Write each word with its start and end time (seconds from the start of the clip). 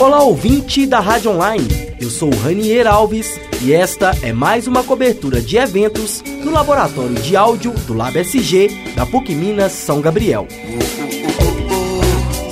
Olá, 0.00 0.22
ouvinte 0.22 0.86
da 0.86 0.98
Rádio 0.98 1.30
Online. 1.30 1.68
Eu 2.00 2.08
sou 2.08 2.30
Ranier 2.30 2.86
Alves 2.86 3.38
e 3.60 3.74
esta 3.74 4.16
é 4.22 4.32
mais 4.32 4.66
uma 4.66 4.82
cobertura 4.82 5.42
de 5.42 5.58
eventos 5.58 6.22
do 6.22 6.50
Laboratório 6.50 7.16
de 7.16 7.36
Áudio 7.36 7.72
do 7.86 7.92
Lab 7.92 8.18
SG 8.18 8.94
da 8.96 9.04
PUC 9.04 9.34
Minas 9.34 9.72
São 9.72 10.00
Gabriel. 10.00 10.48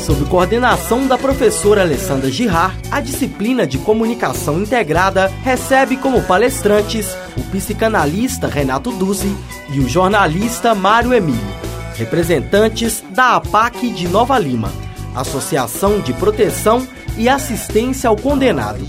Sob 0.04 0.26
coordenação 0.26 1.06
da 1.06 1.16
professora 1.16 1.80
Alessandra 1.80 2.30
Girard, 2.30 2.76
a 2.90 3.00
disciplina 3.00 3.66
de 3.66 3.78
comunicação 3.78 4.60
integrada 4.60 5.32
recebe 5.42 5.96
como 5.96 6.22
palestrantes 6.24 7.16
o 7.34 7.40
psicanalista 7.44 8.46
Renato 8.46 8.92
Duzzi 8.92 9.34
e 9.72 9.80
o 9.80 9.88
jornalista 9.88 10.74
Mário 10.74 11.14
Emílio, 11.14 11.40
representantes 11.94 13.02
da 13.08 13.36
APAC 13.36 13.88
de 13.88 14.06
Nova 14.06 14.38
Lima, 14.38 14.70
Associação 15.14 15.98
de 15.98 16.12
Proteção 16.12 16.86
e 17.18 17.28
Assistência 17.28 18.08
ao 18.08 18.16
Condenado. 18.16 18.86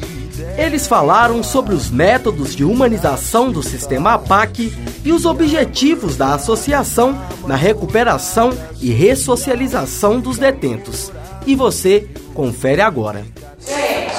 Eles 0.58 0.88
falaram 0.88 1.41
sobre 1.41 1.73
os 1.73 1.90
métodos 1.90 2.55
de 2.55 2.63
humanização 2.63 3.52
do 3.52 3.63
sistema 3.63 4.13
APAC 4.13 4.71
e 5.04 5.12
os 5.12 5.26
objetivos 5.26 6.16
da 6.16 6.35
associação 6.35 7.20
na 7.45 7.55
recuperação 7.55 8.52
e 8.80 8.91
ressocialização 8.91 10.20
dos 10.20 10.38
detentos. 10.38 11.12
E 11.45 11.55
você 11.55 12.07
confere 12.34 12.81
agora. 12.81 13.26
Gente, 13.59 14.13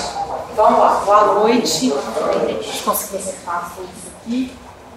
vamos 0.57 0.81
lá. 0.81 1.03
Boa 1.05 1.35
noite. 1.41 1.91
Deixa 1.91 2.79
eu 2.79 2.83
conseguir 2.85 3.19
acertar 3.19 3.73
isso 3.79 4.09
aqui. 4.23 4.53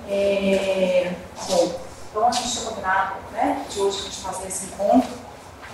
É... 0.09 1.11
Bom, 1.47 1.71
então 2.09 2.27
a 2.27 2.31
gente 2.31 2.51
tinha 2.51 2.65
combinado 2.65 3.13
né, 3.31 3.61
de 3.69 3.79
hoje 3.79 3.99
a 3.99 4.03
gente 4.03 4.17
fazer 4.17 4.47
esse 4.47 4.65
encontro 4.65 5.09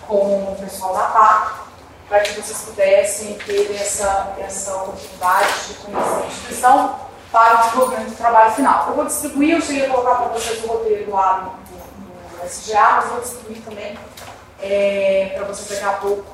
com 0.07 0.15
o 0.15 0.57
pessoal 0.59 0.93
da 0.93 1.05
APAC 1.05 1.68
para 2.09 2.21
que 2.21 2.41
vocês 2.41 2.57
pudessem 2.63 3.35
ter 3.45 3.71
essa, 3.75 4.35
essa 4.39 4.75
oportunidade 4.77 5.67
de 5.67 5.73
conhecer 5.75 6.23
a 6.23 6.27
instituição 6.27 6.99
para 7.31 7.53
o 7.53 7.63
desenvolvimento 7.63 8.09
do 8.09 8.15
trabalho 8.17 8.51
final. 8.55 8.87
Eu 8.87 8.95
vou 8.95 9.05
distribuir, 9.05 9.55
eu 9.55 9.61
cheguei 9.61 9.85
a 9.85 9.89
colocar 9.89 10.15
para 10.15 10.27
vocês 10.29 10.63
o 10.63 10.67
roteiro 10.67 11.11
lá 11.11 11.37
no, 11.43 12.39
no, 12.39 12.49
SGA, 12.49 12.81
mas 12.81 13.09
vou 13.09 13.21
distribuir 13.21 13.61
também 13.61 13.99
é, 14.59 15.33
para 15.35 15.45
vocês 15.45 15.69
daqui 15.69 15.95
a 15.95 15.99
pouco 15.99 16.25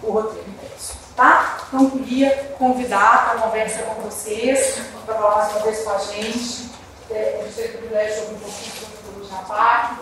o 0.00 0.12
roteiro 0.12 0.48
impresso. 0.48 0.96
Tá? 1.16 1.58
Então, 1.66 1.90
queria 1.90 2.54
convidar 2.56 3.30
para 3.30 3.40
conversa 3.40 3.82
com 3.82 4.02
vocês, 4.02 4.80
para 5.04 5.14
falar 5.16 5.36
mais 5.36 5.52
uma 5.52 5.60
vez 5.62 5.82
com 5.82 5.90
a 5.90 5.98
gente. 5.98 6.70
É, 7.10 7.44
o 7.44 7.52
privilégio 7.52 8.14
de 8.14 8.20
ouvir 8.20 8.34
um 8.34 8.38
pouquinho 8.38 8.72
sobre 9.04 9.22
o 9.22 9.28
Japac, 9.28 9.96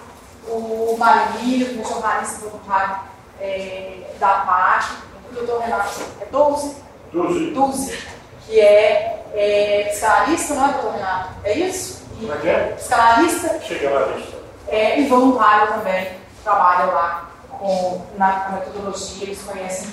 o 0.49 0.97
Marinho, 0.99 1.67
que 1.67 1.81
é 1.81 1.85
jornalista 1.85 2.39
voluntário 2.41 2.99
é, 3.41 4.11
da 4.19 4.41
PAC, 4.41 5.14
doutor 5.35 5.61
Renato 5.61 6.01
é 6.21 6.27
12? 6.27 6.77
12. 7.13 7.51
12, 7.51 7.99
que 8.47 8.61
é, 8.61 9.25
é 9.35 9.89
psicanalista, 9.91 10.55
não 10.55 10.69
é, 10.69 10.73
doutor 10.73 10.93
Renato? 10.93 11.29
É 11.45 11.59
isso? 11.59 12.03
Como 12.19 12.33
é 12.33 12.37
que 12.37 12.49
é? 12.49 12.75
Psicanalista 12.77 13.49
vista. 13.59 14.37
é, 14.69 15.01
e 15.01 15.07
voluntário 15.07 15.75
também, 15.75 16.09
trabalha 16.43 16.93
lá 16.93 17.31
com, 17.51 18.03
na, 18.17 18.33
com 18.41 18.53
metodologia, 18.53 19.25
eles 19.25 19.43
conhecem. 19.43 19.89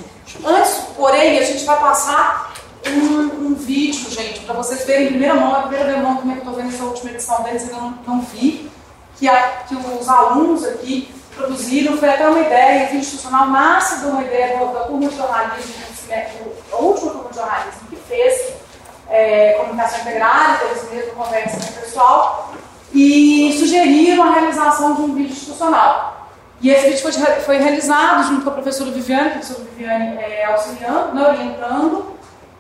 Antes, 0.46 0.74
porém, 0.96 1.40
a 1.40 1.44
gente 1.44 1.64
vai 1.66 1.80
passar 1.80 2.54
um, 2.88 3.48
um 3.48 3.56
vídeo, 3.56 4.10
gente, 4.10 4.42
para 4.42 4.56
vocês 4.56 4.86
verem 4.86 5.06
em 5.06 5.10
primeira 5.10 5.36
mão, 5.36 5.56
a 5.56 5.62
primeira 5.64 5.98
mão 5.98 6.18
como 6.18 6.32
é 6.32 6.36
que 6.36 6.42
eu 6.42 6.52
estou 6.52 6.64
vendo 6.64 6.74
essa 6.74 6.84
última 6.84 7.12
edição 7.12 7.44
deles, 7.44 7.70
eu 7.70 7.76
não, 7.76 7.92
não 8.08 8.22
vi, 8.22 8.72
que, 9.18 9.28
a, 9.28 9.64
que 9.68 9.76
os 9.76 10.10
alunos 10.10 10.66
aqui 10.66 11.14
produziram, 11.42 11.98
foi 11.98 12.10
até 12.10 12.28
uma 12.28 12.40
ideia 12.40 12.94
institucional, 12.94 13.48
massa 13.48 14.00
de 14.00 14.06
uma 14.06 14.24
ideia 14.24 14.58
da, 14.58 14.66
da 14.66 14.80
turma 14.86 15.10
de 15.10 15.16
jornalismo, 15.16 15.74
a 16.72 16.76
última 16.78 17.12
turma 17.12 17.30
de 17.30 17.36
jornalismo 17.36 17.82
que 17.90 17.96
fez 17.96 18.54
é, 19.10 19.54
comunicação 19.54 20.00
integrada, 20.00 20.64
eles 20.66 20.92
mesmos 20.92 21.14
conversa 21.14 21.58
com 21.58 21.80
o 21.80 21.82
pessoal, 21.82 22.54
e 22.94 23.56
sugeriram 23.58 24.24
a 24.24 24.32
realização 24.32 24.96
de 24.96 25.02
um 25.02 25.16
vídeo 25.16 25.32
institucional. 25.32 26.28
E 26.62 26.70
esse 26.70 26.90
vídeo 26.90 27.02
foi, 27.02 27.12
foi 27.12 27.58
realizado 27.58 28.28
junto 28.28 28.44
com 28.44 28.50
a 28.50 28.54
professora 28.54 28.92
Viviane, 28.92 29.28
a 29.28 29.32
professora 29.32 29.64
Viviane 29.64 30.18
é, 30.18 30.46
auxiliando, 30.46 31.16
né, 31.16 31.28
orientando, 31.28 32.12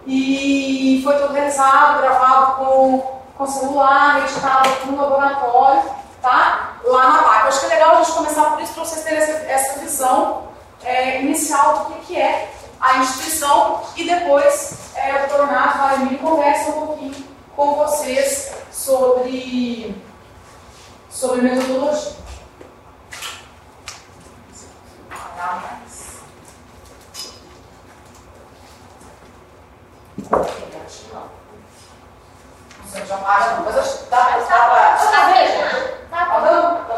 e 0.07 1.01
foi 1.03 1.15
todo 1.19 1.33
realizado, 1.33 2.01
gravado 2.01 2.55
com, 2.55 3.21
com 3.37 3.45
celular, 3.45 4.23
editado 4.23 4.69
no 4.87 4.97
laboratório, 4.97 5.83
tá? 6.21 6.77
lá 6.83 7.13
na 7.13 7.23
PAC. 7.23 7.41
Eu 7.41 7.47
acho 7.47 7.59
que 7.59 7.65
é 7.65 7.69
legal 7.69 7.91
a 7.91 8.03
gente 8.03 8.11
começar 8.11 8.43
por 8.51 8.61
isso, 8.61 8.73
para 8.73 8.85
vocês 8.85 9.03
terem 9.03 9.19
essa, 9.19 9.31
essa 9.31 9.79
visão 9.79 10.49
é, 10.83 11.21
inicial 11.21 11.85
do 11.85 11.85
que, 11.93 12.05
que 12.07 12.21
é 12.21 12.53
a 12.79 12.97
instituição, 12.97 13.83
e 13.95 14.03
depois 14.05 14.95
é, 14.95 15.27
o 15.31 15.45
Renato 15.45 15.77
Valemir 15.77 16.19
conversa 16.19 16.71
um 16.71 16.87
pouquinho 16.87 17.27
com 17.55 17.75
vocês 17.75 18.51
sobre, 18.71 19.95
sobre 21.11 21.41
metodologia. 21.41 22.21
Já 32.93 33.17
para, 33.17 33.55
não. 33.55 33.65
Mas 33.65 33.77
acho 33.77 34.03
que 34.03 34.09
dá, 34.09 34.17
dá 34.17 34.45
pra. 34.45 34.95
Tá 35.11 35.31
vendo? 35.31 36.09
Tá 36.09 36.39
dando? 36.39 36.85
Tá. 36.85 36.91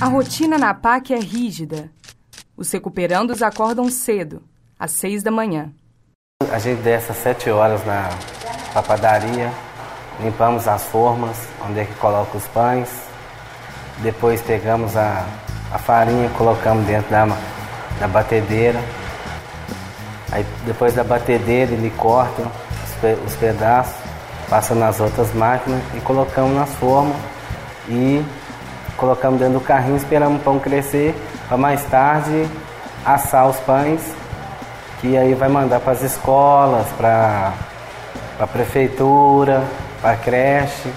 A 0.00 0.06
rotina 0.06 0.56
na 0.56 0.72
PAC 0.72 1.12
é 1.12 1.18
rígida. 1.18 1.92
Os 2.60 2.70
recuperandos 2.70 3.42
acordam 3.42 3.88
cedo, 3.88 4.42
às 4.78 4.90
seis 4.90 5.22
da 5.22 5.30
manhã. 5.30 5.72
A 6.52 6.58
gente 6.58 6.82
desce 6.82 7.10
às 7.10 7.16
sete 7.16 7.48
horas 7.48 7.82
na 7.86 8.10
pra 8.70 8.82
padaria, 8.82 9.50
limpamos 10.22 10.68
as 10.68 10.84
formas, 10.84 11.38
onde 11.66 11.80
é 11.80 11.86
que 11.86 11.94
coloca 11.94 12.36
os 12.36 12.46
pães. 12.48 12.90
Depois 14.02 14.42
pegamos 14.42 14.94
a, 14.94 15.24
a 15.72 15.78
farinha, 15.78 16.28
colocamos 16.36 16.84
dentro 16.84 17.10
da, 17.10 17.26
da 17.98 18.06
batedeira. 18.06 18.78
Aí 20.30 20.44
depois 20.66 20.92
da 20.92 21.02
batedeira 21.02 21.72
ele 21.72 21.88
corta 21.96 22.42
os, 22.42 23.26
os 23.26 23.36
pedaços, 23.36 23.96
passa 24.50 24.74
nas 24.74 25.00
outras 25.00 25.32
máquinas 25.32 25.82
e 25.96 26.00
colocamos 26.02 26.54
nas 26.54 26.74
formas 26.74 27.16
e 27.88 28.22
colocamos 28.98 29.40
dentro 29.40 29.54
do 29.54 29.64
carrinho, 29.64 29.96
esperamos 29.96 30.42
o 30.42 30.44
pão 30.44 30.60
crescer 30.60 31.14
para 31.50 31.58
mais 31.58 31.82
tarde 31.86 32.48
assar 33.04 33.48
os 33.48 33.56
pães, 33.56 34.00
que 35.00 35.16
aí 35.16 35.34
vai 35.34 35.48
mandar 35.48 35.80
para 35.80 35.94
as 35.94 36.02
escolas, 36.02 36.86
para 36.96 37.52
a 38.38 38.46
prefeitura, 38.46 39.64
para 40.00 40.12
a 40.12 40.16
creche. 40.16 40.88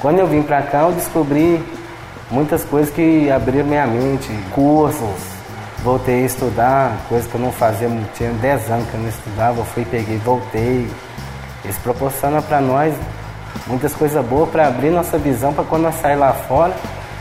Quando 0.00 0.20
eu 0.20 0.28
vim 0.28 0.42
para 0.42 0.62
cá, 0.62 0.82
eu 0.82 0.92
descobri 0.92 1.60
muitas 2.30 2.62
coisas 2.64 2.94
que 2.94 3.28
abriram 3.32 3.66
minha 3.66 3.84
mente, 3.84 4.28
cursos, 4.54 5.24
voltei 5.82 6.22
a 6.22 6.26
estudar, 6.26 6.92
coisas 7.08 7.28
que 7.28 7.34
eu 7.34 7.40
não 7.40 7.50
fazia, 7.50 7.90
tinha 8.14 8.30
10 8.30 8.70
anos 8.70 8.88
que 8.88 8.94
eu 8.94 9.00
não 9.00 9.08
estudava, 9.08 9.58
eu 9.58 9.64
fui, 9.64 9.84
peguei, 9.84 10.18
voltei. 10.18 10.88
Isso 11.64 11.80
proporciona 11.80 12.40
para 12.40 12.60
nós 12.60 12.94
muitas 13.66 13.92
coisas 13.92 14.24
boas 14.24 14.48
para 14.50 14.68
abrir 14.68 14.90
nossa 14.90 15.18
visão 15.18 15.52
para 15.52 15.64
quando 15.64 15.82
nós 15.82 15.96
sair 15.96 16.14
lá 16.14 16.32
fora, 16.32 16.72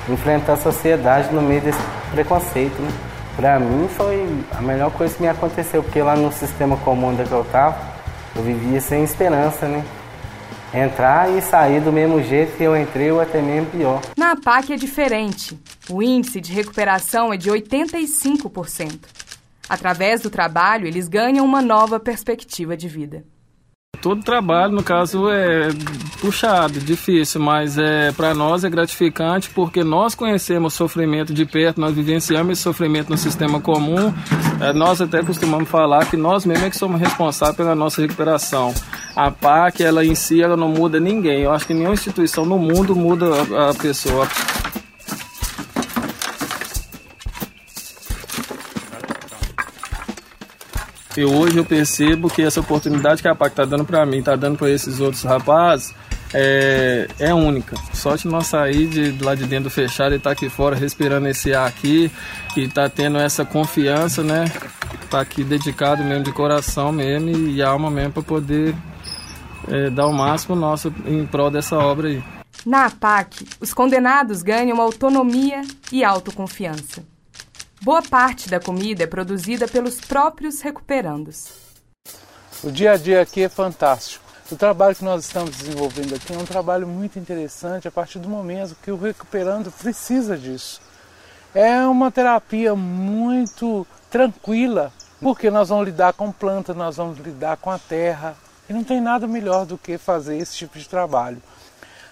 enfrentar 0.07 0.53
a 0.53 0.57
sociedade 0.57 1.33
no 1.33 1.41
meio 1.41 1.61
desse 1.61 1.98
preconceito. 2.09 2.79
Né? 2.81 2.91
Para 3.35 3.59
mim 3.59 3.87
foi 3.87 4.27
a 4.51 4.61
melhor 4.61 4.91
coisa 4.91 5.15
que 5.15 5.21
me 5.21 5.29
aconteceu, 5.29 5.81
porque 5.81 6.01
lá 6.01 6.15
no 6.15 6.31
sistema 6.31 6.75
comum 6.77 7.07
onde 7.07 7.21
eu 7.29 7.41
estava, 7.41 7.77
eu 8.35 8.43
vivia 8.43 8.81
sem 8.81 9.03
esperança, 9.03 9.67
né? 9.67 9.83
Entrar 10.73 11.31
e 11.31 11.41
sair 11.41 11.81
do 11.81 11.91
mesmo 11.91 12.21
jeito 12.21 12.55
que 12.55 12.63
eu 12.63 12.77
entrei 12.77 13.11
ou 13.11 13.19
até 13.19 13.41
mesmo 13.41 13.71
pior. 13.71 14.01
Na 14.15 14.33
APAC 14.33 14.73
é 14.73 14.75
diferente. 14.75 15.59
O 15.89 16.03
índice 16.03 16.39
de 16.39 16.53
recuperação 16.53 17.33
é 17.33 17.37
de 17.37 17.49
85%. 17.49 18.99
Através 19.67 20.21
do 20.21 20.29
trabalho, 20.29 20.85
eles 20.85 21.07
ganham 21.07 21.45
uma 21.45 21.61
nova 21.61 21.99
perspectiva 21.99 22.77
de 22.77 22.87
vida. 22.87 23.23
Todo 24.01 24.23
trabalho, 24.23 24.73
no 24.73 24.83
caso, 24.83 25.29
é 25.29 25.69
puxado, 26.21 26.79
difícil, 26.79 27.41
mas 27.41 27.77
é 27.77 28.11
para 28.11 28.33
nós 28.33 28.63
é 28.63 28.69
gratificante 28.69 29.49
porque 29.49 29.83
nós 29.83 30.15
conhecemos 30.15 30.73
o 30.73 30.77
sofrimento 30.77 31.33
de 31.33 31.45
perto, 31.45 31.81
nós 31.81 31.93
vivenciamos 31.93 32.53
esse 32.53 32.61
sofrimento 32.61 33.09
no 33.09 33.17
sistema 33.17 33.59
comum. 33.59 34.13
É, 34.61 34.71
nós 34.73 35.01
até 35.01 35.21
costumamos 35.21 35.69
falar 35.69 36.05
que 36.05 36.17
nós 36.17 36.45
mesmos 36.45 36.67
é 36.67 36.69
que 36.69 36.77
somos 36.77 36.99
responsáveis 36.99 37.57
pela 37.57 37.75
nossa 37.75 38.01
recuperação. 38.01 38.73
A 39.15 39.31
PAC, 39.31 39.83
ela 39.83 40.05
em 40.05 40.15
si, 40.15 40.41
ela 40.41 40.55
não 40.55 40.69
muda 40.69 40.99
ninguém. 40.99 41.41
Eu 41.41 41.51
acho 41.51 41.67
que 41.67 41.73
nenhuma 41.73 41.93
instituição 41.93 42.45
no 42.45 42.57
mundo 42.57 42.95
muda 42.95 43.25
a, 43.25 43.69
a 43.71 43.73
pessoa. 43.73 44.27
E 51.19 51.25
hoje 51.25 51.57
eu 51.57 51.65
percebo 51.65 52.29
que 52.29 52.41
essa 52.41 52.61
oportunidade 52.61 53.21
que 53.21 53.27
a 53.27 53.35
PAC 53.35 53.51
está 53.51 53.65
dando 53.65 53.83
para 53.83 54.05
mim, 54.05 54.19
está 54.19 54.37
dando 54.37 54.57
para 54.57 54.69
esses 54.69 55.01
outros 55.01 55.21
rapazes, 55.23 55.93
é, 56.33 57.09
é 57.19 57.33
única. 57.33 57.75
Sorte 57.93 58.25
nós 58.25 58.47
sair 58.47 58.87
de, 58.87 59.21
lá 59.21 59.35
de 59.35 59.43
dentro 59.43 59.69
fechado 59.69 60.13
e 60.13 60.15
estar 60.15 60.29
tá 60.29 60.31
aqui 60.33 60.47
fora 60.47 60.77
respirando 60.77 61.27
esse 61.27 61.53
ar 61.53 61.67
aqui 61.67 62.09
e 62.55 62.69
tá 62.69 62.87
tendo 62.87 63.17
essa 63.17 63.43
confiança, 63.43 64.23
né? 64.23 64.45
Tá 65.09 65.19
aqui 65.19 65.43
dedicado 65.43 66.05
mesmo 66.05 66.23
de 66.23 66.31
coração 66.31 66.89
mesmo 66.89 67.49
e 67.49 67.61
alma 67.61 67.91
mesmo 67.91 68.13
para 68.13 68.23
poder 68.23 68.73
é, 69.67 69.89
dar 69.89 70.07
o 70.07 70.13
máximo 70.13 70.55
nosso 70.55 70.87
em 71.05 71.25
prol 71.25 71.51
dessa 71.51 71.77
obra 71.77 72.07
aí. 72.07 72.23
Na 72.65 72.85
APAC, 72.85 73.45
os 73.59 73.73
condenados 73.73 74.41
ganham 74.41 74.79
autonomia 74.79 75.63
e 75.91 76.01
autoconfiança. 76.01 77.03
Boa 77.81 78.01
parte 78.01 78.49
da 78.49 78.59
comida 78.59 79.05
é 79.05 79.07
produzida 79.07 79.65
pelos 79.65 80.01
próprios 80.01 80.59
recuperandos. 80.59 81.47
O 82.61 82.69
dia 82.69 82.91
a 82.91 82.97
dia 82.97 83.21
aqui 83.21 83.43
é 83.43 83.47
fantástico. 83.47 84.25
O 84.51 84.57
trabalho 84.57 84.93
que 84.93 85.03
nós 85.05 85.23
estamos 85.23 85.55
desenvolvendo 85.55 86.13
aqui 86.13 86.33
é 86.33 86.37
um 86.37 86.43
trabalho 86.43 86.85
muito 86.85 87.17
interessante 87.17 87.87
a 87.87 87.91
partir 87.91 88.19
do 88.19 88.27
momento 88.27 88.75
que 88.83 88.91
o 88.91 88.97
recuperando 88.97 89.71
precisa 89.71 90.37
disso. 90.37 90.81
É 91.55 91.79
uma 91.85 92.11
terapia 92.11 92.75
muito 92.75 93.87
tranquila, 94.11 94.91
porque 95.21 95.49
nós 95.49 95.69
vamos 95.69 95.85
lidar 95.85 96.11
com 96.11 96.33
plantas, 96.33 96.75
nós 96.75 96.97
vamos 96.97 97.17
lidar 97.19 97.55
com 97.55 97.71
a 97.71 97.79
terra, 97.79 98.35
e 98.69 98.73
não 98.73 98.83
tem 98.83 98.99
nada 98.99 99.25
melhor 99.25 99.65
do 99.65 99.77
que 99.77 99.97
fazer 99.97 100.37
esse 100.37 100.57
tipo 100.57 100.77
de 100.77 100.89
trabalho. 100.89 101.41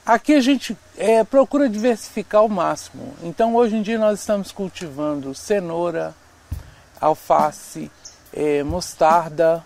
Aqui 0.07 0.35
a 0.35 0.39
gente 0.39 0.77
é, 0.97 1.21
procura 1.25 1.67
diversificar 1.67 2.39
ao 2.39 2.47
máximo. 2.47 3.13
Então 3.21 3.53
hoje 3.57 3.75
em 3.75 3.81
dia 3.81 3.99
nós 3.99 4.21
estamos 4.21 4.53
cultivando 4.53 5.35
cenoura, 5.35 6.15
alface, 7.01 7.91
é, 8.31 8.63
mostarda, 8.63 9.65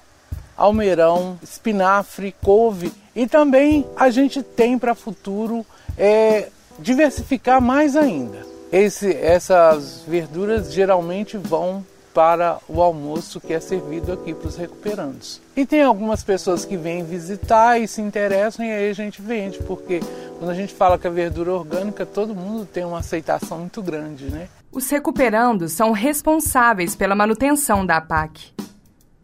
almeirão, 0.58 1.38
espinafre, 1.44 2.34
couve 2.42 2.92
e 3.16 3.28
também 3.28 3.88
a 3.96 4.10
gente 4.10 4.42
tem 4.42 4.80
para 4.80 4.96
futuro 4.96 5.64
é, 5.96 6.50
diversificar 6.80 7.62
mais 7.62 7.96
ainda. 7.96 8.44
Esse, 8.72 9.16
essas 9.16 10.02
verduras 10.08 10.74
geralmente 10.74 11.38
vão 11.38 11.86
para 12.14 12.60
o 12.68 12.82
almoço 12.82 13.40
que 13.40 13.54
é 13.54 13.60
servido 13.60 14.12
aqui 14.12 14.34
para 14.34 14.48
os 14.48 14.56
recuperandos. 14.56 15.42
E 15.56 15.66
tem 15.66 15.82
algumas 15.82 16.24
pessoas 16.24 16.66
que 16.66 16.78
vêm 16.78 17.04
visitar 17.04 17.80
e 17.80 17.88
se 17.88 18.02
interessam 18.02 18.66
e 18.66 18.72
aí 18.72 18.90
a 18.90 18.94
gente 18.94 19.22
vende, 19.22 19.60
porque 19.60 20.00
quando 20.38 20.52
a 20.52 20.54
gente 20.54 20.74
fala 20.74 20.98
que 20.98 21.08
a 21.08 21.12
verdura 21.12 21.54
orgânica, 21.54 22.06
todo 22.06 22.36
mundo 22.36 22.66
tem 22.66 22.86
uma 22.86 23.00
aceitação 23.00 23.60
muito 23.60 23.82
grande, 23.82 24.26
né? 24.26 24.48
Os 24.72 24.90
recuperandos 24.90 25.74
são 25.74 25.92
responsáveis 25.92 26.96
pela 26.96 27.16
manutenção 27.16 27.86
da 27.86 27.98
APAC. 27.98 28.54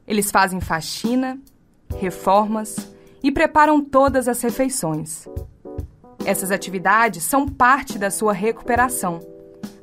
Eles 0.08 0.32
fazem 0.32 0.60
faxina, 0.60 1.38
reformas 1.98 2.76
e 3.24 3.32
preparam 3.32 3.82
todas 3.82 4.28
as 4.28 4.42
refeições. 4.42 5.26
Essas 6.26 6.52
atividades 6.52 7.24
são 7.24 7.48
parte 7.48 7.98
da 7.98 8.12
sua 8.12 8.34
recuperação 8.34 9.37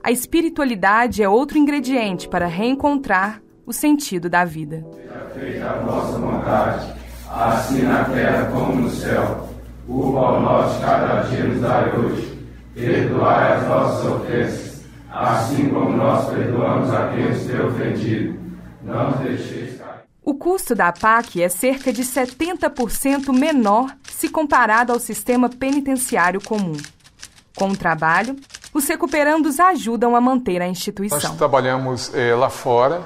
a 0.05 0.11
espiritualidade 0.11 1.23
é 1.23 1.29
outro 1.29 1.57
ingrediente 1.57 2.29
para 2.29 2.47
reencontrar 2.47 3.41
o 3.65 3.73
sentido 3.73 4.29
da 4.29 4.45
vida. 4.45 4.85
Feita 5.33 5.65
a 5.65 5.79
vossa 5.79 6.19
vontade, 6.19 6.93
assim 7.31 7.83
na 7.85 8.05
terra 8.05 8.51
como 8.53 8.83
no 8.83 8.91
céu. 8.91 9.49
O 9.89 10.13
pão 10.13 10.43
nosso 10.43 10.79
cada 10.83 11.23
dia 11.23 11.45
nos 11.45 11.63
dai 11.63 11.97
hoje. 11.97 12.39
Perdoai 12.75 13.53
as 13.55 13.67
nossas 13.67 14.05
ofensas, 14.05 14.85
assim 15.11 15.71
como 15.71 15.97
nós 15.97 16.29
perdoamos 16.29 16.93
a 16.93 17.09
quem 17.09 17.31
nos 17.31 17.47
tem 17.47 17.61
ofendido. 17.61 18.39
Não 18.83 19.11
nos 19.11 19.21
deixeis 19.21 19.79
cair. 19.79 20.01
O 20.23 20.35
custo 20.35 20.75
da 20.75 20.93
PAC 20.93 21.41
é 21.41 21.49
cerca 21.49 21.91
de 21.91 22.03
70% 22.03 23.33
menor 23.33 23.97
se 24.11 24.29
comparado 24.29 24.93
ao 24.93 25.01
sistema 25.01 25.49
penitenciário 25.49 26.43
comum. 26.43 26.77
Com 27.57 27.71
o 27.71 27.77
trabalho, 27.77 28.37
os 28.75 28.89
recuperandos 28.89 29.61
ajudam 29.61 30.17
a 30.17 30.21
manter 30.21 30.61
a 30.61 30.67
instituição. 30.67 31.19
Nós 31.19 31.39
trabalhamos 31.39 32.13
é, 32.13 32.35
lá 32.35 32.51
fora, 32.51 33.03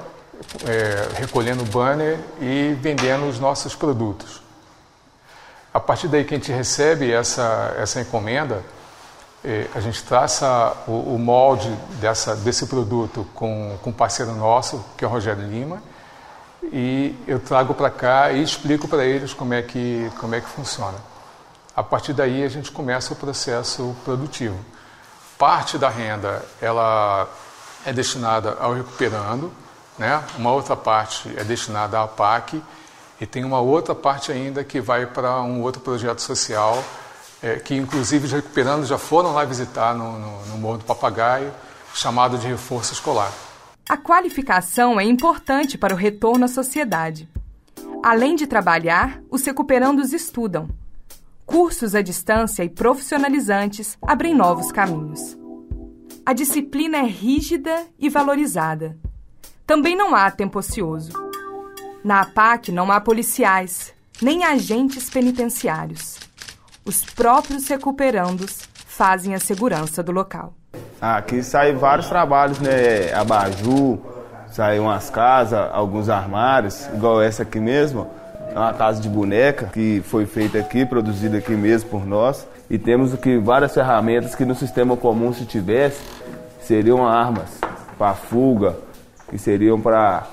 é, 0.67 1.19
recolhendo 1.21 1.63
banner 1.65 2.19
e 2.41 2.75
vendendo 2.81 3.29
os 3.29 3.39
nossos 3.39 3.75
produtos. 3.75 4.41
A 5.71 5.79
partir 5.79 6.07
daí 6.07 6.25
que 6.25 6.33
a 6.33 6.37
gente 6.37 6.51
recebe 6.51 7.11
essa, 7.11 7.75
essa 7.77 8.01
encomenda, 8.01 8.63
é, 9.45 9.67
a 9.75 9.79
gente 9.79 10.03
traça 10.03 10.75
o, 10.87 11.13
o, 11.13 11.19
molde 11.19 11.71
dessa, 12.01 12.35
desse 12.35 12.65
produto 12.65 13.25
com, 13.35 13.77
com 13.83 13.91
um 13.91 13.93
parceiro 13.93 14.33
nosso, 14.33 14.83
que 14.97 15.05
é 15.05 15.07
o 15.07 15.11
Rogério 15.11 15.47
Lima, 15.47 15.81
e 16.63 17.15
eu 17.27 17.39
trago 17.39 17.75
para 17.75 17.91
cá 17.91 18.31
e 18.31 18.41
explico 18.41 18.87
para 18.87 19.05
eles 19.05 19.33
como 19.33 19.53
é, 19.53 19.61
que, 19.61 20.11
como 20.19 20.33
é 20.33 20.41
que 20.41 20.49
funciona. 20.49 20.97
A 21.75 21.83
partir 21.83 22.11
daí 22.11 22.43
a 22.43 22.49
gente 22.49 22.71
começa 22.71 23.13
o 23.13 23.15
processo 23.15 23.95
produtivo. 24.03 24.57
Parte 25.39 25.77
da 25.77 25.87
renda 25.87 26.43
ela 26.61 27.25
é 27.85 27.93
destinada 27.93 28.57
ao 28.59 28.73
recuperando, 28.73 29.49
né? 29.97 30.21
uma 30.37 30.51
outra 30.51 30.75
parte 30.75 31.33
é 31.37 31.45
destinada 31.45 31.97
à 32.01 32.05
PAC 32.05 32.61
e 33.21 33.25
tem 33.25 33.45
uma 33.45 33.61
outra 33.61 33.95
parte 33.95 34.33
ainda 34.33 34.65
que 34.65 34.81
vai 34.81 35.05
para 35.05 35.39
um 35.41 35.61
outro 35.61 35.81
projeto 35.81 36.19
social 36.19 36.83
é, 37.41 37.55
que 37.55 37.73
inclusive 37.73 38.25
os 38.25 38.33
recuperandos 38.33 38.89
já 38.89 38.97
foram 38.97 39.33
lá 39.33 39.45
visitar 39.45 39.95
no, 39.95 40.19
no, 40.19 40.45
no 40.47 40.57
Morro 40.57 40.79
do 40.79 40.83
Papagaio, 40.83 41.53
chamado 41.93 42.37
de 42.37 42.45
reforço 42.45 42.91
escolar. 42.91 43.31
A 43.87 43.95
qualificação 43.95 44.99
é 44.99 45.05
importante 45.05 45.77
para 45.77 45.93
o 45.93 45.97
retorno 45.97 46.43
à 46.43 46.47
sociedade. 46.49 47.29
Além 48.03 48.35
de 48.35 48.45
trabalhar, 48.45 49.21
os 49.31 49.45
recuperandos 49.45 50.11
estudam 50.11 50.67
cursos 51.49 51.95
à 51.95 52.01
distância 52.01 52.63
e 52.63 52.69
profissionalizantes 52.69 53.97
abrem 54.03 54.35
novos 54.35 54.71
caminhos. 54.71 55.35
A 56.23 56.31
disciplina 56.31 56.99
é 56.99 57.05
rígida 57.05 57.87
e 57.97 58.07
valorizada. 58.07 58.95
Também 59.65 59.95
não 59.95 60.13
há 60.13 60.29
tempo 60.29 60.59
ocioso. 60.59 61.11
Na 62.03 62.21
APAC 62.21 62.71
não 62.71 62.91
há 62.91 63.01
policiais, 63.01 63.93
nem 64.21 64.43
agentes 64.43 65.09
penitenciários. 65.09 66.19
Os 66.85 67.03
próprios 67.03 67.67
recuperandos 67.67 68.59
fazem 68.85 69.33
a 69.33 69.39
segurança 69.39 70.03
do 70.03 70.11
local. 70.11 70.53
Aqui 71.01 71.41
saem 71.41 71.75
vários 71.75 72.07
trabalhos, 72.07 72.59
né? 72.59 73.11
Abaju, 73.13 73.99
saem 74.51 74.79
umas 74.79 75.09
casas, 75.09 75.67
alguns 75.73 76.09
armários, 76.09 76.87
igual 76.93 77.21
essa 77.21 77.41
aqui 77.41 77.59
mesmo. 77.59 78.18
É 78.51 78.57
uma 78.57 78.73
casa 78.73 78.99
de 78.99 79.07
boneca 79.07 79.67
que 79.67 80.01
foi 80.05 80.25
feita 80.25 80.57
aqui, 80.57 80.85
produzida 80.85 81.37
aqui 81.37 81.51
mesmo 81.51 81.89
por 81.89 82.05
nós. 82.05 82.47
E 82.69 82.77
temos 82.77 83.13
aqui 83.13 83.37
várias 83.37 83.73
ferramentas 83.73 84.33
que 84.33 84.43
no 84.43 84.55
sistema 84.55 84.97
comum, 84.97 85.31
se 85.31 85.45
tivesse, 85.45 86.01
seriam 86.61 87.07
armas 87.07 87.59
para 87.97 88.15
fuga, 88.15 88.75
que 89.29 89.37
seriam 89.37 89.79
para 89.79 90.27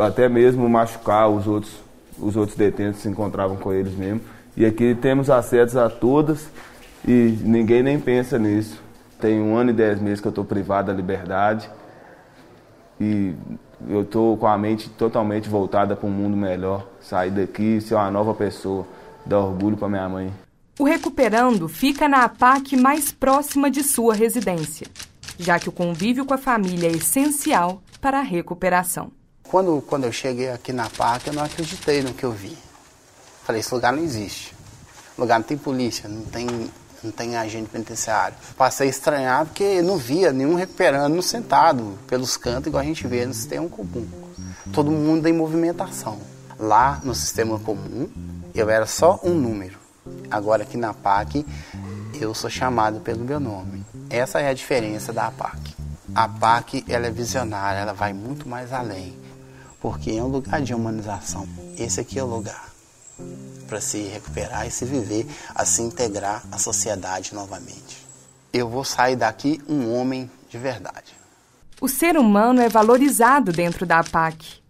até 0.00 0.28
mesmo 0.28 0.68
machucar 0.68 1.28
os 1.28 1.46
outros, 1.46 1.72
os 2.18 2.36
outros 2.36 2.56
detentos 2.56 2.96
que 2.96 3.02
se 3.02 3.08
encontravam 3.08 3.56
com 3.56 3.72
eles 3.72 3.94
mesmo. 3.94 4.20
E 4.56 4.64
aqui 4.64 4.94
temos 4.94 5.28
acesso 5.28 5.78
a 5.78 5.90
todas 5.90 6.48
e 7.06 7.38
ninguém 7.42 7.82
nem 7.82 8.00
pensa 8.00 8.38
nisso. 8.38 8.80
Tem 9.20 9.40
um 9.40 9.56
ano 9.56 9.70
e 9.70 9.74
dez 9.74 10.00
meses 10.00 10.20
que 10.20 10.26
eu 10.26 10.30
estou 10.30 10.44
privado 10.44 10.88
da 10.88 10.92
liberdade 10.92 11.70
e 13.00 13.34
eu 13.88 14.02
estou 14.02 14.36
com 14.36 14.46
a 14.46 14.56
mente 14.56 14.88
totalmente 14.90 15.48
voltada 15.48 15.96
para 15.96 16.08
um 16.08 16.12
mundo 16.12 16.36
melhor. 16.36 16.86
Sair 17.00 17.30
daqui, 17.30 17.80
ser 17.80 17.94
uma 17.94 18.10
nova 18.10 18.34
pessoa, 18.34 18.86
dar 19.24 19.40
orgulho 19.40 19.76
para 19.76 19.88
minha 19.88 20.08
mãe. 20.08 20.32
O 20.78 20.84
Recuperando 20.84 21.68
fica 21.68 22.08
na 22.08 22.24
APAC 22.24 22.76
mais 22.76 23.12
próxima 23.12 23.70
de 23.70 23.82
sua 23.82 24.14
residência, 24.14 24.86
já 25.38 25.58
que 25.58 25.68
o 25.68 25.72
convívio 25.72 26.24
com 26.24 26.34
a 26.34 26.38
família 26.38 26.88
é 26.88 26.92
essencial 26.92 27.82
para 28.00 28.18
a 28.18 28.22
recuperação. 28.22 29.12
Quando, 29.42 29.82
quando 29.82 30.04
eu 30.04 30.12
cheguei 30.12 30.50
aqui 30.50 30.72
na 30.72 30.86
APAC, 30.86 31.26
eu 31.26 31.34
não 31.34 31.44
acreditei 31.44 32.02
no 32.02 32.14
que 32.14 32.24
eu 32.24 32.32
vi. 32.32 32.56
Falei, 33.44 33.60
esse 33.60 33.74
lugar 33.74 33.92
não 33.92 34.02
existe. 34.02 34.54
O 35.16 35.20
lugar 35.20 35.38
não 35.38 35.46
tem 35.46 35.58
polícia, 35.58 36.08
não 36.08 36.22
tem 36.22 36.46
não 37.02 37.10
tem 37.10 37.36
agente 37.36 37.68
penitenciário. 37.68 38.36
Passei 38.56 38.86
a 38.86 38.90
estranhar 38.90 39.46
porque 39.46 39.82
não 39.82 39.96
via 39.96 40.32
nenhum 40.32 40.54
recuperando 40.54 41.20
sentado 41.22 41.98
pelos 42.06 42.36
cantos, 42.36 42.68
igual 42.68 42.82
a 42.82 42.86
gente 42.86 43.06
vê 43.06 43.26
no 43.26 43.34
sistema 43.34 43.68
comum. 43.68 44.06
Todo 44.72 44.90
mundo 44.90 45.26
em 45.26 45.32
movimentação. 45.32 46.18
Lá 46.58 47.00
no 47.02 47.14
sistema 47.14 47.58
comum, 47.58 48.08
eu 48.54 48.70
era 48.70 48.86
só 48.86 49.18
um 49.22 49.34
número. 49.34 49.78
Agora 50.30 50.62
aqui 50.62 50.76
na 50.76 50.94
PAC, 50.94 51.44
eu 52.20 52.34
sou 52.34 52.48
chamado 52.48 53.00
pelo 53.00 53.24
meu 53.24 53.40
nome. 53.40 53.84
Essa 54.08 54.40
é 54.40 54.48
a 54.48 54.54
diferença 54.54 55.12
da 55.12 55.30
PAC. 55.30 55.74
A 56.14 56.28
PAC 56.28 56.84
ela 56.88 57.06
é 57.06 57.10
visionária, 57.10 57.80
ela 57.80 57.92
vai 57.92 58.12
muito 58.12 58.48
mais 58.48 58.72
além, 58.72 59.16
porque 59.80 60.12
é 60.12 60.22
um 60.22 60.28
lugar 60.28 60.60
de 60.60 60.74
humanização. 60.74 61.48
Esse 61.76 62.00
aqui 62.00 62.18
é 62.18 62.22
o 62.22 62.26
lugar 62.26 62.72
para 63.72 63.80
se 63.80 64.02
recuperar 64.02 64.66
e 64.66 64.70
se 64.70 64.84
viver, 64.84 65.26
a 65.54 65.64
se 65.64 65.80
integrar 65.80 66.42
à 66.52 66.58
sociedade 66.58 67.34
novamente. 67.34 68.06
Eu 68.52 68.68
vou 68.68 68.84
sair 68.84 69.16
daqui 69.16 69.62
um 69.66 69.90
homem 69.94 70.30
de 70.50 70.58
verdade. 70.58 71.16
O 71.80 71.88
ser 71.88 72.18
humano 72.18 72.60
é 72.60 72.68
valorizado 72.68 73.50
dentro 73.50 73.86
da 73.86 74.00
APAC. 74.00 74.60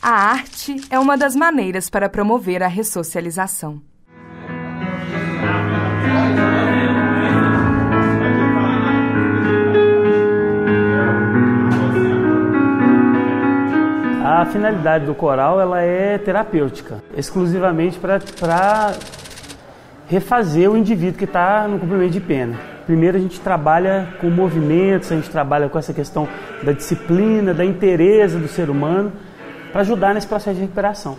A 0.00 0.10
arte 0.10 0.74
é 0.88 0.98
uma 0.98 1.18
das 1.18 1.36
maneiras 1.36 1.90
para 1.90 2.08
promover 2.08 2.62
a 2.62 2.66
ressocialização. 2.66 3.82
A 14.36 14.44
finalidade 14.44 15.06
do 15.06 15.14
coral 15.14 15.60
ela 15.60 15.80
é 15.80 16.18
terapêutica, 16.18 17.00
exclusivamente 17.16 18.00
para 18.00 18.92
refazer 20.08 20.68
o 20.68 20.76
indivíduo 20.76 21.16
que 21.16 21.24
está 21.24 21.68
no 21.68 21.78
cumprimento 21.78 22.10
de 22.10 22.20
pena. 22.20 22.58
Primeiro 22.84 23.16
a 23.16 23.20
gente 23.20 23.38
trabalha 23.38 24.08
com 24.20 24.28
movimentos, 24.30 25.12
a 25.12 25.14
gente 25.14 25.30
trabalha 25.30 25.68
com 25.68 25.78
essa 25.78 25.94
questão 25.94 26.26
da 26.64 26.72
disciplina, 26.72 27.54
da 27.54 27.64
interesse 27.64 28.36
do 28.36 28.48
ser 28.48 28.70
humano, 28.70 29.12
para 29.70 29.82
ajudar 29.82 30.12
nesse 30.12 30.26
processo 30.26 30.56
de 30.56 30.62
recuperação. 30.62 31.16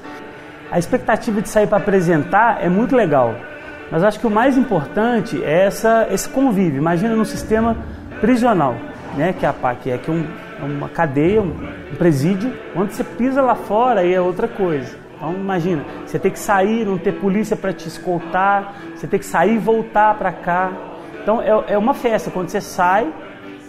A 0.69 0.77
expectativa 0.77 1.41
de 1.41 1.47
sair 1.47 1.67
para 1.67 1.77
apresentar 1.77 2.61
é 2.61 2.67
muito 2.67 2.97
legal, 2.97 3.33
mas 3.89 4.03
acho 4.03 4.19
que 4.19 4.27
o 4.27 4.31
mais 4.31 4.57
importante 4.57 5.41
é 5.41 5.67
essa, 5.67 6.05
esse 6.11 6.27
convívio. 6.27 6.79
Imagina 6.79 7.15
num 7.15 7.23
sistema 7.23 7.77
prisional, 8.19 8.75
né, 9.15 9.31
que 9.31 9.45
é 9.45 9.49
a 9.49 9.53
PAC 9.53 9.89
é 9.89 9.97
que 9.97 10.11
um, 10.11 10.25
uma 10.61 10.89
cadeia, 10.89 11.41
um, 11.41 11.53
presídio, 11.97 12.53
onde 12.75 12.93
você 12.93 13.03
pisa 13.03 13.41
lá 13.41 13.55
fora 13.55 14.03
e 14.03 14.13
é 14.13 14.21
outra 14.21 14.47
coisa. 14.47 14.95
Então 15.15 15.33
imagina, 15.33 15.83
você 16.05 16.19
tem 16.19 16.31
que 16.31 16.39
sair, 16.39 16.85
não 16.85 16.97
ter 16.97 17.13
polícia 17.13 17.55
para 17.55 17.73
te 17.73 17.87
escoltar, 17.87 18.75
você 18.95 19.07
tem 19.07 19.19
que 19.19 19.25
sair 19.25 19.55
e 19.55 19.57
voltar 19.57 20.15
para 20.15 20.31
cá. 20.31 20.71
Então 21.21 21.41
é, 21.41 21.73
é 21.73 21.77
uma 21.77 21.93
festa, 21.93 22.29
quando 22.29 22.49
você 22.49 22.61
sai, 22.61 23.07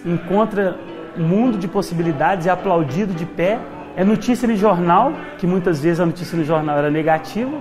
encontra 0.05 0.77
um 1.17 1.23
mundo 1.23 1.59
de 1.59 1.67
possibilidades, 1.67 2.47
é 2.47 2.51
aplaudido 2.51 3.15
de 3.15 3.25
pé, 3.25 3.59
é 3.97 4.05
notícia 4.05 4.47
no 4.47 4.55
jornal, 4.55 5.13
que 5.39 5.47
muitas 5.47 5.81
vezes 5.81 6.01
a 6.01 6.07
notícia 6.07 6.37
no 6.37 6.45
jornal 6.45 6.77
era 6.79 6.91
negativa, 6.91 7.53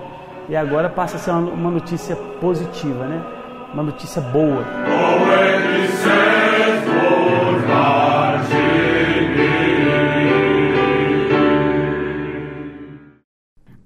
e 0.49 0.55
agora 0.55 0.89
passa 0.89 1.15
a 1.15 1.19
ser 1.19 1.31
uma 1.31 1.71
notícia 1.71 2.15
positiva, 2.15 3.05
né? 3.05 3.21
Uma 3.73 3.83
notícia 3.83 4.21
boa. 4.21 4.63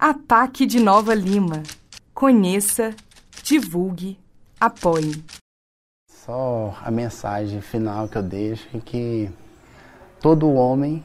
Ataque 0.01 0.65
de 0.65 0.79
Nova 0.79 1.13
Lima. 1.13 1.61
Conheça, 2.13 2.95
divulgue, 3.43 4.17
apoie. 4.57 5.21
Só 6.09 6.73
a 6.81 6.89
mensagem 6.89 7.59
final 7.59 8.07
que 8.07 8.17
eu 8.17 8.23
deixo 8.23 8.65
é 8.73 8.79
que 8.79 9.29
todo 10.21 10.53
homem 10.53 11.03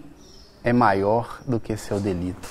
é 0.62 0.72
maior 0.72 1.42
do 1.44 1.58
que 1.58 1.76
seu 1.76 1.98
delito. 1.98 2.48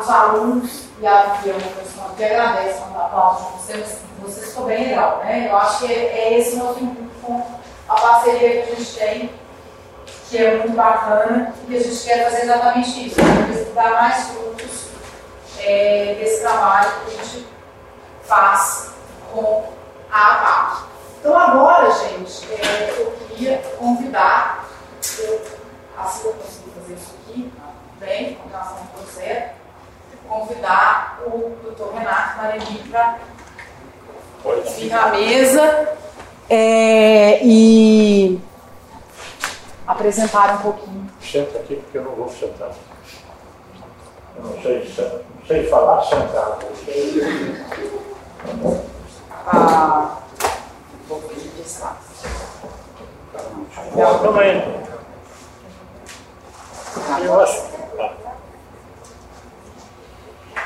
os 0.00 0.08
alunos 0.08 0.88
e 0.98 1.06
a 1.06 1.36
pessoal 1.42 2.14
que 2.16 2.24
agradece 2.24 2.80
o 2.80 2.98
aplauso 2.98 3.44
de 3.44 3.52
vocês, 3.52 3.98
vocês 4.22 4.48
ficou 4.48 4.64
bem 4.64 4.88
legal, 4.88 5.18
né? 5.18 5.46
Eu 5.50 5.56
acho 5.58 5.86
que 5.86 5.92
é 5.92 6.38
esse 6.38 6.56
o 6.56 6.58
nosso 6.60 6.80
com 7.20 7.63
a 7.94 8.00
parceria 8.00 8.62
que 8.62 8.72
a 8.72 8.74
gente 8.74 8.98
tem 8.98 9.44
que 10.28 10.38
é 10.38 10.58
muito 10.58 10.74
bacana 10.74 11.54
e 11.62 11.66
que 11.66 11.76
a 11.76 11.80
gente 11.80 12.04
quer 12.04 12.24
fazer 12.24 12.42
exatamente 12.42 13.06
isso, 13.06 13.22
né? 13.22 13.72
dar 13.74 13.90
mais 13.92 14.28
frutos 14.30 14.88
é, 15.60 16.16
desse 16.18 16.40
trabalho 16.40 16.90
que 17.06 17.20
a 17.20 17.22
gente 17.22 17.46
faz 18.24 18.90
com 19.32 19.64
a 20.10 20.32
APAC. 20.32 20.84
Então 21.20 21.38
agora, 21.38 21.90
gente, 21.92 22.52
é, 22.52 22.94
eu 22.98 23.12
queria 23.28 23.58
convidar, 23.78 24.64
eu, 25.18 25.40
assim 25.98 26.26
eu 26.26 26.32
consigo 26.34 26.70
fazer 26.80 26.94
isso 26.94 27.14
aqui, 27.22 27.52
bem, 28.00 28.34
com 28.34 28.48
relação 28.48 28.78
ao 28.78 29.02
processo, 29.02 29.50
convidar 30.28 31.20
o 31.26 31.56
doutor 31.62 31.94
Renato 31.94 32.38
Mareni 32.38 32.78
para 32.90 33.18
vir 34.76 34.92
à 34.92 35.08
mesa 35.08 35.96
é, 36.48 37.40
e 37.44 38.40
apresentar 39.86 40.54
um 40.56 40.58
pouquinho. 40.58 41.10
Senta 41.20 41.58
aqui 41.58 41.76
porque 41.76 41.98
eu 41.98 42.04
não 42.04 42.12
vou 42.12 42.28
sentar. 42.28 42.70
Eu 44.36 44.44
não 44.44 44.62
sei, 44.62 44.94
não 44.98 45.46
sei 45.46 45.66
falar 45.68 46.02
sentado. 46.02 46.64
Ah, 49.46 50.18
vou 51.08 51.20
pedir 51.22 51.50
destaque. 51.62 52.04
Não. 53.94 54.24
Eu 57.22 57.40
acho. 57.40 57.62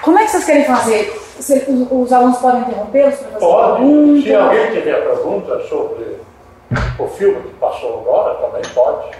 Como 0.02 0.18
é 0.18 0.24
que 0.24 0.30
vocês 0.30 0.44
querem 0.44 0.64
fazer? 0.64 1.27
Os, 1.38 1.48
os 1.48 2.12
alunos 2.12 2.38
podem 2.38 2.62
interrompê-los 2.62 3.14
para 3.14 3.28
fazer 3.28 3.38
Pode. 3.38 3.76
perguntas? 3.76 4.24
Se 4.24 4.34
alguém 4.34 4.70
tiver 4.72 5.04
pergunta 5.04 5.60
sobre 5.68 6.20
o 6.98 7.08
filme 7.08 7.42
que 7.42 7.54
passou 7.54 8.00
agora, 8.00 8.34
também 8.34 8.62
pode. 8.74 9.16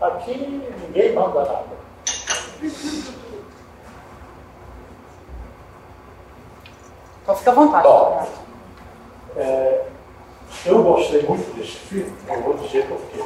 Aqui 0.00 0.62
ninguém 0.82 1.12
manda 1.14 1.40
nada. 1.40 1.82
Então 7.22 7.36
fica 7.36 7.50
à 7.50 7.54
vontade. 7.54 7.84
Bom, 7.84 8.26
é, 9.36 9.84
eu 10.66 10.82
gostei 10.82 11.22
muito 11.22 11.56
desse 11.56 11.76
filme, 11.76 12.12
não 12.28 12.42
vou 12.42 12.54
dizer 12.54 12.86
por 12.86 12.98
quê. 13.12 13.22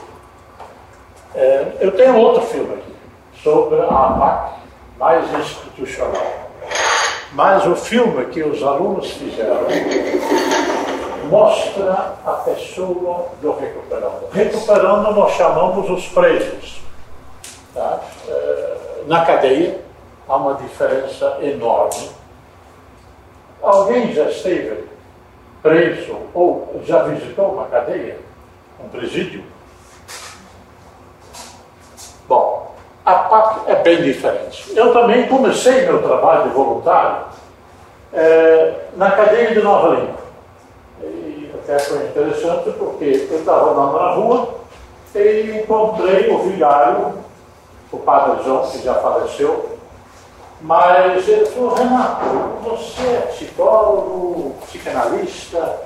É, 1.34 1.72
eu 1.80 1.96
tenho 1.96 2.16
outro 2.16 2.42
filme 2.42 2.75
aqui, 2.75 2.94
sobre 3.42 3.80
a 3.80 3.86
APAC, 3.86 4.60
mais 4.98 5.34
institucional. 5.34 6.46
Mas 7.33 7.66
o 7.66 7.76
filme 7.76 8.25
que 8.26 8.42
os 8.42 8.62
alunos 8.62 9.11
fizeram 9.12 9.66
mostra 11.28 12.14
a 12.25 12.33
pessoa 12.45 13.28
do 13.42 13.52
recuperando. 13.56 14.30
Recuperando 14.33 15.14
nós 15.14 15.33
chamamos 15.33 15.90
os 15.90 16.09
presos. 16.09 16.80
Tá? 17.75 18.00
É, 18.28 18.76
na 19.06 19.25
cadeia 19.25 19.80
há 20.28 20.37
uma 20.37 20.54
diferença 20.54 21.38
enorme. 21.42 22.11
Alguém 23.62 24.12
já 24.12 24.30
esteve 24.30 24.88
preso 25.62 26.16
ou 26.33 26.80
já 26.85 27.02
visitou 27.02 27.52
uma 27.52 27.66
cadeia, 27.66 28.18
um 28.83 28.88
presídio? 28.88 29.45
Bom, 32.28 32.75
a 33.06 33.14
PAC 33.14 33.70
é 33.70 33.76
bem 33.76 34.02
diferente. 34.02 34.76
Eu 34.76 34.92
também 34.92 35.28
comecei 35.28 35.86
meu 35.86 36.02
trabalho 36.02 36.42
de 36.42 36.48
voluntário 36.48 37.18
é, 38.12 38.75
na 38.96 39.12
cadeia 39.12 39.54
de 39.54 39.62
Nova 39.62 39.94
Lima. 39.94 40.16
E 41.02 41.52
até 41.54 41.78
foi 41.78 42.04
interessante 42.04 42.70
porque 42.76 43.28
eu 43.30 43.38
estava 43.38 43.70
andando 43.70 43.96
na 43.96 44.10
rua 44.10 44.48
e 45.14 45.62
encontrei 45.62 46.34
o 46.34 46.38
vigário, 46.38 47.14
o 47.92 47.98
padre 47.98 48.42
João, 48.42 48.68
que 48.68 48.82
já 48.82 48.94
faleceu, 48.94 49.78
mas 50.60 51.28
ele 51.28 51.46
falou, 51.46 51.75
Renato, 51.75 52.25
você 52.64 53.02
é 53.02 53.32
psicólogo, 53.32 54.56
psicanalista, 54.66 55.80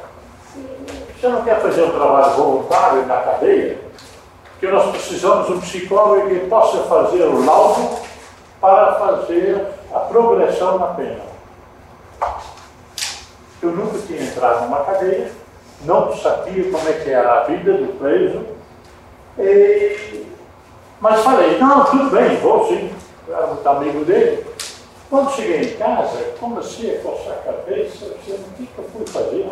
você 1.21 1.29
não 1.29 1.43
quer 1.43 1.61
fazer 1.61 1.83
um 1.83 1.91
trabalho 1.91 2.33
voluntário 2.35 3.07
na 3.07 3.17
cadeia? 3.19 3.90
Que 4.61 4.69
nós 4.69 4.91
precisamos 4.91 5.47
de 5.47 5.53
um 5.55 5.61
psicólogo 5.61 6.29
que 6.29 6.47
possa 6.47 6.85
fazer 6.85 7.23
o 7.23 7.45
laudo 7.45 7.99
para 8.61 8.93
fazer 8.97 9.67
a 9.93 10.01
progressão 10.01 10.79
na 10.79 10.89
pena. 10.89 11.21
Eu 13.63 13.73
nunca 13.73 13.99
tinha 14.07 14.23
entrado 14.23 14.65
numa 14.65 14.85
cadeia, 14.85 15.33
não 15.83 16.15
sabia 16.17 16.71
como 16.71 16.89
é 16.89 16.93
que 16.93 17.11
era 17.11 17.41
a 17.41 17.45
vida 17.45 17.73
do 17.73 17.99
preso, 17.99 18.45
e... 19.39 20.27
mas 21.01 21.23
falei, 21.23 21.59
não, 21.59 21.85
tudo 21.85 22.11
bem, 22.11 22.37
vou 22.37 22.69
sim, 22.69 22.91
era 23.29 23.47
muito 23.47 23.67
amigo 23.67 24.05
dele. 24.05 24.47
Quando 25.09 25.33
cheguei 25.33 25.73
em 25.73 25.77
casa, 25.77 26.19
comecei 26.39 26.97
a 26.97 27.01
coçar 27.01 27.33
a 27.33 27.53
cabeça, 27.53 28.15
disse, 28.25 28.33
o 28.33 28.45
que, 28.57 28.67
que 28.67 28.79
eu 28.79 28.85
fui 28.93 29.07
fazer? 29.07 29.51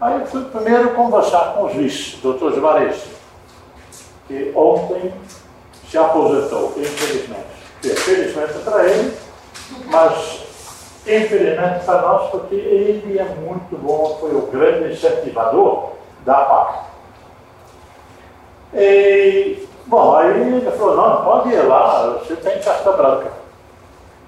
Aí 0.00 0.20
eu 0.20 0.26
fui 0.26 0.44
primeiro 0.44 0.90
conversar 0.90 1.54
com 1.54 1.64
o 1.64 1.72
juiz, 1.72 2.18
doutor 2.22 2.54
Juarez, 2.54 3.04
que 4.26 4.52
ontem 4.54 5.12
se 5.88 5.98
aposentou, 5.98 6.72
infelizmente. 6.76 7.52
Felizmente 7.82 8.58
para 8.64 8.84
ele, 8.84 9.16
mas 9.86 10.42
infelizmente 11.06 11.84
para 11.84 12.02
nós, 12.02 12.30
porque 12.30 12.54
ele 12.54 13.18
é 13.18 13.24
muito 13.24 13.76
bom, 13.76 14.16
foi 14.20 14.30
o 14.34 14.46
grande 14.46 14.92
incentivador 14.92 15.90
da 16.24 16.34
PAC. 16.44 16.78
E, 18.74 19.68
bom, 19.86 20.16
aí 20.16 20.30
ele 20.30 20.70
falou, 20.70 20.96
não, 20.96 21.24
pode 21.24 21.50
ir 21.50 21.62
lá, 21.62 22.18
você 22.18 22.36
tem 22.36 22.60
carta 22.60 22.92
branca. 22.92 23.32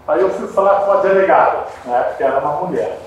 Aí 0.06 0.20
eu 0.20 0.30
fui 0.30 0.48
falar 0.48 0.80
com 0.80 0.92
a 0.92 0.96
delegada, 0.96 1.64
né, 1.86 2.14
que 2.16 2.22
era 2.22 2.40
uma 2.40 2.66
mulher. 2.66 2.98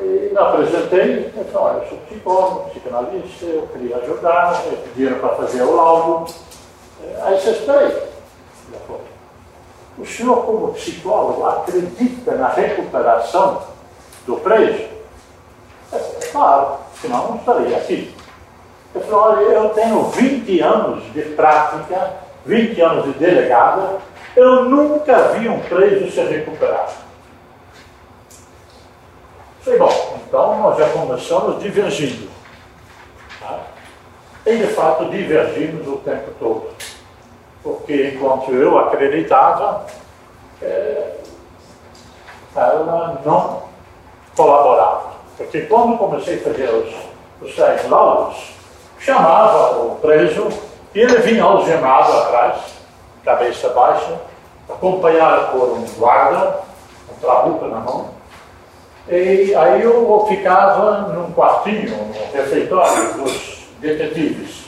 E 0.00 0.32
apresentei, 0.36 1.32
eu 1.36 1.44
falei, 1.46 1.74
olha, 1.74 1.82
eu 1.82 1.88
sou 1.88 1.98
psicólogo, 1.98 2.70
psicanalista, 2.70 3.46
eu 3.46 3.68
queria 3.72 3.96
ajudar, 3.96 4.62
pediram 4.84 5.18
para 5.18 5.34
fazer 5.34 5.62
o 5.62 5.74
laudo. 5.74 6.32
Aí 7.22 7.40
você 7.40 7.50
espera. 7.50 8.08
O 9.98 10.06
senhor, 10.06 10.44
como 10.44 10.72
psicólogo, 10.74 11.44
acredita 11.44 12.36
na 12.36 12.48
recuperação 12.48 13.62
do 14.24 14.36
preso? 14.36 14.86
É, 15.92 15.98
claro, 16.30 16.76
senão 17.00 17.30
não 17.30 17.36
estaria 17.36 17.76
aqui. 17.76 18.14
Eu 18.94 19.00
falei, 19.00 19.46
olha, 19.46 19.54
eu 19.54 19.68
tenho 19.70 20.04
20 20.04 20.60
anos 20.60 21.12
de 21.12 21.22
prática, 21.22 22.12
20 22.46 22.80
anos 22.80 23.04
de 23.06 23.12
delegada, 23.18 23.98
eu 24.36 24.64
nunca 24.64 25.32
vi 25.32 25.48
um 25.48 25.58
preso 25.60 26.10
ser 26.12 26.28
recuperado. 26.28 27.07
Falei, 29.68 29.78
bom, 29.78 30.18
então 30.26 30.58
nós 30.60 30.78
já 30.78 30.88
começamos 30.88 31.62
divergindo. 31.62 32.30
Tá? 33.38 33.60
E 34.46 34.56
de 34.56 34.66
fato 34.68 35.04
divergimos 35.10 35.86
o 35.86 35.96
tempo 35.98 36.30
todo. 36.38 36.70
Porque 37.62 38.14
enquanto 38.14 38.50
eu 38.50 38.78
acreditava, 38.78 39.84
é, 40.62 41.16
ela 42.56 43.20
não 43.22 43.62
colaborava. 44.34 45.10
Porque 45.36 45.60
quando 45.62 45.98
comecei 45.98 46.36
a 46.36 46.44
fazer 46.44 46.70
os, 46.70 46.94
os 47.46 47.54
tais 47.54 47.86
laudos, 47.90 48.54
chamava 48.98 49.80
o 49.80 49.96
preso 49.96 50.48
e 50.94 51.00
ele 51.00 51.18
vinha 51.18 51.44
algemado 51.44 52.10
atrás, 52.10 52.56
cabeça 53.22 53.68
baixa, 53.68 54.18
acompanhado 54.66 55.52
por 55.52 55.72
um 55.72 55.84
guarda, 55.98 56.60
um 57.12 57.20
trabuco 57.20 57.66
na 57.66 57.80
mão. 57.80 58.17
E 59.10 59.54
aí 59.54 59.82
eu 59.82 60.26
ficava 60.28 61.08
num 61.12 61.32
quartinho, 61.32 61.96
no 61.96 62.32
refeitório 62.32 63.14
dos 63.14 63.66
detetives. 63.80 64.64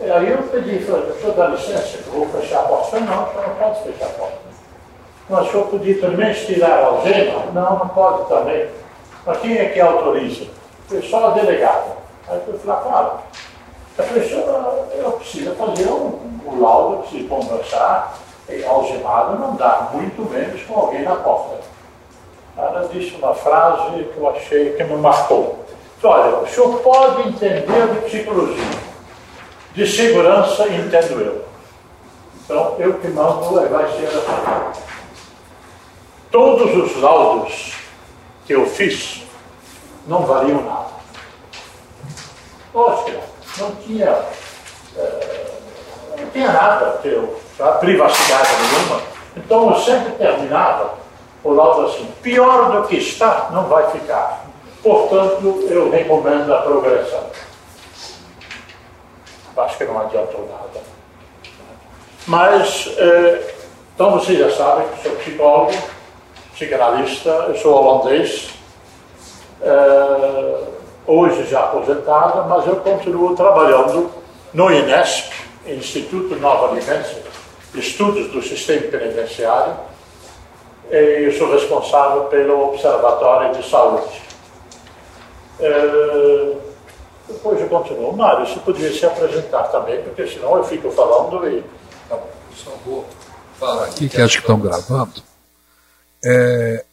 E 0.00 0.10
aí 0.10 0.30
eu 0.30 0.38
pedi, 0.44 0.78
falei, 0.78 1.12
senhor 1.20 1.34
dá 1.34 1.48
licença, 1.48 1.98
eu 2.06 2.12
vou 2.12 2.28
fechar 2.28 2.60
a 2.60 2.62
porta. 2.62 3.00
Não, 3.00 3.16
não 3.16 3.54
pode 3.58 3.82
fechar 3.82 4.06
a 4.06 4.10
porta. 4.10 4.38
Mas 5.28 5.46
o 5.46 5.50
senhor 5.50 5.66
podia 5.66 6.00
também 6.00 6.32
tirar 6.32 6.78
a 6.78 6.86
algema? 6.86 7.44
Não, 7.52 7.78
não 7.78 7.88
pode 7.88 8.26
também. 8.28 8.68
Mas 9.26 9.38
quem 9.40 9.58
é 9.58 9.66
que 9.66 9.80
autoriza? 9.80 10.46
Foi 10.86 11.02
só 11.02 11.26
a 11.26 11.30
delegada. 11.32 11.98
Aí 12.28 12.40
eu 12.46 12.58
falei, 12.58 12.82
claro. 12.82 13.12
A 13.98 14.02
pessoa, 14.02 14.88
eu 14.96 15.12
preciso 15.12 15.54
fazer 15.56 15.88
um, 15.88 16.40
um 16.46 16.60
laudo, 16.60 17.02
preciso 17.02 17.28
conversar, 17.28 18.16
e 18.48 18.64
algemado 18.64 19.38
não 19.38 19.56
dá, 19.56 19.90
muito 19.92 20.22
menos 20.30 20.62
com 20.62 20.74
alguém 20.74 21.02
na 21.02 21.16
porta. 21.16 21.58
Ela 22.58 22.88
disse 22.92 23.14
uma 23.14 23.32
frase 23.32 24.02
que 24.02 24.16
eu 24.16 24.28
achei 24.28 24.72
que 24.72 24.82
me 24.82 24.96
marcou. 24.96 25.64
Olha, 26.02 26.38
o 26.38 26.48
senhor 26.48 26.80
pode 26.80 27.28
entender 27.28 27.86
de 27.94 28.00
psicologia, 28.00 28.70
de 29.74 29.86
segurança 29.86 30.66
entendo 30.66 31.20
eu. 31.20 31.44
Então, 32.44 32.74
eu 32.80 32.94
que 32.94 33.06
mando 33.08 33.54
vai 33.68 33.86
ser 33.92 34.06
assim. 34.06 34.82
Todos 36.32 36.76
os 36.76 37.00
laudos 37.00 37.74
que 38.44 38.54
eu 38.54 38.66
fiz 38.66 39.22
não 40.08 40.22
valiam 40.22 40.62
nada. 40.62 40.88
Lógico, 42.74 43.22
não 43.58 43.70
tinha, 43.76 44.18
é, 44.96 45.50
não 46.18 46.30
tinha 46.30 46.52
nada, 46.52 47.00
eu, 47.04 47.40
privacidade 47.78 48.48
nenhuma. 48.62 49.00
Então 49.36 49.70
eu 49.70 49.80
sempre 49.80 50.12
terminava 50.12 51.07
o 51.44 51.52
laudo 51.52 51.86
assim, 51.86 52.06
pior 52.22 52.72
do 52.72 52.88
que 52.88 52.96
está, 52.96 53.50
não 53.52 53.64
vai 53.64 53.90
ficar. 53.90 54.44
Portanto, 54.82 55.66
eu 55.68 55.90
recomendo 55.90 56.52
a 56.52 56.62
progressão. 56.62 57.24
Acho 59.56 59.76
que 59.76 59.84
não 59.84 60.00
adiantou 60.00 60.48
nada. 60.48 60.80
Mas, 62.26 62.92
é, 62.96 63.54
então 63.94 64.12
vocês 64.12 64.38
já 64.38 64.50
sabem 64.50 64.86
que 64.88 65.02
sou 65.02 65.16
psicólogo, 65.16 65.72
psicanalista, 66.54 67.28
eu 67.28 67.56
sou 67.56 67.74
holandês. 67.74 68.50
É, 69.60 70.78
hoje 71.06 71.46
já 71.46 71.60
aposentada, 71.60 72.42
mas 72.42 72.66
eu 72.66 72.76
continuo 72.76 73.34
trabalhando 73.34 74.10
no 74.52 74.70
INESP, 74.70 75.34
Instituto 75.66 76.36
Nova 76.36 76.74
Vivência, 76.74 77.22
Estudos 77.74 78.30
do 78.30 78.42
Sistema 78.42 78.82
Penitenciário, 78.88 79.74
eu 80.90 81.32
sou 81.32 81.52
responsável 81.52 82.24
pelo 82.24 82.68
Observatório 82.68 83.60
de 83.60 83.68
Saúde. 83.68 84.22
É, 85.60 86.56
depois 87.28 87.60
eu 87.60 87.68
continuo. 87.68 88.16
Mário, 88.16 88.46
você 88.46 88.58
poderia 88.60 88.92
se 88.92 89.04
apresentar 89.04 89.64
também, 89.64 90.02
porque 90.02 90.26
senão 90.26 90.56
eu 90.56 90.64
fico 90.64 90.90
falando 90.90 91.48
e. 91.48 91.64
Não, 92.08 92.22
só 92.56 92.70
vou 92.84 93.06
falar 93.58 93.86
aqui, 93.86 94.08
que 94.08 94.20
acho 94.20 94.36
que 94.36 94.40
estão 94.40 94.58
gravando. 94.58 95.22
É, 96.24 96.84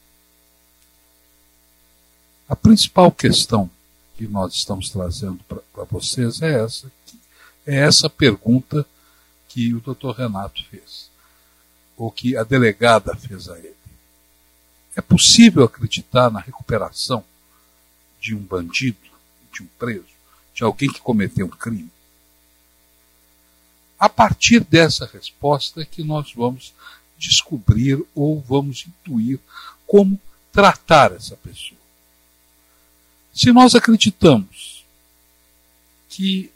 a 2.48 2.56
principal 2.56 3.12
questão 3.12 3.70
que 4.18 4.28
nós 4.28 4.54
estamos 4.54 4.90
trazendo 4.90 5.40
para 5.48 5.84
vocês 5.90 6.42
é 6.42 6.64
essa, 6.64 6.92
é 7.66 7.76
essa 7.80 8.10
pergunta 8.10 8.86
que 9.48 9.74
o 9.74 9.80
doutor 9.80 10.16
Renato 10.16 10.64
fez, 10.70 11.10
ou 11.98 12.12
que 12.12 12.36
a 12.38 12.44
delegada 12.44 13.16
fez 13.16 13.50
a 13.50 13.58
ele. 13.58 13.75
É 14.96 15.02
possível 15.02 15.64
acreditar 15.64 16.32
na 16.32 16.40
recuperação 16.40 17.24
de 18.20 18.34
um 18.34 18.40
bandido, 18.40 18.98
de 19.54 19.62
um 19.62 19.68
preso, 19.78 20.06
de 20.54 20.64
alguém 20.64 20.90
que 20.90 21.02
cometeu 21.02 21.46
um 21.46 21.50
crime? 21.50 21.92
A 24.00 24.10
partir 24.10 24.62
dessa 24.62 25.06
resposta 25.06 25.82
é 25.82 25.86
que 25.86 26.04
nós 26.04 26.34
vamos 26.34 26.74
descobrir 27.18 28.04
ou 28.14 28.42
vamos 28.42 28.86
intuir 28.88 29.40
como 29.86 30.20
tratar 30.52 31.12
essa 31.12 31.36
pessoa. 31.38 31.80
Se 33.34 33.52
nós 33.52 33.76
acreditamos 33.76 34.86
que 36.10 36.52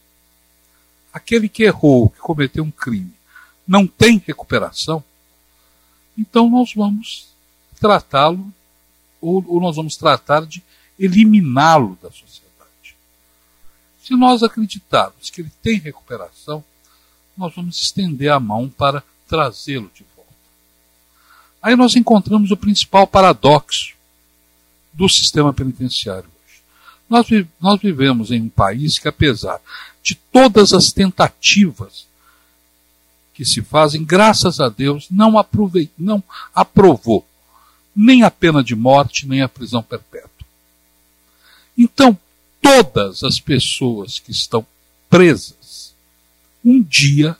aquele 1.11 1.49
que 1.49 1.63
errou, 1.63 2.09
que 2.09 2.19
cometeu 2.19 2.63
um 2.63 2.71
crime, 2.71 3.13
não 3.67 3.85
tem 3.85 4.21
recuperação, 4.25 5.03
então 6.17 6.49
nós 6.49 6.73
vamos 6.73 7.28
tratá-lo, 7.79 8.51
ou, 9.21 9.43
ou, 9.47 9.59
nós 9.59 9.75
vamos 9.75 9.95
tratar 9.95 10.45
de 10.45 10.63
eliminá-lo 10.97 11.97
da 12.01 12.09
sociedade. 12.09 12.95
Se 14.01 14.15
nós 14.15 14.43
acreditarmos 14.43 15.29
que 15.29 15.41
ele 15.41 15.51
tem 15.61 15.79
recuperação, 15.79 16.63
nós 17.37 17.53
vamos 17.55 17.81
estender 17.81 18.31
a 18.31 18.39
mão 18.39 18.69
para 18.69 19.03
trazê-lo 19.27 19.91
de 19.93 20.05
volta. 20.15 20.33
Aí 21.61 21.75
nós 21.75 21.95
encontramos 21.95 22.51
o 22.51 22.57
principal 22.57 23.05
paradoxo 23.05 23.95
do 24.93 25.07
sistema 25.07 25.53
penitenciário 25.53 26.29
nós, 27.09 27.27
nós 27.59 27.81
vivemos 27.81 28.29
em 28.29 28.43
um 28.43 28.49
país 28.49 28.99
que, 28.99 29.07
apesar 29.07 29.59
de 30.03 30.13
todas 30.15 30.73
as 30.73 30.91
tentativas 30.91 32.07
que 33.33 33.43
se 33.43 33.61
fazem, 33.61 34.05
graças 34.05 34.59
a 34.59 34.69
Deus, 34.69 35.07
não, 35.09 35.37
aprovei, 35.37 35.89
não 35.97 36.23
aprovou 36.53 37.25
nem 37.95 38.23
a 38.23 38.31
pena 38.31 38.63
de 38.63 38.75
morte, 38.75 39.27
nem 39.27 39.41
a 39.41 39.49
prisão 39.49 39.83
perpétua. 39.83 40.29
Então, 41.77 42.17
todas 42.61 43.23
as 43.23 43.39
pessoas 43.39 44.19
que 44.19 44.31
estão 44.31 44.65
presas, 45.09 45.93
um 46.63 46.81
dia 46.81 47.37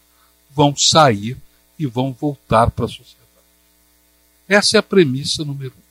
vão 0.51 0.75
sair 0.75 1.37
e 1.77 1.85
vão 1.85 2.11
voltar 2.11 2.71
para 2.71 2.85
a 2.85 2.89
sociedade. 2.89 3.19
Essa 4.47 4.77
é 4.77 4.79
a 4.79 4.83
premissa 4.83 5.43
número 5.43 5.73
um. 5.77 5.89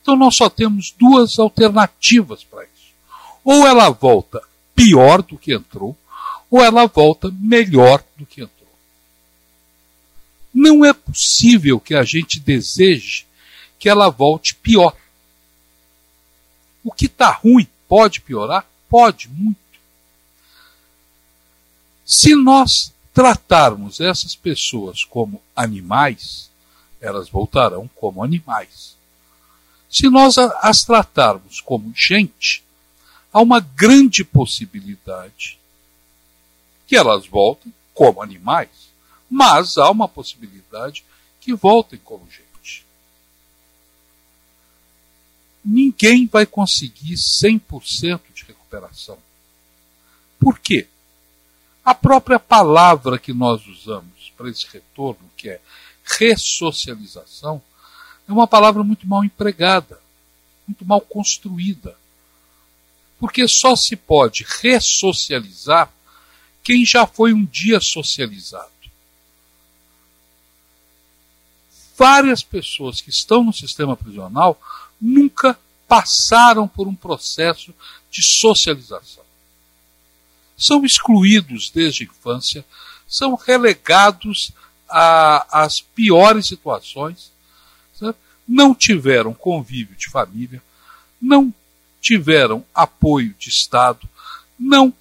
Então, 0.00 0.16
nós 0.16 0.36
só 0.36 0.50
temos 0.50 0.90
duas 0.98 1.38
alternativas 1.38 2.44
para 2.44 2.64
isso. 2.64 2.92
Ou 3.44 3.66
ela 3.66 3.88
volta 3.90 4.42
pior 4.74 5.22
do 5.22 5.38
que 5.38 5.54
entrou, 5.54 5.96
ou 6.50 6.62
ela 6.62 6.86
volta 6.86 7.30
melhor 7.30 8.04
do 8.16 8.26
que 8.26 8.42
entrou. 8.42 8.68
Não 10.52 10.84
é 10.84 10.92
possível 10.92 11.80
que 11.80 11.94
a 11.94 12.04
gente 12.04 12.38
deseje 12.38 13.24
que 13.82 13.88
ela 13.88 14.08
volte 14.10 14.54
pior. 14.54 14.96
O 16.84 16.92
que 16.92 17.06
está 17.06 17.32
ruim 17.32 17.66
pode 17.88 18.20
piorar? 18.20 18.64
Pode, 18.88 19.28
muito. 19.28 19.58
Se 22.06 22.32
nós 22.36 22.94
tratarmos 23.12 24.00
essas 24.00 24.36
pessoas 24.36 25.02
como 25.02 25.42
animais, 25.56 26.48
elas 27.00 27.28
voltarão 27.28 27.90
como 27.96 28.22
animais. 28.22 28.96
Se 29.90 30.08
nós 30.08 30.38
as 30.38 30.84
tratarmos 30.84 31.60
como 31.60 31.92
gente, 31.92 32.62
há 33.32 33.40
uma 33.40 33.58
grande 33.58 34.22
possibilidade 34.22 35.58
que 36.86 36.94
elas 36.94 37.26
voltem 37.26 37.74
como 37.92 38.22
animais, 38.22 38.92
mas 39.28 39.76
há 39.76 39.90
uma 39.90 40.06
possibilidade 40.06 41.04
que 41.40 41.52
voltem 41.52 41.98
como 41.98 42.30
gente. 42.30 42.51
Ninguém 45.64 46.26
vai 46.26 46.44
conseguir 46.44 47.14
100% 47.14 48.20
de 48.34 48.44
recuperação. 48.44 49.18
Por 50.38 50.58
quê? 50.58 50.88
A 51.84 51.94
própria 51.94 52.38
palavra 52.38 53.18
que 53.18 53.32
nós 53.32 53.66
usamos 53.66 54.32
para 54.36 54.50
esse 54.50 54.66
retorno, 54.66 55.30
que 55.36 55.48
é 55.48 55.60
ressocialização, 56.04 57.62
é 58.28 58.32
uma 58.32 58.46
palavra 58.46 58.82
muito 58.82 59.06
mal 59.06 59.24
empregada, 59.24 60.00
muito 60.66 60.84
mal 60.84 61.00
construída. 61.00 61.96
Porque 63.18 63.46
só 63.46 63.76
se 63.76 63.94
pode 63.94 64.44
ressocializar 64.60 65.92
quem 66.62 66.84
já 66.84 67.06
foi 67.06 67.32
um 67.32 67.44
dia 67.44 67.80
socializado. 67.80 68.70
Várias 71.96 72.42
pessoas 72.42 73.00
que 73.00 73.10
estão 73.10 73.44
no 73.44 73.52
sistema 73.52 73.96
prisional 73.96 74.60
nunca 75.02 75.58
passaram 75.88 76.68
por 76.68 76.86
um 76.86 76.94
processo 76.94 77.74
de 78.08 78.22
socialização. 78.22 79.24
São 80.56 80.84
excluídos 80.84 81.70
desde 81.70 82.04
a 82.04 82.06
infância, 82.06 82.64
são 83.08 83.34
relegados 83.34 84.52
às 84.88 85.80
piores 85.80 86.46
situações, 86.46 87.32
certo? 87.98 88.16
não 88.46 88.74
tiveram 88.74 89.34
convívio 89.34 89.96
de 89.96 90.08
família, 90.08 90.62
não 91.20 91.52
tiveram 92.00 92.64
apoio 92.74 93.34
de 93.38 93.48
Estado, 93.48 94.08
não 94.58 94.94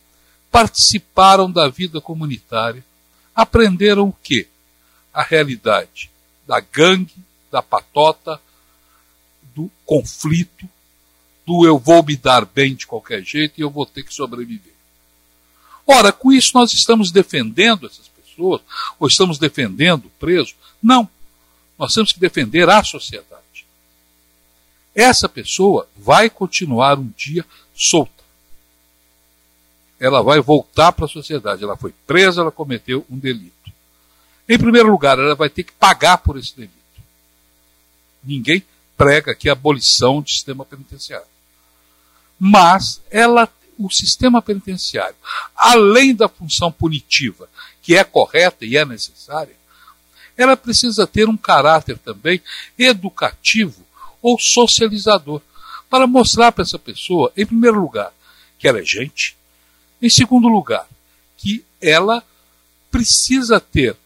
participaram 0.50 1.50
da 1.52 1.70
vida 1.70 2.02
comunitária, 2.02 2.84
aprenderam 3.36 4.10
o 4.10 4.14
quê? 4.24 4.48
A 5.14 5.22
realidade 5.22 6.10
da 6.48 6.60
gangue, 6.60 7.16
da 7.52 7.62
patota, 7.62 8.42
do 9.56 9.70
conflito, 9.86 10.68
do 11.46 11.66
eu 11.66 11.78
vou 11.78 12.04
me 12.04 12.16
dar 12.16 12.46
bem 12.46 12.76
de 12.76 12.88
qualquer 12.88 13.24
jeito 13.24 13.54
e 13.58 13.62
eu 13.62 13.70
vou 13.70 13.86
ter 13.86 14.04
que 14.04 14.14
sobreviver. 14.14 14.74
Ora, 15.86 16.12
com 16.12 16.32
isso 16.32 16.52
nós 16.54 16.74
estamos 16.74 17.12
defendendo 17.12 17.86
essas 17.86 18.08
pessoas, 18.08 18.62
ou 19.00 19.08
estamos 19.08 19.38
defendendo 19.38 20.06
o 20.06 20.12
preso? 20.20 20.54
Não. 20.82 21.10
Nós 21.78 21.94
temos 21.94 22.12
que 22.12 22.20
defender 22.20 22.70
a 22.70 22.84
sociedade. 22.84 23.66
Essa 24.94 25.28
pessoa 25.28 25.88
vai 25.98 26.30
continuar 26.30 27.00
um 27.00 27.10
dia 27.18 27.46
solta 27.74 28.22
ela 30.02 30.24
vai 30.24 30.42
voltar 30.42 30.92
para 30.92 31.06
a 31.06 31.08
sociedade. 31.08 31.64
Ela 31.64 31.78
foi 31.78 31.94
presa, 32.08 32.42
ela 32.42 32.52
cometeu 32.52 33.06
um 33.08 33.20
delito. 33.20 33.72
Em 34.50 34.58
primeiro 34.58 34.90
lugar, 34.90 35.20
ela 35.20 35.36
vai 35.36 35.48
ter 35.48 35.64
que 35.64 35.72
pagar 35.74 36.18
por 36.18 36.40
esse 36.40 36.56
delito. 36.56 36.74
Ninguém 38.24 38.64
prega 39.02 39.32
aqui 39.32 39.50
a 39.50 39.54
abolição 39.54 40.22
do 40.22 40.30
sistema 40.30 40.64
penitenciário. 40.64 41.26
Mas 42.40 43.02
ela, 43.10 43.50
o 43.80 43.90
sistema 43.90 44.44
penitenciário, 44.44 45.16
além 45.56 46.14
da 46.14 46.30
função 46.30 46.72
punitiva, 46.72 47.50
que 47.82 47.98
é 47.98 48.04
correta 48.04 48.64
e 48.64 48.78
é 48.78 48.86
necessária, 48.86 49.56
ela 50.38 50.56
precisa 50.56 51.08
ter 51.08 51.28
um 51.28 51.36
caráter 51.36 51.98
também 51.98 52.44
educativo 52.78 53.84
ou 54.22 54.38
socializador, 54.38 55.42
para 55.90 56.06
mostrar 56.06 56.52
para 56.52 56.62
essa 56.62 56.78
pessoa, 56.78 57.34
em 57.36 57.46
primeiro 57.46 57.82
lugar, 57.82 58.14
que 58.60 58.68
ela 58.68 58.80
é 58.80 58.86
gente, 58.86 59.36
em 60.00 60.12
segundo 60.12 60.48
lugar, 60.48 60.88
que 61.38 61.66
ela 61.82 62.24
precisa 62.92 63.60
ter 63.60 63.98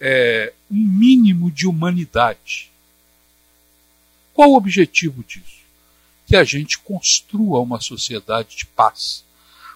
é, 0.00 0.52
um 0.68 0.84
mínimo 0.84 1.48
de 1.48 1.64
humanidade. 1.68 2.71
Qual 4.32 4.50
o 4.50 4.56
objetivo 4.56 5.22
disso? 5.24 5.62
Que 6.26 6.36
a 6.36 6.44
gente 6.44 6.78
construa 6.78 7.60
uma 7.60 7.80
sociedade 7.80 8.56
de 8.56 8.66
paz. 8.66 9.24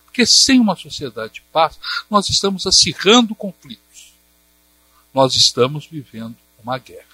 Porque 0.04 0.24
sem 0.24 0.60
uma 0.60 0.76
sociedade 0.76 1.34
de 1.34 1.42
paz, 1.52 1.78
nós 2.10 2.28
estamos 2.28 2.66
acirrando 2.66 3.34
conflitos. 3.34 4.12
Nós 5.12 5.34
estamos 5.34 5.86
vivendo 5.86 6.36
uma 6.62 6.78
guerra. 6.78 7.04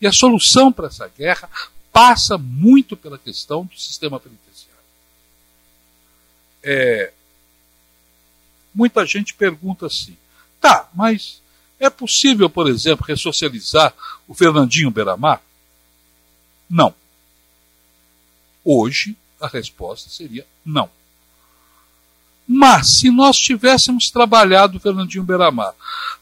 E 0.00 0.06
a 0.06 0.12
solução 0.12 0.72
para 0.72 0.88
essa 0.88 1.08
guerra 1.08 1.48
passa 1.92 2.36
muito 2.36 2.96
pela 2.96 3.18
questão 3.18 3.64
do 3.64 3.78
sistema 3.78 4.18
penitenciário 4.18 4.44
é, 6.64 7.12
muita 8.74 9.04
gente 9.04 9.34
pergunta 9.34 9.86
assim: 9.86 10.16
tá, 10.60 10.88
mas 10.94 11.42
é 11.78 11.90
possível, 11.90 12.48
por 12.48 12.68
exemplo, 12.68 13.06
ressocializar 13.06 13.94
o 14.26 14.34
Fernandinho 14.34 14.90
Beramar? 14.90 15.42
Não. 16.74 16.92
Hoje, 18.64 19.16
a 19.40 19.46
resposta 19.46 20.10
seria 20.10 20.44
não. 20.66 20.90
Mas, 22.48 22.98
se 22.98 23.12
nós 23.12 23.38
tivéssemos 23.38 24.10
trabalhado 24.10 24.76
o 24.76 24.80
Fernandinho 24.80 25.22
Beramar 25.22 25.72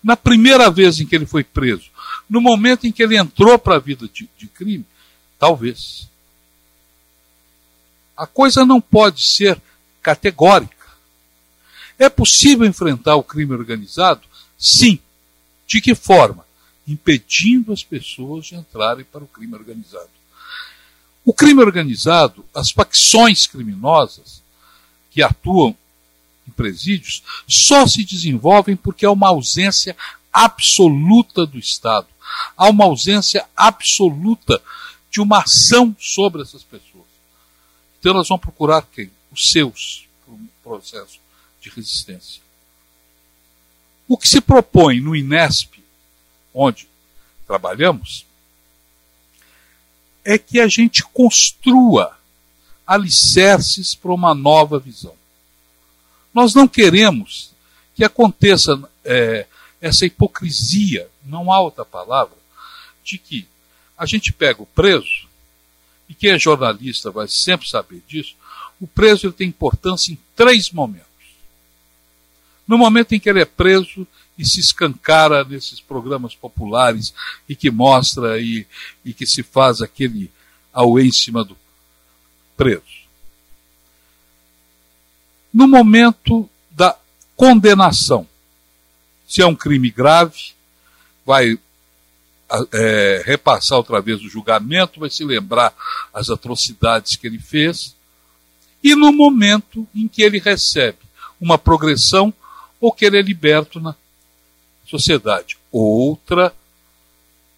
na 0.05 0.15
primeira 0.15 0.71
vez 0.71 1.01
em 1.01 1.07
que 1.07 1.17
ele 1.17 1.25
foi 1.25 1.43
preso, 1.43 1.91
no 2.29 2.39
momento 2.39 2.87
em 2.87 2.93
que 2.93 3.03
ele 3.03 3.17
entrou 3.17 3.59
para 3.59 3.77
a 3.77 3.79
vida 3.79 4.07
de, 4.07 4.29
de 4.37 4.47
crime, 4.47 4.85
talvez. 5.39 6.07
A 8.15 8.27
coisa 8.27 8.67
não 8.67 8.79
pode 8.79 9.27
ser 9.27 9.59
categórica. 10.03 10.87
É 11.99 12.11
possível 12.11 12.67
enfrentar 12.67 13.17
o 13.17 13.25
crime 13.25 13.55
organizado? 13.55 14.21
Sim. 14.59 14.99
De 15.67 15.81
que 15.81 15.95
forma? 15.95 16.47
Impedindo 16.87 17.73
as 17.73 17.83
pessoas 17.83 18.47
de 18.47 18.55
entrarem 18.55 19.05
para 19.05 19.25
o 19.25 19.29
crime 19.29 19.55
organizado. 19.55 20.22
O 21.25 21.33
crime 21.33 21.61
organizado, 21.63 22.45
as 22.55 22.71
facções 22.71 23.47
criminosas 23.47 24.43
que 25.11 25.23
atuam 25.23 25.77
em 26.47 26.51
presídios, 26.51 27.23
só 27.47 27.87
se 27.87 28.05
desenvolvem 28.05 28.75
porque 28.75 29.07
há 29.07 29.11
uma 29.11 29.29
ausência 29.29 29.97
absoluta 30.33 31.47
do 31.47 31.59
Estado. 31.59 32.09
Há 32.57 32.69
uma 32.69 32.85
ausência 32.85 33.47
absoluta 33.57 34.61
de 35.11 35.21
uma 35.21 35.43
ação 35.43 35.95
sobre 35.99 36.43
essas 36.43 36.63
pessoas. 36.63 37.07
Então 38.01 38.13
elas 38.15 38.29
vão 38.29 38.39
procurar 38.39 38.83
quem? 38.83 39.11
os 39.33 39.51
seus 39.51 40.07
processo 40.63 41.19
de 41.61 41.71
resistência. 41.71 42.43
O 44.07 44.19
que 44.19 44.29
se 44.29 44.41
propõe 44.41 45.01
no 45.01 45.17
INESP, 45.17 45.83
onde 46.53 46.89
trabalhamos, 47.47 48.27
é 50.25 50.39
que 50.39 50.61
a 50.61 50.69
gente 50.69 51.03
construa 51.03 52.17
alicerces 52.87 53.95
para 53.95 54.13
uma 54.13 54.35
nova 54.35 54.79
visão. 54.79 55.15
Nós 56.33 56.55
não 56.55 56.67
queremos 56.67 57.53
que 57.95 58.05
aconteça 58.05 58.81
é, 59.05 59.47
essa 59.81 60.07
hipocrisia, 60.07 61.09
não 61.25 61.53
há 61.53 61.61
outra 61.61 61.85
palavra, 61.85 62.37
de 63.05 63.19
que 63.19 63.47
a 63.97 64.07
gente 64.07 64.33
pega 64.33 64.63
o 64.63 64.67
preso, 64.67 65.29
e 66.09 66.15
quem 66.15 66.31
é 66.31 66.39
jornalista 66.39 67.11
vai 67.11 67.29
sempre 67.29 67.69
saber 67.69 68.03
disso, 68.07 68.35
o 68.81 68.87
preso 68.87 69.27
ele 69.27 69.33
tem 69.33 69.49
importância 69.49 70.13
em 70.13 70.19
três 70.35 70.71
momentos. 70.71 71.07
No 72.67 72.79
momento 72.79 73.15
em 73.15 73.21
que 73.21 73.29
ele 73.29 73.41
é 73.41 73.45
preso 73.45 74.07
e 74.39 74.45
se 74.45 74.61
escancara 74.61 75.45
nesses 75.45 75.81
programas 75.81 76.35
populares 76.35 77.15
e 77.49 77.55
que 77.55 77.71
mostra 77.71 78.41
e, 78.41 78.67
e 79.05 79.13
que 79.13 79.27
se 79.27 79.43
faz 79.43 79.83
aquele 79.83 80.31
auê 80.73 81.05
em 81.05 81.13
cima 81.13 81.45
do 81.45 81.57
preso. 82.57 83.03
No 85.53 85.69
momento 85.69 86.49
da 86.71 86.97
condenação, 87.37 88.27
se 89.29 89.43
é 89.43 89.47
um 89.47 89.55
crime 89.55 89.91
grave, 89.91 90.53
vai 91.25 91.59
é, 92.73 93.23
repassar 93.25 93.79
outra 93.79 94.01
vez 94.01 94.21
o 94.21 94.29
julgamento, 94.29 95.01
vai 95.01 95.11
se 95.11 95.25
lembrar 95.25 95.75
as 96.13 96.31
atrocidades 96.31 97.17
que 97.17 97.27
ele 97.27 97.39
fez 97.39 97.95
e 98.83 98.95
no 98.95 99.13
momento 99.13 99.87
em 99.95 100.09
que 100.09 100.23
ele 100.23 100.39
recebe 100.39 100.99
uma 101.41 101.57
progressão 101.57 102.33
ou 102.81 102.93
que 102.93 103.05
ele 103.05 103.19
é 103.19 103.23
liberto 103.23 103.81
na 103.81 103.95
sociedade. 104.99 105.57
Outra, 105.71 106.55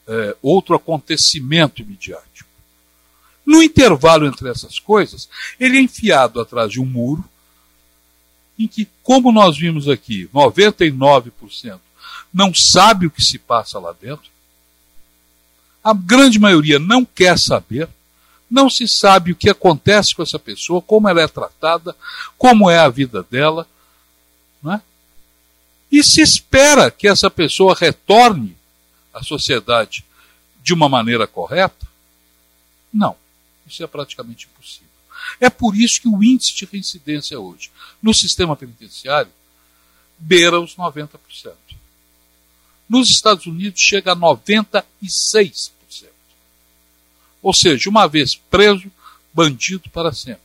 é, 0.07 0.37
outro 0.42 0.75
acontecimento 0.75 1.85
midiático. 1.85 2.49
No 3.44 3.62
intervalo 3.62 4.27
entre 4.27 4.49
essas 4.49 4.79
coisas, 4.79 5.29
ele 5.59 5.79
é 5.79 5.81
enfiado 5.81 6.40
atrás 6.40 6.70
de 6.70 6.81
um 6.81 6.87
muro, 6.87 7.25
em 8.59 8.68
que, 8.68 8.88
como 9.03 9.33
nós 9.33 9.59
vimos 9.59 9.88
aqui, 9.88 10.29
99% 10.33 11.81
não 12.33 12.55
sabe 12.55 13.07
o 13.07 13.11
que 13.11 13.23
se 13.23 13.38
passa 13.38 13.79
lá 13.79 13.92
dentro, 13.92 14.31
a 15.83 15.92
grande 15.92 16.38
maioria 16.38 16.79
não 16.79 17.05
quer 17.05 17.38
saber, 17.38 17.88
não 18.51 18.70
se 18.70 18.87
sabe 18.87 19.33
o 19.33 19.37
que 19.37 19.51
acontece 19.51 20.14
com 20.14 20.23
essa 20.23 20.38
pessoa, 20.38 20.81
como 20.81 21.09
ela 21.09 21.20
é 21.20 21.29
tratada, 21.29 21.94
como 22.38 22.70
é 22.70 22.79
a 22.79 22.88
vida 22.88 23.23
dela. 23.29 23.66
Né? 24.62 24.81
E 25.95 26.03
se 26.03 26.21
espera 26.21 26.91
que 26.91 27.07
essa 27.07 27.31
pessoa 27.31 27.73
retorne 27.73 28.57
à 29.13 29.23
sociedade 29.23 30.05
de 30.61 30.75
uma 30.75 30.89
maneira 30.89 31.25
correta? 31.25 31.87
Não. 32.93 33.17
Isso 33.65 33.85
é 33.85 33.87
praticamente 33.87 34.49
impossível. 34.53 34.89
É 35.39 35.49
por 35.49 35.77
isso 35.77 36.03
que 36.03 36.09
o 36.09 36.21
índice 36.21 36.53
de 36.53 36.65
reincidência 36.65 37.39
hoje 37.39 37.71
no 38.03 38.13
sistema 38.13 38.57
penitenciário 38.57 39.31
beira 40.19 40.61
os 40.61 40.75
90%. 40.75 41.17
Nos 42.89 43.09
Estados 43.09 43.47
Unidos 43.47 43.81
chega 43.81 44.15
a 44.15 44.17
96%. 44.17 44.83
Ou 47.41 47.55
seja, 47.55 47.89
uma 47.89 48.09
vez 48.09 48.35
preso, 48.35 48.91
bandido 49.33 49.89
para 49.91 50.13
sempre. 50.13 50.43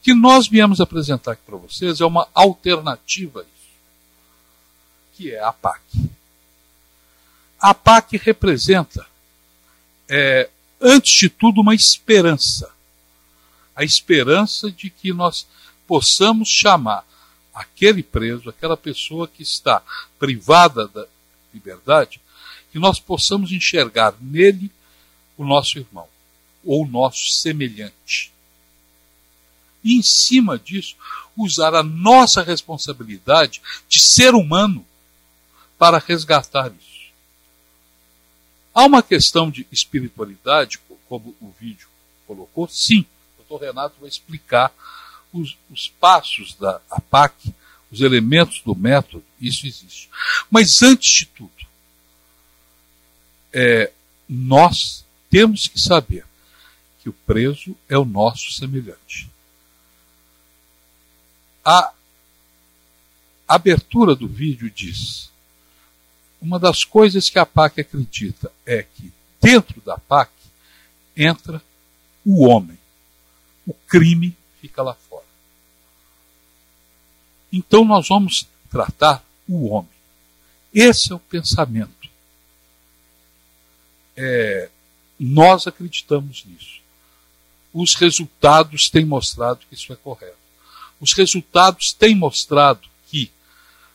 O 0.00 0.04
que 0.04 0.14
nós 0.14 0.48
viemos 0.48 0.80
apresentar 0.80 1.32
aqui 1.32 1.42
para 1.44 1.58
vocês 1.58 2.00
é 2.00 2.06
uma 2.06 2.26
alternativa 2.32 3.44
que 5.16 5.32
é 5.32 5.42
a 5.42 5.52
PAC. 5.52 5.82
A 7.58 7.72
PAC 7.72 8.16
representa, 8.16 9.06
é, 10.08 10.50
antes 10.80 11.12
de 11.12 11.28
tudo, 11.28 11.60
uma 11.60 11.74
esperança. 11.74 12.72
A 13.74 13.82
esperança 13.82 14.70
de 14.70 14.90
que 14.90 15.12
nós 15.12 15.46
possamos 15.86 16.48
chamar 16.48 17.04
aquele 17.54 18.02
preso, 18.02 18.50
aquela 18.50 18.76
pessoa 18.76 19.28
que 19.28 19.42
está 19.42 19.82
privada 20.18 20.88
da 20.88 21.06
liberdade, 21.52 22.20
que 22.72 22.78
nós 22.78 22.98
possamos 22.98 23.52
enxergar 23.52 24.14
nele 24.20 24.70
o 25.36 25.44
nosso 25.44 25.78
irmão 25.78 26.08
ou 26.64 26.84
o 26.84 26.88
nosso 26.88 27.30
semelhante. 27.30 28.32
E 29.82 29.96
em 29.96 30.02
cima 30.02 30.58
disso, 30.58 30.96
usar 31.36 31.74
a 31.74 31.82
nossa 31.82 32.42
responsabilidade 32.42 33.60
de 33.88 34.00
ser 34.00 34.34
humano 34.34 34.84
para 35.78 35.98
resgatar 35.98 36.72
isso. 36.72 37.12
Há 38.74 38.84
uma 38.84 39.02
questão 39.02 39.50
de 39.50 39.66
espiritualidade, 39.70 40.80
como 41.08 41.34
o 41.40 41.54
vídeo 41.60 41.88
colocou? 42.26 42.66
Sim, 42.68 43.06
o 43.34 43.42
doutor 43.42 43.66
Renato 43.66 43.96
vai 44.00 44.08
explicar 44.08 44.72
os, 45.32 45.56
os 45.70 45.88
passos 45.88 46.54
da 46.54 46.80
APAC, 46.90 47.54
os 47.90 48.00
elementos 48.00 48.60
do 48.62 48.74
método, 48.74 49.24
isso 49.40 49.66
existe. 49.66 50.10
Mas 50.50 50.82
antes 50.82 51.10
de 51.18 51.26
tudo, 51.26 51.52
é, 53.52 53.92
nós 54.28 55.04
temos 55.30 55.68
que 55.68 55.80
saber 55.80 56.26
que 57.00 57.08
o 57.08 57.12
preso 57.12 57.76
é 57.88 57.96
o 57.96 58.04
nosso 58.04 58.50
semelhante. 58.52 59.30
A 61.64 61.92
abertura 63.46 64.14
do 64.16 64.26
vídeo 64.26 64.70
diz: 64.70 65.30
uma 66.44 66.58
das 66.58 66.84
coisas 66.84 67.30
que 67.30 67.38
a 67.38 67.46
PAC 67.46 67.80
acredita 67.80 68.52
é 68.66 68.82
que 68.82 69.10
dentro 69.40 69.80
da 69.80 69.96
PAC 69.96 70.30
entra 71.16 71.62
o 72.22 72.46
homem. 72.46 72.78
O 73.66 73.72
crime 73.72 74.36
fica 74.60 74.82
lá 74.82 74.94
fora. 74.94 75.24
Então 77.50 77.82
nós 77.82 78.08
vamos 78.08 78.46
tratar 78.70 79.24
o 79.48 79.68
homem. 79.70 79.90
Esse 80.72 81.12
é 81.12 81.14
o 81.14 81.18
pensamento. 81.18 82.10
É, 84.14 84.68
nós 85.18 85.66
acreditamos 85.66 86.44
nisso. 86.44 86.82
Os 87.72 87.94
resultados 87.94 88.90
têm 88.90 89.06
mostrado 89.06 89.64
que 89.66 89.74
isso 89.74 89.90
é 89.94 89.96
correto. 89.96 90.36
Os 91.00 91.14
resultados 91.14 91.94
têm 91.94 92.14
mostrado 92.14 92.86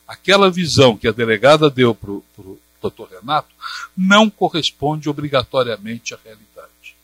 aquela 0.10 0.50
visão 0.50 0.98
que 0.98 1.08
a 1.08 1.12
delegada 1.12 1.70
deu 1.70 1.94
para 1.94 2.10
o 2.10 2.60
doutor 2.82 3.10
Renato 3.12 3.54
não 3.96 4.28
corresponde 4.28 5.08
obrigatoriamente 5.08 6.16
à 6.16 6.20
realidade. 6.26 6.96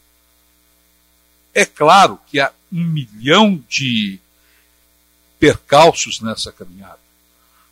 É 1.54 1.66
claro 1.66 2.20
que 2.26 2.40
há 2.40 2.52
um 2.74 2.84
milhão 2.84 3.64
de 3.70 4.20
percalços 5.40 6.20
nessa 6.20 6.52
caminhada. 6.52 7.00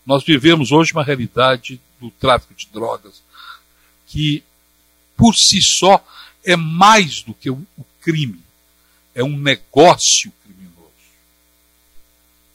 Nós 0.05 0.23
vivemos 0.23 0.71
hoje 0.71 0.93
uma 0.93 1.03
realidade 1.03 1.81
do 1.99 2.11
tráfico 2.11 2.53
de 2.53 2.67
drogas 2.67 3.23
que, 4.05 4.43
por 5.17 5.33
si 5.35 5.63
só, 5.63 6.05
é 6.43 6.55
mais 6.55 7.23
do 7.23 7.33
que 7.33 7.49
o 7.49 7.65
crime. 8.01 8.43
É 9.15 9.23
um 9.23 9.35
negócio 9.35 10.31
criminoso. 10.43 10.91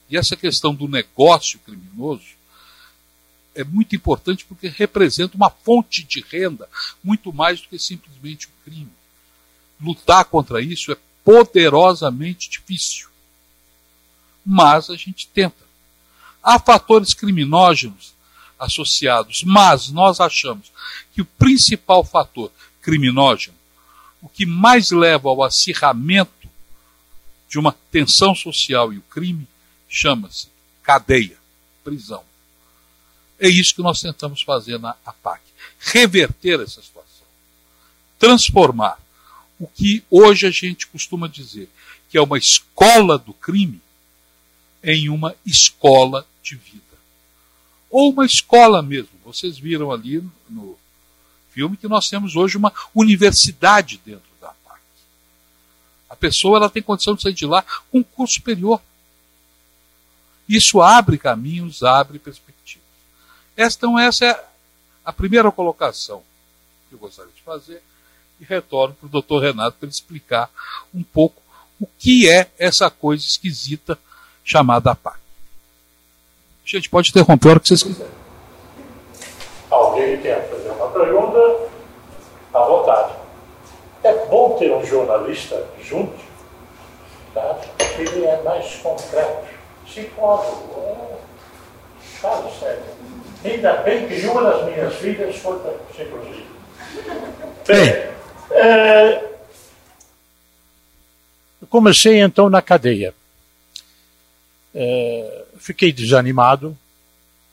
E 0.09 0.17
essa 0.17 0.37
questão 0.37 0.73
do 0.73 0.87
negócio 0.87 1.59
criminoso 1.61 2.38
é 3.59 3.65
muito 3.65 3.97
importante 3.97 4.45
porque 4.45 4.69
representa 4.69 5.37
uma 5.37 5.51
fonte 5.51 6.05
de 6.05 6.21
renda 6.21 6.69
muito 7.03 7.33
mais 7.33 7.61
do 7.61 7.67
que 7.67 7.77
simplesmente 7.77 8.47
o 8.47 8.51
crime. 8.65 8.93
Lutar 9.81 10.25
contra 10.27 10.63
isso 10.63 10.93
é 10.93 10.97
poderosamente 11.25 12.49
difícil. 12.49 13.09
Mas 14.47 14.89
a 14.91 14.95
gente 14.95 15.27
tenta. 15.27 15.67
Há 16.41 16.61
fatores 16.61 17.13
criminógenos 17.13 18.15
associados, 18.61 19.43
mas 19.43 19.89
nós 19.89 20.21
achamos 20.21 20.71
que 21.13 21.21
o 21.21 21.27
principal 21.27 22.05
fator 22.05 22.53
criminógeno, 22.81 23.57
o 24.23 24.29
que 24.29 24.47
mais 24.47 24.93
leva 24.93 25.29
ao 25.29 25.43
acirramento 25.43 26.49
de 27.49 27.59
uma 27.59 27.73
tensão 27.91 28.37
social 28.37 28.93
e 28.93 28.99
o 28.99 29.03
crime, 29.03 29.49
chama-se 29.89 30.47
cadeia, 30.81 31.37
prisão. 31.83 32.28
É 33.39 33.49
isso 33.49 33.75
que 33.75 33.83
nós 33.83 34.01
tentamos 34.01 34.43
fazer 34.43 34.79
na 34.79 34.97
APAC. 35.05 35.43
Reverter 35.79 36.61
essa 36.61 36.83
situação. 36.83 37.27
Transformar 38.19 38.99
o 39.59 39.67
que 39.67 40.05
hoje 40.11 40.47
a 40.47 40.51
gente 40.51 40.87
costuma 40.87 41.29
dizer 41.29 41.69
que 42.09 42.19
é 42.19 42.23
uma 42.23 42.39
escola 42.39 43.19
do 43.19 43.33
crime 43.33 43.81
em 44.83 45.09
uma 45.09 45.35
escola 45.45 46.27
de 46.43 46.57
vida. 46.57 46.83
Ou 47.91 48.13
uma 48.13 48.25
escola 48.25 48.83
mesmo. 48.83 49.11
Vocês 49.25 49.59
viram 49.59 49.93
ali 49.93 50.23
no 50.49 50.77
filme 51.51 51.77
que 51.77 51.89
nós 51.89 52.09
temos 52.09 52.37
hoje 52.37 52.57
uma 52.57 52.73
universidade 52.95 54.01
dentro 54.05 54.31
da 54.41 54.49
PAC. 54.49 54.81
A 56.09 56.17
pessoa 56.17 56.57
ela 56.57 56.71
tem 56.71 56.83
condição 56.83 57.15
de 57.15 57.23
sair 57.23 57.35
de 57.35 57.47
lá 57.47 57.63
com 57.91 57.99
um 57.99 58.03
curso 58.03 58.35
superior. 58.35 58.81
Isso 60.49 60.81
abre 60.81 61.19
caminhos, 61.19 61.83
abre 61.83 62.19
perspectivas. 62.19 62.58
Então, 63.59 63.99
essa 63.99 64.25
é 64.25 64.45
a 65.05 65.13
primeira 65.13 65.51
colocação 65.51 66.23
que 66.89 66.95
eu 66.95 66.99
gostaria 66.99 67.33
de 67.33 67.43
fazer 67.43 67.83
e 68.41 68.45
retorno 68.45 68.95
para 68.95 69.07
o 69.07 69.11
doutor 69.11 69.43
Renato 69.43 69.77
para 69.77 69.87
ele 69.87 69.93
explicar 69.93 70.49
um 70.95 71.03
pouco 71.03 71.43
o 71.81 71.87
que 71.99 72.31
é 72.31 72.51
essa 72.57 72.89
coisa 72.89 73.25
esquisita 73.25 73.99
chamada 74.45 74.95
PAC. 74.95 75.19
Gente, 76.65 76.89
pode 76.89 77.11
interromper 77.11 77.49
a 77.49 77.51
hora 77.51 77.61
que 77.61 77.69
vocês 77.69 77.83
quiserem. 77.83 78.13
Alguém 79.71 80.21
quer 80.21 80.49
fazer 80.51 80.71
uma 80.71 80.91
pergunta? 80.91 81.69
À 82.55 82.61
vontade. 82.61 83.15
É 84.05 84.27
bom 84.27 84.57
ter 84.57 84.73
um 84.73 84.85
jornalista 84.85 85.69
junto, 85.83 86.17
tá? 87.35 87.61
ele 87.99 88.25
é 88.25 88.43
mais 88.43 88.77
concreto. 88.77 89.49
Psicólogo, 89.85 90.81
é... 90.81 91.28
Fala 92.21 92.51
sério. 92.59 92.83
Ainda 93.45 93.75
bem 93.83 94.09
que 94.09 94.27
uma 94.27 94.43
das 94.43 94.65
minhas 94.65 94.95
filhas 94.97 95.37
foi 95.37 95.59
para 95.61 95.73
psicologia. 95.73 96.47
Bem, 97.67 98.09
é, 98.51 99.25
comecei 101.71 102.21
então 102.21 102.51
na 102.51 102.61
cadeia. 102.61 103.15
É, 104.75 105.45
fiquei 105.59 105.93
desanimado, 105.93 106.77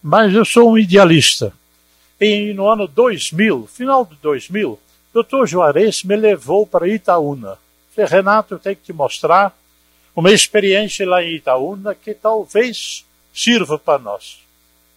mas 0.02 0.34
eu 0.34 0.44
sou 0.44 0.72
um 0.72 0.78
idealista. 0.78 1.54
E 2.20 2.54
no 2.54 2.68
ano 2.68 2.88
2000, 2.88 3.68
final 3.68 4.06
de 4.06 4.16
2000, 4.16 4.80
o 5.14 5.24
Dr. 5.24 5.46
Juarez 5.46 6.04
me 6.04 6.16
levou 6.16 6.66
para 6.66 6.88
Itaúna. 6.88 7.58
Falei, 7.94 8.10
Renato, 8.10 8.56
eu 8.56 8.60
tenho 8.60 8.76
que 8.76 8.84
te 8.84 8.94
mostrar 8.94 9.56
uma 10.16 10.32
experiência 10.32 11.08
lá 11.08 11.24
em 11.24 11.36
Itaúna 11.36 11.94
que 11.94 12.14
talvez 12.14 13.06
sirva 13.34 13.78
para 13.78 14.00
nós. 14.00 14.45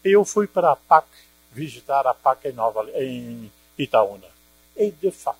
Eu 0.04 0.24
fui 0.24 0.46
para 0.46 0.72
a 0.72 0.76
PAC, 0.76 1.06
visitar 1.52 2.06
a 2.06 2.14
PAC 2.14 2.48
em, 2.48 2.52
Nova, 2.52 2.86
em 2.94 3.50
Itaúna. 3.76 4.26
E, 4.76 4.90
de 4.90 5.10
fato, 5.10 5.38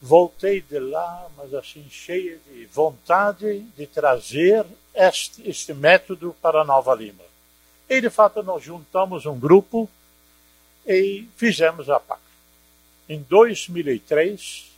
voltei 0.00 0.60
de 0.60 0.78
lá, 0.78 1.28
mas 1.36 1.52
assim, 1.54 1.88
cheia 1.90 2.38
de 2.38 2.66
vontade 2.66 3.60
de 3.60 3.86
trazer 3.86 4.66
este, 4.94 5.48
este 5.48 5.74
método 5.74 6.34
para 6.40 6.64
Nova 6.64 6.94
Lima. 6.94 7.24
E, 7.88 8.00
de 8.00 8.10
fato, 8.10 8.42
nós 8.42 8.62
juntamos 8.62 9.26
um 9.26 9.38
grupo 9.38 9.88
e 10.86 11.28
fizemos 11.36 11.90
a 11.90 12.00
PAC. 12.00 12.20
Em 13.08 13.20
2003, 13.22 14.70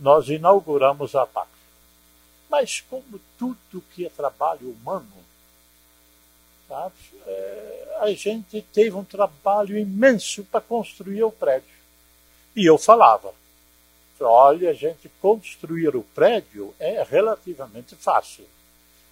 nós 0.00 0.28
inauguramos 0.28 1.14
a 1.14 1.26
PAC. 1.26 1.48
Mas, 2.50 2.80
como 2.80 3.20
tudo 3.38 3.84
que 3.94 4.06
é 4.06 4.10
trabalho 4.10 4.70
humano, 4.70 5.12
sabe, 6.68 6.94
é, 7.26 7.96
a 8.00 8.12
gente 8.12 8.62
teve 8.72 8.94
um 8.94 9.04
trabalho 9.04 9.76
imenso 9.78 10.44
para 10.44 10.60
construir 10.60 11.22
o 11.24 11.32
prédio. 11.32 11.78
E 12.54 12.64
eu 12.66 12.76
falava, 12.76 13.32
Olha, 14.20 14.70
a 14.70 14.74
gente 14.74 15.08
construir 15.20 15.94
o 15.94 16.02
prédio 16.02 16.74
é 16.78 17.02
relativamente 17.02 17.94
fácil. 17.94 18.44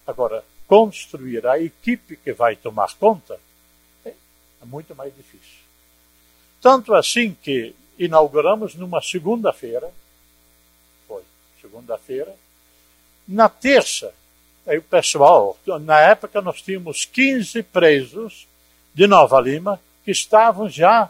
Agora, 0.05 0.43
construir 0.67 1.45
a 1.47 1.59
equipe 1.59 2.17
que 2.17 2.33
vai 2.33 2.55
tomar 2.55 2.93
conta 2.95 3.39
é, 4.05 4.09
é 4.09 4.65
muito 4.65 4.93
mais 4.95 5.15
difícil. 5.15 5.61
Tanto 6.61 6.93
assim 6.93 7.33
que 7.33 7.73
inauguramos 7.97 8.75
numa 8.75 9.01
segunda-feira, 9.01 9.91
foi 11.07 11.23
segunda-feira, 11.61 12.35
na 13.27 13.47
terça, 13.47 14.13
aí 14.67 14.77
o 14.77 14.83
pessoal, 14.83 15.57
na 15.81 15.99
época 16.01 16.41
nós 16.41 16.61
tínhamos 16.61 17.05
15 17.05 17.63
presos 17.63 18.47
de 18.93 19.07
Nova 19.07 19.39
Lima 19.39 19.79
que 20.03 20.11
estavam 20.11 20.69
já 20.69 21.09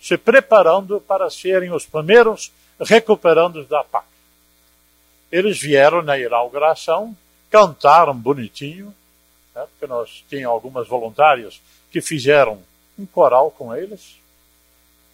se 0.00 0.16
preparando 0.16 1.00
para 1.00 1.28
serem 1.28 1.72
os 1.72 1.84
primeiros 1.84 2.52
recuperandos 2.80 3.66
da 3.68 3.82
PAC. 3.84 4.06
Eles 5.30 5.58
vieram 5.58 6.02
na 6.02 6.18
inauguração, 6.18 7.16
cantaram 7.50 8.14
bonitinho, 8.14 8.94
né, 9.54 9.66
porque 9.70 9.86
nós 9.86 10.24
tínhamos 10.28 10.54
algumas 10.54 10.88
voluntárias 10.88 11.60
que 11.90 12.00
fizeram 12.00 12.62
um 12.98 13.04
coral 13.04 13.50
com 13.50 13.74
eles. 13.74 14.16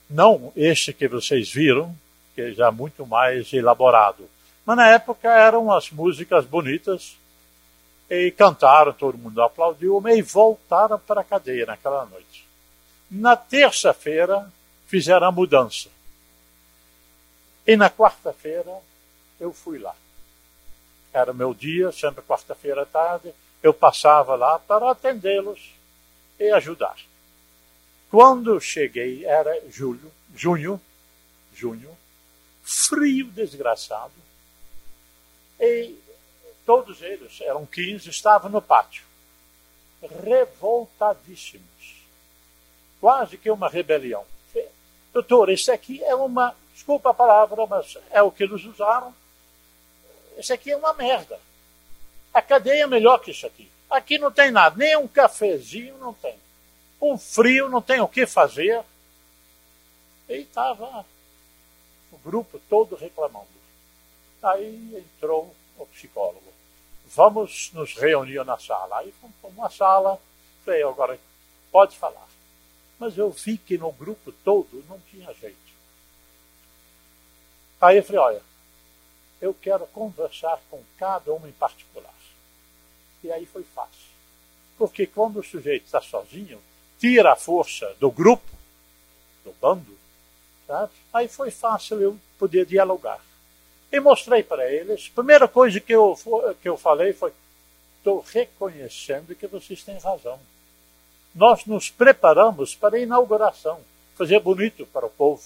Não 0.09 0.53
este 0.55 0.93
que 0.93 1.09
vocês 1.09 1.51
viram, 1.51 1.97
que 2.35 2.43
é 2.43 2.51
já 2.53 2.71
muito 2.71 3.07
mais 3.07 3.53
elaborado. 3.53 4.29
Mas 4.65 4.77
na 4.77 4.89
época 4.89 5.29
eram 5.29 5.73
as 5.73 5.91
músicas 5.91 6.45
bonitas 6.45 7.17
e 8.09 8.31
cantaram, 8.31 8.93
todo 8.93 9.19
mundo 9.19 9.43
aplaudiu, 9.43 10.03
e 10.09 10.23
voltaram 10.23 10.99
para 10.99 11.23
a 11.23 11.25
cadeia 11.25 11.67
naquela 11.67 12.05
noite. 12.07 12.47
Na 13.11 13.37
terça-feira 13.37 14.51
fizeram 14.87 15.29
a 15.29 15.33
mudança. 15.33 15.89
E 17.67 17.77
na 17.77 17.89
quarta-feira 17.89 18.71
eu 19.41 19.53
fui 19.53 19.79
lá. 19.79 19.95
Era 21.13 21.33
meu 21.33 21.55
dia, 21.55 21.93
sempre 21.93 22.23
quarta-feira 22.23 22.83
à 22.83 22.87
tarde, 22.87 23.33
eu 23.63 23.73
passava 23.73 24.35
lá 24.35 24.59
para 24.59 24.91
atendê-los 24.91 25.73
e 26.39 26.51
ajudar. 26.51 26.97
Quando 28.11 28.61
cheguei, 28.61 29.25
era 29.25 29.63
julho, 29.71 30.13
junho, 30.35 30.81
junho, 31.55 31.97
frio 32.63 33.27
desgraçado, 33.27 34.13
e 35.59 35.97
todos 36.65 37.03
eles, 37.03 37.41
eram 37.41 37.67
15, 37.67 38.09
estavam 38.11 38.51
no 38.51 38.63
pátio, 38.63 39.05
revoltadíssimos. 40.23 41.65
Quase 43.01 43.37
que 43.37 43.51
uma 43.51 43.69
rebelião. 43.69 44.25
Doutor, 45.13 45.51
isso 45.51 45.71
aqui 45.71 46.03
é 46.03 46.15
uma, 46.15 46.57
desculpa 46.73 47.11
a 47.11 47.15
palavra, 47.15 47.65
mas 47.67 47.97
é 48.11 48.21
o 48.21 48.33
que 48.33 48.43
eles 48.43 48.65
usaram. 48.65 49.15
Isso 50.37 50.53
aqui 50.53 50.73
é 50.73 50.77
uma 50.77 50.93
merda. 50.93 51.39
A 52.33 52.43
cadeia 52.43 52.83
é 52.83 52.87
melhor 52.87 53.19
que 53.19 53.31
isso 53.31 53.47
aqui. 53.47 53.71
Aqui 53.89 54.19
não 54.19 54.33
tem 54.33 54.51
nada, 54.51 54.77
nem 54.77 54.97
um 54.97 55.07
cafezinho 55.07 55.97
não 55.99 56.13
tem. 56.13 56.35
Um 57.01 57.17
frio, 57.17 57.69
não 57.69 57.81
tem 57.81 58.01
o 58.01 58.09
que 58.09 58.27
fazer. 58.27 58.83
E 60.29 60.39
estava 60.39 61.07
o 62.11 62.19
grupo 62.19 62.61
todo 62.69 62.97
reclamando. 62.97 63.47
Aí 64.43 64.97
entrou 64.97 65.55
o 65.79 65.87
psicólogo. 65.87 66.44
Vamos 67.15 67.71
nos 67.73 67.95
reunir 67.95 68.45
na 68.45 68.59
sala. 68.59 68.99
Aí 68.99 69.13
fomos 69.21 69.37
para 69.41 69.51
uma 69.51 69.71
sala. 69.71 70.21
Falei, 70.65 70.83
agora 70.83 71.19
pode 71.71 71.97
falar. 71.97 72.27
Mas 72.99 73.17
eu 73.17 73.31
vi 73.31 73.57
que 73.59 73.79
no 73.79 73.93
grupo 73.93 74.33
todo 74.45 74.85
não 74.89 74.99
tinha 75.11 75.33
jeito. 75.35 75.57
Aí 77.81 77.99
eu 77.99 78.03
falei, 78.03 78.21
olha, 78.21 78.43
eu 79.41 79.55
quero 79.55 79.87
conversar 79.89 80.59
com 80.71 80.83
cada 80.99 81.33
um 81.33 81.47
em 81.47 81.53
particular. 81.53 82.15
E 83.23 83.31
aí 83.31 83.47
foi 83.47 83.63
fácil. 83.63 84.15
Porque 84.77 85.07
quando 85.07 85.39
o 85.39 85.45
sujeito 85.45 85.85
está 85.85 86.01
sozinho, 86.01 86.61
tira 86.99 87.33
a 87.33 87.37
força 87.37 87.95
do 88.01 88.11
grupo, 88.11 88.51
do 89.45 89.53
bando, 89.61 89.97
sabe? 90.67 90.93
aí 91.13 91.29
foi 91.29 91.51
fácil 91.51 92.01
eu 92.01 92.19
poder 92.39 92.67
dialogar. 92.67 93.21
E 93.95 94.01
mostrei 94.01 94.43
para 94.43 94.71
eles, 94.71 95.11
a 95.11 95.15
primeira 95.15 95.47
coisa 95.47 95.79
que 95.79 95.93
eu, 95.93 96.19
que 96.61 96.69
eu 96.69 96.77
falei 96.77 97.13
foi, 97.13 97.33
estou 97.99 98.25
reconhecendo 98.33 99.35
que 99.35 99.47
vocês 99.47 99.83
têm 99.83 99.99
razão 99.99 100.39
nós 101.35 101.67
nos 101.67 101.91
preparamos 101.91 102.77
para 102.77 102.97
a 102.97 103.01
inauguração, 103.01 103.81
fazer 104.17 104.39
bonito 104.39 104.87
para 104.87 105.07
o 105.07 105.11
povo, 105.11 105.43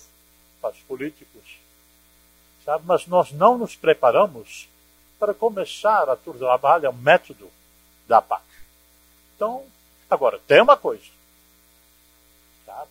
para 0.60 0.70
os 0.70 0.80
políticos, 0.80 1.58
sabe? 2.64 2.84
Mas 2.86 3.06
nós 3.06 3.32
não 3.32 3.56
nos 3.56 3.74
preparamos 3.74 4.68
para 5.18 5.32
começar 5.32 6.08
a 6.10 6.16
trabalhar 6.16 6.90
o 6.90 6.92
método 6.92 7.50
da 8.06 8.20
PAC. 8.20 8.44
Então, 9.34 9.64
agora, 10.10 10.38
tem 10.46 10.60
uma 10.60 10.76
coisa, 10.76 11.06
sabe? 12.66 12.90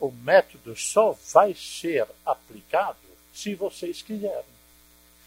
O 0.00 0.10
método 0.10 0.74
só 0.74 1.16
vai 1.32 1.54
ser 1.54 2.08
aplicado 2.26 2.98
se 3.32 3.54
vocês 3.54 4.02
quiserem. 4.02 4.52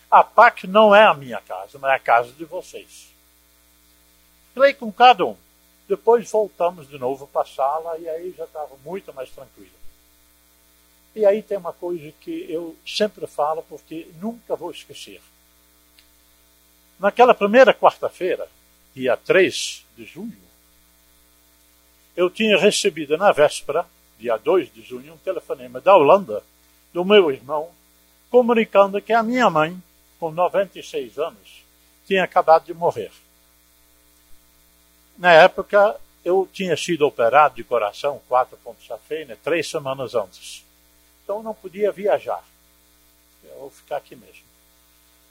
A 0.09 0.23
PAC 0.23 0.67
não 0.67 0.95
é 0.95 1.03
a 1.03 1.13
minha 1.13 1.41
casa, 1.41 1.77
mas 1.79 1.91
é 1.91 1.95
a 1.95 1.99
casa 1.99 2.31
de 2.31 2.45
vocês. 2.45 3.09
Falei 4.53 4.73
com 4.73 4.91
cada 4.91 5.25
um. 5.25 5.35
Depois 5.87 6.29
voltamos 6.31 6.87
de 6.87 6.97
novo 6.97 7.27
para 7.27 7.41
a 7.41 7.45
sala 7.45 7.97
e 7.97 8.07
aí 8.07 8.33
já 8.35 8.45
estava 8.45 8.75
muito 8.83 9.13
mais 9.13 9.29
tranquilo. 9.29 9.69
E 11.15 11.25
aí 11.25 11.41
tem 11.41 11.57
uma 11.57 11.73
coisa 11.73 12.11
que 12.19 12.45
eu 12.49 12.75
sempre 12.85 13.25
falo 13.27 13.63
porque 13.63 14.07
nunca 14.19 14.55
vou 14.55 14.71
esquecer. 14.71 15.21
Naquela 16.99 17.33
primeira 17.33 17.73
quarta-feira, 17.73 18.47
dia 18.93 19.15
3 19.17 19.85
de 19.97 20.05
junho, 20.05 20.45
eu 22.15 22.29
tinha 22.29 22.57
recebido 22.57 23.17
na 23.17 23.31
véspera, 23.31 23.85
dia 24.17 24.37
2 24.37 24.73
de 24.73 24.81
junho, 24.81 25.13
um 25.13 25.17
telefonema 25.17 25.81
da 25.81 25.95
Holanda, 25.95 26.41
do 26.93 27.03
meu 27.03 27.29
irmão, 27.29 27.69
comunicando 28.29 29.01
que 29.01 29.13
a 29.13 29.23
minha 29.23 29.49
mãe, 29.49 29.81
com 30.19 30.31
96 30.31 31.17
anos, 31.17 31.63
tinha 32.05 32.23
acabado 32.23 32.65
de 32.65 32.73
morrer. 32.73 33.11
Na 35.17 35.31
época, 35.31 35.99
eu 36.23 36.47
tinha 36.51 36.75
sido 36.75 37.05
operado 37.05 37.55
de 37.55 37.63
coração, 37.63 38.21
quatro 38.27 38.57
pontos 38.57 38.85
safena, 38.85 39.37
três 39.43 39.69
semanas 39.69 40.13
antes. 40.15 40.65
Então, 41.23 41.41
não 41.41 41.53
podia 41.53 41.91
viajar. 41.91 42.43
Eu 43.43 43.59
vou 43.59 43.69
ficar 43.69 43.97
aqui 43.97 44.15
mesmo. 44.15 44.43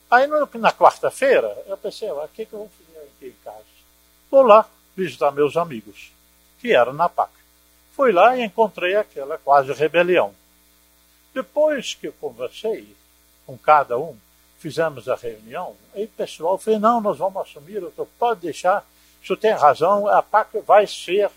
Aí, 0.09 0.27
na 0.27 0.71
quarta-feira, 0.71 1.63
eu 1.67 1.77
pensei, 1.77 2.09
o 2.09 2.27
que, 2.29 2.45
que 2.45 2.53
eu 2.53 2.59
vou 2.59 2.69
fazer 2.69 2.99
aqui 2.99 3.27
em 3.27 3.43
casa? 3.43 3.65
Vou 4.31 4.41
lá 4.41 4.67
visitar 4.95 5.31
meus 5.31 5.57
amigos, 5.57 6.11
que 6.59 6.73
eram 6.73 6.93
na 6.93 7.09
PAC. 7.09 7.31
Fui 7.95 8.11
lá 8.11 8.35
e 8.37 8.43
encontrei 8.43 8.95
aquela 8.95 9.37
quase 9.37 9.71
rebelião. 9.73 10.33
Depois 11.35 11.93
que 11.93 12.07
eu 12.07 12.13
conversei 12.13 12.95
com 13.45 13.55
cada 13.57 13.99
um, 13.99 14.17
fizemos 14.57 15.07
a 15.07 15.15
reunião, 15.15 15.75
aí 15.93 16.05
o 16.05 16.07
pessoal 16.07 16.57
falou, 16.57 16.79
não, 16.79 17.01
nós 17.01 17.19
vamos 17.19 17.41
assumir, 17.41 17.79
doutor, 17.79 18.07
pode 18.17 18.41
deixar 18.41 18.83
o 19.21 19.27
senhor 19.27 19.37
tem 19.37 19.53
razão, 19.53 20.07
a 20.07 20.21
PAC 20.21 20.59
vai 20.59 20.85
ser 20.85 21.31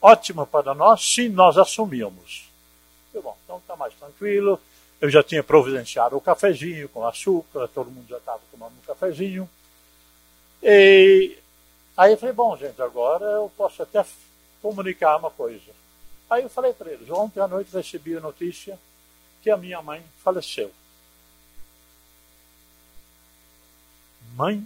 ótima 0.00 0.46
para 0.46 0.72
nós 0.72 1.04
se 1.14 1.28
nós 1.28 1.58
assumirmos. 1.58 2.48
bom, 3.12 3.36
então 3.44 3.58
está 3.58 3.74
mais 3.74 3.92
tranquilo. 3.94 4.60
Eu 5.00 5.10
já 5.10 5.20
tinha 5.20 5.42
providenciado 5.42 6.16
o 6.16 6.20
cafezinho 6.20 6.88
com 6.88 7.04
açúcar, 7.04 7.68
todo 7.74 7.90
mundo 7.90 8.06
já 8.08 8.18
estava 8.18 8.40
tomando 8.52 8.74
um 8.74 8.86
cafezinho. 8.86 9.50
E 10.62 11.36
aí 11.96 12.12
eu 12.12 12.18
falei, 12.18 12.32
bom, 12.32 12.56
gente, 12.56 12.80
agora 12.80 13.24
eu 13.24 13.52
posso 13.56 13.82
até 13.82 14.04
comunicar 14.62 15.16
uma 15.16 15.30
coisa. 15.30 15.72
Aí 16.30 16.44
eu 16.44 16.48
falei 16.48 16.72
para 16.72 16.92
eles, 16.92 17.10
ontem 17.10 17.40
à 17.40 17.48
noite 17.48 17.74
recebi 17.74 18.16
a 18.16 18.20
notícia 18.20 18.78
que 19.42 19.50
a 19.50 19.56
minha 19.56 19.82
mãe 19.82 20.02
faleceu. 20.22 20.72
Mãe, 24.34 24.64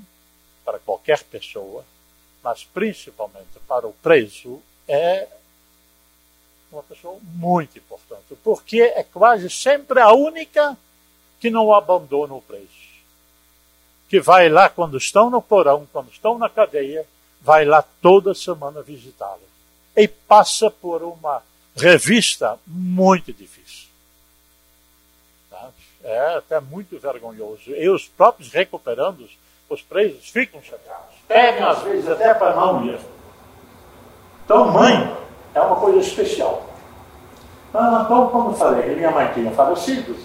para 0.64 0.79
qualquer 0.79 1.22
pessoa, 1.24 1.85
mas 2.43 2.62
principalmente 2.64 3.59
para 3.66 3.87
o 3.87 3.93
preso, 3.95 4.61
é 4.87 5.29
uma 6.70 6.83
pessoa 6.83 7.18
muito 7.22 7.79
importante, 7.79 8.37
porque 8.45 8.81
é 8.81 9.03
quase 9.03 9.49
sempre 9.49 10.01
a 10.01 10.12
única 10.12 10.77
que 11.41 11.51
não 11.51 11.72
abandona 11.72 12.35
o 12.35 12.43
preso. 12.43 12.87
Que 14.09 14.20
vai 14.20 14.49
lá 14.49 14.68
quando 14.68 14.97
estão 14.97 15.31
no 15.31 15.43
porão, 15.43 15.89
quando 15.93 16.11
estão 16.11 16.39
na 16.39 16.49
cadeia, 16.49 17.07
vai 17.41 17.64
lá 17.64 17.83
toda 17.83 18.35
semana 18.35 18.83
visitá-lo. 18.83 19.43
E 19.97 20.07
passa 20.07 20.70
por 20.70 21.03
uma 21.03 21.43
revista 21.74 22.59
muito 22.66 23.33
difícil. 23.33 23.86
É 26.07 26.37
até 26.37 26.61
muito 26.61 26.99
vergonhoso. 26.99 27.71
E 27.71 27.89
os 27.89 28.07
próprios 28.07 28.53
recuperandos, 28.53 29.37
os 29.69 29.83
presos, 29.83 30.29
ficam 30.29 30.63
chateados 30.63 31.17
pegam 31.29 31.69
às 31.69 31.83
vezes 31.83 32.09
até 32.09 32.33
para 32.35 32.55
não 32.55 32.85
ir. 32.87 32.99
Então, 34.45 34.71
mãe 34.71 35.17
é 35.55 35.61
uma 35.61 35.77
coisa 35.77 35.99
especial. 35.99 36.63
Então, 37.69 38.29
como 38.29 38.55
falei, 38.55 38.95
minha 38.95 39.11
mãe 39.11 39.31
tinha 39.35 39.51
falecido, 39.51 40.17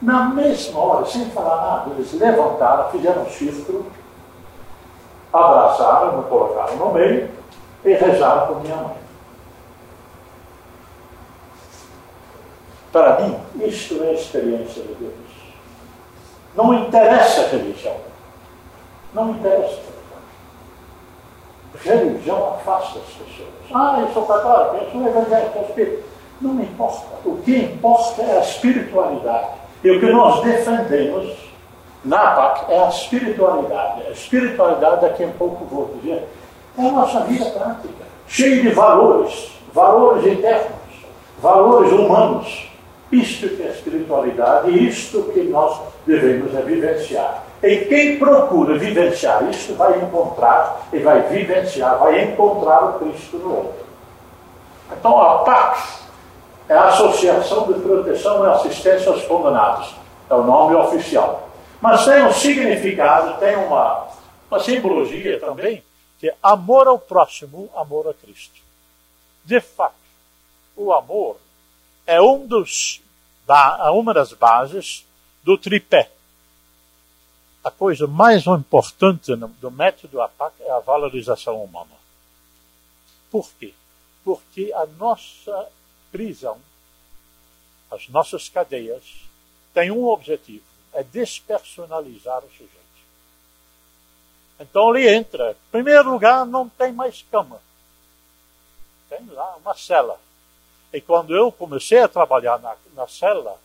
Na 0.00 0.24
mesma 0.28 0.78
hora, 0.78 1.06
sem 1.06 1.24
falar 1.30 1.56
nada, 1.56 1.90
eles 1.94 2.12
levantaram, 2.12 2.90
fizeram 2.90 3.22
um 3.22 3.30
círculo, 3.30 3.90
abraçaram, 5.32 6.18
me 6.18 6.24
colocaram 6.24 6.76
no 6.76 6.92
meio 6.92 7.30
e 7.82 7.94
rezaram 7.94 8.46
por 8.46 8.62
minha 8.62 8.76
mãe. 8.76 9.05
Para 12.96 13.20
mim, 13.20 13.36
isto 13.60 14.02
é 14.02 14.08
a 14.08 14.12
experiência 14.14 14.82
de 14.82 14.94
Deus. 14.94 15.12
Não 16.54 16.72
interessa 16.72 17.42
a 17.42 17.48
religião. 17.48 17.94
Não 19.12 19.32
interessa. 19.32 19.80
Religião 21.84 22.54
afasta 22.54 23.00
as 23.00 23.04
pessoas. 23.04 23.50
Ah, 23.74 23.98
eu 24.00 24.10
sou 24.14 24.24
católico, 24.24 24.76
eu 24.76 24.90
sou 24.90 25.06
evangélico, 25.06 25.46
eu 25.46 25.52
sou 25.52 25.62
espírito. 25.68 26.04
Não 26.40 26.58
importa. 26.58 27.06
O 27.26 27.36
que 27.42 27.54
importa 27.54 28.22
é 28.22 28.38
a 28.38 28.40
espiritualidade. 28.40 29.48
E 29.84 29.90
o 29.90 30.00
que 30.00 30.06
nós 30.06 30.42
defendemos 30.42 31.36
na 32.02 32.30
PAC 32.30 32.72
é 32.72 32.82
a 32.82 32.88
espiritualidade. 32.88 34.06
A 34.06 34.10
espiritualidade, 34.10 35.02
daqui 35.02 35.22
a 35.22 35.28
pouco 35.36 35.66
vou 35.66 35.94
dizer, 36.00 36.26
é 36.78 36.80
a 36.80 36.92
nossa 36.92 37.20
vida 37.24 37.44
prática, 37.50 38.06
cheia 38.26 38.62
de 38.62 38.70
valores, 38.70 39.52
valores 39.74 40.26
internos, 40.26 40.72
valores 41.42 41.92
humanos. 41.92 42.65
Isto 43.12 43.48
que 43.50 43.62
é 43.62 43.70
espiritualidade 43.70 44.70
e 44.70 44.88
isto 44.88 45.22
que 45.32 45.42
nós 45.42 45.80
devemos 46.06 46.54
é 46.54 46.60
vivenciar. 46.62 47.44
E 47.62 47.84
quem 47.86 48.18
procura 48.18 48.76
vivenciar 48.76 49.48
isto 49.48 49.74
vai 49.74 49.98
encontrar 49.98 50.88
e 50.92 50.98
vai 50.98 51.22
vivenciar, 51.22 51.98
vai 51.98 52.22
encontrar 52.24 52.84
o 52.84 52.98
Cristo 52.98 53.38
no 53.38 53.56
outro. 53.56 53.86
Então 54.92 55.20
a 55.20 55.38
PAC 55.38 56.06
é 56.68 56.74
a 56.74 56.88
Associação 56.88 57.72
de 57.72 57.80
Proteção 57.80 58.44
e 58.44 58.50
Assistência 58.50 59.10
aos 59.10 59.22
Condenados. 59.22 59.94
É 60.28 60.34
o 60.34 60.42
nome 60.42 60.74
oficial. 60.74 61.48
Mas 61.80 62.04
tem 62.04 62.24
um 62.24 62.32
significado, 62.32 63.38
tem 63.38 63.54
uma, 63.56 64.08
uma 64.50 64.60
simbologia 64.60 65.38
também, 65.38 65.82
que 66.18 66.28
é 66.28 66.34
amor 66.42 66.88
ao 66.88 66.98
próximo, 66.98 67.70
amor 67.76 68.08
a 68.08 68.14
Cristo. 68.14 68.60
De 69.44 69.60
fato, 69.60 69.94
o 70.76 70.92
amor 70.92 71.36
é 72.06 72.20
um 72.20 72.46
dos, 72.46 73.02
uma 73.92 74.14
das 74.14 74.32
bases 74.32 75.04
do 75.42 75.58
tripé. 75.58 76.10
A 77.62 77.70
coisa 77.70 78.06
mais 78.06 78.46
importante 78.46 79.34
do 79.34 79.70
método 79.70 80.22
APAC 80.22 80.54
é 80.62 80.70
a 80.70 80.78
valorização 80.78 81.62
humana. 81.62 81.90
Por 83.30 83.50
quê? 83.58 83.74
Porque 84.24 84.72
a 84.72 84.86
nossa 84.86 85.68
prisão, 86.12 86.58
as 87.90 88.08
nossas 88.08 88.48
cadeias, 88.48 89.02
têm 89.74 89.90
um 89.90 90.06
objetivo: 90.06 90.64
é 90.92 91.02
despersonalizar 91.02 92.44
o 92.44 92.50
sujeito. 92.50 92.76
Então 94.60 94.94
ele 94.94 95.12
entra. 95.12 95.52
Em 95.52 95.70
primeiro 95.70 96.10
lugar, 96.10 96.46
não 96.46 96.68
tem 96.68 96.92
mais 96.92 97.24
cama. 97.30 97.60
Tem 99.08 99.24
lá 99.26 99.56
uma 99.56 99.74
cela. 99.74 100.20
E 100.92 101.00
quando 101.00 101.34
eu 101.34 101.52
comecei 101.52 101.98
a 101.98 102.08
trabalhar 102.08 102.58
na, 102.58 102.74
na 102.94 103.06
cela, 103.06 103.58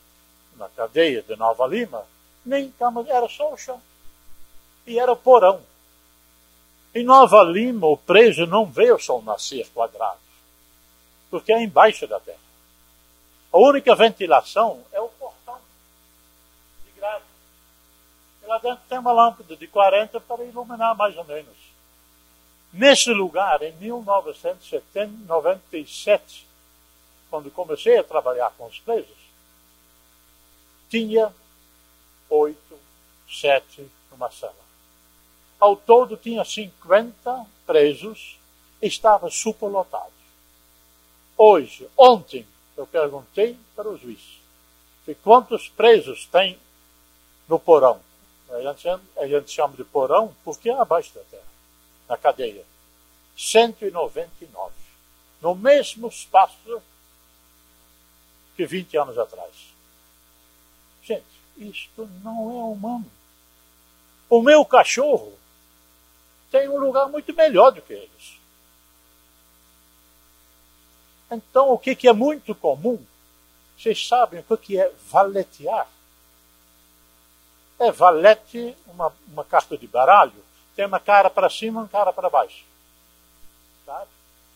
na 0.56 0.68
cadeia 0.70 1.22
de 1.22 1.36
Nova 1.36 1.66
Lima, 1.68 2.06
nem 2.46 2.72
cama, 2.72 3.06
era 3.08 3.28
só 3.30 3.54
o 3.54 3.58
chão. 3.58 3.82
E 4.86 5.00
era 5.00 5.16
porão. 5.16 5.62
Em 6.94 7.04
Nova 7.04 7.42
Lima, 7.44 7.88
o 7.88 7.96
preso 7.96 8.46
não 8.46 8.66
vê 8.66 8.92
o 8.92 9.00
sol 9.00 9.22
nascer 9.22 9.70
quadrado 9.70 10.20
porque 11.32 11.52
é 11.54 11.64
embaixo 11.64 12.06
da 12.06 12.20
terra. 12.20 12.38
A 13.54 13.58
única 13.58 13.96
ventilação 13.96 14.84
é 14.92 15.00
o 15.00 15.08
portão 15.08 15.58
de 16.86 16.92
grade. 16.92 17.24
E 18.44 18.46
lá 18.46 18.58
dentro 18.58 18.84
tem 18.88 19.00
uma 19.00 19.14
lâmpada 19.14 19.56
de 19.56 19.68
40 19.68 20.20
para 20.20 20.44
iluminar 20.44 20.94
mais 20.96 21.16
ou 21.18 21.24
menos. 21.24 21.56
Nesse 22.74 23.12
lugar, 23.12 23.62
em 23.64 23.72
1997, 23.74 26.48
quando 27.32 27.50
comecei 27.50 27.98
a 27.98 28.04
trabalhar 28.04 28.52
com 28.58 28.68
os 28.68 28.78
presos, 28.80 29.18
tinha 30.90 31.34
oito, 32.30 32.78
sete 33.28 33.90
numa 34.12 34.30
sala. 34.30 34.54
Ao 35.60 35.76
todo 35.76 36.18
tinha 36.18 36.46
50 36.46 37.46
presos, 37.66 38.38
estava 38.82 39.30
superlotado. 39.30 40.12
Hoje, 41.38 41.90
ontem, 41.98 42.46
eu 42.78 42.86
perguntei 42.86 43.58
para 43.76 43.90
o 43.90 43.98
juiz 43.98 44.42
quantos 45.24 45.68
presos 45.70 46.26
tem 46.28 46.58
no 47.48 47.60
porão. 47.60 48.00
A 48.50 48.62
gente, 48.62 48.88
a 49.18 49.28
gente 49.28 49.52
chama 49.52 49.76
de 49.76 49.84
porão 49.84 50.36
porque 50.44 50.70
é 50.70 50.74
abaixo 50.74 51.14
da 51.14 51.22
terra, 51.22 51.44
na 52.08 52.18
cadeia. 52.18 52.66
199. 53.38 54.74
No 55.42 55.56
mesmo 55.56 56.08
espaço 56.08 56.82
que 58.62 58.66
20 58.66 58.98
anos 58.98 59.18
atrás. 59.18 59.74
Gente, 61.04 61.26
isto 61.58 62.08
não 62.24 62.52
é 62.52 62.64
humano. 62.64 63.12
O 64.30 64.42
meu 64.42 64.64
cachorro 64.64 65.34
tem 66.52 66.70
um 66.70 66.78
lugar 66.78 67.10
muito 67.10 67.34
melhor 67.34 67.72
do 67.72 67.82
que 67.82 67.94
eles. 67.94 68.40
Então, 71.32 71.72
o 71.72 71.78
que, 71.78 71.96
que 71.96 72.08
é 72.08 72.14
muito 72.14 72.54
comum? 72.54 73.04
Vocês 73.78 74.08
sabem 74.08 74.44
o 74.48 74.58
que 74.58 74.80
é 74.80 74.92
valetear? 75.10 75.88
É 77.80 77.92
valete, 77.92 78.78
uma, 78.86 79.12
uma 79.28 79.44
carta 79.44 79.76
de 79.76 79.88
baralho, 79.88 80.34
tem 80.76 80.86
uma 80.86 81.00
cara 81.00 81.32
para 81.32 81.50
cima 81.50 81.80
e 81.80 81.84
uma 81.84 81.90
cara 81.90 82.14
para 82.14 82.30
baixo. 82.30 82.64
Sabe? 83.86 84.10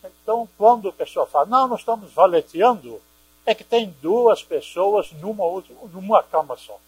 Então, 0.04 0.48
quando 0.56 0.90
a 0.90 0.92
pessoa 0.92 1.26
fala, 1.26 1.46
não, 1.46 1.66
nós 1.66 1.80
estamos 1.80 2.12
valeteando, 2.12 3.02
é 3.46 3.54
que 3.54 3.64
tem 3.64 3.94
duas 4.02 4.42
pessoas 4.42 5.10
numa, 5.12 5.44
outra, 5.44 5.74
numa 5.92 6.22
cama 6.22 6.56
só. 6.56 6.78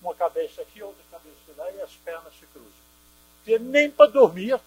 Uma 0.00 0.14
cabeça 0.14 0.62
aqui, 0.62 0.82
outra 0.82 1.02
cabeça 1.10 1.34
lá, 1.56 1.70
e 1.72 1.80
as 1.80 1.92
pernas 1.92 2.32
se 2.38 2.46
cruzam. 2.46 2.70
E 3.46 3.58
nem 3.58 3.90
para 3.90 4.10
dormir, 4.10 4.60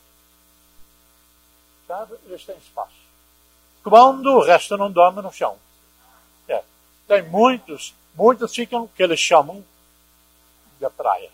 sabe? 1.87 2.15
Eles 2.25 2.43
têm 2.43 2.57
espaço 2.57 3.07
quando 3.89 4.27
o 4.33 4.43
resto 4.43 4.75
não 4.75 4.91
dorme 4.91 5.21
no 5.21 5.31
chão. 5.31 5.55
É. 6.47 6.61
Tem 7.07 7.21
muitos, 7.23 7.95
muitos 8.13 8.53
ficam 8.53 8.87
que 8.87 9.01
eles 9.01 9.19
chamam 9.19 9.63
de 10.79 10.89
praia. 10.89 11.29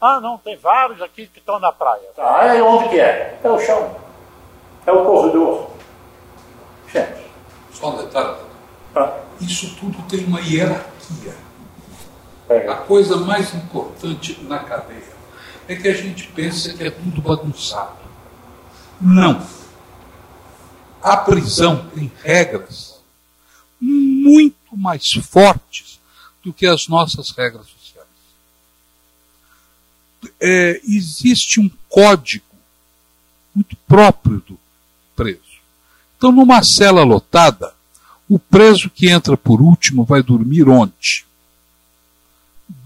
Ah, 0.00 0.20
não, 0.20 0.38
tem 0.38 0.56
vários 0.56 1.02
aqui 1.02 1.26
que 1.26 1.40
estão 1.40 1.58
na 1.58 1.72
praia. 1.72 2.08
Ah, 2.16 2.54
é 2.54 2.62
onde 2.62 2.90
que 2.90 3.00
é? 3.00 3.40
É 3.42 3.48
o 3.50 3.58
chão. 3.58 3.96
É 4.86 4.92
o 4.92 5.04
corredor. 5.04 5.70
Gente. 6.92 7.26
Só 7.72 7.90
um 7.90 8.04
detalhe. 8.04 8.47
Isso 9.40 9.76
tudo 9.76 10.02
tem 10.08 10.24
uma 10.24 10.40
hierarquia. 10.40 11.36
É. 12.48 12.68
A 12.68 12.76
coisa 12.76 13.16
mais 13.16 13.54
importante 13.54 14.38
na 14.42 14.58
cadeia 14.58 15.18
é 15.68 15.76
que 15.76 15.86
a 15.86 15.94
gente 15.94 16.28
pensa 16.28 16.72
que 16.72 16.84
é 16.84 16.90
tudo 16.90 17.20
bagunçado. 17.20 17.98
Não 19.00 19.58
a 21.02 21.16
prisão 21.16 21.88
tem 21.94 22.10
regras 22.22 23.00
muito 23.80 24.76
mais 24.76 25.12
fortes 25.12 26.00
do 26.42 26.52
que 26.52 26.66
as 26.66 26.88
nossas 26.88 27.30
regras 27.30 27.66
sociais. 27.66 28.06
É, 30.40 30.80
existe 30.84 31.60
um 31.60 31.70
código 31.88 32.44
muito 33.54 33.76
próprio 33.86 34.40
do 34.40 34.58
preso. 35.14 35.40
Então, 36.16 36.32
numa 36.32 36.62
cela 36.62 37.04
lotada, 37.04 37.74
o 38.28 38.38
preso 38.38 38.90
que 38.90 39.08
entra 39.08 39.36
por 39.36 39.60
último 39.60 40.04
vai 40.04 40.22
dormir 40.22 40.68
onde? 40.68 41.24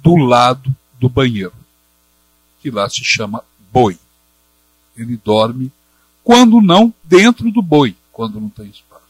Do 0.02 0.16
lado 0.16 0.74
do 0.98 1.08
banheiro, 1.08 1.54
que 2.60 2.70
lá 2.70 2.88
se 2.88 3.04
chama 3.04 3.44
boi. 3.72 3.98
Ele 4.96 5.16
dorme, 5.16 5.72
quando 6.22 6.60
não, 6.60 6.94
dentro 7.02 7.50
do 7.50 7.60
boi 7.60 7.96
quando 8.12 8.38
não 8.38 8.48
tem 8.48 8.66
espaço. 8.66 9.02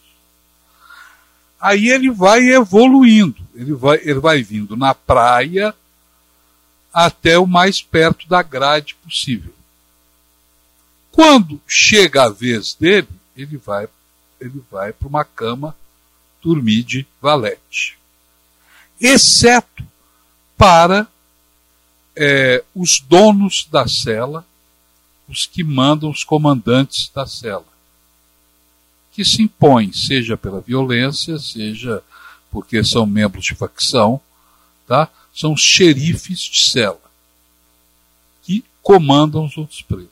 Aí 1.60 1.90
ele 1.90 2.10
vai 2.10 2.40
evoluindo, 2.48 3.42
ele 3.54 3.74
vai, 3.74 3.98
ele 4.02 4.20
vai 4.20 4.42
vindo 4.42 4.76
na 4.76 4.94
praia 4.94 5.74
até 6.92 7.38
o 7.38 7.46
mais 7.46 7.82
perto 7.82 8.28
da 8.28 8.42
grade 8.42 8.94
possível. 8.94 9.52
Quando 11.10 11.60
chega 11.66 12.24
a 12.24 12.28
vez 12.30 12.74
dele, 12.74 13.08
ele 13.36 13.58
vai, 13.58 13.88
ele 14.40 14.62
vai 14.70 14.92
para 14.92 15.08
uma 15.08 15.24
cama 15.24 15.76
dormir 16.42 16.82
de 16.82 17.06
valete. 17.20 17.98
Exceto 19.00 19.84
para 20.56 21.06
é, 22.16 22.64
os 22.74 23.00
donos 23.00 23.66
da 23.70 23.86
cela, 23.88 24.46
os 25.28 25.46
que 25.46 25.64
mandam 25.64 26.10
os 26.10 26.24
comandantes 26.24 27.10
da 27.14 27.26
cela 27.26 27.72
que 29.12 29.24
se 29.24 29.42
impõem, 29.42 29.92
seja 29.92 30.36
pela 30.36 30.60
violência, 30.60 31.38
seja 31.38 32.02
porque 32.50 32.82
são 32.82 33.06
membros 33.06 33.44
de 33.44 33.54
facção, 33.54 34.20
tá? 34.86 35.08
São 35.34 35.52
os 35.52 35.60
xerifes 35.60 36.40
de 36.40 36.64
cela 36.64 37.00
que 38.42 38.64
comandam 38.82 39.44
os 39.44 39.56
outros 39.56 39.82
presos. 39.82 40.10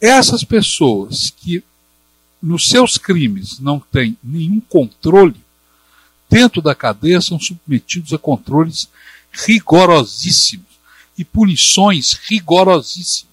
Essas 0.00 0.42
pessoas 0.44 1.30
que 1.30 1.62
nos 2.40 2.68
seus 2.68 2.96
crimes 2.96 3.58
não 3.58 3.80
têm 3.80 4.16
nenhum 4.22 4.60
controle, 4.60 5.40
dentro 6.28 6.62
da 6.62 6.74
cadeia 6.74 7.20
são 7.20 7.38
submetidos 7.38 8.12
a 8.12 8.18
controles 8.18 8.88
rigorosíssimos 9.32 10.66
e 11.16 11.24
punições 11.24 12.12
rigorosíssimas. 12.12 13.28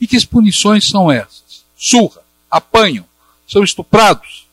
E 0.00 0.06
que 0.06 0.26
punições 0.26 0.88
são 0.88 1.10
essas? 1.10 1.64
Surra, 1.76 2.22
apanham, 2.50 3.06
são 3.46 3.62
estuprados, 3.62 4.46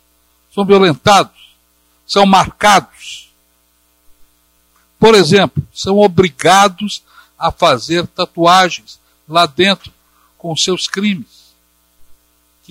são 0.53 0.65
violentados, 0.65 1.55
são 2.05 2.25
marcados. 2.25 3.31
Por 4.99 5.15
exemplo, 5.15 5.65
são 5.73 5.97
obrigados 5.97 7.01
a 7.37 7.51
fazer 7.51 8.05
tatuagens 8.07 8.99
lá 9.27 9.45
dentro 9.45 9.91
com 10.37 10.55
seus 10.55 10.87
crimes, 10.87 11.40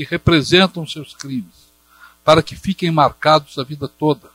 que 0.00 0.04
representam 0.04 0.86
seus 0.86 1.14
crimes, 1.14 1.68
para 2.24 2.42
que 2.42 2.56
fiquem 2.56 2.90
marcados 2.90 3.58
a 3.58 3.62
vida 3.62 3.86
toda. 3.86 4.30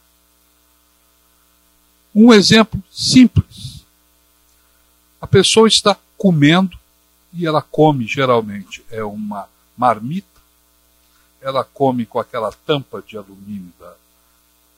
Um 2.14 2.32
exemplo 2.32 2.84
simples. 2.92 3.84
A 5.20 5.26
pessoa 5.26 5.68
está 5.68 5.98
comendo 6.16 6.78
e 7.34 7.48
ela 7.48 7.64
come 7.64 8.06
geralmente 8.06 8.86
é 8.92 9.04
uma 9.04 9.50
marmita. 9.76 10.40
Ela 11.42 11.64
come 11.64 12.06
com 12.06 12.20
aquela 12.20 12.52
tampa 12.52 13.02
de 13.02 13.18
alumínio 13.18 13.74
da 13.80 13.96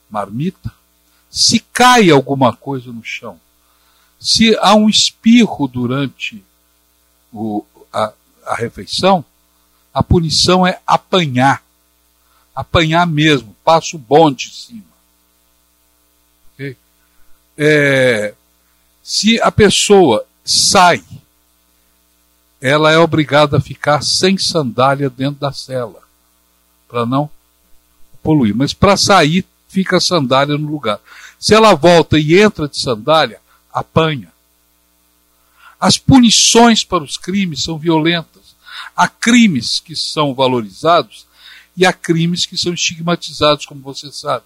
marmita. 0.08 0.72
Se 1.28 1.60
cai 1.60 2.10
alguma 2.10 2.56
coisa 2.56 2.90
no 2.90 3.04
chão, 3.04 3.38
se 4.18 4.56
há 4.58 4.74
um 4.74 4.88
espirro 4.88 5.68
durante 5.68 6.42
o, 7.30 7.62
a, 7.92 8.10
a 8.46 8.54
refeição, 8.54 9.22
a 9.98 10.02
punição 10.04 10.64
é 10.64 10.80
apanhar. 10.86 11.60
Apanhar 12.54 13.04
mesmo, 13.04 13.56
passa 13.64 13.96
o 13.96 13.98
bonde 13.98 14.46
em 14.46 14.52
cima. 14.52 14.84
Okay? 16.54 16.76
É, 17.56 18.32
se 19.02 19.42
a 19.42 19.50
pessoa 19.50 20.24
sai, 20.44 21.02
ela 22.60 22.92
é 22.92 22.98
obrigada 22.98 23.56
a 23.56 23.60
ficar 23.60 24.00
sem 24.00 24.38
sandália 24.38 25.10
dentro 25.10 25.40
da 25.40 25.50
cela, 25.52 26.00
para 26.86 27.04
não 27.04 27.28
poluir. 28.22 28.54
Mas 28.54 28.72
para 28.72 28.96
sair, 28.96 29.44
fica 29.68 29.96
a 29.96 30.00
sandália 30.00 30.56
no 30.56 30.70
lugar. 30.70 31.00
Se 31.40 31.54
ela 31.54 31.74
volta 31.74 32.20
e 32.20 32.38
entra 32.38 32.68
de 32.68 32.80
sandália, 32.80 33.40
apanha. 33.72 34.32
As 35.80 35.98
punições 35.98 36.84
para 36.84 37.02
os 37.02 37.16
crimes 37.16 37.64
são 37.64 37.76
violentas. 37.76 38.47
Há 38.98 39.06
crimes 39.06 39.78
que 39.78 39.94
são 39.94 40.34
valorizados 40.34 41.24
e 41.76 41.86
há 41.86 41.92
crimes 41.92 42.44
que 42.44 42.56
são 42.56 42.74
estigmatizados, 42.74 43.64
como 43.64 43.80
você 43.80 44.10
sabe. 44.10 44.44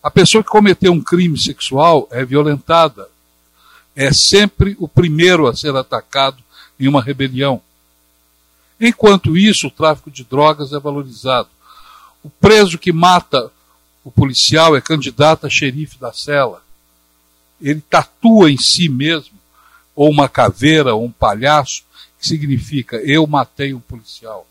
A 0.00 0.08
pessoa 0.08 0.44
que 0.44 0.48
cometeu 0.48 0.92
um 0.92 1.00
crime 1.00 1.36
sexual 1.36 2.06
é 2.12 2.24
violentada, 2.24 3.10
é 3.96 4.12
sempre 4.12 4.76
o 4.78 4.86
primeiro 4.86 5.48
a 5.48 5.56
ser 5.56 5.74
atacado 5.74 6.40
em 6.78 6.86
uma 6.86 7.02
rebelião. 7.02 7.60
Enquanto 8.80 9.36
isso, 9.36 9.66
o 9.66 9.70
tráfico 9.72 10.08
de 10.08 10.22
drogas 10.22 10.72
é 10.72 10.78
valorizado. 10.78 11.48
O 12.22 12.30
preso 12.30 12.78
que 12.78 12.92
mata 12.92 13.50
o 14.04 14.12
policial 14.12 14.76
é 14.76 14.80
candidato 14.80 15.44
a 15.44 15.50
xerife 15.50 15.98
da 15.98 16.12
cela. 16.12 16.62
Ele 17.60 17.80
tatua 17.80 18.48
em 18.48 18.58
si 18.58 18.88
mesmo, 18.88 19.34
ou 19.92 20.08
uma 20.08 20.28
caveira, 20.28 20.94
ou 20.94 21.04
um 21.04 21.10
palhaço, 21.10 21.82
significa 22.26 22.96
eu 22.96 23.26
matei 23.26 23.74
um 23.74 23.80
policial. 23.80 24.46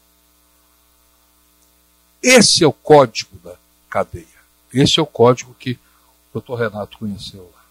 Esse 2.21 2.63
é 2.63 2.67
o 2.67 2.73
código 2.73 3.37
da 3.39 3.55
cadeia. 3.89 4.27
Esse 4.73 4.99
é 4.99 5.03
o 5.03 5.07
código 5.07 5.55
que 5.55 5.71
o 5.71 5.79
doutor 6.33 6.55
Renato 6.55 6.97
conheceu 6.97 7.43
lá. 7.53 7.61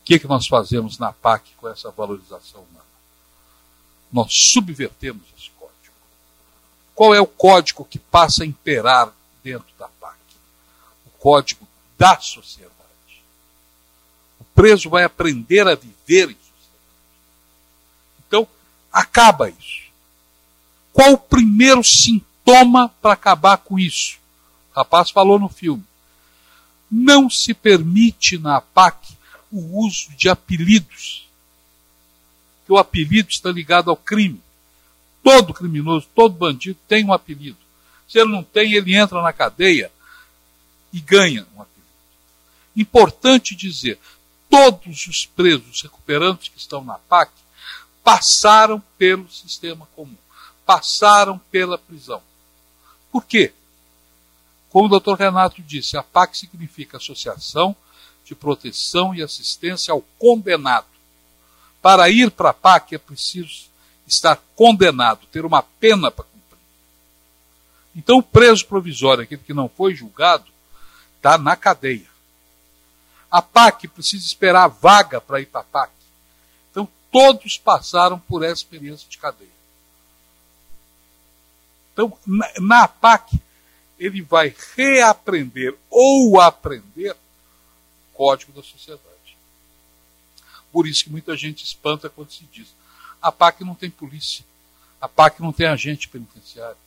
O 0.00 0.04
que, 0.04 0.14
é 0.14 0.18
que 0.18 0.26
nós 0.26 0.46
fazemos 0.46 0.98
na 0.98 1.12
PAC 1.12 1.50
com 1.56 1.68
essa 1.68 1.90
valorização 1.90 2.60
humana? 2.60 2.84
Nós 4.12 4.32
subvertemos 4.32 5.22
esse 5.38 5.50
código. 5.50 5.94
Qual 6.94 7.14
é 7.14 7.20
o 7.20 7.26
código 7.26 7.84
que 7.84 7.98
passa 7.98 8.42
a 8.42 8.46
imperar 8.46 9.12
dentro 9.42 9.72
da 9.78 9.88
PAC? 9.88 10.18
O 11.06 11.10
código 11.18 11.66
da 11.96 12.18
sociedade. 12.20 12.72
O 14.40 14.44
preso 14.56 14.90
vai 14.90 15.04
aprender 15.04 15.66
a 15.66 15.76
viver 15.76 16.36
acaba 18.92 19.48
isso. 19.48 19.82
Qual 20.92 21.12
o 21.12 21.18
primeiro 21.18 21.82
sintoma 21.82 22.88
para 23.00 23.14
acabar 23.14 23.56
com 23.56 23.78
isso? 23.78 24.18
O 24.72 24.76
rapaz 24.76 25.10
falou 25.10 25.38
no 25.38 25.48
filme. 25.48 25.84
Não 26.90 27.30
se 27.30 27.54
permite 27.54 28.36
na 28.36 28.60
PAC 28.60 29.16
o 29.50 29.84
uso 29.84 30.10
de 30.16 30.28
apelidos. 30.28 31.26
Que 32.66 32.72
o 32.72 32.76
apelido 32.76 33.30
está 33.30 33.50
ligado 33.50 33.90
ao 33.90 33.96
crime. 33.96 34.40
Todo 35.22 35.54
criminoso, 35.54 36.06
todo 36.14 36.34
bandido 36.34 36.78
tem 36.86 37.04
um 37.04 37.12
apelido. 37.12 37.56
Se 38.06 38.18
ele 38.18 38.30
não 38.30 38.44
tem, 38.44 38.74
ele 38.74 38.94
entra 38.94 39.22
na 39.22 39.32
cadeia 39.32 39.90
e 40.92 41.00
ganha 41.00 41.46
um 41.56 41.62
apelido. 41.62 41.72
Importante 42.76 43.54
dizer, 43.54 43.98
todos 44.50 45.06
os 45.06 45.24
presos 45.24 45.80
recuperantes 45.80 46.48
que 46.48 46.58
estão 46.58 46.84
na 46.84 46.98
PAC 46.98 47.32
passaram 48.02 48.82
pelo 48.98 49.30
sistema 49.30 49.86
comum, 49.94 50.16
passaram 50.66 51.38
pela 51.50 51.78
prisão. 51.78 52.22
Por 53.10 53.24
quê? 53.24 53.52
Como 54.70 54.86
o 54.86 54.88
doutor 54.88 55.18
Renato 55.18 55.60
disse, 55.62 55.96
a 55.96 56.02
PAC 56.02 56.36
significa 56.36 56.96
Associação 56.96 57.76
de 58.24 58.34
Proteção 58.34 59.14
e 59.14 59.22
Assistência 59.22 59.92
ao 59.92 60.00
Condenado. 60.18 60.86
Para 61.82 62.08
ir 62.08 62.30
para 62.30 62.50
a 62.50 62.54
PAC 62.54 62.94
é 62.94 62.98
preciso 62.98 63.66
estar 64.06 64.36
condenado, 64.56 65.26
ter 65.26 65.44
uma 65.44 65.62
pena 65.62 66.10
para 66.10 66.24
cumprir. 66.24 66.58
Então 67.94 68.18
o 68.18 68.22
preso 68.22 68.66
provisório, 68.66 69.24
aquele 69.24 69.42
que 69.42 69.52
não 69.52 69.68
foi 69.68 69.94
julgado, 69.94 70.50
está 71.16 71.36
na 71.36 71.54
cadeia. 71.54 72.10
A 73.30 73.42
PAC 73.42 73.88
precisa 73.88 74.24
esperar 74.24 74.64
a 74.64 74.68
vaga 74.68 75.20
para 75.20 75.40
ir 75.40 75.46
para 75.46 75.60
a 75.60 75.64
PAC. 75.64 75.92
Todos 77.12 77.58
passaram 77.58 78.18
por 78.18 78.42
essa 78.42 78.54
experiência 78.54 79.08
de 79.08 79.18
cadeia. 79.18 79.50
Então, 81.92 82.18
na, 82.26 82.50
na 82.58 82.88
PAC, 82.88 83.38
ele 83.98 84.22
vai 84.22 84.54
reaprender 84.74 85.76
ou 85.90 86.40
aprender 86.40 87.12
o 87.12 88.16
código 88.16 88.52
da 88.52 88.62
sociedade. 88.62 89.12
Por 90.72 90.88
isso 90.88 91.04
que 91.04 91.10
muita 91.10 91.36
gente 91.36 91.62
espanta 91.64 92.08
quando 92.08 92.32
se 92.32 92.44
diz: 92.50 92.74
a 93.20 93.30
PAC 93.30 93.62
não 93.62 93.74
tem 93.74 93.90
polícia, 93.90 94.44
a 95.00 95.06
PAC 95.06 95.40
não 95.40 95.52
tem 95.52 95.66
agente 95.66 96.08
penitenciário, 96.08 96.78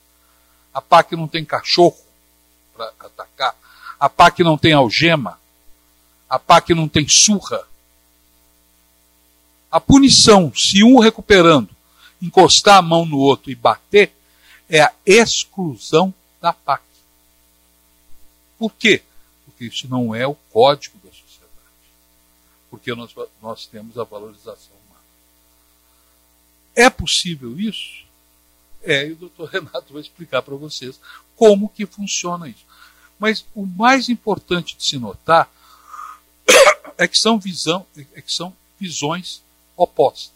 a 0.73 0.81
PAC 0.81 1.15
não 1.15 1.27
tem 1.27 1.45
cachorro 1.45 2.03
para 2.73 2.91
atacar, 2.99 3.55
a 3.99 4.09
PAC 4.09 4.43
não 4.43 4.57
tem 4.57 4.73
algema, 4.73 5.39
a 6.27 6.39
PAC 6.39 6.73
não 6.73 6.87
tem 6.87 7.07
surra. 7.07 7.65
A 9.75 9.79
punição, 9.81 10.53
se 10.55 10.85
um 10.85 10.99
recuperando 10.99 11.69
encostar 12.21 12.77
a 12.77 12.81
mão 12.81 13.05
no 13.05 13.17
outro 13.17 13.51
e 13.51 13.55
bater, 13.55 14.15
é 14.69 14.81
a 14.81 14.93
exclusão 15.05 16.13
da 16.39 16.53
PAC. 16.53 16.81
Por 18.57 18.71
quê? 18.71 19.03
Porque 19.43 19.65
isso 19.65 19.85
não 19.89 20.15
é 20.15 20.25
o 20.25 20.33
código 20.33 20.97
da 20.99 21.09
sociedade. 21.09 21.51
Porque 22.69 22.95
nós, 22.95 23.13
nós 23.41 23.65
temos 23.67 23.99
a 23.99 24.05
valorização 24.05 24.73
humana. 24.87 25.03
É 26.73 26.89
possível 26.89 27.59
isso? 27.59 28.05
É, 28.81 29.05
e 29.05 29.11
o 29.11 29.17
doutor 29.17 29.49
Renato 29.51 29.91
vai 29.91 30.01
explicar 30.01 30.41
para 30.41 30.55
vocês 30.55 30.97
como 31.35 31.67
que 31.67 31.85
funciona 31.85 32.47
isso. 32.47 32.65
Mas 33.19 33.45
o 33.53 33.65
mais 33.65 34.07
importante 34.07 34.77
de 34.77 34.85
se 34.85 34.97
notar 34.97 35.51
é 36.97 37.09
que 37.09 37.17
são, 37.19 37.37
visão, 37.37 37.85
é 38.13 38.21
que 38.21 38.31
são 38.31 38.55
visões 38.79 39.43
opostas. 39.75 40.33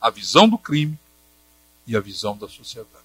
A 0.00 0.10
visão 0.10 0.48
do 0.48 0.58
crime 0.58 0.98
e 1.86 1.96
a 1.96 2.00
visão 2.00 2.36
da 2.36 2.48
sociedade. 2.48 2.98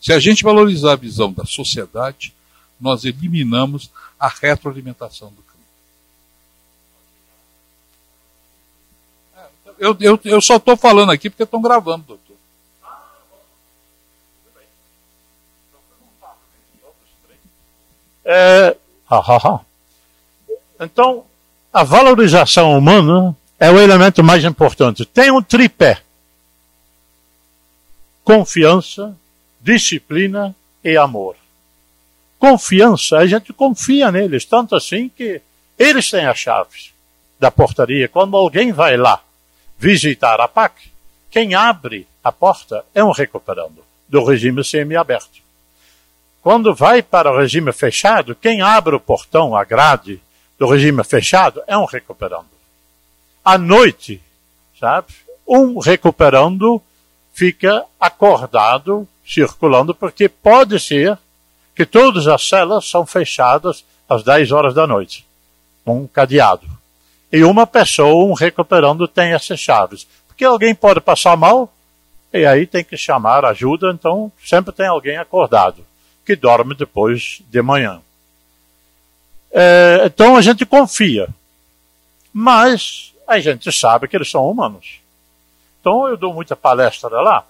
Se 0.00 0.12
a 0.12 0.18
gente 0.18 0.44
valorizar 0.44 0.92
a 0.92 0.96
visão 0.96 1.32
da 1.32 1.44
sociedade, 1.44 2.34
nós 2.80 3.04
eliminamos 3.04 3.90
a 4.18 4.28
retroalimentação 4.28 5.32
do 5.32 5.42
crime. 5.42 5.64
Eu, 9.78 9.96
eu, 10.00 10.20
eu 10.24 10.40
só 10.40 10.56
estou 10.56 10.76
falando 10.76 11.12
aqui 11.12 11.30
porque 11.30 11.42
estão 11.42 11.60
gravando, 11.60 12.04
doutor. 12.04 12.36
É, 18.28 18.76
então, 20.80 21.24
a 21.76 21.84
valorização 21.84 22.72
humana 22.72 23.36
é 23.60 23.70
o 23.70 23.78
elemento 23.78 24.24
mais 24.24 24.42
importante. 24.42 25.04
Tem 25.04 25.30
um 25.30 25.42
tripé: 25.42 26.00
confiança, 28.24 29.14
disciplina 29.60 30.56
e 30.82 30.96
amor. 30.96 31.36
Confiança, 32.38 33.18
a 33.18 33.26
gente 33.26 33.52
confia 33.52 34.10
neles, 34.10 34.46
tanto 34.46 34.74
assim 34.74 35.10
que 35.10 35.42
eles 35.78 36.10
têm 36.10 36.24
as 36.24 36.38
chaves 36.38 36.94
da 37.38 37.50
portaria. 37.50 38.08
Quando 38.08 38.38
alguém 38.38 38.72
vai 38.72 38.96
lá 38.96 39.20
visitar 39.78 40.40
a 40.40 40.48
PAC, 40.48 40.90
quem 41.30 41.54
abre 41.54 42.08
a 42.24 42.32
porta 42.32 42.86
é 42.94 43.04
um 43.04 43.10
recuperando 43.10 43.84
do 44.08 44.24
regime 44.24 44.64
semiaberto. 44.64 45.44
Quando 46.40 46.74
vai 46.74 47.02
para 47.02 47.30
o 47.30 47.36
regime 47.36 47.70
fechado, 47.70 48.34
quem 48.34 48.62
abre 48.62 48.94
o 48.94 49.00
portão, 49.00 49.54
a 49.54 49.62
grade 49.62 50.22
do 50.58 50.66
regime 50.66 51.02
fechado, 51.04 51.62
é 51.66 51.76
um 51.76 51.84
recuperando. 51.84 52.48
À 53.44 53.58
noite, 53.58 54.20
sabe, 54.78 55.14
um 55.46 55.78
recuperando 55.78 56.82
fica 57.32 57.84
acordado, 58.00 59.06
circulando, 59.26 59.94
porque 59.94 60.28
pode 60.28 60.80
ser 60.80 61.18
que 61.74 61.84
todas 61.84 62.26
as 62.26 62.48
celas 62.48 62.88
são 62.88 63.04
fechadas 63.04 63.84
às 64.08 64.22
10 64.22 64.50
horas 64.52 64.74
da 64.74 64.86
noite, 64.86 65.26
um 65.86 66.06
cadeado. 66.06 66.66
E 67.30 67.44
uma 67.44 67.66
pessoa, 67.66 68.24
um 68.24 68.32
recuperando, 68.32 69.06
tem 69.06 69.32
essas 69.32 69.60
chaves. 69.60 70.06
Porque 70.26 70.44
alguém 70.44 70.74
pode 70.74 71.00
passar 71.00 71.36
mal, 71.36 71.72
e 72.32 72.46
aí 72.46 72.66
tem 72.66 72.82
que 72.82 72.96
chamar 72.96 73.44
ajuda, 73.44 73.90
então 73.90 74.32
sempre 74.44 74.72
tem 74.72 74.86
alguém 74.86 75.18
acordado, 75.18 75.84
que 76.24 76.34
dorme 76.34 76.74
depois 76.74 77.42
de 77.50 77.60
manhã. 77.60 78.00
É, 79.58 80.02
então 80.04 80.36
a 80.36 80.42
gente 80.42 80.66
confia. 80.66 81.28
Mas 82.30 83.14
a 83.26 83.40
gente 83.40 83.72
sabe 83.72 84.06
que 84.06 84.14
eles 84.14 84.30
são 84.30 84.46
humanos. 84.50 85.00
Então 85.80 86.06
eu 86.06 86.16
dou 86.18 86.34
muita 86.34 86.54
palestra 86.54 87.22
lá, 87.22 87.46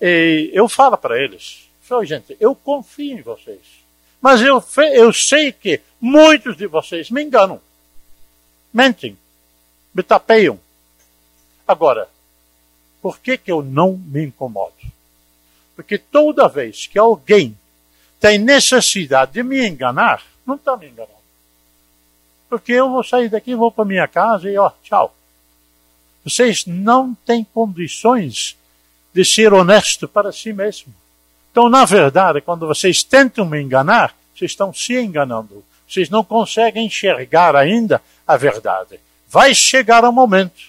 e 0.00 0.50
eu 0.52 0.68
falo 0.68 0.96
para 0.96 1.20
eles, 1.20 1.68
gente, 2.04 2.36
eu 2.38 2.54
confio 2.54 3.18
em 3.18 3.22
vocês. 3.22 3.60
Mas 4.20 4.40
eu, 4.42 4.62
eu 4.92 5.12
sei 5.12 5.50
que 5.50 5.80
muitos 6.00 6.56
de 6.56 6.68
vocês 6.68 7.10
me 7.10 7.22
enganam. 7.22 7.60
Mentem. 8.72 9.18
Me 9.92 10.02
tapeiam. 10.02 10.58
Agora, 11.66 12.08
por 13.02 13.18
que, 13.18 13.36
que 13.36 13.50
eu 13.50 13.60
não 13.60 13.96
me 13.96 14.24
incomodo? 14.24 14.74
Porque 15.74 15.98
toda 15.98 16.48
vez 16.48 16.86
que 16.86 16.98
alguém 16.98 17.58
tem 18.20 18.38
necessidade 18.38 19.32
de 19.32 19.42
me 19.42 19.66
enganar, 19.66 20.22
não 20.46 20.54
está 20.54 20.76
me 20.76 20.88
enganando. 20.88 21.13
Porque 22.54 22.70
eu 22.70 22.88
vou 22.88 23.02
sair 23.02 23.28
daqui, 23.28 23.52
vou 23.56 23.72
para 23.72 23.84
minha 23.84 24.06
casa 24.06 24.48
e 24.48 24.56
ó, 24.56 24.70
tchau. 24.80 25.12
Vocês 26.22 26.64
não 26.66 27.12
têm 27.26 27.42
condições 27.42 28.56
de 29.12 29.24
ser 29.24 29.52
honesto 29.52 30.06
para 30.06 30.30
si 30.30 30.52
mesmo. 30.52 30.94
Então, 31.50 31.68
na 31.68 31.84
verdade, 31.84 32.40
quando 32.40 32.64
vocês 32.64 33.02
tentam 33.02 33.44
me 33.44 33.60
enganar, 33.60 34.16
vocês 34.32 34.52
estão 34.52 34.72
se 34.72 34.96
enganando. 34.96 35.64
Vocês 35.88 36.08
não 36.08 36.22
conseguem 36.22 36.86
enxergar 36.86 37.56
ainda 37.56 38.00
a 38.24 38.36
verdade. 38.36 39.00
Vai 39.28 39.52
chegar 39.52 40.04
um 40.04 40.12
momento. 40.12 40.62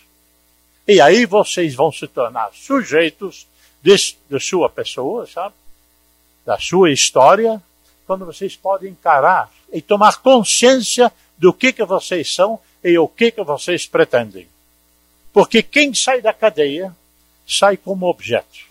E 0.88 1.00
aí 1.00 1.28
vocês 1.28 1.76
vão 1.76 1.92
se 1.92 2.08
tornar 2.08 2.50
sujeitos 2.52 3.46
de, 3.80 3.96
de 4.28 4.40
sua 4.40 4.72
pessoa, 4.72 5.28
sabe? 5.28 5.54
Da 6.44 6.58
sua 6.58 6.92
história, 6.92 7.62
quando 8.08 8.26
vocês 8.26 8.56
podem 8.56 8.90
encarar 8.90 9.52
e 9.72 9.84
tomar 9.84 10.18
consciência 10.18 11.14
do 11.38 11.54
que, 11.54 11.72
que 11.74 11.84
vocês 11.84 12.34
são 12.34 12.60
e 12.84 12.98
o 12.98 13.08
que, 13.08 13.32
que 13.32 13.44
vocês 13.44 13.86
pretendem. 13.86 14.48
Porque 15.34 15.62
quem 15.62 15.94
sai 15.94 16.22
da 16.22 16.34
cadeia 16.34 16.96
sai 17.48 17.78
como 17.78 18.08
objeto. 18.08 18.66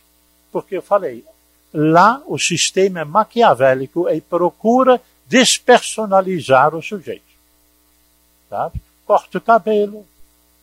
Porque 0.51 0.77
eu 0.77 0.83
falei, 0.83 1.25
Lá 1.77 2.23
o 2.27 2.39
sistema 2.39 3.01
é 3.01 3.05
maquiavélico 3.05 4.09
e 4.09 4.21
procura 4.21 5.01
despersonalizar 5.27 6.73
o 6.73 6.81
sujeito. 6.81 7.25
Sabe? 8.49 8.81
Corta 9.05 9.39
o 9.39 9.41
cabelo. 9.41 10.07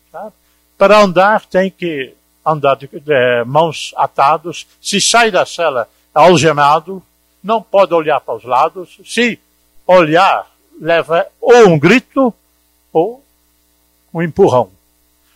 Sabe? 0.09 0.31
Para 0.77 1.01
andar 1.01 1.45
tem 1.45 1.69
que 1.69 2.13
andar 2.45 2.75
de, 2.75 2.87
de 2.87 3.43
mãos 3.45 3.93
atadas. 3.97 4.65
Se 4.81 5.01
sai 5.01 5.29
da 5.29 5.45
cela 5.45 5.89
algemado, 6.13 7.03
não 7.43 7.61
pode 7.61 7.93
olhar 7.93 8.21
para 8.21 8.35
os 8.35 8.45
lados. 8.45 8.97
Se 9.03 9.37
olhar, 9.85 10.49
leva 10.81 11.27
ou 11.39 11.67
um 11.67 11.77
grito 11.77 12.33
ou 12.91 13.23
um 14.11 14.21
empurrão. 14.21 14.71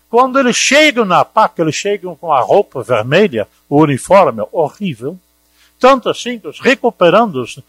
Quando 0.10 0.40
eles 0.40 0.56
chegam 0.56 1.06
na 1.06 1.24
PAC, 1.24 1.62
eles 1.62 1.76
chegam 1.76 2.16
com 2.16 2.34
a 2.34 2.42
roupa 2.42 2.82
vermelha, 2.82 3.48
o 3.70 3.82
uniforme 3.82 4.44
horrível, 4.52 5.20
tanto 5.80 6.10
assim 6.10 6.40
que 6.40 6.48
os 6.48 6.60
recuperandos 6.60 7.60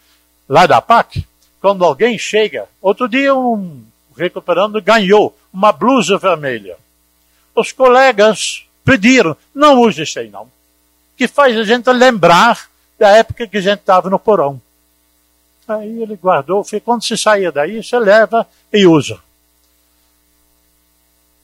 lá 0.49 0.65
da 0.65 0.81
PAC, 0.81 1.25
quando 1.61 1.85
alguém 1.85 2.17
chega, 2.17 2.67
outro 2.81 3.07
dia 3.07 3.35
um 3.35 3.83
recuperando 4.15 4.81
ganhou 4.81 5.37
uma 5.53 5.71
blusa 5.71 6.17
vermelha. 6.17 6.77
Os 7.53 7.71
colegas 7.71 8.65
pediram, 8.83 9.37
não 9.53 9.81
use 9.81 10.01
isso 10.01 10.17
aí 10.19 10.29
não, 10.29 10.49
que 11.15 11.27
faz 11.27 11.55
a 11.55 11.63
gente 11.63 11.91
lembrar 11.91 12.69
da 12.97 13.09
época 13.09 13.47
que 13.47 13.57
a 13.57 13.61
gente 13.61 13.79
estava 13.79 14.09
no 14.09 14.17
porão. 14.17 14.59
Aí 15.67 16.01
ele 16.01 16.15
guardou, 16.15 16.65
quando 16.83 17.03
se 17.03 17.17
saia 17.17 17.51
daí, 17.51 17.83
você 17.83 17.99
leva 17.99 18.47
e 18.71 18.87
usa. 18.87 19.19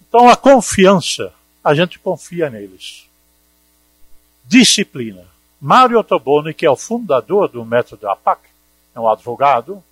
Então 0.07 0.29
a 0.29 0.37
confiança, 0.37 1.33
a 1.63 1.73
gente 1.73 1.99
confia 1.99 2.49
neles. 2.49 3.07
Disciplina. 4.45 5.25
Mário 5.59 6.03
Toboni, 6.03 6.53
que 6.53 6.65
é 6.65 6.69
o 6.69 6.75
fundador 6.75 7.47
do 7.47 7.65
método 7.65 8.09
APAC, 8.09 8.41
é 8.95 8.99
um 8.99 9.09
advogado, 9.09 9.83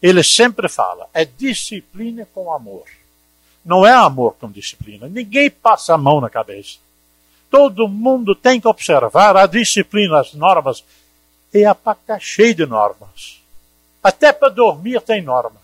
ele 0.00 0.22
sempre 0.22 0.68
fala, 0.68 1.08
é 1.12 1.24
disciplina 1.24 2.26
com 2.32 2.52
amor. 2.52 2.84
Não 3.64 3.86
é 3.86 3.92
amor 3.92 4.34
com 4.40 4.50
disciplina. 4.50 5.08
Ninguém 5.08 5.50
passa 5.50 5.94
a 5.94 5.98
mão 5.98 6.20
na 6.20 6.30
cabeça. 6.30 6.78
Todo 7.50 7.88
mundo 7.88 8.34
tem 8.34 8.60
que 8.60 8.68
observar 8.68 9.36
a 9.36 9.46
disciplina, 9.46 10.20
as 10.20 10.32
normas. 10.32 10.84
E 11.52 11.64
a 11.64 11.74
PAC 11.74 12.00
está 12.00 12.18
cheia 12.18 12.54
de 12.54 12.66
normas. 12.66 13.40
Até 14.02 14.32
para 14.32 14.48
dormir 14.48 15.00
tem 15.02 15.20
norma. 15.20 15.60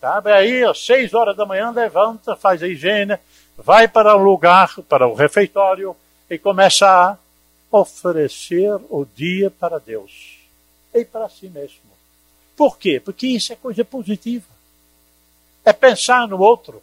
Sabe? 0.00 0.32
Aí, 0.32 0.64
às 0.64 0.84
seis 0.84 1.12
horas 1.12 1.36
da 1.36 1.44
manhã, 1.44 1.70
levanta, 1.70 2.34
faz 2.34 2.62
a 2.62 2.68
higiene, 2.68 3.18
vai 3.56 3.86
para 3.86 4.16
o 4.16 4.22
lugar, 4.22 4.74
para 4.88 5.06
o 5.06 5.14
refeitório, 5.14 5.94
e 6.28 6.38
começa 6.38 6.86
a 6.86 7.18
oferecer 7.70 8.72
o 8.88 9.04
dia 9.14 9.50
para 9.50 9.78
Deus 9.78 10.38
e 10.94 11.04
para 11.04 11.28
si 11.28 11.48
mesmo. 11.48 11.90
Por 12.56 12.78
quê? 12.78 13.00
Porque 13.00 13.26
isso 13.26 13.52
é 13.52 13.56
coisa 13.56 13.84
positiva. 13.84 14.46
É 15.64 15.72
pensar 15.72 16.26
no 16.26 16.38
outro. 16.40 16.82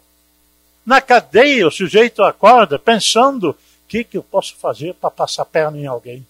Na 0.86 1.00
cadeia, 1.00 1.66
o 1.66 1.70
sujeito 1.70 2.22
acorda 2.22 2.78
pensando 2.78 3.50
o 3.50 3.56
que, 3.88 4.04
que 4.04 4.16
eu 4.16 4.22
posso 4.22 4.56
fazer 4.56 4.94
para 4.94 5.10
passar 5.10 5.44
perna 5.44 5.76
em 5.76 5.86
alguém. 5.86 6.26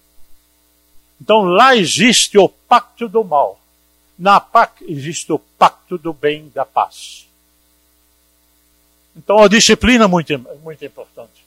Então 1.20 1.42
lá 1.44 1.76
existe 1.76 2.38
o 2.38 2.48
pacto 2.48 3.08
do 3.08 3.24
mal. 3.24 3.58
Na 4.18 4.40
PAC 4.40 4.84
existe 4.88 5.32
o 5.32 5.38
pacto 5.38 5.96
do 5.96 6.12
bem, 6.12 6.50
da 6.54 6.64
paz. 6.64 7.28
Então 9.16 9.38
a 9.38 9.48
disciplina 9.48 10.04
é 10.04 10.08
muito, 10.08 10.38
muito 10.62 10.84
importante. 10.84 11.44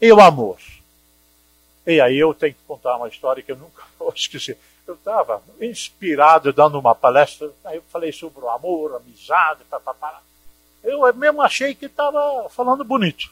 E 0.00 0.12
o 0.12 0.20
amor. 0.20 0.58
E 1.86 2.00
aí 2.00 2.18
eu 2.18 2.32
tenho 2.32 2.54
que 2.54 2.60
contar 2.66 2.96
uma 2.96 3.08
história 3.08 3.42
que 3.42 3.52
eu 3.52 3.56
nunca 3.56 3.82
vou 3.98 4.12
esquecer. 4.14 4.58
Eu 4.86 4.94
estava 4.94 5.42
inspirado 5.60 6.52
dando 6.52 6.78
uma 6.78 6.94
palestra, 6.94 7.50
aí 7.64 7.76
eu 7.76 7.84
falei 7.90 8.12
sobre 8.12 8.44
o 8.44 8.48
amor, 8.48 8.96
amizade, 8.96 9.64
papapá. 9.70 10.20
Eu 10.82 11.12
mesmo 11.14 11.42
achei 11.42 11.74
que 11.74 11.86
estava 11.86 12.48
falando 12.48 12.84
bonito. 12.84 13.30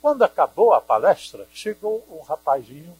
Quando 0.00 0.22
acabou 0.22 0.72
a 0.72 0.80
palestra, 0.80 1.46
chegou 1.52 2.04
um 2.10 2.22
rapazinho, 2.22 2.96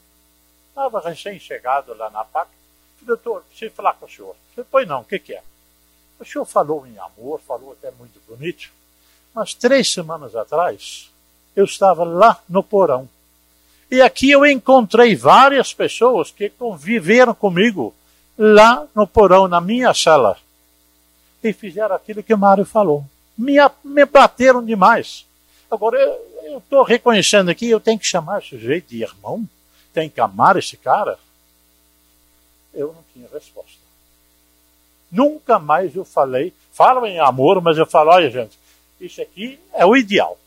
estava 0.73 1.01
recém-chegado 1.01 1.95
lá 1.95 2.09
na 2.11 2.25
PAC, 2.25 2.49
doutor, 3.03 3.43
preciso 3.43 3.75
falar 3.75 3.95
com 3.95 4.07
o 4.07 4.09
senhor. 4.09 4.35
Pois 4.71 4.89
não, 4.89 5.01
o 5.01 5.05
que, 5.05 5.19
que 5.19 5.35
é? 5.35 5.43
O 6.19 6.25
senhor 6.25 6.45
falou 6.45 6.87
em 6.87 6.99
amor, 6.99 7.41
falou 7.41 7.73
até 7.73 7.91
muito 7.93 8.21
bonito, 8.27 8.71
mas 9.35 9.55
três 9.55 9.93
semanas 9.93 10.35
atrás, 10.35 11.11
eu 11.55 11.65
estava 11.65 12.05
lá 12.05 12.43
no 12.49 12.63
porão, 12.63 13.09
e 13.91 14.01
aqui 14.01 14.31
eu 14.31 14.47
encontrei 14.47 15.15
várias 15.15 15.75
pessoas 15.75 16.31
que 16.31 16.49
conviveram 16.49 17.35
comigo 17.35 17.95
lá 18.39 18.87
no 18.95 19.07
porão, 19.07 19.47
na 19.47 19.61
minha 19.61 19.93
cela. 19.93 20.39
E 21.45 21.53
fizeram 21.53 21.95
aquilo 21.95 22.23
que 22.23 22.33
o 22.33 22.39
Mário 22.39 22.65
falou. 22.65 23.05
Me, 23.37 23.57
me 23.85 24.07
bateram 24.07 24.65
demais. 24.65 25.27
Agora, 25.71 25.99
eu 25.99 26.57
estou 26.57 26.83
reconhecendo 26.83 27.51
aqui, 27.51 27.69
eu 27.69 27.81
tenho 27.81 27.99
que 27.99 28.07
chamar 28.07 28.39
esse 28.39 28.49
sujeito 28.49 28.89
de 28.89 29.03
irmão? 29.03 29.47
Tenho 29.93 30.11
que 30.11 30.21
amar 30.21 30.57
esse 30.57 30.77
cara? 30.77 31.19
Eu 32.73 32.89
não 32.89 33.05
tinha 33.13 33.29
resposta. 33.33 33.81
Nunca 35.11 35.59
mais 35.59 35.95
eu 35.95 36.05
falei, 36.05 36.55
falo 36.73 37.05
em 37.07 37.19
amor, 37.19 37.61
mas 37.61 37.77
eu 37.77 37.87
falo, 37.87 38.11
olha 38.11 38.31
gente, 38.31 38.59
isso 38.99 39.21
aqui 39.21 39.61
é 39.75 39.85
o 39.85 39.95
ideal. 39.95 40.39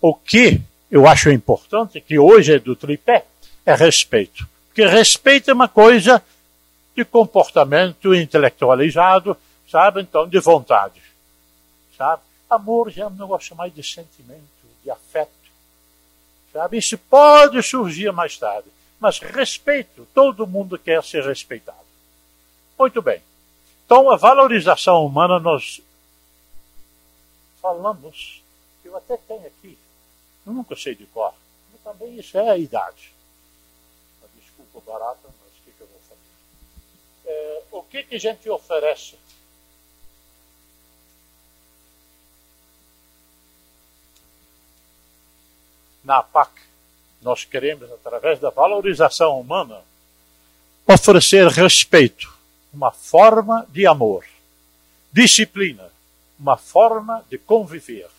O 0.00 0.14
que 0.14 0.60
eu 0.90 1.06
acho 1.06 1.30
importante, 1.30 2.00
que 2.00 2.18
hoje 2.18 2.54
é 2.54 2.58
do 2.58 2.74
tripé, 2.74 3.24
é 3.64 3.74
respeito. 3.74 4.46
Porque 4.66 4.84
respeito 4.86 5.50
é 5.50 5.54
uma 5.54 5.68
coisa 5.68 6.22
de 6.96 7.04
comportamento 7.04 8.14
intelectualizado, 8.14 9.36
sabe? 9.70 10.00
Então, 10.00 10.28
de 10.28 10.38
vontade. 10.40 11.02
Sabe? 11.96 12.22
Amor 12.50 12.90
já 12.90 13.04
é 13.04 13.06
um 13.06 13.10
negócio 13.10 13.54
mais 13.56 13.74
de 13.74 13.82
sentimento, 13.82 14.42
de 14.82 14.90
afeto. 14.90 15.30
Sabe? 16.54 16.78
Isso 16.78 16.96
pode 16.96 17.60
surgir 17.64 18.12
mais 18.12 18.38
tarde. 18.38 18.68
Mas 19.00 19.18
respeito, 19.18 20.06
todo 20.14 20.46
mundo 20.46 20.78
quer 20.78 21.02
ser 21.02 21.24
respeitado. 21.24 21.84
Muito 22.78 23.02
bem. 23.02 23.20
Então, 23.84 24.08
a 24.08 24.16
valorização 24.16 25.04
humana, 25.04 25.40
nós 25.40 25.80
falamos, 27.60 28.40
eu 28.84 28.96
até 28.96 29.16
tenho 29.16 29.46
aqui, 29.46 29.76
eu 30.46 30.52
nunca 30.52 30.76
sei 30.76 30.94
de 30.94 31.06
cor, 31.06 31.34
mas 31.72 31.80
também 31.82 32.16
isso 32.16 32.38
é 32.38 32.50
a 32.50 32.56
idade. 32.56 33.12
Desculpa 34.40 34.80
barata, 34.92 35.18
mas 35.24 35.34
o 35.34 35.64
que, 35.64 35.72
que 35.72 35.80
eu 35.80 35.86
vou 35.86 36.00
fazer? 36.08 36.20
É, 37.26 37.62
o 37.72 37.82
que, 37.82 38.02
que 38.04 38.14
a 38.14 38.20
gente 38.20 38.48
oferece? 38.48 39.16
Na 46.04 46.22
PAC, 46.22 46.52
nós 47.22 47.44
queremos, 47.44 47.90
através 47.90 48.38
da 48.38 48.50
valorização 48.50 49.40
humana, 49.40 49.80
oferecer 50.86 51.46
respeito, 51.48 52.32
uma 52.72 52.90
forma 52.90 53.66
de 53.70 53.86
amor, 53.86 54.24
disciplina, 55.10 55.90
uma 56.38 56.56
forma 56.56 57.24
de 57.30 57.38
conviver, 57.38 58.10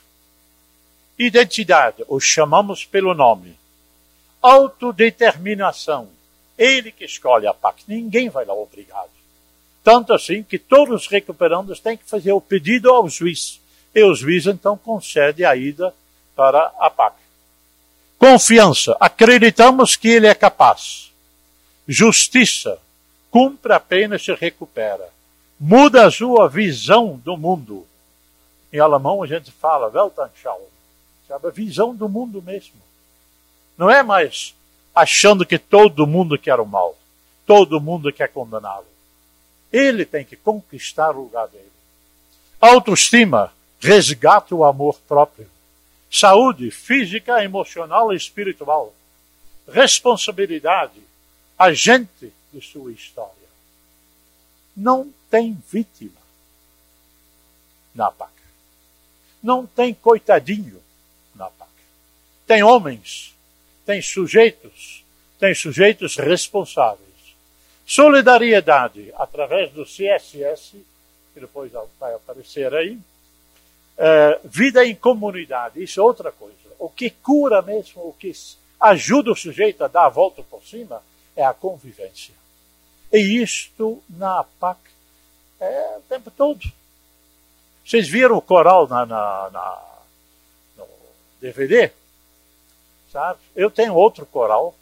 identidade, 1.17 2.03
o 2.07 2.19
chamamos 2.19 2.83
pelo 2.83 3.13
nome, 3.13 3.57
autodeterminação, 4.41 6.09
ele 6.57 6.91
que 6.91 7.05
escolhe 7.05 7.47
a 7.47 7.53
PAC, 7.53 7.83
ninguém 7.87 8.29
vai 8.29 8.45
lá 8.45 8.53
obrigado. 8.53 9.09
Tanto 9.83 10.13
assim 10.13 10.41
que 10.41 10.57
todos 10.57 11.03
os 11.03 11.07
recuperandos 11.07 11.79
têm 11.79 11.95
que 11.95 12.09
fazer 12.09 12.31
o 12.31 12.41
pedido 12.41 12.89
ao 12.89 13.07
juiz. 13.07 13.61
E 13.93 14.03
o 14.03 14.15
juiz 14.15 14.47
então 14.47 14.75
concede 14.75 15.45
a 15.45 15.55
ida 15.55 15.93
para 16.35 16.73
a 16.79 16.89
PAC. 16.89 17.15
Confiança. 18.17 18.95
Acreditamos 18.99 19.95
que 19.95 20.07
ele 20.07 20.27
é 20.27 20.33
capaz. 20.33 21.11
Justiça. 21.87 22.79
Cumpre 23.29 23.73
a 23.73 23.79
pena 23.79 24.15
e 24.15 24.19
se 24.19 24.33
recupera. 24.33 25.09
Muda 25.59 26.05
a 26.05 26.11
sua 26.11 26.47
visão 26.47 27.19
do 27.23 27.37
mundo. 27.37 27.85
Em 28.71 28.79
alemão 28.79 29.21
a 29.21 29.27
gente 29.27 29.51
fala 29.51 29.89
Weltanschauung. 29.89 30.67
Sabe? 31.27 31.47
A 31.47 31.51
visão 31.51 31.93
do 31.93 32.07
mundo 32.07 32.41
mesmo. 32.41 32.75
Não 33.77 33.89
é 33.89 34.01
mais 34.01 34.55
achando 34.93 35.45
que 35.45 35.59
todo 35.59 36.07
mundo 36.07 36.37
quer 36.37 36.59
o 36.59 36.65
mal. 36.65 36.97
Todo 37.45 37.81
mundo 37.81 38.11
quer 38.11 38.29
condená-lo. 38.29 38.85
Ele 39.71 40.05
tem 40.05 40.23
que 40.23 40.35
conquistar 40.35 41.11
o 41.11 41.23
lugar 41.23 41.47
dele. 41.47 41.71
Autoestima 42.61 43.51
resgata 43.79 44.55
o 44.55 44.63
amor 44.63 44.97
próprio 45.07 45.47
saúde 46.17 46.71
física, 46.71 47.43
emocional 47.43 48.13
e 48.13 48.15
espiritual, 48.15 48.95
responsabilidade, 49.67 51.01
agente 51.59 52.31
de 52.53 52.61
sua 52.61 52.93
história. 52.93 53.33
Não 54.75 55.13
tem 55.29 55.61
vítima 55.69 56.21
na 57.93 58.09
PAC. 58.09 58.31
Não 59.43 59.65
tem 59.65 59.93
coitadinho 59.93 60.81
na 61.35 61.49
PAC. 61.49 61.71
Tem 62.47 62.63
homens, 62.63 63.35
tem 63.85 64.01
sujeitos, 64.01 65.03
tem 65.37 65.53
sujeitos 65.53 66.15
responsáveis. 66.15 67.03
Solidariedade 67.85 69.13
através 69.15 69.69
do 69.73 69.83
CSS, 69.83 70.77
que 71.33 71.41
depois 71.41 71.73
vai 71.99 72.13
aparecer 72.13 72.73
aí, 72.73 72.97
Uh, 73.97 74.47
vida 74.47 74.85
em 74.85 74.93
comunidade, 74.93 75.81
isso 75.81 75.99
é 75.99 76.03
outra 76.03 76.31
coisa. 76.31 76.55
O 76.77 76.89
que 76.89 77.09
cura 77.09 77.61
mesmo, 77.61 78.01
o 78.01 78.13
que 78.13 78.31
ajuda 78.79 79.31
o 79.31 79.35
sujeito 79.35 79.83
a 79.83 79.87
dar 79.87 80.05
a 80.05 80.09
volta 80.09 80.43
por 80.43 80.61
cima, 80.63 81.01
é 81.35 81.45
a 81.45 81.53
convivência. 81.53 82.33
E 83.11 83.41
isto 83.41 84.01
na 84.09 84.43
PAC 84.59 84.79
é 85.59 85.97
o 85.97 86.01
tempo 86.01 86.29
todo. 86.29 86.61
Vocês 87.85 88.09
viram 88.09 88.35
o 88.35 88.41
coral 88.41 88.87
na, 88.87 89.05
na, 89.05 89.49
na 89.51 89.83
no 90.77 90.87
DVD? 91.39 91.91
Sabe? 93.11 93.39
Eu 93.55 93.71
tenho 93.71 93.93
outro 93.93 94.25
coral 94.25 94.75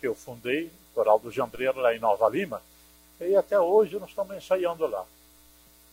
que 0.00 0.06
eu 0.06 0.14
fundei, 0.14 0.66
o 0.66 0.94
coral 0.94 1.18
do 1.18 1.30
Jambreiro 1.30 1.80
lá 1.80 1.94
em 1.94 1.98
Nova 1.98 2.28
Lima, 2.28 2.62
e 3.20 3.36
até 3.36 3.58
hoje 3.58 3.98
nós 3.98 4.10
estamos 4.10 4.36
ensaiando 4.36 4.86
lá. 4.86 5.04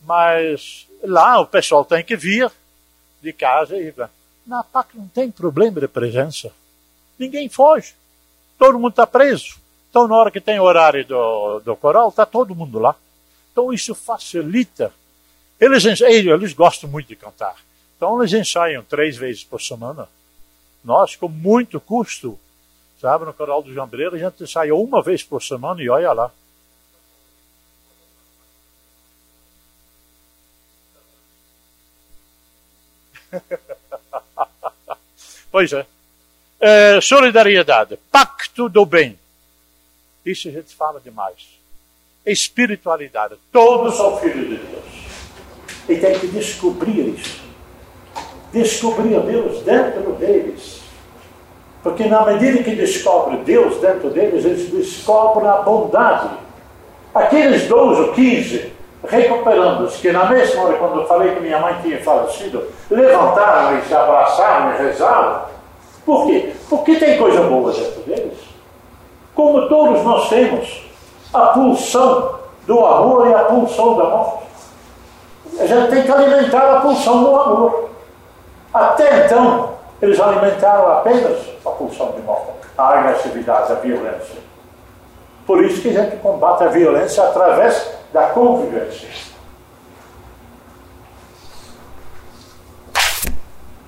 Mas 0.02 0.86
lá 1.02 1.40
o 1.40 1.46
pessoal 1.46 1.84
tem 1.84 2.04
que 2.04 2.16
vir 2.16 2.50
de 3.20 3.32
casa 3.32 3.76
e 3.76 3.92
na 4.46 4.62
PAC 4.62 4.96
não 4.96 5.08
tem 5.08 5.30
problema 5.30 5.80
de 5.80 5.88
presença. 5.88 6.52
Ninguém 7.18 7.48
foge. 7.48 7.94
Todo 8.58 8.78
mundo 8.78 8.90
está 8.90 9.06
preso. 9.06 9.56
Então, 9.90 10.06
na 10.06 10.16
hora 10.16 10.30
que 10.30 10.40
tem 10.40 10.60
horário 10.60 11.04
do, 11.04 11.60
do 11.60 11.76
coral, 11.76 12.08
está 12.08 12.24
todo 12.24 12.54
mundo 12.54 12.78
lá. 12.78 12.94
Então, 13.52 13.72
isso 13.72 13.94
facilita. 13.94 14.92
Eles, 15.60 15.84
eles 16.00 16.52
gostam 16.52 16.88
muito 16.88 17.08
de 17.08 17.16
cantar. 17.16 17.56
Então, 17.96 18.20
eles 18.20 18.32
ensaiam 18.32 18.82
três 18.82 19.16
vezes 19.16 19.42
por 19.42 19.60
semana. 19.60 20.08
Nós, 20.84 21.16
com 21.16 21.28
muito 21.28 21.80
custo, 21.80 22.38
sabe, 23.00 23.24
no 23.24 23.34
coral 23.34 23.62
do 23.62 23.74
Jambreiro, 23.74 24.14
a 24.14 24.18
gente 24.18 24.42
ensaia 24.42 24.74
uma 24.74 25.02
vez 25.02 25.22
por 25.22 25.42
semana 25.42 25.82
e 25.82 25.88
olha 25.88 26.12
lá. 26.12 26.30
pois 35.50 35.72
é. 35.72 35.86
é. 36.60 37.00
Solidariedade, 37.00 37.98
pacto 38.10 38.68
do 38.68 38.84
bem. 38.84 39.18
Isso 40.24 40.48
a 40.48 40.52
gente 40.52 40.74
fala 40.74 41.00
demais. 41.00 41.58
Espiritualidade. 42.26 43.36
Todos 43.50 43.96
são 43.96 44.18
filhos 44.18 44.48
de 44.48 44.56
Deus. 44.56 44.84
E 45.88 45.96
tem 45.96 46.18
que 46.18 46.26
descobrir 46.28 47.14
isso. 47.14 47.40
Descobrir 48.52 49.20
Deus 49.20 49.62
dentro 49.62 50.12
deles. 50.14 50.80
Porque 51.82 52.06
na 52.06 52.26
medida 52.26 52.62
que 52.62 52.74
descobre 52.74 53.38
Deus 53.38 53.80
dentro 53.80 54.10
deles, 54.10 54.44
eles 54.44 54.70
descobrem 54.70 55.48
a 55.48 55.62
bondade. 55.62 56.36
Aqueles 57.14 57.66
12 57.66 58.00
ou 58.02 58.14
15 58.14 58.72
recuperando-se, 59.06 59.98
que 59.98 60.12
na 60.12 60.24
mesma 60.24 60.64
hora, 60.64 60.76
quando 60.76 61.00
eu 61.00 61.06
falei 61.06 61.34
que 61.34 61.40
minha 61.40 61.58
mãe 61.58 61.76
tinha 61.82 62.02
falecido, 62.02 62.66
levantaram 62.90 63.78
e 63.78 63.82
se 63.82 63.94
abraçaram 63.94 64.72
e 64.72 64.78
rezaram. 64.78 65.42
Por 66.04 66.26
quê? 66.26 66.52
Porque 66.68 66.96
tem 66.96 67.18
coisa 67.18 67.42
boa 67.42 67.72
dentro 67.72 68.00
deles. 68.02 68.38
Como 69.34 69.68
todos 69.68 70.02
nós 70.02 70.28
temos 70.28 70.88
a 71.32 71.40
pulsão 71.48 72.38
do 72.66 72.84
amor 72.84 73.28
e 73.28 73.34
a 73.34 73.44
pulsão 73.44 73.96
da 73.96 74.04
morte. 74.04 74.44
A 75.60 75.66
gente 75.66 75.90
tem 75.90 76.02
que 76.02 76.10
alimentar 76.10 76.76
a 76.76 76.80
pulsão 76.80 77.22
do 77.22 77.36
amor. 77.36 77.88
Até 78.72 79.26
então, 79.26 79.70
eles 80.00 80.20
alimentaram 80.20 80.92
apenas 80.92 81.38
a 81.64 81.70
pulsão 81.70 82.12
de 82.12 82.22
morte, 82.22 82.52
a 82.76 82.88
agressividade, 82.88 83.72
a 83.72 83.76
violência. 83.76 84.38
Por 85.46 85.64
isso 85.64 85.80
que 85.80 85.88
a 85.88 86.02
gente 86.02 86.16
combate 86.16 86.64
a 86.64 86.68
violência 86.68 87.22
através 87.24 87.97
da 88.12 88.28
convivência. 88.30 89.08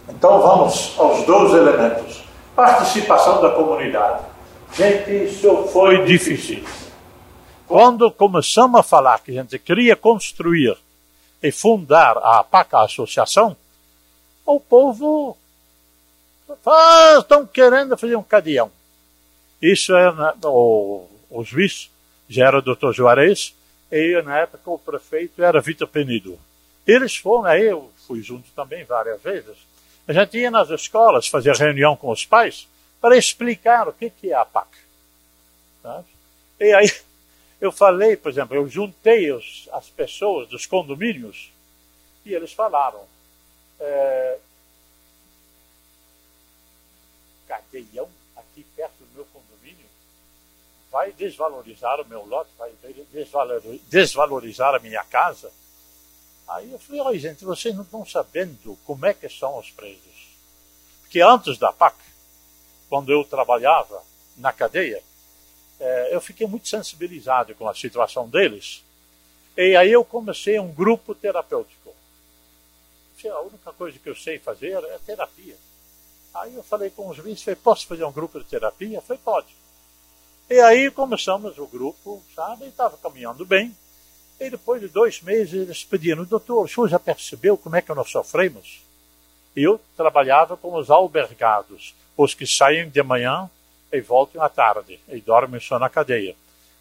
Então 0.09 0.41
vamos 0.43 0.95
aos 0.99 1.25
dois 1.25 1.53
elementos. 1.53 2.23
Participação 2.55 3.41
da 3.41 3.51
comunidade. 3.51 4.25
Gente, 4.75 5.25
isso 5.25 5.69
foi 5.73 6.05
difícil. 6.05 6.63
Quando 7.67 8.11
começamos 8.11 8.79
a 8.79 8.83
falar 8.83 9.21
que 9.21 9.31
a 9.31 9.35
gente 9.35 9.59
queria 9.59 9.97
construir 9.97 10.77
e 11.43 11.51
fundar 11.51 12.19
a 12.19 12.45
PAC, 12.45 12.75
a 12.75 12.85
associação, 12.85 13.57
o 14.45 14.61
povo 14.61 15.37
ah, 16.67 17.17
estão 17.19 17.47
querendo 17.47 17.97
fazer 17.97 18.17
um 18.17 18.23
cadeão. 18.23 18.71
Isso 19.63 19.95
é 19.95 20.13
o, 20.45 21.07
o 21.31 21.45
juiz, 21.45 21.91
já 22.29 22.47
era 22.47 22.59
o 22.59 22.63
doutor 22.63 22.93
Juarez, 22.93 23.55
e 23.91 24.23
na 24.23 24.39
época 24.39 24.71
o 24.71 24.79
prefeito 24.79 25.43
era 25.43 25.61
Vitor 25.61 25.89
Penido. 25.89 26.39
Eles 26.87 27.17
foram, 27.17 27.45
aí 27.45 27.67
eu 27.67 27.91
fui 28.07 28.23
junto 28.23 28.51
também 28.53 28.85
várias 28.85 29.21
vezes. 29.21 29.57
A 30.07 30.13
gente 30.13 30.39
ia 30.39 30.51
nas 30.51 30.71
escolas 30.71 31.29
fazer 31.29 31.55
reunião 31.57 31.97
com 31.97 32.11
os 32.11 32.25
pais 32.25 32.67
para 33.01 33.17
explicar 33.17 33.89
o 33.89 33.93
que, 33.93 34.11
que 34.11 34.33
é 34.33 34.35
a 34.35 34.45
PAC. 34.45 34.69
Sabe? 35.83 36.07
E 36.59 36.73
aí 36.73 36.91
Eu 37.61 37.71
falei, 37.71 38.17
por 38.17 38.31
exemplo, 38.31 38.57
eu 38.57 38.67
juntei 38.69 39.31
as 39.31 39.91
pessoas 39.91 40.49
dos 40.49 40.65
condomínios 40.65 41.53
e 42.25 42.33
eles 42.33 42.53
falaram. 42.53 43.07
É, 43.79 44.39
cadeião 47.47 48.09
aqui 48.37 48.65
perto 48.77 48.99
do 48.99 49.15
meu 49.15 49.25
condomínio 49.27 49.87
vai 50.91 51.13
desvalorizar 51.13 52.01
o 52.01 52.07
meu 52.07 52.25
lote, 52.27 52.51
vai 52.59 52.73
desvalorizar 53.89 54.75
a 54.75 54.79
minha 54.79 55.05
casa. 55.05 55.53
Aí 56.49 56.73
eu 56.73 56.79
falei, 56.79 57.01
olha 57.01 57.19
gente, 57.19 57.45
vocês 57.45 57.75
não 57.75 57.85
estão 57.85 58.05
sabendo 58.05 58.77
como 58.85 59.07
é 59.07 59.15
que 59.15 59.29
são 59.29 59.57
os 59.59 59.71
preços. 59.71 60.31
Porque 61.03 61.21
antes 61.21 61.59
da 61.59 61.73
PAC, 61.73 61.97
quando 62.89 63.13
eu 63.13 63.25
trabalhava 63.25 64.03
na 64.37 64.53
cadeia, 64.53 65.03
é, 65.79 66.15
eu 66.15 66.21
fiquei 66.21 66.47
muito 66.47 66.69
sensibilizado 66.69 67.55
com 67.55 67.69
a 67.69 67.75
situação 67.75 68.29
deles. 68.29 68.85
E 69.57 69.77
aí 69.77 69.93
eu 69.93 70.05
comecei 70.05 70.59
um 70.59 70.73
grupo 70.73 71.15
terapêutico. 71.15 71.95
A 73.25 73.41
única 73.41 73.73
coisa 73.73 73.99
que 73.99 74.09
eu 74.09 74.15
sei 74.17 74.39
fazer 74.39 74.83
é 74.83 74.99
terapia. 75.05 75.57
Aí 76.33 76.55
eu 76.55 76.63
falei 76.63 76.91
com 76.91 77.09
os 77.09 77.17
juízes, 77.17 77.43
falei, 77.43 77.61
posso 77.63 77.87
fazer 77.87 78.05
um 78.05 78.13
grupo 78.13 78.39
de 78.39 78.47
terapia? 78.47 79.01
Falei, 79.03 79.21
pode. 79.23 79.60
E 80.51 80.59
aí 80.59 80.91
começamos 80.91 81.57
o 81.59 81.67
grupo, 81.69 82.21
sabe, 82.35 82.65
e 82.65 82.69
estava 82.71 82.97
caminhando 82.97 83.47
bem. 83.47 83.73
E 84.41 84.51
depois 84.51 84.81
de 84.81 84.89
dois 84.89 85.23
meses 85.23 85.55
eles 85.55 85.85
pediram, 85.85 86.25
doutor, 86.25 86.65
o 86.65 86.69
senhor 86.69 86.89
já 86.89 86.99
percebeu 86.99 87.57
como 87.57 87.77
é 87.77 87.81
que 87.81 87.95
nós 87.95 88.11
sofremos? 88.11 88.81
Eu 89.55 89.81
trabalhava 89.97 90.57
com 90.57 90.75
os 90.75 90.91
albergados, 90.91 91.95
os 92.17 92.35
que 92.35 92.49
saem 92.49 92.91
de 92.91 93.01
manhã 93.01 93.49
e 93.93 94.01
voltam 94.01 94.43
à 94.43 94.49
tarde, 94.49 94.99
e 95.09 95.21
dormem 95.21 95.61
só 95.61 95.79
na 95.79 95.89
cadeia. 95.89 96.35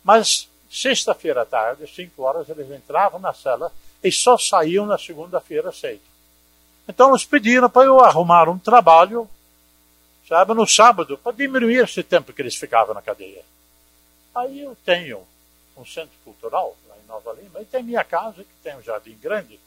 Mas 0.03 0.49
sexta-feira 0.67 1.43
à 1.43 1.45
tarde, 1.45 1.85
cinco 1.85 2.23
horas, 2.23 2.49
eles 2.49 2.71
entravam 2.71 3.19
na 3.19 3.35
cela 3.35 3.71
e 4.03 4.11
só 4.11 4.35
saíam 4.35 4.87
na 4.87 4.97
segunda-feira 4.97 5.71
cedo. 5.71 6.01
Então 6.87 7.09
eles 7.11 7.23
pediram 7.23 7.69
para 7.69 7.85
eu 7.85 7.99
arrumar 7.99 8.49
um 8.49 8.57
trabalho, 8.57 9.29
sabe, 10.27 10.55
no 10.55 10.65
sábado, 10.65 11.19
para 11.19 11.33
diminuir 11.33 11.83
esse 11.83 12.01
tempo 12.01 12.33
que 12.33 12.41
eles 12.41 12.55
ficavam 12.55 12.95
na 12.95 13.01
cadeia. 13.03 13.43
Aí 14.39 14.61
eu 14.61 14.75
tenho 14.85 15.27
um 15.75 15.85
centro 15.85 16.17
cultural, 16.23 16.75
Nova 17.09 17.33
Lima, 17.33 17.59
e 17.59 17.65
tem 17.65 17.83
minha 17.83 18.03
casa, 18.03 18.43
que 18.43 18.53
tem 18.63 18.77
um 18.77 18.81
jardim 18.81 19.17
grande. 19.17 19.59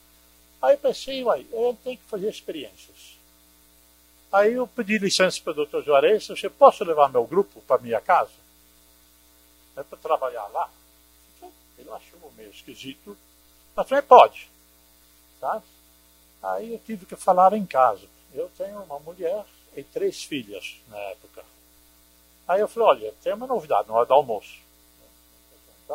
Aí 0.62 0.75
eu 0.75 0.79
pensei, 0.79 1.23
uai, 1.25 1.47
eu 1.51 1.77
tenho 1.83 1.99
que 1.99 2.05
fazer 2.05 2.31
experiências. 2.31 3.18
Aí 4.33 4.55
eu 4.55 4.66
pedi 4.66 4.97
licença 4.97 5.41
para 5.43 5.51
o 5.51 5.55
doutor 5.55 5.85
Juarez, 5.85 6.29
eu 6.29 6.35
disse, 6.37 6.49
posso 6.49 6.85
levar 6.85 7.11
meu 7.11 7.27
grupo 7.27 7.61
para 7.62 7.83
minha 7.83 8.01
casa? 8.01 8.31
É 9.77 9.83
para 9.83 9.99
trabalhar 9.99 10.47
lá? 10.49 10.70
Ele 11.77 11.91
achou 11.91 12.33
meio 12.37 12.51
esquisito, 12.51 13.18
mas 13.75 13.89
falei, 13.89 14.03
pode. 14.03 14.49
Sabe? 15.41 15.64
Aí 16.43 16.73
eu 16.73 16.79
tive 16.79 17.05
que 17.05 17.16
falar 17.16 17.53
em 17.53 17.66
casa. 17.66 18.07
Eu 18.33 18.49
tenho 18.57 18.81
uma 18.85 19.01
mulher 19.01 19.45
e 19.77 19.83
três 19.83 20.23
filhas 20.23 20.81
na 20.89 20.97
época. 20.97 21.45
Aí 22.47 22.61
eu 22.61 22.68
falei, 22.68 22.89
olha, 22.89 23.14
tem 23.23 23.35
uma 23.35 23.47
novidade 23.47 23.89
na 23.89 23.95
hora 23.95 24.07
do 24.07 24.14
almoço. 24.14 24.61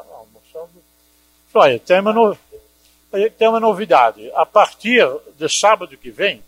Tá 0.04 0.16
almoçando 0.16 0.84
Olha, 1.54 1.80
tem 1.80 2.00
uma, 2.00 2.14
no... 2.14 2.38
tem 3.38 3.48
uma 3.48 3.60
novidade. 3.60 4.32
A 4.36 4.46
partir 4.46 5.04
de 5.38 5.50
sábado 5.50 5.98
que 5.98 6.12
vem, 6.12 6.44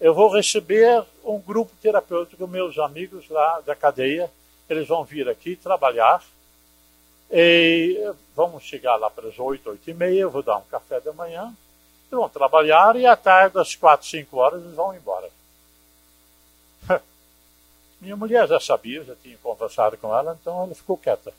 eu 0.00 0.14
vou 0.14 0.32
receber 0.32 1.04
um 1.24 1.40
grupo 1.40 1.72
terapêutico, 1.82 2.46
meus 2.46 2.78
amigos 2.78 3.28
lá 3.28 3.60
da 3.60 3.74
cadeia. 3.74 4.30
Eles 4.70 4.86
vão 4.86 5.02
vir 5.04 5.28
aqui 5.28 5.56
trabalhar. 5.56 6.22
E 7.30 8.12
vamos 8.34 8.62
chegar 8.62 8.96
lá 8.96 9.10
para 9.10 9.28
as 9.28 9.38
oito, 9.38 9.70
oito 9.70 9.90
e 9.90 9.94
meia, 9.94 10.20
eu 10.20 10.30
vou 10.30 10.42
dar 10.42 10.58
um 10.58 10.64
café 10.70 11.00
da 11.00 11.12
manhã. 11.12 11.44
Eles 11.44 12.10
vão 12.10 12.28
trabalhar 12.28 12.94
e 12.96 13.04
à 13.04 13.16
tarde, 13.16 13.58
às 13.58 13.74
quatro, 13.74 14.06
cinco 14.06 14.38
horas, 14.38 14.62
eles 14.62 14.74
vão 14.74 14.94
embora. 14.94 15.28
Minha 18.00 18.16
mulher 18.16 18.46
já 18.46 18.60
sabia, 18.60 19.02
já 19.02 19.16
tinha 19.16 19.36
conversado 19.38 19.96
com 19.98 20.16
ela, 20.16 20.38
então 20.40 20.62
ela 20.62 20.74
ficou 20.74 20.96
quieta. 20.96 21.34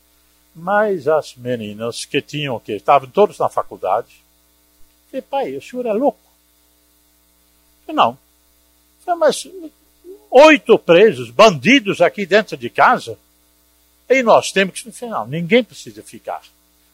Mas 0.54 1.06
as 1.06 1.34
meninas 1.36 2.04
que 2.04 2.20
tinham 2.20 2.58
que 2.58 2.72
estavam 2.72 3.08
todos 3.08 3.38
na 3.38 3.48
faculdade, 3.48 4.22
falei, 5.08 5.22
pai, 5.22 5.56
o 5.56 5.62
senhor 5.62 5.86
é 5.86 5.92
louco? 5.92 6.18
Falei, 7.86 7.96
não. 7.96 8.18
Falei, 9.04 9.20
mas 9.20 9.46
oito 10.30 10.78
presos, 10.78 11.30
bandidos 11.30 12.00
aqui 12.00 12.26
dentro 12.26 12.56
de 12.56 12.68
casa, 12.68 13.18
e 14.08 14.22
nós 14.22 14.50
temos 14.50 14.80
que. 14.80 14.90
Falei, 14.90 15.14
não, 15.14 15.26
ninguém 15.26 15.62
precisa 15.62 16.02
ficar. 16.02 16.42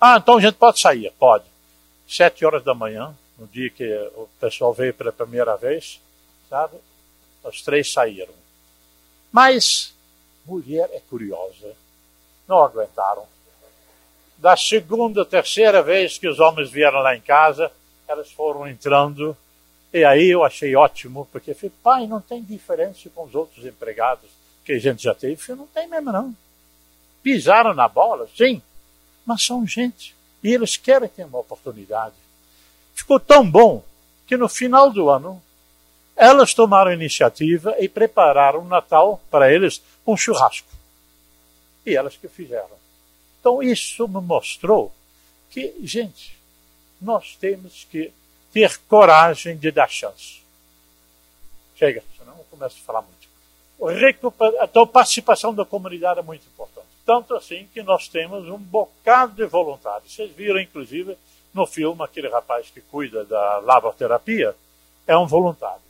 Ah, 0.00 0.18
então 0.18 0.36
a 0.36 0.40
gente 0.40 0.54
pode 0.54 0.78
sair? 0.78 1.10
Pode. 1.18 1.44
Sete 2.06 2.44
horas 2.44 2.62
da 2.62 2.74
manhã, 2.74 3.16
no 3.38 3.46
dia 3.46 3.70
que 3.70 3.84
o 4.14 4.28
pessoal 4.38 4.72
veio 4.72 4.92
pela 4.92 5.12
primeira 5.12 5.56
vez, 5.56 6.00
sabe? 6.48 6.76
Os 7.42 7.62
três 7.62 7.90
saíram. 7.90 8.34
Mas 9.32 9.94
mulher 10.44 10.88
é 10.92 11.00
curiosa. 11.00 11.74
Não 12.46 12.62
aguentaram 12.62 13.26
da 14.38 14.56
segunda, 14.56 15.24
terceira 15.24 15.82
vez 15.82 16.18
que 16.18 16.28
os 16.28 16.38
homens 16.38 16.70
vieram 16.70 16.98
lá 17.00 17.16
em 17.16 17.20
casa, 17.20 17.70
elas 18.06 18.30
foram 18.30 18.68
entrando. 18.68 19.36
E 19.92 20.04
aí 20.04 20.28
eu 20.28 20.44
achei 20.44 20.76
ótimo, 20.76 21.26
porque 21.32 21.54
falei, 21.54 21.72
pai, 21.82 22.06
não 22.06 22.20
tem 22.20 22.42
diferença 22.42 23.08
com 23.14 23.24
os 23.24 23.34
outros 23.34 23.64
empregados 23.64 24.28
que 24.64 24.72
a 24.72 24.78
gente 24.78 25.02
já 25.02 25.14
teve. 25.14 25.36
Falei, 25.36 25.60
não 25.60 25.66
tem 25.68 25.88
mesmo 25.88 26.12
não. 26.12 26.34
Pisaram 27.22 27.74
na 27.74 27.88
bola, 27.88 28.28
sim, 28.36 28.60
mas 29.24 29.42
são 29.42 29.66
gente. 29.66 30.14
E 30.42 30.52
eles 30.52 30.76
querem 30.76 31.08
ter 31.08 31.24
uma 31.24 31.38
oportunidade. 31.38 32.14
Ficou 32.94 33.18
tão 33.18 33.48
bom 33.48 33.82
que 34.26 34.36
no 34.36 34.48
final 34.48 34.90
do 34.90 35.08
ano, 35.08 35.42
elas 36.14 36.54
tomaram 36.54 36.92
iniciativa 36.92 37.74
e 37.78 37.88
prepararam 37.88 38.60
o 38.60 38.68
Natal 38.68 39.20
para 39.30 39.52
eles 39.52 39.82
um 40.06 40.16
churrasco. 40.16 40.68
E 41.84 41.94
elas 41.94 42.16
que 42.16 42.28
fizeram. 42.28 42.76
Então 43.46 43.62
isso 43.62 44.08
me 44.08 44.20
mostrou 44.20 44.92
que, 45.50 45.72
gente, 45.84 46.36
nós 47.00 47.36
temos 47.36 47.86
que 47.88 48.12
ter 48.52 48.76
coragem 48.88 49.56
de 49.56 49.70
dar 49.70 49.88
chance. 49.88 50.42
Chega, 51.76 52.02
senão 52.18 52.36
eu 52.36 52.44
começo 52.50 52.76
a 52.82 52.84
falar 52.84 53.02
muito. 53.02 53.28
Então, 54.64 54.82
a 54.82 54.86
participação 54.88 55.54
da 55.54 55.64
comunidade 55.64 56.18
é 56.18 56.22
muito 56.24 56.44
importante. 56.44 56.88
Tanto 57.04 57.36
assim 57.36 57.68
que 57.72 57.84
nós 57.84 58.08
temos 58.08 58.48
um 58.48 58.58
bocado 58.58 59.34
de 59.34 59.46
voluntários. 59.46 60.12
Vocês 60.12 60.32
viram, 60.32 60.58
inclusive, 60.58 61.16
no 61.54 61.68
filme, 61.68 62.02
aquele 62.02 62.28
rapaz 62.28 62.68
que 62.68 62.80
cuida 62.80 63.24
da 63.24 63.58
lavoterapia 63.58 64.56
é 65.06 65.16
um 65.16 65.26
voluntário. 65.28 65.82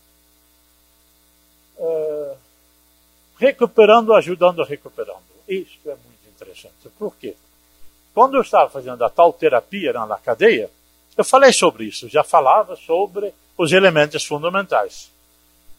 Uh, 1.79 2.37
recuperando, 3.39 4.13
ajudando, 4.13 4.63
recuperando. 4.63 5.25
Isso 5.49 5.79
é 5.87 5.97
muito 5.97 6.29
interessante. 6.29 6.91
Por 6.99 7.17
quê? 7.17 7.35
Quando 8.17 8.39
eu 8.39 8.41
estava 8.41 8.71
fazendo 8.71 9.05
a 9.05 9.11
tal 9.11 9.31
terapia 9.31 9.93
na 9.93 10.17
cadeia, 10.17 10.71
eu 11.19 11.23
falei 11.23 11.53
sobre 11.53 11.85
isso, 11.85 12.09
já 12.09 12.25
falava 12.25 12.75
sobre 12.75 13.31
os 13.59 13.73
elementos 13.73 14.25
fundamentais. 14.25 15.11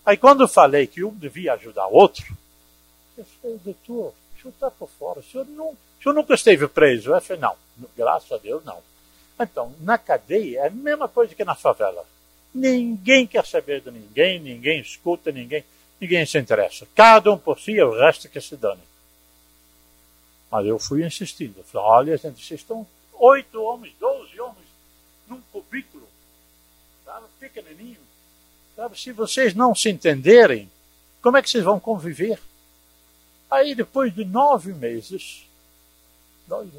Aí 0.05 0.17
quando 0.17 0.43
eu 0.43 0.47
falei 0.47 0.85
que 0.85 1.03
um 1.03 1.09
devia 1.09 1.53
ajudar 1.53 1.87
o 1.87 1.95
outro, 1.95 2.37
eu 3.17 3.25
falei, 3.41 3.57
doutor, 3.65 4.13
o 4.13 4.39
senhor 4.39 4.53
está 4.53 4.69
por 4.69 4.87
fora, 4.87 5.19
o 5.19 5.23
senhor, 5.23 5.47
não, 5.47 5.69
o 5.69 5.77
senhor 5.99 6.13
nunca 6.13 6.35
esteve 6.35 6.67
preso. 6.67 7.11
Eu 7.11 7.19
falei, 7.21 7.41
não, 7.41 7.55
graças 7.97 8.31
a 8.31 8.37
Deus 8.37 8.63
não. 8.63 8.83
Então, 9.39 9.73
na 9.79 9.97
cadeia 9.97 10.59
é 10.59 10.67
a 10.67 10.69
mesma 10.69 11.07
coisa 11.07 11.33
que 11.33 11.43
na 11.43 11.55
favela. 11.55 12.05
Ninguém 12.53 13.25
quer 13.25 13.47
saber 13.47 13.81
de 13.81 13.89
ninguém, 13.89 14.39
ninguém 14.39 14.79
escuta, 14.79 15.31
ninguém, 15.31 15.65
ninguém 15.99 16.23
se 16.23 16.37
interessa. 16.37 16.87
Cada 16.93 17.31
um 17.31 17.37
por 17.39 17.59
si, 17.59 17.81
o 17.81 17.97
resto 17.97 18.29
que 18.29 18.39
se 18.39 18.55
dane. 18.55 18.83
Mas 20.51 20.65
eu 20.65 20.79
fui 20.79 21.05
insistindo. 21.05 21.63
falei, 21.63 21.87
olha, 21.87 22.17
gente, 22.17 22.45
vocês 22.45 22.61
estão 22.61 22.87
oito 23.19 23.61
homens, 23.61 23.93
doze 23.99 24.39
homens 24.39 24.67
num 25.27 25.41
cubículo, 25.51 26.07
sabe, 27.03 27.25
pequenininho. 27.39 27.99
Sabe, 28.75 28.99
se 28.99 29.11
vocês 29.11 29.53
não 29.53 29.73
se 29.73 29.89
entenderem, 29.89 30.71
como 31.21 31.37
é 31.37 31.41
que 31.41 31.49
vocês 31.49 31.63
vão 31.63 31.79
conviver? 31.79 32.39
Aí, 33.49 33.73
depois 33.73 34.13
de 34.13 34.23
nove 34.23 34.71
meses, 34.73 35.45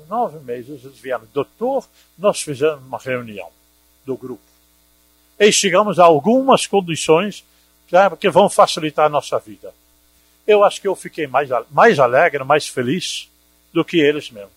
nove 0.08 0.38
meses, 0.40 0.84
eles 0.84 0.98
vieram, 0.98 1.26
doutor, 1.32 1.86
nós 2.16 2.40
fizemos 2.40 2.82
uma 2.84 2.98
reunião 2.98 3.50
do 4.06 4.16
grupo. 4.16 4.42
E 5.38 5.52
chegamos 5.52 5.98
a 5.98 6.04
algumas 6.04 6.66
condições 6.66 7.44
sabe, 7.90 8.16
que 8.16 8.28
vão 8.30 8.48
facilitar 8.48 9.06
a 9.06 9.10
nossa 9.10 9.38
vida. 9.38 9.74
Eu 10.46 10.64
acho 10.64 10.80
que 10.80 10.88
eu 10.88 10.96
fiquei 10.96 11.26
mais, 11.26 11.48
mais 11.70 11.98
alegre, 11.98 12.42
mais 12.44 12.66
feliz 12.66 13.28
do 13.78 13.84
que 13.84 14.00
eles 14.00 14.28
mesmos. 14.32 14.52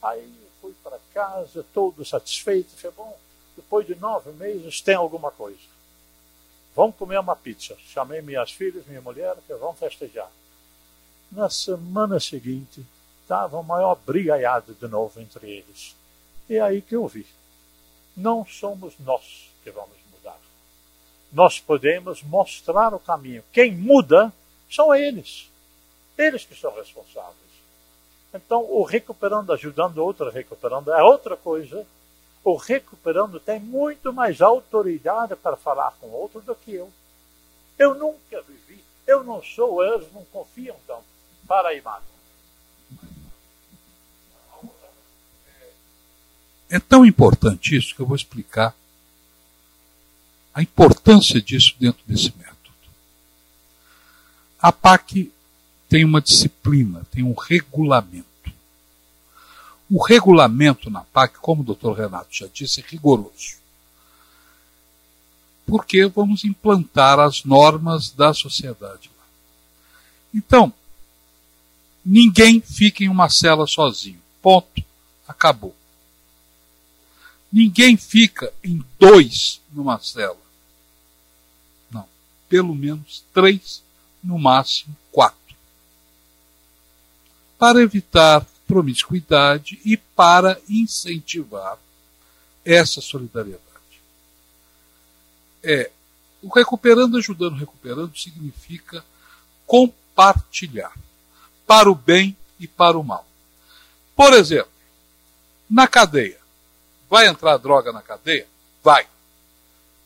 Aí 0.00 0.32
fui 0.62 0.72
para 0.82 0.98
casa, 1.12 1.62
todo 1.74 2.02
satisfeito, 2.06 2.74
falei, 2.74 2.96
bom, 2.96 3.18
depois 3.54 3.86
de 3.86 3.94
nove 3.94 4.30
meses 4.32 4.80
tem 4.80 4.94
alguma 4.94 5.30
coisa. 5.30 5.58
Vamos 6.74 6.96
comer 6.96 7.20
uma 7.20 7.36
pizza. 7.36 7.76
Chamei 7.86 8.22
minhas 8.22 8.50
filhas, 8.50 8.86
minha 8.86 9.02
mulher, 9.02 9.36
falei, 9.46 9.60
vamos 9.60 9.78
festejar. 9.78 10.30
Na 11.30 11.50
semana 11.50 12.18
seguinte, 12.18 12.82
estava 13.20 13.58
uma 13.58 13.76
maior 13.76 13.94
brigaiada 13.94 14.72
de 14.72 14.88
novo 14.88 15.20
entre 15.20 15.50
eles. 15.50 15.94
E 16.48 16.54
é 16.56 16.62
aí 16.62 16.80
que 16.80 16.96
eu 16.96 17.06
vi. 17.06 17.26
Não 18.16 18.46
somos 18.46 18.94
nós 19.00 19.50
que 19.62 19.70
vamos 19.70 19.98
mudar. 20.10 20.38
Nós 21.30 21.60
podemos 21.60 22.22
mostrar 22.22 22.94
o 22.94 22.98
caminho. 22.98 23.44
Quem 23.52 23.70
muda 23.76 24.32
são 24.70 24.94
eles. 24.94 25.50
Eles 26.16 26.46
que 26.46 26.54
são 26.54 26.74
responsáveis. 26.74 27.49
Então, 28.32 28.62
o 28.62 28.82
recuperando, 28.84 29.52
ajudando 29.52 29.98
o 29.98 30.04
outro 30.04 30.30
recuperando, 30.30 30.92
é 30.92 31.02
outra 31.02 31.36
coisa. 31.36 31.86
O 32.44 32.56
recuperando 32.56 33.40
tem 33.40 33.58
muito 33.58 34.12
mais 34.12 34.40
autoridade 34.40 35.34
para 35.36 35.56
falar 35.56 35.92
com 36.00 36.08
outro 36.08 36.40
do 36.40 36.54
que 36.54 36.74
eu. 36.74 36.90
Eu 37.78 37.94
nunca 37.94 38.40
vivi, 38.42 38.82
eu 39.06 39.24
não 39.24 39.42
sou, 39.42 39.84
eles 39.84 40.10
não 40.12 40.24
confiam 40.26 40.76
tanto. 40.86 41.04
Para 41.46 41.70
aí, 41.70 41.80
Mário. 41.80 42.04
É 46.68 46.78
tão 46.78 47.04
importante 47.04 47.76
isso 47.76 47.94
que 47.94 48.00
eu 48.00 48.06
vou 48.06 48.14
explicar 48.14 48.76
a 50.54 50.62
importância 50.62 51.40
disso 51.42 51.74
dentro 51.80 52.00
desse 52.06 52.32
método. 52.36 52.60
A 54.60 54.70
PAC 54.70 55.32
tem 55.90 56.04
uma 56.04 56.20
disciplina, 56.20 57.04
tem 57.10 57.24
um 57.24 57.34
regulamento. 57.34 58.24
O 59.90 60.00
regulamento 60.00 60.88
na 60.88 61.00
PAC, 61.00 61.40
como 61.40 61.62
o 61.62 61.64
doutor 61.64 61.98
Renato 61.98 62.28
já 62.30 62.46
disse, 62.46 62.80
é 62.80 62.84
rigoroso. 62.86 63.58
Porque 65.66 66.06
vamos 66.06 66.44
implantar 66.44 67.18
as 67.18 67.42
normas 67.42 68.10
da 68.10 68.32
sociedade 68.32 69.10
lá. 69.18 69.24
Então, 70.32 70.72
ninguém 72.06 72.60
fica 72.60 73.02
em 73.02 73.08
uma 73.08 73.28
cela 73.28 73.66
sozinho. 73.66 74.22
Ponto. 74.40 74.84
Acabou. 75.26 75.74
Ninguém 77.52 77.96
fica 77.96 78.52
em 78.62 78.84
dois 78.96 79.60
numa 79.72 79.98
cela. 79.98 80.38
Não. 81.90 82.06
Pelo 82.48 82.76
menos 82.76 83.24
três, 83.34 83.82
no 84.22 84.38
máximo. 84.38 84.96
Para 87.60 87.80
evitar 87.80 88.44
promiscuidade 88.66 89.80
e 89.84 89.96
para 89.96 90.60
incentivar 90.68 91.78
essa 92.64 93.00
solidariedade. 93.00 93.60
É, 95.62 95.90
o 96.42 96.48
recuperando, 96.48 97.18
ajudando, 97.18 97.56
recuperando 97.56 98.16
significa 98.16 99.04
compartilhar 99.64 100.92
para 101.66 101.88
o 101.88 101.94
bem 101.94 102.36
e 102.58 102.66
para 102.66 102.98
o 102.98 103.04
mal. 103.04 103.24
Por 104.16 104.32
exemplo, 104.32 104.72
na 105.68 105.86
cadeia, 105.86 106.40
Vai 107.10 107.26
entrar 107.26 107.56
droga 107.56 107.92
na 107.92 108.00
cadeia? 108.00 108.46
Vai. 108.84 109.04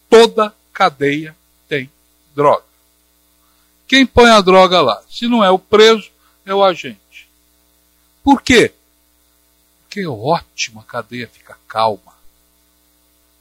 Toda 0.08 0.54
cadeia 0.72 1.36
tem 1.68 1.90
droga. 2.34 2.64
Quem 3.86 4.06
põe 4.06 4.30
a 4.30 4.40
droga 4.40 4.80
lá? 4.80 5.02
Se 5.10 5.28
não 5.28 5.44
é 5.44 5.50
o 5.50 5.58
preso, 5.58 6.10
é 6.46 6.54
o 6.54 6.64
agente. 6.64 6.98
Por 8.24 8.42
quê? 8.42 8.74
Porque 9.82 10.00
é 10.00 10.08
ótimo 10.08 10.80
a 10.80 10.82
cadeia 10.82 11.28
fica 11.28 11.56
calma. 11.68 12.12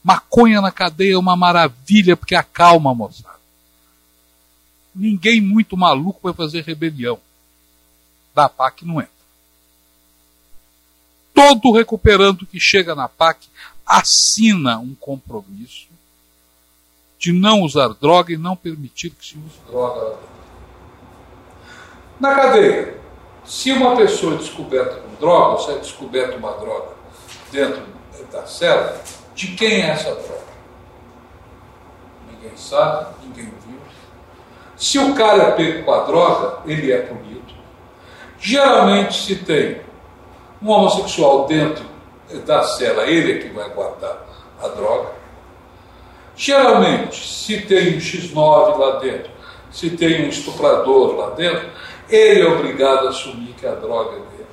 Maconha 0.03 0.61
na 0.61 0.71
cadeia 0.71 1.13
é 1.13 1.17
uma 1.17 1.35
maravilha 1.35 2.15
porque 2.15 2.35
acalma, 2.35 2.93
moçada. 2.93 3.39
Ninguém 4.93 5.41
muito 5.41 5.75
maluco 5.75 6.19
vai 6.21 6.33
fazer 6.33 6.63
rebelião. 6.63 7.19
Da 8.35 8.47
PAC 8.47 8.85
não 8.85 9.01
entra 9.01 9.13
todo 11.33 11.71
recuperando 11.71 12.45
que 12.45 12.59
chega 12.59 12.93
na 12.95 13.09
PAC 13.09 13.47
assina 13.85 14.77
um 14.77 14.95
compromisso 14.95 15.87
de 17.19 17.31
não 17.31 17.61
usar 17.61 17.89
droga 17.89 18.33
e 18.33 18.37
não 18.37 18.55
permitir 18.55 19.09
que 19.11 19.25
se 19.25 19.37
use 19.37 19.59
droga 19.67 20.19
Na 22.19 22.35
cadeia, 22.35 23.01
se 23.45 23.71
uma 23.71 23.95
pessoa 23.95 24.35
é 24.35 24.37
descoberta 24.37 24.95
com 24.95 25.15
droga, 25.19 25.53
ou 25.53 25.59
se 25.59 25.71
é 25.71 25.77
descoberta 25.77 26.37
uma 26.37 26.51
droga 26.53 26.89
dentro 27.51 27.81
da 28.31 28.45
cela, 28.45 29.01
de 29.35 29.47
quem 29.47 29.81
é 29.81 29.89
essa 29.89 30.11
droga? 30.15 30.43
Ninguém 32.31 32.57
sabe, 32.57 33.07
ninguém 33.23 33.45
viu. 33.65 33.79
Se 34.75 34.97
o 34.99 35.13
cara 35.13 35.43
é 35.43 35.51
pego 35.51 35.83
com 35.83 35.93
a 35.93 36.03
droga, 36.03 36.59
ele 36.65 36.91
é 36.91 36.99
punido. 36.99 37.53
Geralmente 38.39 39.21
se 39.21 39.35
tem 39.37 39.81
um 40.61 40.69
homossexual 40.69 41.45
dentro 41.45 41.85
da 42.45 42.63
cela, 42.63 43.05
ele 43.05 43.33
é 43.33 43.37
que 43.39 43.49
vai 43.49 43.69
guardar 43.69 44.17
a 44.61 44.67
droga. 44.69 45.09
Geralmente, 46.35 47.27
se 47.27 47.61
tem 47.61 47.95
um 47.95 47.99
X9 47.99 48.77
lá 48.77 48.99
dentro, 48.99 49.29
se 49.71 49.91
tem 49.91 50.25
um 50.25 50.29
estuprador 50.29 51.15
lá 51.15 51.29
dentro, 51.31 51.69
ele 52.15 52.41
é 52.41 52.47
obrigado 52.47 53.07
a 53.07 53.09
assumir 53.09 53.53
que 53.53 53.65
a 53.65 53.75
droga 53.75 54.11
é 54.11 54.19
dele. 54.19 54.47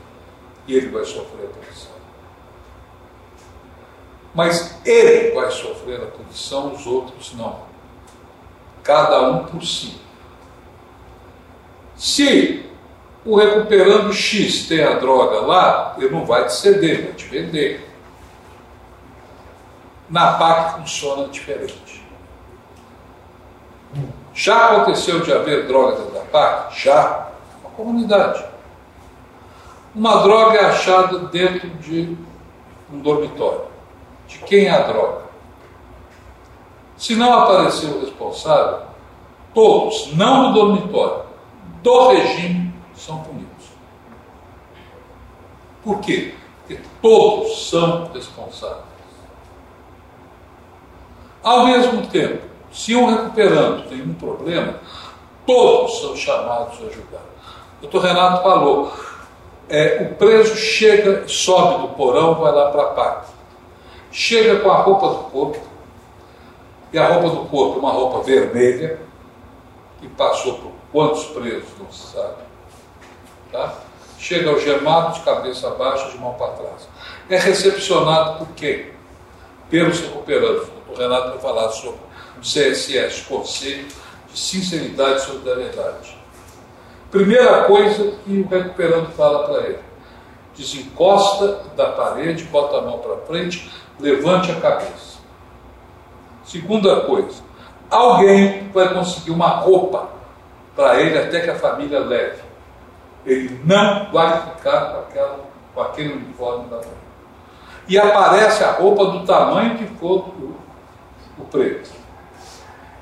E 0.67 0.75
ele 0.75 0.89
vai 0.89 1.05
sofrer 1.05 1.45
a 1.45 1.49
punição. 1.49 1.93
Mas 4.35 4.81
ele 4.87 5.35
vai 5.35 5.51
sofrer 5.51 6.01
a 6.01 6.07
punição, 6.07 6.73
os 6.73 6.87
outros 6.87 7.35
não. 7.35 7.61
Cada 8.83 9.29
um 9.29 9.45
por 9.45 9.63
si. 9.65 10.01
Se 11.97 12.65
o 13.25 13.37
recuperando 13.37 14.13
X 14.13 14.67
tem 14.67 14.83
a 14.83 14.95
droga 14.99 15.41
lá, 15.41 15.95
ele 15.99 16.09
não 16.09 16.25
vai 16.25 16.47
te 16.47 16.55
ceder, 16.55 17.05
vai 17.05 17.13
te 17.13 17.27
vender. 17.27 17.87
Na 20.09 20.33
PAC 20.39 20.79
funciona 20.79 21.29
diferente. 21.29 22.03
Já 24.33 24.71
aconteceu 24.71 25.21
de 25.21 25.33
haver 25.33 25.67
droga 25.67 25.97
dentro 25.97 26.15
da 26.15 26.21
PAC? 26.21 26.83
Já. 26.83 27.31
Comunidade. 27.77 28.45
Uma 29.95 30.23
droga 30.23 30.59
é 30.59 30.65
achada 30.67 31.19
dentro 31.19 31.69
de 31.69 32.17
um 32.93 32.99
dormitório. 33.01 33.63
De 34.27 34.39
quem 34.39 34.67
é 34.67 34.71
a 34.71 34.87
droga? 34.87 35.23
Se 36.97 37.17
não 37.17 37.33
apareceu 37.33 37.91
o 37.91 38.01
responsável, 38.01 38.83
todos, 39.55 40.15
não 40.15 40.49
no 40.49 40.55
dormitório, 40.55 41.25
do 41.83 42.09
regime 42.11 42.73
são 42.95 43.19
punidos. 43.23 43.67
Por 45.83 45.99
quê? 46.01 46.35
Porque 46.61 46.83
todos 47.01 47.69
são 47.69 48.11
responsáveis. 48.13 48.85
Ao 51.43 51.65
mesmo 51.65 52.07
tempo, 52.09 52.45
se 52.71 52.95
um 52.95 53.07
recuperando 53.07 53.89
tem 53.89 54.03
um 54.03 54.15
problema, 54.15 54.79
todos 55.47 56.01
são 56.01 56.15
chamados 56.15 56.79
a 56.83 56.87
ajudar. 56.87 57.30
Doutor 57.81 58.03
Renato 58.03 58.43
falou, 58.43 58.93
é, 59.69 60.03
o 60.03 60.15
preso 60.17 60.55
chega, 60.57 61.27
sobe 61.27 61.83
do 61.83 61.89
porão, 61.95 62.35
vai 62.35 62.53
lá 62.53 62.71
para 62.71 62.83
a 62.83 62.87
PAC. 62.87 63.29
Chega 64.13 64.61
com 64.61 64.71
a 64.71 64.77
roupa 64.77 65.09
do 65.09 65.31
corpo, 65.31 65.61
e 66.93 66.99
a 66.99 67.07
roupa 67.07 67.31
do 67.31 67.45
corpo 67.47 67.77
é 67.77 67.79
uma 67.79 67.93
roupa 67.93 68.23
vermelha, 68.23 68.99
que 70.01 70.09
passou 70.09 70.55
por 70.55 70.73
quantos 70.91 71.25
presos, 71.27 71.69
não 71.79 71.91
se 71.91 72.13
sabe. 72.13 72.43
Tá? 73.53 73.75
Chega 74.19 74.51
algemado 74.51 75.15
de 75.15 75.21
cabeça 75.21 75.71
baixa, 75.71 76.11
de 76.11 76.19
mão 76.19 76.35
para 76.35 76.53
trás. 76.53 76.89
É 77.29 77.39
recepcionado 77.39 78.39
por 78.39 78.55
quem? 78.55 78.87
Pelos 79.71 80.01
recuperantes. 80.01 80.69
O 80.89 80.95
Renato 80.95 81.31
vai 81.31 81.39
falar 81.39 81.71
sobre 81.71 82.01
o 82.37 82.41
CSS, 82.41 83.23
Conselho 83.23 83.87
de 84.33 84.39
Sinceridade 84.39 85.21
e 85.21 85.25
Solidariedade. 85.25 86.20
Primeira 87.11 87.65
coisa 87.65 88.13
que 88.25 88.41
o 88.41 88.49
recuperando 88.49 89.11
fala 89.13 89.49
para 89.49 89.67
ele: 89.67 89.79
desencosta 90.57 91.65
da 91.77 91.91
parede, 91.91 92.45
bota 92.45 92.79
a 92.79 92.83
mão 92.83 92.99
para 92.99 93.17
frente, 93.27 93.71
levante 93.99 94.53
a 94.53 94.61
cabeça. 94.61 95.19
Segunda 96.45 97.01
coisa, 97.03 97.43
alguém 97.91 98.69
vai 98.73 98.95
conseguir 98.95 99.33
uma 99.33 99.49
roupa 99.49 100.09
para 100.77 101.01
ele 101.01 101.19
até 101.19 101.41
que 101.41 101.51
a 101.51 101.57
família 101.57 101.99
leve. 102.01 102.43
Ele 103.27 103.61
não 103.65 104.11
vai 104.11 104.41
ficar 104.43 104.93
com, 104.93 105.01
aquela, 105.01 105.41
com 105.75 105.81
aquele 105.81 106.15
uniforme 106.15 106.71
da 106.71 106.77
mãe. 106.77 107.01
E 107.89 107.99
aparece 107.99 108.63
a 108.63 108.73
roupa 108.73 109.05
do 109.07 109.27
tamanho 109.27 109.77
que 109.77 109.87
for 109.99 110.29
o, 110.29 110.57
o 111.39 111.45
preto. 111.51 111.91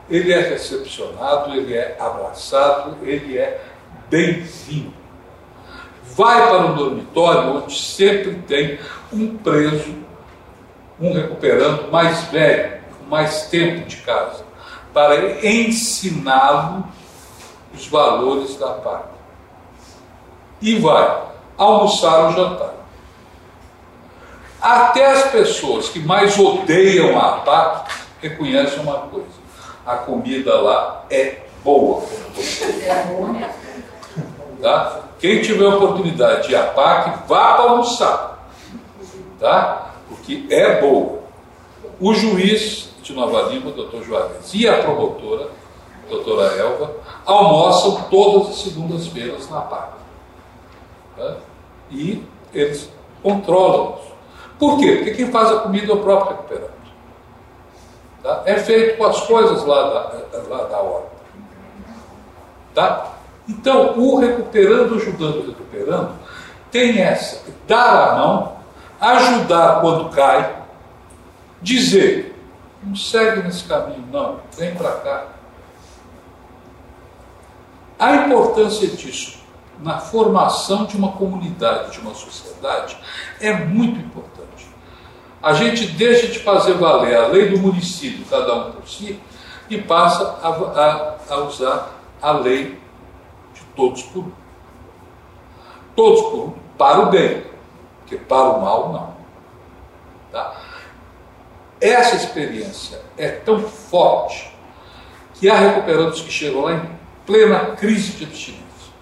Ele 0.08 0.32
é 0.32 0.40
recepcionado, 0.40 1.54
ele 1.54 1.74
é 1.74 1.96
abraçado, 2.00 2.96
ele 3.02 3.36
é 3.36 3.60
bem-vindo. 4.08 4.92
Vai 6.16 6.48
para 6.48 6.66
um 6.66 6.74
dormitório 6.74 7.56
onde 7.56 7.78
sempre 7.78 8.34
tem 8.46 8.78
um 9.12 9.36
preso, 9.36 9.94
um 11.00 11.12
recuperando 11.12 11.90
mais 11.90 12.24
velho, 12.24 12.80
com 12.98 13.04
mais 13.04 13.42
tempo 13.46 13.86
de 13.86 13.96
casa, 13.98 14.44
para 14.92 15.46
ensiná-lo 15.46 16.84
os 17.72 17.86
valores 17.86 18.56
da 18.56 18.72
pátria. 18.74 19.18
E 20.60 20.76
vai 20.80 21.22
almoçar 21.56 22.24
ou 22.24 22.32
jantar. 22.32 22.74
Até 24.60 25.06
as 25.06 25.30
pessoas 25.30 25.88
que 25.88 26.00
mais 26.00 26.36
odeiam 26.36 27.16
a 27.16 27.36
APAC 27.36 27.92
reconhecem 28.20 28.80
uma 28.80 28.98
coisa: 29.02 29.26
a 29.86 29.96
comida 29.96 30.60
lá 30.60 31.04
é 31.10 31.42
boa. 31.62 32.02
Tá? 34.60 35.00
Quem 35.20 35.40
tiver 35.42 35.66
oportunidade 35.66 36.46
de 36.46 36.52
ir 36.52 36.56
à 36.56 36.66
PAC, 36.68 37.28
vá 37.28 37.54
para 37.54 37.70
almoçar. 37.70 38.48
Tá? 39.38 39.92
Porque 40.08 40.46
é 40.50 40.80
boa. 40.80 41.20
O 42.00 42.14
juiz 42.14 42.90
de 43.02 43.12
Nova 43.12 43.42
Lima, 43.50 43.70
doutor 43.70 44.02
Juarez, 44.02 44.52
e 44.54 44.68
a 44.68 44.82
promotora, 44.82 45.48
doutora 46.08 46.56
Elva, 46.56 46.92
almoçam 47.24 48.02
todas 48.10 48.50
as 48.50 48.62
segundas-feiras 48.62 49.48
na 49.50 49.60
PAC. 49.60 49.92
Tá? 51.16 51.36
E 51.90 52.24
eles 52.52 52.90
controlam 53.22 53.98
isso. 54.00 54.12
Por 54.58 54.78
quê? 54.78 54.96
Porque 54.96 55.14
quem 55.14 55.30
faz 55.30 55.50
a 55.50 55.60
comida 55.60 55.92
é 55.92 55.94
o 55.94 56.00
próprio 56.00 56.36
recuperante. 56.36 56.72
Tá? 58.22 58.42
É 58.44 58.56
feito 58.56 58.98
com 58.98 59.04
as 59.04 59.20
coisas 59.20 59.64
lá 59.64 59.82
da, 59.82 60.38
lá 60.48 60.64
da 60.64 60.80
horta. 60.80 61.10
Tá? 62.74 63.17
Então, 63.48 63.98
o 63.98 64.18
recuperando, 64.18 64.96
ajudando, 64.96 65.46
recuperando, 65.46 66.14
tem 66.70 67.00
essa, 67.00 67.42
dar 67.66 68.10
a 68.10 68.16
mão, 68.16 68.56
ajudar 69.00 69.80
quando 69.80 70.10
cai, 70.10 70.62
dizer, 71.62 72.36
não 72.82 72.94
segue 72.94 73.42
nesse 73.42 73.64
caminho, 73.64 74.04
não, 74.12 74.40
vem 74.56 74.74
para 74.74 74.92
cá. 74.92 75.26
A 77.98 78.16
importância 78.16 78.86
disso 78.88 79.38
na 79.80 79.98
formação 79.98 80.84
de 80.84 80.96
uma 80.96 81.12
comunidade, 81.12 81.92
de 81.92 82.00
uma 82.00 82.14
sociedade, 82.14 82.98
é 83.40 83.52
muito 83.52 83.98
importante. 83.98 84.68
A 85.42 85.52
gente 85.52 85.86
deixa 85.86 86.26
de 86.26 86.40
fazer 86.40 86.74
valer 86.74 87.16
a 87.16 87.28
lei 87.28 87.48
do 87.48 87.58
município, 87.58 88.24
cada 88.28 88.54
um 88.54 88.72
por 88.72 88.88
si, 88.88 89.18
e 89.70 89.78
passa 89.78 90.38
a, 90.42 90.48
a, 90.48 91.34
a 91.34 91.36
usar 91.44 91.90
a 92.20 92.32
lei 92.32 92.78
todos 93.78 94.02
por 94.02 94.24
um. 94.24 94.32
Todos 95.94 96.20
por 96.22 96.38
um, 96.40 96.54
para 96.76 96.98
o 96.98 97.10
bem, 97.10 97.44
porque 98.00 98.16
para 98.16 98.50
o 98.50 98.60
mal 98.60 98.92
não. 98.92 99.16
Tá? 100.32 100.56
Essa 101.80 102.16
experiência 102.16 103.00
é 103.16 103.28
tão 103.28 103.60
forte 103.60 104.52
que 105.34 105.48
há 105.48 105.54
recuperantes 105.54 106.22
que 106.22 106.30
chegam 106.30 106.62
lá 106.62 106.72
em 106.72 106.98
plena 107.24 107.76
crise 107.76 108.12
de 108.12 108.24
abstinência. 108.24 108.92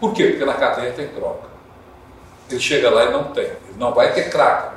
Por 0.00 0.14
quê? 0.14 0.28
Porque 0.28 0.46
na 0.46 0.54
cadeia 0.54 0.92
tem 0.92 1.08
troca. 1.08 1.50
Ele 2.48 2.58
chega 2.58 2.88
lá 2.88 3.04
e 3.04 3.12
não 3.12 3.24
tem. 3.24 3.44
Ele 3.44 3.76
não 3.76 3.92
vai 3.92 4.14
ter 4.14 4.30
crack. 4.30 4.76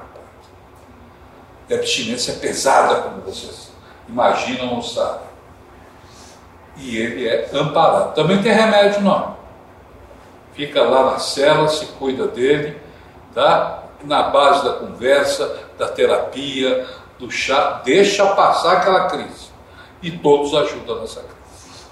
E 1.70 1.74
a 1.74 1.78
abstinência 1.78 2.34
é 2.34 2.36
pesada, 2.36 3.02
como 3.04 3.22
vocês 3.22 3.72
imaginam 4.10 4.76
ou 4.76 4.82
sabem. 4.82 5.33
E 6.78 6.98
ele 6.98 7.28
é 7.28 7.50
amparado. 7.54 8.14
Também 8.16 8.42
tem 8.42 8.52
remédio, 8.52 9.02
não. 9.02 9.36
Fica 10.54 10.84
lá 10.84 11.12
na 11.12 11.20
cela, 11.20 11.68
se 11.68 11.86
cuida 11.86 12.28
dele, 12.28 12.80
tá? 13.34 13.84
na 14.04 14.24
base 14.24 14.64
da 14.64 14.74
conversa, 14.74 15.60
da 15.78 15.88
terapia, 15.88 16.88
do 17.18 17.32
chá, 17.32 17.82
deixa 17.84 18.26
passar 18.36 18.78
aquela 18.78 19.08
crise. 19.08 19.52
E 20.02 20.12
todos 20.12 20.54
ajudam 20.54 21.02
nessa 21.02 21.22
crise. 21.22 21.86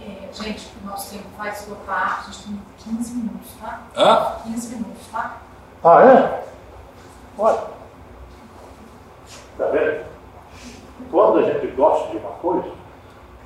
É, 0.00 0.32
gente, 0.32 0.68
o 0.82 0.86
nosso 0.86 1.12
tempo 1.12 1.28
vai 1.36 1.50
esgotar, 1.50 2.20
a 2.20 2.30
gente 2.30 2.44
tem 2.44 2.62
15 2.96 3.14
minutos, 3.14 3.50
tá? 3.60 3.82
Hã? 3.96 4.32
15 4.44 4.74
minutos, 4.76 5.06
tá? 5.12 5.36
Ah, 5.84 6.02
é? 6.02 6.44
Olha. 7.38 7.60
Está 9.52 9.66
vendo? 9.66 10.06
Quando 11.10 11.38
a 11.38 11.42
gente 11.42 11.66
gosta 11.68 12.10
de 12.10 12.16
uma 12.16 12.30
coisa, 12.30 12.70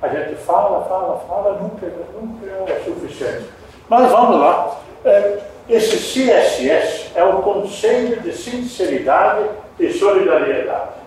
a 0.01 0.07
gente 0.07 0.35
fala, 0.35 0.83
fala, 0.85 1.19
fala, 1.27 1.59
nunca, 1.59 1.85
nunca 2.19 2.71
é 2.71 2.81
suficiente. 2.83 3.45
Mas 3.87 4.11
vamos 4.11 4.39
lá. 4.39 4.79
É, 5.05 5.39
esse 5.69 5.97
CSS 5.97 7.11
é 7.15 7.23
o 7.23 7.41
Conselho 7.41 8.19
de 8.21 8.33
Sinceridade 8.33 9.47
e 9.79 9.93
Solidariedade. 9.93 11.01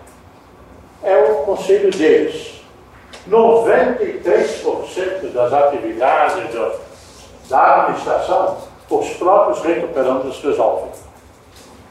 É 1.03 1.17
o 1.17 1.35
conselho 1.45 1.91
deles. 1.91 2.55
93% 3.29 5.31
das 5.33 5.53
atividades 5.53 6.53
da 7.49 7.83
administração, 7.83 8.57
os 8.89 9.09
próprios 9.11 9.61
recuperandos 9.61 10.41
resolvem. 10.41 10.89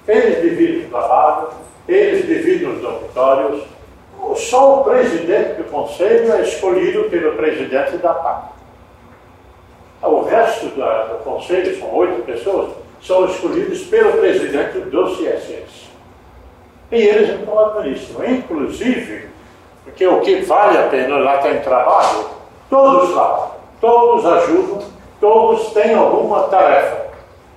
Eles 0.06 0.42
dividem 0.42 0.86
o 0.86 0.90
trabalho, 0.90 1.48
eles 1.88 2.26
dividem 2.26 2.68
os 2.68 2.80
dormitórios. 2.80 3.64
Só 4.36 4.80
o 4.80 4.84
presidente 4.84 5.54
do 5.54 5.64
conselho 5.70 6.32
é 6.32 6.42
escolhido 6.42 7.04
pelo 7.10 7.32
presidente 7.36 7.96
da 7.98 8.14
PAC. 8.14 8.54
O 10.02 10.22
resto 10.22 10.66
da, 10.76 11.04
do 11.04 11.24
conselho, 11.24 11.78
são 11.78 11.94
oito 11.94 12.22
pessoas, 12.24 12.72
são 13.02 13.24
escolhidos 13.26 13.82
pelo 13.84 14.12
presidente 14.18 14.78
do 14.78 15.16
CSS. 15.16 15.88
E 16.92 16.96
eles 16.96 17.30
então 17.30 17.58
administram. 17.58 18.24
Inclusive, 18.24 19.28
porque 19.84 20.06
o 20.06 20.20
que 20.20 20.42
vale 20.42 20.78
a 20.78 20.88
pena 20.88 21.16
lá 21.18 21.38
tem 21.38 21.60
trabalho, 21.60 22.26
todos 22.68 23.14
lá, 23.14 23.52
todos 23.80 24.26
ajudam, 24.26 24.82
todos 25.20 25.72
têm 25.72 25.94
alguma 25.94 26.44
tarefa. 26.44 27.04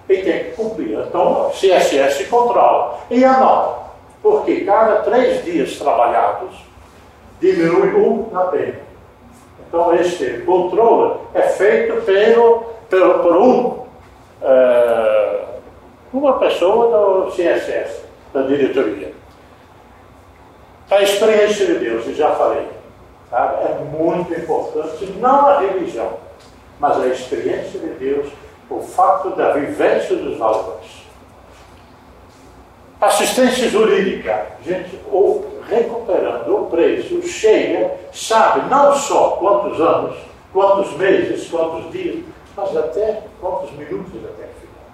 E 0.09 0.17
tem 0.17 0.43
que 0.45 0.51
cumprir. 0.51 0.99
Então, 0.99 1.47
o 1.47 1.51
CSS 1.51 2.25
controla. 2.25 2.99
E 3.09 3.25
anota. 3.25 3.86
Porque 4.21 4.61
cada 4.61 5.01
três 5.01 5.43
dias 5.43 5.77
trabalhados 5.77 6.55
diminui 7.39 7.93
um 7.93 8.29
na 8.31 8.45
pena. 8.45 8.87
Então, 9.67 9.93
este 9.95 10.41
controle 10.45 11.19
é 11.33 11.41
feito 11.41 12.01
pelo, 12.03 12.63
pelo, 12.89 13.19
por 13.19 13.35
um, 13.35 13.85
é, 14.41 15.45
uma 16.13 16.39
pessoa 16.39 17.25
do 17.25 17.31
CSS, 17.31 18.01
da 18.33 18.41
diretoria. 18.43 19.13
A 20.89 21.01
experiência 21.01 21.65
de 21.65 21.79
Deus, 21.79 22.07
eu 22.07 22.15
já 22.15 22.31
falei, 22.35 22.65
é 23.31 23.83
muito 23.91 24.33
importante, 24.33 25.05
não 25.19 25.47
a 25.47 25.59
religião, 25.59 26.13
mas 26.79 26.97
a 27.01 27.07
experiência 27.07 27.79
de 27.79 27.89
Deus, 27.89 28.27
o 28.69 28.79
fato 28.79 29.31
da 29.31 29.51
vivência 29.51 30.15
dos 30.15 30.37
valores. 30.37 30.96
Assistência 32.99 33.69
jurídica, 33.69 34.47
gente, 34.65 34.99
ou 35.11 35.45
recuperando 35.69 36.63
o 36.63 36.65
preço, 36.65 37.21
chega, 37.21 37.95
sabe 38.11 38.67
não 38.71 38.95
só 38.95 39.37
quantos 39.39 39.79
anos, 39.79 40.17
quantos 40.51 40.97
meses, 40.97 41.47
quantos 41.47 41.91
dias, 41.91 42.23
mas 42.55 42.75
até 42.75 43.21
quantos 43.39 43.71
minutos 43.73 44.15
até 44.15 44.47
final. 44.47 44.87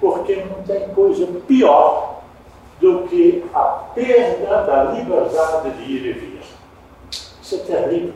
Porque 0.00 0.36
não 0.36 0.62
tem 0.62 0.88
coisa 0.94 1.26
pior 1.46 2.22
do 2.80 3.02
que 3.08 3.44
a 3.52 3.60
perda 3.94 4.62
da 4.62 4.84
liberdade 4.84 5.70
de 5.72 5.82
ir 5.82 6.06
e 6.06 6.12
vir. 6.12 6.40
Isso 7.42 7.56
é 7.56 7.58
terrível. 7.58 8.14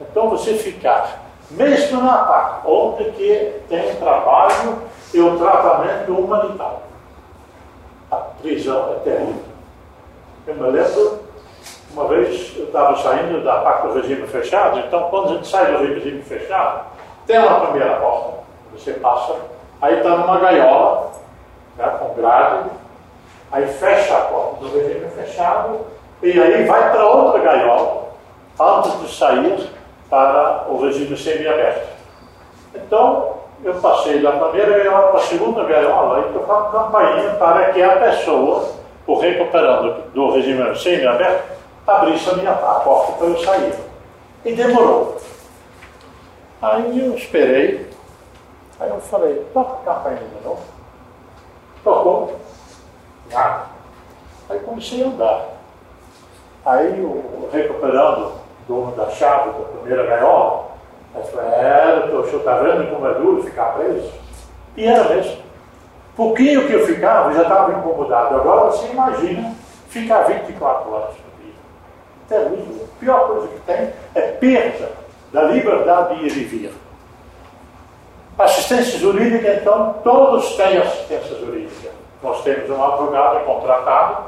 Então 0.00 0.30
você 0.30 0.54
ficar, 0.54 1.26
mesmo 1.50 2.02
na 2.02 2.18
PAC, 2.18 2.68
onde 2.68 3.10
que 3.12 3.52
tem 3.68 3.96
trabalho 3.96 4.82
e 5.12 5.18
o 5.18 5.36
tratamento 5.36 6.12
humanitário 6.12 6.85
prisão 8.40 8.92
é 8.92 8.98
terrível. 9.00 9.42
Eu 10.46 10.54
me 10.54 10.70
lembro, 10.70 11.20
uma 11.92 12.08
vez 12.08 12.54
eu 12.56 12.64
estava 12.64 12.96
saindo 12.96 13.42
da 13.42 13.60
parte 13.60 13.88
do 13.88 13.94
regime 13.94 14.26
fechado, 14.26 14.78
então 14.78 15.08
quando 15.10 15.30
a 15.30 15.32
gente 15.34 15.48
sai 15.48 15.72
do 15.72 15.78
regime 15.78 16.22
fechado, 16.22 16.86
tem 17.26 17.38
uma 17.38 17.60
primeira 17.60 17.96
porta, 17.96 18.38
você 18.72 18.92
passa, 18.92 19.34
aí 19.82 19.96
está 19.96 20.10
numa 20.10 20.38
gaiola, 20.38 21.12
né, 21.76 21.86
com 21.98 22.14
grade, 22.14 22.70
aí 23.50 23.66
fecha 23.66 24.16
a 24.16 24.20
porta 24.22 24.64
do 24.64 24.78
regime 24.78 25.08
fechado, 25.10 25.80
e 26.22 26.40
aí 26.40 26.64
vai 26.64 26.92
para 26.92 27.06
outra 27.06 27.40
gaiola, 27.40 28.08
antes 28.60 29.00
de 29.00 29.14
sair 29.14 29.70
para 30.08 30.66
o 30.68 30.80
regime 30.80 31.16
semi-aberto. 31.16 31.88
Então, 32.74 33.35
eu 33.66 33.74
passei 33.80 34.22
da 34.22 34.30
primeira 34.32 34.78
gaiola 34.78 35.08
para 35.08 35.20
a 35.20 35.24
segunda 35.24 35.64
gaiola 35.64 36.20
e 36.20 36.32
tocava 36.32 36.70
campainha 36.70 37.34
para 37.34 37.72
que 37.72 37.82
a 37.82 37.96
pessoa, 37.96 38.70
o 39.06 39.18
recuperando 39.18 40.04
do 40.14 40.30
regime 40.30 40.76
semi-aberto, 40.76 41.52
abrisse 41.84 42.30
a 42.30 42.34
minha 42.34 42.52
a 42.52 42.80
porta 42.80 43.12
para 43.12 43.26
eu 43.26 43.38
sair. 43.38 43.74
E 44.44 44.52
demorou. 44.52 45.16
Aí 46.62 47.06
eu 47.06 47.16
esperei. 47.16 47.90
Aí 48.78 48.88
eu 48.88 49.00
falei, 49.00 49.44
toca 49.52 49.90
a 49.90 49.94
campainha 49.94 50.20
de 50.20 50.44
novo. 50.44 50.62
Tocou. 51.82 52.36
Nada. 53.32 53.66
Aí 54.48 54.60
comecei 54.60 55.02
a 55.02 55.06
andar. 55.06 55.44
Aí 56.64 57.00
o 57.00 57.48
recuperando, 57.52 58.32
dono 58.68 58.92
da 58.92 59.10
chave 59.10 59.50
da 59.50 59.64
primeira 59.80 60.06
gaiola, 60.06 60.75
Aí 61.16 61.22
falei, 61.30 61.48
é, 61.48 62.10
o 62.12 62.24
senhor 62.26 62.38
está 62.38 62.58
vendo 62.58 62.90
como 62.90 63.06
é 63.06 63.14
duro 63.14 63.42
ficar 63.42 63.74
preso? 63.74 64.12
E 64.76 64.86
era 64.86 65.08
mesmo. 65.08 65.38
Pouquinho 66.14 66.66
que 66.66 66.72
eu 66.72 66.86
ficava, 66.86 67.30
eu 67.30 67.36
já 67.36 67.42
estava 67.42 67.72
incomodado. 67.72 68.36
Agora 68.36 68.70
você 68.70 68.86
imagina 68.88 69.54
ficar 69.88 70.22
24 70.22 70.92
horas 70.92 71.14
por 71.14 71.42
dia. 71.42 71.54
Terrível. 72.28 72.84
A 72.84 73.00
pior 73.00 73.26
coisa 73.28 73.48
que 73.48 73.60
tem 73.60 73.92
é 74.14 74.20
perda 74.32 74.90
da 75.32 75.42
liberdade 75.44 76.16
de 76.16 76.26
ir 76.26 76.36
e 76.36 76.44
vir. 76.44 76.72
Assistência 78.38 78.98
jurídica, 78.98 79.54
então, 79.54 79.96
todos 80.04 80.56
têm 80.56 80.76
assistência 80.76 81.38
jurídica. 81.38 81.90
Nós 82.22 82.42
temos 82.42 82.68
um 82.68 82.84
advogado 82.84 83.44
contratado, 83.46 84.24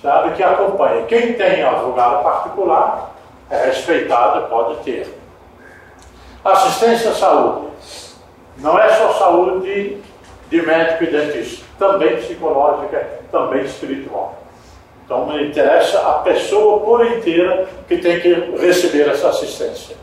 sabe, 0.00 0.32
que 0.32 0.42
acompanha. 0.42 1.04
Quem 1.04 1.34
tem 1.34 1.62
advogado 1.62 2.22
particular 2.22 3.10
é 3.50 3.66
respeitado, 3.66 4.48
pode 4.48 4.76
ter. 4.84 5.19
Assistência 6.44 7.10
à 7.10 7.14
saúde. 7.14 7.68
Não 8.58 8.78
é 8.78 8.88
só 8.88 9.12
saúde 9.14 10.00
de 10.48 10.62
médico 10.62 11.04
e 11.04 11.06
dentista, 11.08 11.64
também 11.78 12.16
psicológica, 12.16 13.20
também 13.30 13.62
espiritual. 13.62 14.36
Então, 15.04 15.26
me 15.26 15.48
interessa 15.48 15.98
a 15.98 16.12
pessoa 16.20 16.80
por 16.80 17.04
inteira 17.04 17.68
que 17.88 17.98
tem 17.98 18.20
que 18.20 18.32
receber 18.58 19.08
essa 19.08 19.28
assistência. 19.28 19.96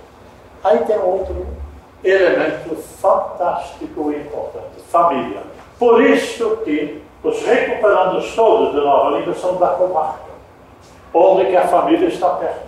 Aí 0.63 0.79
tem 0.79 0.97
outro 0.97 1.47
elemento 2.03 2.75
fantástico 2.75 4.11
e 4.11 4.17
importante: 4.17 4.81
família. 4.91 5.41
Por 5.79 6.03
isso 6.03 6.57
que 6.65 7.01
os 7.23 7.41
recuperandos 7.43 8.33
todos 8.35 8.71
de 8.73 8.81
Nova 8.81 9.17
Lima 9.17 9.33
são 9.33 9.55
da 9.55 9.67
comarca, 9.69 10.19
onde 11.13 11.45
que 11.45 11.57
a 11.57 11.67
família 11.67 12.07
está 12.07 12.29
perto. 12.31 12.67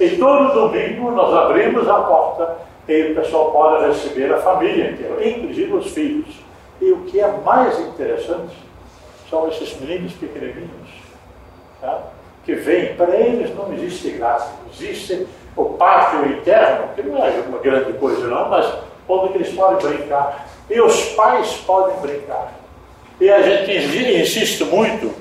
E 0.00 0.10
todo 0.16 0.54
domingo 0.54 1.10
nós 1.10 1.34
abrimos 1.34 1.88
a 1.88 1.94
porta 1.94 2.56
e 2.86 3.12
o 3.12 3.14
pessoal 3.14 3.50
pode 3.50 3.86
receber 3.86 4.32
a 4.32 4.38
família 4.38 4.90
inteira, 4.90 5.26
inclusive 5.26 5.72
os 5.72 5.90
filhos. 5.90 6.44
E 6.80 6.92
o 6.92 7.02
que 7.04 7.20
é 7.20 7.28
mais 7.44 7.78
interessante 7.78 8.54
são 9.30 9.48
esses 9.48 9.78
meninos 9.80 10.12
pequenininhos, 10.12 10.90
tá? 11.80 12.02
que 12.44 12.54
vêm, 12.54 12.94
para 12.94 13.16
eles 13.16 13.54
não 13.54 13.72
existe 13.72 14.10
graça, 14.10 14.52
existe 14.72 15.26
o 15.56 15.64
pátio 15.64 16.26
interno, 16.26 16.88
que 16.94 17.02
não 17.02 17.24
é 17.24 17.30
uma 17.48 17.58
grande 17.58 17.94
coisa 17.94 18.26
não, 18.26 18.48
mas 18.48 18.70
onde 19.08 19.34
eles 19.34 19.54
podem 19.54 19.90
brincar. 19.90 20.46
E 20.68 20.80
os 20.80 21.10
pais 21.10 21.54
podem 21.66 21.96
brincar. 22.00 22.52
E 23.20 23.30
a 23.30 23.42
gente 23.42 24.20
insiste 24.20 24.64
muito, 24.64 25.14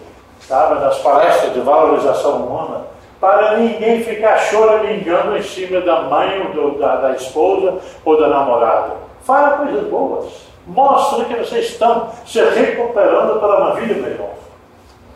sabe, 0.48 0.82
nas 0.82 0.98
palestras 1.00 1.54
de 1.54 1.60
valorização 1.62 2.46
humana, 2.46 2.88
para 3.24 3.58
ninguém 3.58 4.04
ficar 4.04 4.38
choramingando 4.38 5.38
em 5.38 5.42
cima 5.42 5.80
da 5.80 6.02
mãe 6.02 6.42
ou 6.42 6.52
do, 6.74 6.78
da, 6.78 6.98
da 6.98 7.12
esposa 7.14 7.80
ou 8.04 8.20
da 8.20 8.28
namorada. 8.28 8.98
Fala 9.22 9.60
coisas 9.60 9.88
boas. 9.88 10.34
Mostra 10.68 11.24
que 11.24 11.36
vocês 11.36 11.68
estão 11.68 12.12
se 12.26 12.44
recuperando 12.44 13.40
para 13.40 13.64
uma 13.64 13.76
vida 13.76 13.94
melhor. 13.94 14.34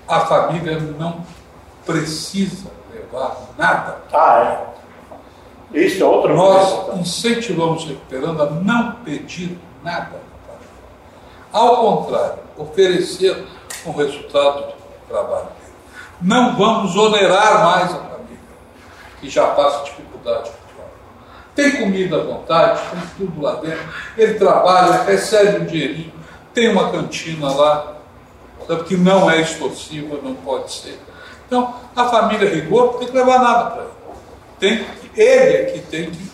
A 0.07 0.21
família 0.21 0.79
não 0.97 1.21
precisa 1.85 2.71
levar 2.93 3.35
nada. 3.57 3.97
Ah, 4.13 4.63
é. 5.73 5.77
Isso 5.77 6.01
é 6.01 6.05
outra 6.05 6.33
Nós 6.33 6.71
coisa. 6.83 7.01
incentivamos 7.01 7.83
recuperando 7.83 8.41
a 8.41 8.45
não 8.45 8.91
pedir 9.03 9.59
nada. 9.83 10.15
Ao 11.51 11.75
contrário, 11.75 12.39
oferecer 12.57 13.43
um 13.85 13.91
resultado 13.91 14.67
do 14.67 15.09
trabalho. 15.09 15.56
Não 16.21 16.55
vamos 16.55 16.95
onerar 16.95 17.63
mais 17.63 17.91
a 17.91 17.97
família, 17.97 18.39
que 19.19 19.29
já 19.29 19.47
passa 19.47 19.83
dificuldade. 19.85 20.51
Tem 21.55 21.71
comida 21.71 22.17
à 22.17 22.23
vontade, 22.23 22.81
tem 22.91 23.01
tudo 23.17 23.41
lá 23.41 23.55
dentro. 23.55 23.83
Ele 24.17 24.35
trabalha, 24.35 25.03
recebe 25.03 25.61
um 25.61 25.65
dinheirinho, 25.65 26.13
tem 26.53 26.69
uma 26.69 26.91
cantina 26.91 27.51
lá, 27.51 27.95
sabe 28.67 28.83
que 28.83 28.97
não 28.97 29.29
é 29.29 29.41
extorsiva, 29.41 30.19
não 30.21 30.35
pode 30.35 30.71
ser. 30.71 30.99
Então, 31.45 31.73
a 31.95 32.05
família 32.05 32.49
rigor 32.49 32.93
não 32.93 32.99
tem 32.99 33.07
que 33.07 33.17
levar 33.17 33.39
nada 33.39 33.71
para 33.71 33.83
ele. 33.83 33.91
Tem, 34.59 34.87
ele 35.15 35.55
é 35.55 35.65
que 35.65 35.79
tem 35.79 36.11
que 36.11 36.31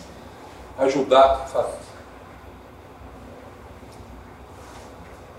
ajudar 0.78 1.24
a 1.24 1.36
família. 1.46 1.84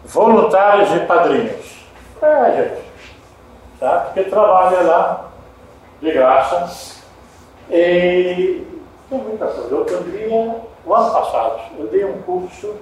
Voluntários 0.05 0.91
e 0.95 0.99
padrinhos. 1.05 1.75
É, 2.21 2.55
gente. 2.55 2.85
Tá? 3.79 3.99
Porque 4.05 4.29
trabalha 4.29 4.81
lá 4.81 5.25
de 6.01 6.11
graça. 6.11 7.01
E 7.69 8.65
coisa. 9.09 9.67
Eu 9.69 9.85
também, 9.85 10.27
o 10.85 10.93
ano 10.93 11.11
passado, 11.11 11.59
eu 11.77 11.87
dei 11.87 12.05
um 12.05 12.21
curso 12.21 12.73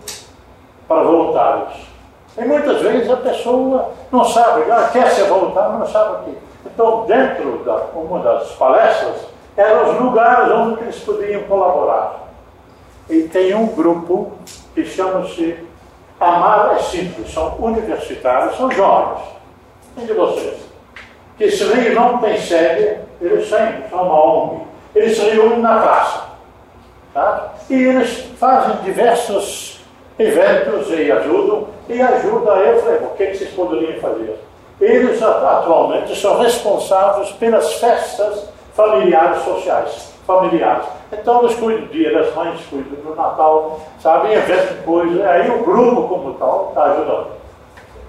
para 0.88 1.03
voluntários. 1.03 1.94
E 2.38 2.44
muitas 2.45 2.82
vezes 2.82 3.10
a 3.10 3.18
pessoa 3.18 3.91
não 4.11 4.26
sabe, 4.26 4.64
ela 4.64 4.90
quer 4.90 5.10
ser 5.11 5.26
voluntário, 5.26 5.74
mas 5.74 5.80
não 5.80 5.88
sabe 5.88 6.15
o 6.15 6.24
que. 6.24 6.38
Então, 6.65 7.06
dentro 7.06 7.64
da 7.64 7.76
uma 7.94 8.20
das 8.20 8.52
palestras, 8.53 9.28
eram 9.56 9.91
os 9.91 10.02
lugares 10.02 10.52
onde 10.52 10.82
eles 10.82 10.99
podiam 10.99 11.44
colaborar. 11.44 12.22
E 13.10 13.24
tem 13.24 13.53
um 13.53 13.68
grupo 13.68 14.32
que 14.74 14.84
chama-se 14.86 15.64
Amar 16.20 16.76
é 16.76 16.80
Simples, 16.80 17.32
são 17.32 17.56
universitários, 17.60 18.56
são 18.56 18.72
jovens, 18.72 19.24
e 19.98 20.06
de 20.06 20.14
vocês, 20.14 20.62
que 21.38 21.50
se 21.50 21.64
reúnem, 21.64 21.94
não 21.94 22.18
tem 22.20 22.40
sede, 22.40 23.00
eles 23.22 23.48
sempre 23.48 23.90
são 23.90 24.04
uma 24.04 24.26
ONG, 24.26 24.62
eles 24.96 25.18
se 25.18 25.30
reúnem 25.30 25.60
na 25.60 25.82
praça. 25.82 26.24
Tá? 27.14 27.54
E 27.70 27.76
eles 27.76 28.26
fazem 28.40 28.76
diversos 28.84 29.82
eventos 30.18 30.90
e 30.90 31.12
ajudam, 31.12 31.68
e 31.90 32.02
ajudam 32.02 32.58
eu 32.58 32.82
falei, 32.82 33.00
o 33.00 33.10
que 33.16 33.34
vocês 33.34 33.52
poderiam 33.52 34.00
fazer? 34.00 34.40
Eles 34.80 35.22
atualmente 35.22 36.16
são 36.20 36.40
responsáveis 36.40 37.32
pelas 37.34 37.74
festas 37.76 38.50
familiares 38.74 39.44
sociais, 39.44 40.14
familiares. 40.26 40.86
Então 41.12 41.44
eles 41.44 41.56
cuidam 41.56 41.86
do 41.86 41.94
dia 41.94 42.12
das 42.14 42.34
mães, 42.36 42.60
cuidam 42.70 43.00
do 43.04 43.16
Natal, 43.16 43.80
sabe, 44.00 44.36
inventam 44.36 44.78
coisas, 44.84 45.24
aí 45.26 45.50
o 45.50 45.64
grupo 45.64 46.08
como 46.08 46.34
tal 46.34 46.70
está 46.70 46.84
ajudando. 46.86 47.28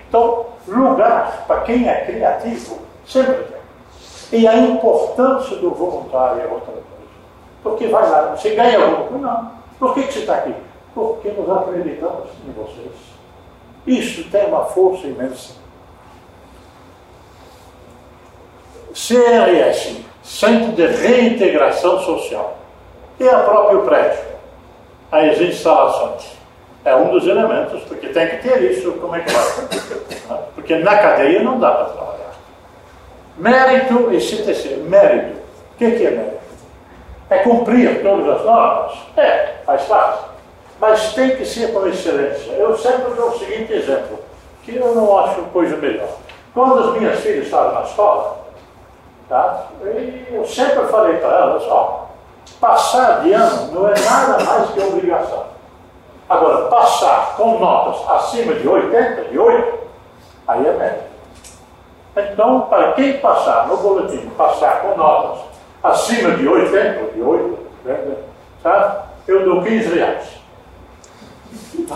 Então, 0.08 0.46
lugar 0.66 1.44
para 1.46 1.60
quem 1.60 1.88
é 1.88 2.04
criativo, 2.04 2.78
sempre 3.06 3.34
tem. 3.34 4.40
E 4.40 4.48
a 4.48 4.56
importância 4.56 5.56
do 5.56 5.70
voluntário 5.70 6.42
é 6.42 6.46
outra 6.46 6.72
coisa. 6.72 6.84
Porque 7.62 7.86
vai 7.86 8.08
lá, 8.08 8.36
você 8.36 8.54
ganha 8.54 8.84
alguma? 8.84 9.18
Não. 9.18 9.52
Por 9.78 9.94
que, 9.94 10.02
que 10.04 10.12
você 10.12 10.18
está 10.20 10.36
aqui? 10.36 10.54
Porque 10.94 11.30
nós 11.30 11.62
acreditamos 11.62 12.28
em 12.46 12.52
vocês. 12.52 12.92
Isso 13.86 14.28
tem 14.30 14.46
uma 14.46 14.64
força 14.64 15.06
imensa. 15.06 15.54
CRS, 18.92 19.96
Centro 20.22 20.72
de 20.72 20.86
Reintegração 20.86 22.00
Social, 22.00 22.56
e 23.18 23.28
a 23.28 23.40
próprio 23.40 23.82
prédio, 23.82 24.24
as 25.10 25.40
instalações. 25.40 26.34
É 26.84 26.94
um 26.94 27.10
dos 27.10 27.26
elementos, 27.26 27.82
porque 27.84 28.08
tem 28.08 28.28
que 28.28 28.48
ter 28.48 28.62
isso, 28.70 28.92
como 28.92 29.16
é 29.16 29.20
que 29.20 29.32
vai? 29.32 30.38
Porque 30.54 30.76
na 30.76 30.96
cadeia 30.98 31.42
não 31.42 31.58
dá 31.58 31.70
para 31.72 31.84
trabalhar. 31.86 32.23
Mérito 33.36 34.12
e 34.12 34.20
CTC. 34.20 34.76
Mérito. 34.88 35.38
O 35.74 35.76
que, 35.76 35.90
que 35.90 36.06
é 36.06 36.10
mérito? 36.10 36.44
É 37.30 37.38
cumprir 37.38 38.02
todas 38.02 38.28
as 38.28 38.44
normas? 38.44 38.92
É, 39.16 39.54
faz 39.66 39.82
parte. 39.82 40.24
Mas 40.80 41.14
tem 41.14 41.36
que 41.36 41.44
ser 41.44 41.72
com 41.72 41.86
excelência. 41.86 42.52
Eu 42.52 42.76
sempre 42.76 43.12
dou 43.14 43.30
o 43.30 43.38
seguinte 43.38 43.72
exemplo, 43.72 44.18
que 44.62 44.76
eu 44.76 44.94
não 44.94 45.18
acho 45.18 45.42
coisa 45.44 45.76
melhor. 45.76 46.08
Quando 46.52 46.78
as 46.78 46.98
minhas 46.98 47.20
filhas 47.20 47.46
estavam 47.46 47.74
na 47.74 47.82
escola, 47.82 48.46
tá? 49.28 49.66
eu 50.30 50.44
sempre 50.44 50.86
falei 50.86 51.16
para 51.16 51.28
elas, 51.28 51.62
ó, 51.64 52.06
passar 52.60 53.22
de 53.22 53.32
ano 53.32 53.72
não 53.72 53.88
é 53.88 53.94
nada 53.98 54.44
mais 54.44 54.70
que 54.70 54.80
obrigação. 54.80 55.44
Agora, 56.28 56.68
passar 56.68 57.34
com 57.36 57.58
notas 57.58 58.08
acima 58.10 58.54
de 58.54 58.66
80, 58.66 59.24
de 59.24 59.38
8, 59.38 59.78
aí 60.46 60.66
é 60.66 60.72
mérito. 60.72 61.13
Então, 62.16 62.62
para 62.62 62.92
quem 62.92 63.18
passar 63.18 63.66
no 63.66 63.76
boletim, 63.76 64.30
passar 64.36 64.82
com 64.82 64.96
notas 64.96 65.44
acima 65.82 66.30
de 66.32 66.46
80, 66.46 67.12
de 67.12 67.20
8, 67.20 67.58
né, 67.84 68.16
sabe? 68.62 69.04
eu 69.26 69.44
dou 69.44 69.62
15 69.62 69.94
reais. 69.94 70.26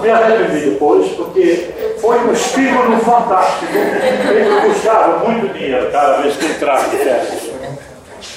Me 0.00 0.10
arrependi 0.10 0.70
depois, 0.70 1.10
porque 1.12 1.96
foi 2.00 2.18
um 2.18 2.32
estímulo 2.32 2.98
fantástico. 2.98 3.72
Ele 3.74 4.68
buscava 4.68 5.18
muito 5.26 5.52
dinheiro 5.52 5.90
cada 5.90 6.18
vez 6.18 6.36
que 6.36 6.46
entrava 6.46 6.88
de 6.88 6.96
férias. 6.96 7.50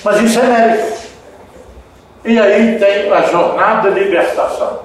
Mas 0.04 0.22
isso 0.22 0.40
é 0.40 0.44
mérito. 0.44 1.02
E 2.24 2.40
aí 2.40 2.80
tem 2.80 3.12
a 3.12 3.22
jornada 3.24 3.92
de 3.92 4.00
libertação. 4.00 4.80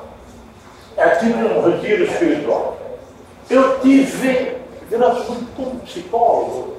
É 0.96 1.08
tipo 1.10 1.38
um 1.38 1.70
retiro 1.70 2.04
espiritual. 2.04 2.78
Eu 3.50 3.78
tive, 3.80 4.56
durante 4.90 5.30
muito 5.30 5.56
como 5.56 5.80
psicólogo, 5.80 6.75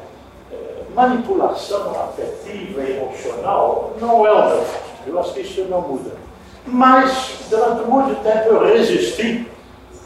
manipulação 0.97 1.91
afetiva 1.91 2.81
e 2.81 2.97
emocional 2.97 3.93
não 4.01 4.25
é 4.25 4.31
o 4.31 4.49
meu 4.49 4.61
forte. 4.63 4.87
Eu 5.05 5.19
acho 5.19 5.33
que 5.33 5.41
isso 5.41 5.63
não 5.65 5.81
muda. 5.81 6.11
Mas, 6.65 7.45
durante 7.49 7.87
muito 7.87 8.23
tempo, 8.23 8.49
eu 8.49 8.65
resisti 8.65 9.47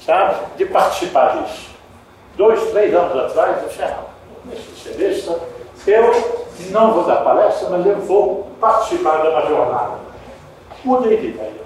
sabe, 0.05 0.35
de 0.57 0.65
participar 0.65 1.37
disso. 1.37 1.71
Dois, 2.35 2.69
três 2.71 2.93
anos 2.93 3.17
atrás, 3.17 3.63
eu 3.63 3.69
disse, 3.69 3.83
ah, 3.83 4.03
nesse 4.45 5.31
eu 5.87 6.41
não 6.71 6.93
vou 6.93 7.03
dar 7.05 7.23
palestra, 7.23 7.69
mas 7.69 7.85
eu 7.85 7.97
vou 8.01 8.51
participar 8.59 9.21
de 9.21 9.29
uma 9.29 9.41
jornada. 9.47 9.99
Mudei 10.83 11.17
de 11.17 11.27
ideia. 11.27 11.61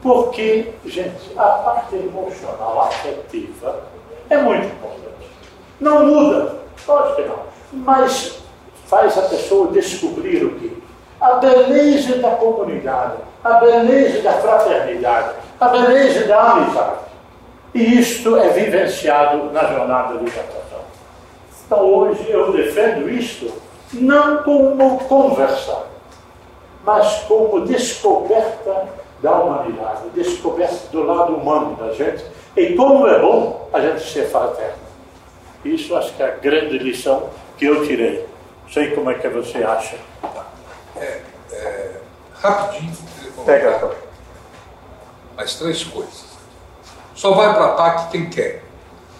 Porque, 0.00 0.72
gente, 0.86 1.32
a 1.36 1.44
parte 1.44 1.96
emocional, 1.96 2.82
afetiva, 2.82 3.82
é 4.30 4.36
muito 4.38 4.66
importante. 4.66 5.28
Não 5.80 6.06
muda, 6.06 6.56
pode 6.86 7.16
que 7.16 7.22
não, 7.22 7.51
mas 7.72 8.38
faz 8.86 9.16
a 9.16 9.22
pessoa 9.22 9.68
descobrir 9.68 10.44
o 10.44 10.54
que? 10.58 10.82
A 11.20 11.34
beleza 11.34 12.18
da 12.18 12.30
comunidade, 12.32 13.18
a 13.42 13.52
beleza 13.54 14.22
da 14.22 14.32
fraternidade, 14.34 15.34
a 15.60 15.68
beleza 15.68 16.26
da 16.26 16.52
amizade. 16.52 16.96
E 17.74 18.00
isto 18.00 18.36
é 18.36 18.48
vivenciado 18.48 19.50
na 19.52 19.64
jornada 19.64 20.18
de 20.18 20.24
libertação. 20.24 20.80
Então 21.64 21.80
hoje 21.80 22.28
eu 22.28 22.52
defendo 22.52 23.08
isto 23.08 23.50
não 23.94 24.42
como 24.42 24.98
conversa, 25.04 25.84
mas 26.84 27.24
como 27.28 27.64
descoberta 27.64 28.88
da 29.22 29.32
humanidade, 29.32 30.08
descoberta 30.14 30.88
do 30.90 31.04
lado 31.04 31.34
humano 31.34 31.76
da 31.76 31.92
gente, 31.92 32.24
e 32.56 32.74
como 32.74 33.06
é 33.06 33.18
bom 33.18 33.68
a 33.72 33.80
gente 33.80 34.00
ser 34.00 34.26
fraterno. 34.26 34.81
Isso 35.64 35.96
acho 35.96 36.12
que 36.14 36.22
é 36.22 36.26
a 36.26 36.36
grande 36.36 36.78
lição 36.78 37.30
que 37.56 37.66
eu 37.66 37.86
tirei. 37.86 38.26
Não 38.64 38.72
sei 38.72 38.90
como 38.90 39.10
é 39.10 39.14
que 39.14 39.28
você 39.28 39.62
acha. 39.62 39.96
É, 40.96 41.22
é, 41.52 41.96
rapidinho, 42.40 42.96
Pega. 43.44 43.90
mais 45.36 45.54
três 45.54 45.84
coisas. 45.84 46.32
Só 47.14 47.32
vai 47.32 47.54
para 47.54 47.66
a 47.66 47.72
PAC 47.74 48.10
quem 48.10 48.28
quer. 48.28 48.64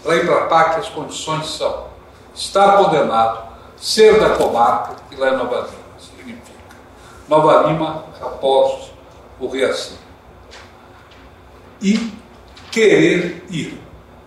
Para 0.03 0.17
ir 0.17 0.27
para 0.27 0.45
a 0.45 0.47
PAC 0.47 0.81
as 0.81 0.89
condições 0.89 1.47
são 1.47 1.87
estar 2.35 2.77
condenado, 2.79 3.53
ser 3.77 4.19
da 4.19 4.31
comarca, 4.31 4.97
que 5.09 5.17
lá 5.17 5.29
é 5.29 5.37
Nova 5.37 5.61
Lima, 5.61 6.01
significa 6.01 6.53
Nova 7.29 7.69
Lima, 7.69 8.05
Raposos, 8.21 8.93
o 9.39 9.47
Riaci. 9.47 9.99
E 11.81 12.13
querer 12.71 13.45
ir. 13.51 13.81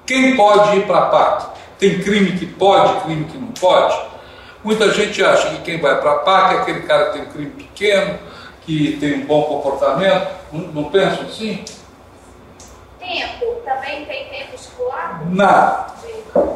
Quem 0.06 0.36
pode 0.36 0.78
ir 0.78 0.86
para 0.86 1.00
a 1.00 1.06
PAC? 1.10 1.55
Tem 1.80 2.00
crime 2.02 2.38
que 2.38 2.46
pode, 2.46 3.02
crime 3.02 3.26
que 3.26 3.38
não 3.38 3.48
pode? 3.50 4.00
Muita 4.64 4.90
gente 4.92 5.24
acha 5.24 5.50
que 5.50 5.62
quem 5.62 5.80
vai 5.80 6.00
para 6.00 6.12
a 6.12 6.16
PAC 6.20 6.54
é 6.56 6.58
aquele 6.60 6.82
cara 6.82 7.06
que 7.08 7.12
tem 7.14 7.22
um 7.22 7.32
crime 7.32 7.52
pequeno, 7.52 8.18
que 8.62 8.98
tem 9.00 9.16
um 9.16 9.26
bom 9.26 9.44
comportamento. 9.44 10.28
Não, 10.52 10.62
não 10.70 10.84
pensam 10.86 11.26
assim? 11.26 11.64
Tempo, 13.00 13.46
também 13.64 14.06
tem 14.06 14.26
tempo 14.30 14.56
escolar? 14.56 15.22
Nada. 15.30 15.94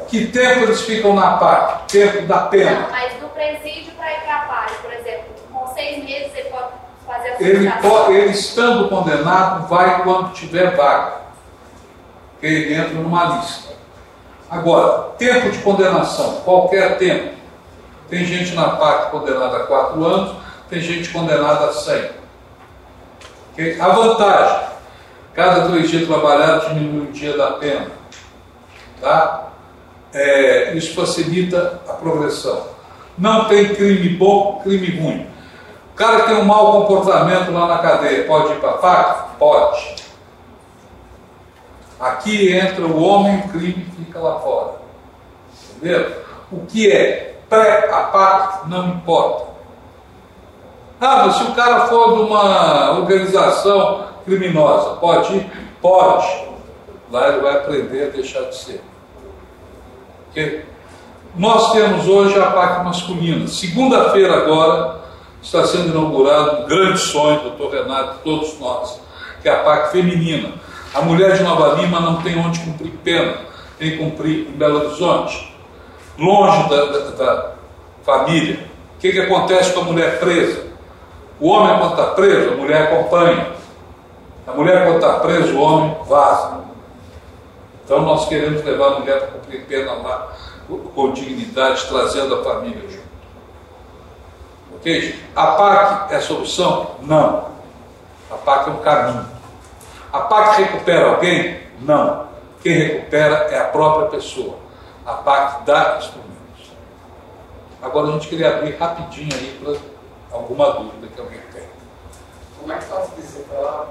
Que 0.08 0.26
tempo 0.28 0.62
eles 0.64 0.82
ficam 0.82 1.14
na 1.14 1.38
PAC? 1.38 1.88
Tempo 1.92 2.22
da 2.26 2.40
pena. 2.40 2.82
Não, 2.82 2.90
mas 2.90 3.14
do 3.14 3.28
presídio 3.30 3.92
para 3.94 4.12
ir 4.12 4.22
para 4.22 4.36
a 4.36 4.40
PAC, 4.40 4.74
por 4.82 4.92
exemplo, 4.94 5.26
com 5.54 5.68
seis 5.74 6.04
meses 6.04 6.32
ele 6.36 6.50
pode 6.50 6.68
fazer 7.06 7.30
a 7.30 7.36
Ele, 7.40 7.70
solicitação. 7.70 8.06
po- 8.06 8.12
ele 8.12 8.30
estando 8.32 8.90
condenado, 8.90 9.68
vai 9.68 10.02
quando 10.04 10.34
tiver 10.34 10.76
vaga. 10.76 11.20
Porque 12.32 12.48
ele 12.48 12.74
entra 12.74 12.94
numa 12.96 13.26
lista. 13.38 13.70
Agora, 14.50 15.12
tempo 15.18 15.52
de 15.52 15.60
condenação, 15.60 16.42
qualquer 16.44 16.98
tempo. 16.98 17.36
Tem 18.10 18.26
gente 18.26 18.56
na 18.56 18.70
PAC 18.70 19.12
condenada 19.12 19.58
a 19.58 19.64
quatro 19.68 20.04
anos, 20.04 20.36
tem 20.70 20.82
gente 20.82 21.10
condenada 21.10 21.66
a 21.66 21.74
100. 21.74 22.10
Ok? 23.52 23.80
A 23.80 23.90
vantagem, 23.90 24.68
cada 25.36 25.68
dois 25.68 25.90
dias 25.90 26.08
trabalhados 26.08 26.70
diminui 26.70 27.08
um 27.08 27.12
dia 27.12 27.38
da 27.38 27.52
pena. 27.52 27.88
Tá? 29.00 29.50
É, 30.12 30.74
isso 30.74 30.96
facilita 30.96 31.80
a 31.88 31.94
progressão. 31.94 32.64
Não 33.16 33.46
tem 33.46 33.76
crime 33.76 34.10
bom, 34.10 34.62
crime 34.64 35.00
ruim. 35.00 35.28
O 35.94 35.96
cara 35.96 36.24
tem 36.24 36.38
um 36.38 36.46
mau 36.46 36.82
comportamento 36.82 37.52
lá 37.52 37.68
na 37.68 37.78
cadeia, 37.78 38.26
pode 38.26 38.54
ir 38.54 38.60
para 38.60 38.72
a 38.72 38.78
faca? 38.78 39.28
Pode. 39.38 39.96
Aqui 42.00 42.54
entra 42.54 42.86
o 42.86 43.02
homem, 43.02 43.40
o 43.40 43.50
crime 43.50 43.86
fica 43.98 44.20
lá 44.20 44.40
fora. 44.40 44.76
Entendeu? 45.76 46.24
O 46.52 46.66
que 46.66 46.92
é 46.92 47.42
pré 47.50 47.90
a 47.92 48.64
não 48.68 48.90
importa. 48.90 49.50
Ah, 51.02 51.26
mas 51.26 51.36
se 51.36 51.44
o 51.44 51.56
cara 51.56 51.88
for 51.88 52.16
de 52.16 52.22
uma 52.24 53.00
organização 53.00 54.08
criminosa, 54.26 54.98
pode 54.98 55.36
ir? 55.36 55.52
Pode. 55.82 56.50
Lá 57.12 57.30
ele 57.30 57.42
vai 57.42 57.56
aprender 57.56 58.08
a 58.08 58.10
deixar 58.10 58.44
de 58.44 58.56
ser. 58.56 58.84
Ok? 60.30 60.66
Nós 61.36 61.72
temos 61.72 62.08
hoje 62.08 62.40
a 62.40 62.52
PAC 62.52 62.84
masculina. 62.84 63.48
Segunda-feira 63.48 64.36
agora 64.36 65.00
está 65.42 65.66
sendo 65.66 65.90
inaugurado 65.90 66.64
um 66.64 66.68
grande 66.68 67.00
sonho 67.00 67.40
do 67.42 67.50
Dr. 67.52 67.84
Renato, 67.84 68.18
de 68.18 68.24
todos 68.24 68.60
nós, 68.60 69.00
que 69.42 69.48
é 69.48 69.54
a 69.54 69.64
PAC 69.64 69.92
feminina. 69.92 70.54
A 70.94 71.02
mulher 71.02 71.34
de 71.38 71.44
Nova 71.44 71.76
Lima 71.80 72.00
não 72.00 72.22
tem 72.22 72.38
onde 72.40 72.60
cumprir 72.60 72.92
pena, 73.04 73.38
tem 73.78 73.92
que 73.92 73.98
cumprir 73.98 74.48
em 74.48 74.52
Belo 74.52 74.86
Horizonte, 74.86 75.56
longe 76.18 76.70
da, 76.70 76.86
da- 76.86 77.10
da 77.12 77.52
família. 78.04 78.60
O 78.98 79.00
que, 79.00 79.12
que 79.12 79.20
acontece 79.22 79.72
com 79.74 79.82
a 79.82 79.84
mulher 79.84 80.20
presa? 80.20 80.68
O 81.40 81.50
homem, 81.50 81.78
quando 81.78 81.92
está 81.92 82.06
preso, 82.08 82.54
a 82.54 82.58
mulher 82.58 82.82
acompanha. 82.92 83.48
A 84.48 84.52
mulher, 84.52 84.84
quando 84.86 84.96
está 84.98 85.20
presa, 85.20 85.54
o 85.54 85.62
homem 85.62 85.96
vaza. 86.08 86.60
Então, 87.86 88.02
nós 88.02 88.28
queremos 88.28 88.64
levar 88.66 88.88
a 88.88 89.00
mulher 89.00 89.20
para 89.20 89.28
cumprir 89.28 89.62
pena 89.66 89.94
lá 89.94 90.28
com- 90.68 91.14
dignidade, 91.14 91.86
trazendo 91.88 92.36
a 92.36 92.44
família 92.44 92.82
junto. 92.90 93.10
Ok? 94.76 95.20
A 95.36 95.48
PAC 95.48 96.14
é 96.16 96.20
solução? 96.20 96.92
Não. 97.04 97.46
A 98.32 98.36
PAC 98.36 98.70
é 98.70 98.74
um 98.74 98.78
caminho. 98.78 99.26
A 100.12 100.20
PAC 100.22 100.62
recupera 100.64 101.10
alguém? 101.12 101.60
Não. 101.82 102.28
Quem 102.62 102.74
recupera 102.74 103.36
é 103.52 103.60
a 103.60 103.66
própria 103.66 104.08
pessoa. 104.08 104.56
A 105.06 105.14
PAC 105.14 105.64
dá 105.66 105.98
instrumentos. 106.00 106.72
Agora 107.82 108.08
a 108.08 108.12
gente 108.12 108.28
queria 108.28 108.58
abrir 108.58 108.76
rapidinho 108.78 109.30
aí 109.34 109.60
para 109.64 110.38
alguma 110.38 110.72
dúvida 110.74 111.08
que 111.14 111.20
alguém 111.22 111.40
tem. 111.54 111.64
Como 112.60 112.74
é 112.74 112.78
que 112.78 112.86
faz 112.86 113.10
visita 113.16 113.54
lá 113.54 113.86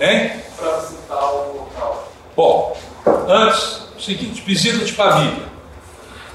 Hein? 0.00 0.40
para 0.56 0.76
visitar 0.78 1.24
o 1.32 1.56
local? 1.58 2.08
Bom, 2.34 2.76
antes, 3.28 3.88
o 3.96 4.00
seguinte, 4.00 4.42
visita 4.42 4.84
de 4.84 4.92
família. 4.92 5.46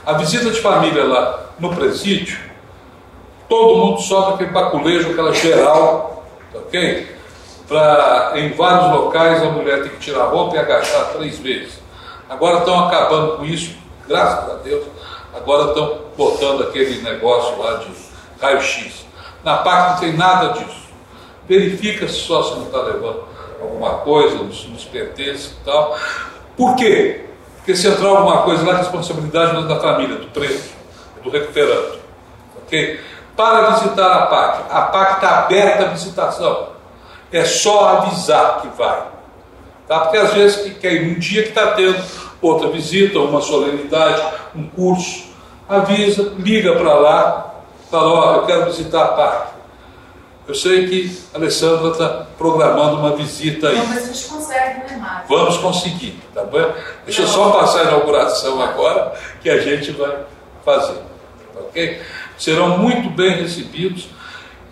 A 0.06 0.14
visita 0.14 0.50
de 0.50 0.60
família 0.62 1.04
lá 1.06 1.46
no 1.60 1.74
presídio, 1.76 2.40
todo 3.48 3.78
mundo 3.78 4.02
sofre 4.02 4.34
aquele 4.36 4.50
baculejo, 4.52 5.12
aquela 5.12 5.32
geral, 5.34 6.24
tá 6.52 6.60
ok? 6.60 7.16
Em 8.36 8.54
vários 8.54 8.92
locais 8.92 9.42
a 9.42 9.46
mulher 9.46 9.84
tem 9.84 9.92
que 9.92 10.00
tirar 10.00 10.24
a 10.24 10.28
roupa 10.28 10.56
e 10.56 10.60
agachar 10.60 11.14
três 11.14 11.40
vezes. 11.40 11.80
Agora 12.30 12.60
estão 12.60 12.88
acabando 12.88 13.38
com 13.38 13.46
isso, 13.46 13.76
graças 14.08 14.50
a 14.50 14.56
Deus. 14.56 14.86
Agora 15.34 15.70
estão 15.70 16.02
botando 16.18 16.64
aquele 16.64 17.02
negócio 17.02 17.58
lá 17.58 17.76
de 17.78 17.88
raio-x. 18.42 19.06
Na 19.44 19.58
PAC 19.58 19.92
não 19.92 20.00
tem 20.00 20.18
nada 20.18 20.54
disso. 20.54 20.82
Verifica 21.48 22.08
só 22.08 22.44
se 22.44 22.56
não 22.56 22.66
está 22.66 22.82
levando 22.82 23.24
alguma 23.62 23.96
coisa, 24.00 24.36
nos, 24.36 24.68
nos 24.68 24.84
pertences 24.86 25.52
e 25.52 25.66
tal. 25.66 25.98
Por 26.58 26.76
quê? 26.76 27.26
Porque 27.58 27.76
se 27.76 27.88
entrar 27.88 28.10
alguma 28.10 28.42
coisa 28.42 28.66
lá, 28.66 28.74
a 28.74 28.78
responsabilidade 28.78 29.54
não 29.54 29.64
é 29.64 29.68
da 29.68 29.80
família, 29.80 30.18
do 30.18 30.28
preso, 30.28 30.72
é 31.20 31.24
do 31.24 31.30
recuperando. 31.30 32.00
Ok? 32.64 33.00
Para 33.36 33.70
visitar 33.72 34.12
a 34.12 34.26
PAC, 34.26 34.64
a 34.70 34.82
PAC 34.82 35.14
está 35.16 35.40
aberta 35.40 35.84
à 35.86 35.88
visitação. 35.88 36.71
É 37.32 37.46
só 37.46 37.98
avisar 37.98 38.62
que 38.62 38.68
vai. 38.78 39.04
Tá? 39.88 40.00
Porque 40.02 40.18
às 40.18 40.34
vezes 40.34 40.62
que 40.62 40.72
quer 40.76 40.94
ir 40.94 41.16
um 41.16 41.20
dia 41.20 41.44
que 41.44 41.50
está 41.50 41.72
tendo 41.72 42.02
outra 42.42 42.70
visita, 42.70 43.20
uma 43.20 43.42
solenidade, 43.42 44.22
um 44.56 44.68
curso, 44.68 45.32
avisa, 45.68 46.34
liga 46.38 46.76
para 46.76 46.94
lá, 46.94 47.56
fala, 47.90 48.10
ó, 48.10 48.36
eu 48.38 48.46
quero 48.46 48.66
visitar 48.66 49.04
a 49.04 49.08
PAC. 49.10 49.52
Eu 50.48 50.56
sei 50.56 50.88
que 50.88 51.22
a 51.34 51.38
Alessandra 51.38 51.92
está 51.92 52.26
programando 52.38 52.98
uma 52.98 53.16
visita 53.16 53.70
aí. 53.70 53.78
Não, 53.78 53.86
mas 53.86 54.04
a 54.04 54.14
gente 54.14 54.26
consegue, 54.26 54.80
né, 54.80 54.98
Márcio? 54.98 55.38
Vamos 55.38 55.58
conseguir, 55.58 56.20
tá 56.34 56.44
bom? 56.44 56.74
Deixa 57.06 57.22
eu 57.22 57.28
só 57.28 57.52
passar 57.52 57.82
a 57.82 57.84
inauguração 57.84 58.62
agora, 58.62 59.14
que 59.42 59.50
a 59.50 59.60
gente 59.60 59.92
vai 59.92 60.18
fazer, 60.66 61.00
ok? 61.56 62.02
Serão 62.38 62.78
muito 62.78 63.10
bem 63.10 63.42
recebidos 63.42 64.10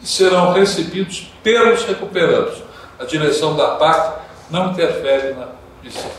e 0.02 0.07
serão 0.07 0.53
recebidos 0.53 1.28
pelos 1.44 1.84
recuperandos. 1.86 2.64
A 2.99 3.06
direção 3.06 3.56
da 3.56 3.76
PAC 3.76 4.20
não 4.49 4.72
interfere 4.72 5.34
na 5.34 5.49
visita. 5.82 6.10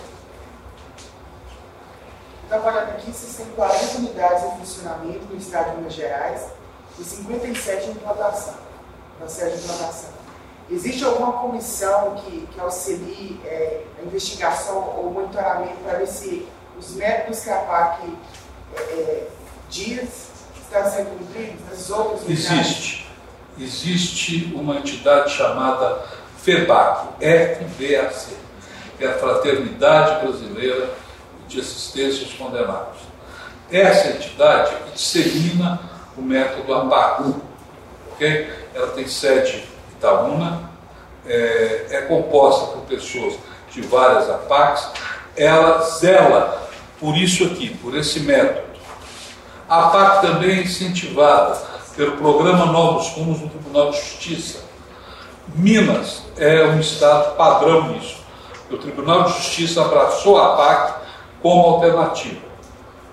Trabalhando 2.48 2.90
aqui, 2.90 3.12
vocês 3.12 3.36
têm 3.36 3.47
40 3.55 3.98
unidades 3.98 4.44
em 4.44 4.59
funcionamento 4.59 5.24
no 5.30 5.36
estado 5.36 5.70
de 5.70 5.76
Minas 5.76 5.92
Gerais 5.92 6.47
e 6.98 7.05
57 7.05 7.86
em 7.86 7.90
implantação, 7.92 8.55
processo 9.18 9.56
de 9.56 9.64
implantação. 9.64 10.10
Existe 10.70 11.05
alguma 11.05 11.32
comissão 11.32 12.16
que, 12.16 12.47
que 12.47 12.60
auxilie 12.60 13.40
é, 13.44 13.82
a 14.01 14.05
investigação 14.05 14.97
ou 14.97 15.10
monitoramento 15.10 15.76
para 15.84 15.98
ver 15.98 16.06
se 16.06 16.48
os 16.78 16.94
métodos 16.94 17.40
que 17.40 17.51
a 17.51 17.56
PAC 17.56 18.02
é, 18.76 18.80
é, 18.80 19.28
diz 19.68 20.30
estão 20.62 20.90
sendo 20.90 21.18
cumpridos 21.18 21.68
nas 21.68 21.90
outras 21.90 22.28
Existe. 22.28 23.09
Existe 23.60 24.50
uma 24.54 24.76
entidade 24.76 25.32
chamada 25.34 26.02
FEBAC, 26.42 27.08
FBAC, 27.18 28.36
que 28.96 29.04
é 29.04 29.08
a 29.08 29.18
Fraternidade 29.18 30.24
Brasileira 30.24 30.88
de 31.46 31.60
Assistência 31.60 32.24
aos 32.24 32.32
Condenados. 32.32 33.00
Essa 33.70 34.08
entidade 34.08 34.74
dissemina 34.94 35.78
o 36.16 36.22
método 36.22 36.74
APAC. 36.74 37.34
Okay? 38.12 38.50
Ela 38.74 38.88
tem 38.88 39.06
sede 39.06 39.58
em 39.58 39.96
Itaúna, 39.98 40.70
é, 41.26 41.86
é 41.90 42.00
composta 42.08 42.72
por 42.72 42.86
pessoas 42.86 43.34
de 43.70 43.82
várias 43.82 44.28
APACs, 44.30 44.88
ela 45.36 45.82
zela 45.82 46.70
por 46.98 47.14
isso 47.14 47.44
aqui, 47.44 47.76
por 47.76 47.94
esse 47.94 48.20
método. 48.20 48.70
A 49.68 49.86
APAC 49.86 50.26
também 50.26 50.58
é 50.58 50.62
incentivada 50.62 51.70
pelo 51.96 52.16
programa 52.16 52.66
Novos 52.66 53.08
Rumos 53.10 53.40
no 53.40 53.48
Tribunal 53.48 53.90
de 53.90 53.96
Justiça. 53.98 54.60
Minas 55.54 56.22
é 56.36 56.64
um 56.66 56.78
estado 56.78 57.36
padrão 57.36 57.88
nisso. 57.88 58.20
O 58.70 58.78
Tribunal 58.78 59.24
de 59.24 59.32
Justiça 59.32 59.84
abraçou 59.84 60.38
a 60.38 60.54
APAC 60.54 61.00
como 61.42 61.74
alternativa. 61.74 62.40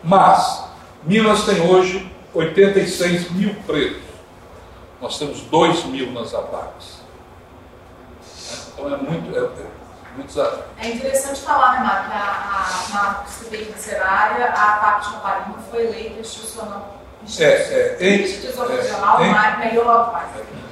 Mas 0.04 0.64
Minas 1.04 1.44
tem 1.46 1.62
hoje 1.70 2.12
86 2.34 3.32
mil 3.32 3.56
presos. 3.66 4.04
Nós 5.02 5.18
temos 5.18 5.42
2 5.42 5.86
mil 5.86 6.12
nas 6.12 6.34
APACs. 6.34 7.02
Então 8.74 8.94
é 8.94 8.98
muito, 8.98 9.36
é, 9.36 9.40
é 9.40 10.16
muito 10.16 10.28
desafio. 10.28 10.64
É 10.78 10.90
interessante 10.90 11.42
falar, 11.42 11.72
Renato, 11.72 12.10
que 12.10 12.14
a, 12.14 12.20
a, 12.20 12.94
na 12.94 13.26
CPI 13.26 13.66
carcerária, 13.66 14.46
a 14.46 14.76
APAC 14.76 15.06
de 15.06 15.14
Caparina 15.14 15.56
foi 15.72 15.86
eleita 15.86 16.20
institucional. 16.20 16.97
É, 17.40 17.44
é, 17.44 17.98
em, 18.00 18.24
é, 18.24 19.58
melhor 19.58 20.26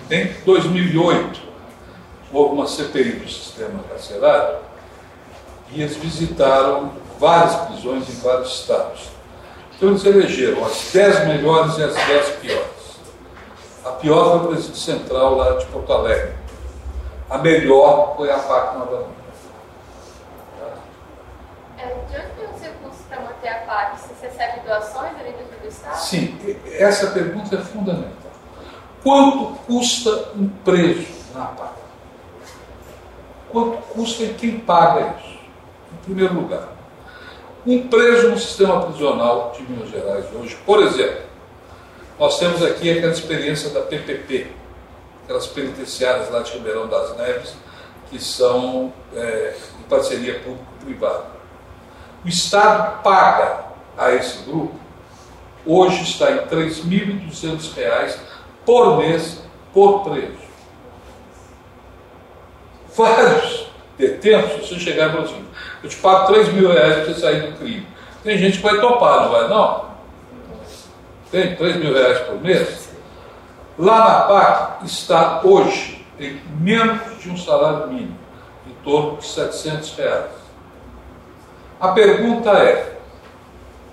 Em 0.10 0.34
2008, 0.45 1.41
houve 2.32 2.56
uma 2.56 2.68
CPI 2.68 3.11
do 3.11 3.30
sistema 3.30 3.84
carcerário 3.90 4.60
e 5.72 5.82
eles 5.82 5.98
visitaram 5.98 6.94
várias 7.19 7.56
prisões 7.68 8.10
em 8.10 8.22
vários 8.22 8.60
estados. 8.60 9.10
Então 9.76 9.90
eles 9.90 10.06
elegeram 10.06 10.64
as 10.64 10.91
10 10.94 11.27
melhores 11.27 11.77
e 11.77 11.84
as 11.84 11.94
10 11.94 12.30
piores. 12.38 12.65
A 13.84 13.91
pior 13.91 14.30
foi 14.30 14.45
o 14.45 14.48
presídio 14.53 14.77
central 14.77 15.36
lá 15.36 15.57
de 15.57 15.65
Porto 15.65 15.91
Alegre. 15.91 16.34
A 17.30 17.38
melhor 17.38 18.15
foi 18.15 18.32
a 18.32 18.40
PAC 18.40 18.77
Nova 18.77 18.98
Lima. 18.98 19.15
É, 21.80 21.94
custa 23.16 23.22
manter 23.22 23.50
a 23.50 23.58
PAC? 23.60 24.00
Você 24.00 24.28
recebe 24.28 24.60
doações 24.66 25.14
ali 25.20 25.32
dentro 25.32 25.60
do 25.62 25.68
Estado? 25.68 25.98
Sim, 25.98 26.38
essa 26.72 27.08
pergunta 27.08 27.56
é 27.56 27.60
fundamental. 27.60 28.32
Quanto 29.04 29.56
custa 29.66 30.30
um 30.36 30.50
preso 30.64 31.08
na 31.34 31.46
PAC? 31.46 31.74
Quanto 33.50 33.78
custa 33.94 34.24
e 34.24 34.34
quem 34.34 34.60
paga 34.60 35.16
isso? 35.20 35.40
Em 35.94 35.98
primeiro 36.04 36.34
lugar. 36.34 36.70
Um 37.66 37.88
preso 37.88 38.30
no 38.30 38.38
sistema 38.38 38.86
prisional 38.86 39.52
de 39.56 39.64
Minas 39.64 39.90
Gerais 39.90 40.26
hoje, 40.36 40.56
por 40.66 40.84
exemplo, 40.84 41.24
nós 42.20 42.38
temos 42.38 42.64
aqui 42.64 42.92
aquela 42.92 43.12
experiência 43.12 43.70
da 43.72 43.82
PPP, 43.82 44.48
aquelas 45.24 45.48
penitenciárias 45.48 46.30
lá 46.30 46.42
de 46.42 46.52
Ribeirão 46.52 46.88
das 46.88 47.18
Neves, 47.18 47.56
que 48.10 48.20
são 48.20 48.94
é, 49.16 49.56
em 49.80 49.84
parceria 49.90 50.40
público-privada. 50.40 51.35
O 52.26 52.27
Estado 52.27 53.03
paga 53.03 53.65
a 53.95 54.11
esse 54.14 54.41
grupo, 54.45 54.73
hoje 55.64 56.02
está 56.02 56.31
em 56.31 56.38
R$ 56.38 56.45
3.200 56.47 58.18
por 58.65 58.97
mês 58.97 59.43
por 59.72 60.03
preso. 60.03 60.34
Vários 62.97 63.68
detentos, 63.95 64.68
se 64.68 64.73
você 64.73 64.80
chegar 64.80 65.10
e 65.10 65.11
falar 65.11 65.23
assim, 65.26 65.45
eu 65.84 65.89
te 65.89 65.97
pago 65.97 66.34
3 66.34 66.52
mil 66.53 66.72
reais 66.72 66.95
para 66.95 67.14
você 67.14 67.19
sair 67.22 67.52
do 67.52 67.60
crime. 67.60 67.88
Tem 68.23 68.39
gente 68.39 68.57
que 68.57 68.64
vai 68.64 68.81
topar, 68.81 69.22
não 69.22 69.31
vai 69.31 69.47
não? 69.47 69.85
Tem 71.30 71.56
3 71.56 71.76
mil 71.76 71.93
reais 71.93 72.19
por 72.22 72.41
mês? 72.41 72.89
Lá 73.77 73.99
na 73.99 74.22
PAC 74.22 74.85
está 74.85 75.41
hoje 75.43 76.03
em 76.19 76.41
menos 76.60 77.22
de 77.22 77.30
um 77.30 77.38
salário 77.38 77.88
mínimo, 77.88 78.18
em 78.65 78.73
torno 78.84 79.18
de 79.18 79.27
700 79.27 79.95
reais. 79.95 80.45
A 81.80 81.89
pergunta 81.89 82.52
é, 82.52 82.97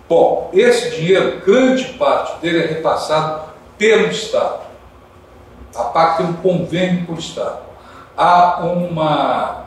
bom, 0.09 0.50
esse 0.52 0.90
dinheiro, 0.90 1.40
grande 1.44 1.84
parte 1.94 2.40
dele 2.40 2.62
é 2.62 2.66
repassado 2.66 3.50
pelo 3.76 4.09
Estado. 4.09 4.62
A 5.74 5.84
PAC 5.84 6.18
tem 6.18 6.26
um 6.26 6.34
convênio 6.34 7.06
com 7.06 7.14
o 7.14 7.18
Estado. 7.18 7.60
Há 8.16 8.60
uma 8.60 9.62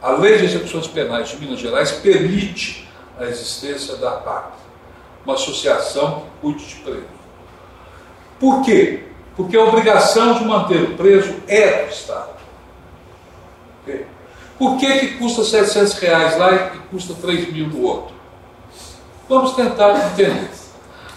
a 0.00 0.12
Lei 0.12 0.38
de 0.38 0.44
Execuções 0.44 0.86
Penais 0.86 1.28
de 1.28 1.36
Minas 1.38 1.58
Gerais 1.58 1.90
permite 1.92 2.88
a 3.18 3.24
existência 3.24 3.96
da 3.96 4.12
PAC, 4.12 4.52
uma 5.24 5.34
associação 5.34 6.20
que 6.20 6.40
cuide 6.40 6.64
de 6.64 6.74
preso. 6.76 7.18
Por 8.38 8.62
quê? 8.62 9.04
Porque 9.36 9.56
a 9.56 9.64
obrigação 9.64 10.34
de 10.34 10.44
manter 10.44 10.82
o 10.82 10.96
preso 10.96 11.34
é 11.48 11.84
do 11.84 11.90
Estado. 11.90 12.30
Okay? 13.82 14.06
Por 14.58 14.76
que, 14.76 14.98
que 14.98 15.18
custa 15.18 15.44
700 15.44 15.92
reais 15.94 16.38
lá 16.38 16.52
e 16.52 16.78
custa 16.90 17.14
3 17.14 17.52
mil 17.52 17.68
no 17.68 17.82
outro? 17.82 18.14
Vamos 19.28 19.52
tentar 19.52 19.90
entender. 20.12 20.50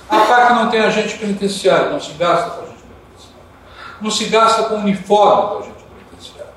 A 0.09 0.19
PAC 0.19 0.53
não 0.53 0.69
tem 0.69 0.81
agente 0.81 1.17
penitenciário, 1.17 1.91
não 1.91 1.99
se 1.99 2.11
gasta 2.13 2.51
com 2.51 2.63
agente 2.63 2.83
penitenciário. 2.83 3.43
Não 4.01 4.11
se 4.11 4.25
gasta 4.25 4.63
com 4.63 4.75
uniforme 4.75 5.49
do 5.49 5.57
agente 5.63 5.85
penitenciário. 6.09 6.53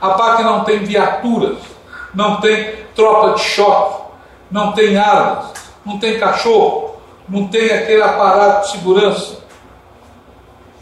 A 0.00 0.10
PAC 0.10 0.42
não 0.42 0.64
tem 0.64 0.78
viaturas 0.80 1.58
não 2.14 2.40
tem 2.40 2.74
tropa 2.94 3.34
de 3.34 3.42
choque, 3.42 4.02
não 4.50 4.72
tem 4.72 4.96
armas, 4.96 5.52
não 5.84 5.98
tem 5.98 6.18
cachorro, 6.18 6.96
não 7.28 7.48
tem 7.48 7.70
aquele 7.70 8.02
aparato 8.02 8.66
de 8.66 8.72
segurança. 8.72 9.38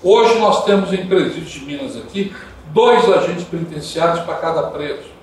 Hoje 0.03 0.39
nós 0.39 0.65
temos 0.65 0.93
em 0.93 1.07
presídios 1.07 1.51
de 1.51 1.61
Minas 1.61 1.97
aqui 1.97 2.35
dois 2.67 3.11
agentes 3.11 3.45
penitenciários 3.45 4.21
para 4.21 4.37
cada 4.37 4.63
preso. 4.65 5.16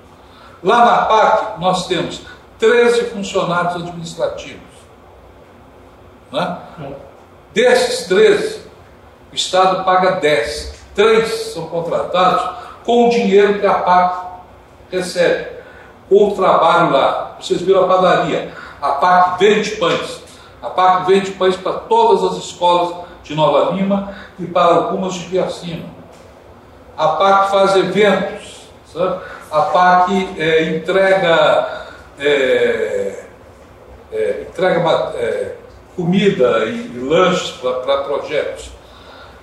Lá 0.64 0.86
na 0.86 1.06
PAC 1.06 1.60
nós 1.60 1.88
temos 1.88 2.22
13 2.60 3.06
funcionários 3.06 3.76
administrativos. 3.76 4.62
Né? 6.32 6.58
Desses 7.54 8.08
13, 8.08 8.62
o 9.32 9.36
Estado 9.36 9.84
paga 9.84 10.14
10. 10.14 10.84
Três 10.96 11.54
são 11.54 11.68
contratados 11.68 12.64
com 12.86 13.08
o 13.08 13.10
dinheiro 13.10 13.60
que 13.60 13.66
a 13.66 13.74
PAC 13.74 14.28
recebe 14.92 15.48
o 16.10 16.32
trabalho 16.32 16.92
lá. 16.92 17.36
Vocês 17.40 17.62
viram 17.62 17.86
a 17.86 17.88
padaria. 17.88 18.54
A 18.82 18.94
PAC 18.94 19.40
vende 19.40 19.72
pães. 19.72 20.22
A 20.62 20.70
PAC 20.70 21.06
vende 21.08 21.32
pães 21.32 21.56
para 21.56 21.74
todas 21.74 22.24
as 22.32 22.46
escolas 22.46 23.06
de 23.24 23.36
Nova 23.36 23.74
Lima 23.74 24.16
e 24.40 24.46
para 24.46 24.76
algumas 24.76 25.14
de 25.16 25.26
Piacina. 25.26 25.86
A 26.98 27.08
PAC 27.10 27.52
faz 27.52 27.76
eventos. 27.76 28.64
Sabe? 28.92 29.22
A 29.54 29.62
PAC 29.62 30.34
é, 30.40 30.64
entrega, 30.64 31.86
é, 32.18 33.26
é, 34.12 34.48
entrega 34.50 35.14
é, 35.16 35.56
comida 35.96 36.66
e, 36.66 36.88
e 36.88 37.00
lanches 37.08 37.52
para 37.52 37.98
projetos. 37.98 38.72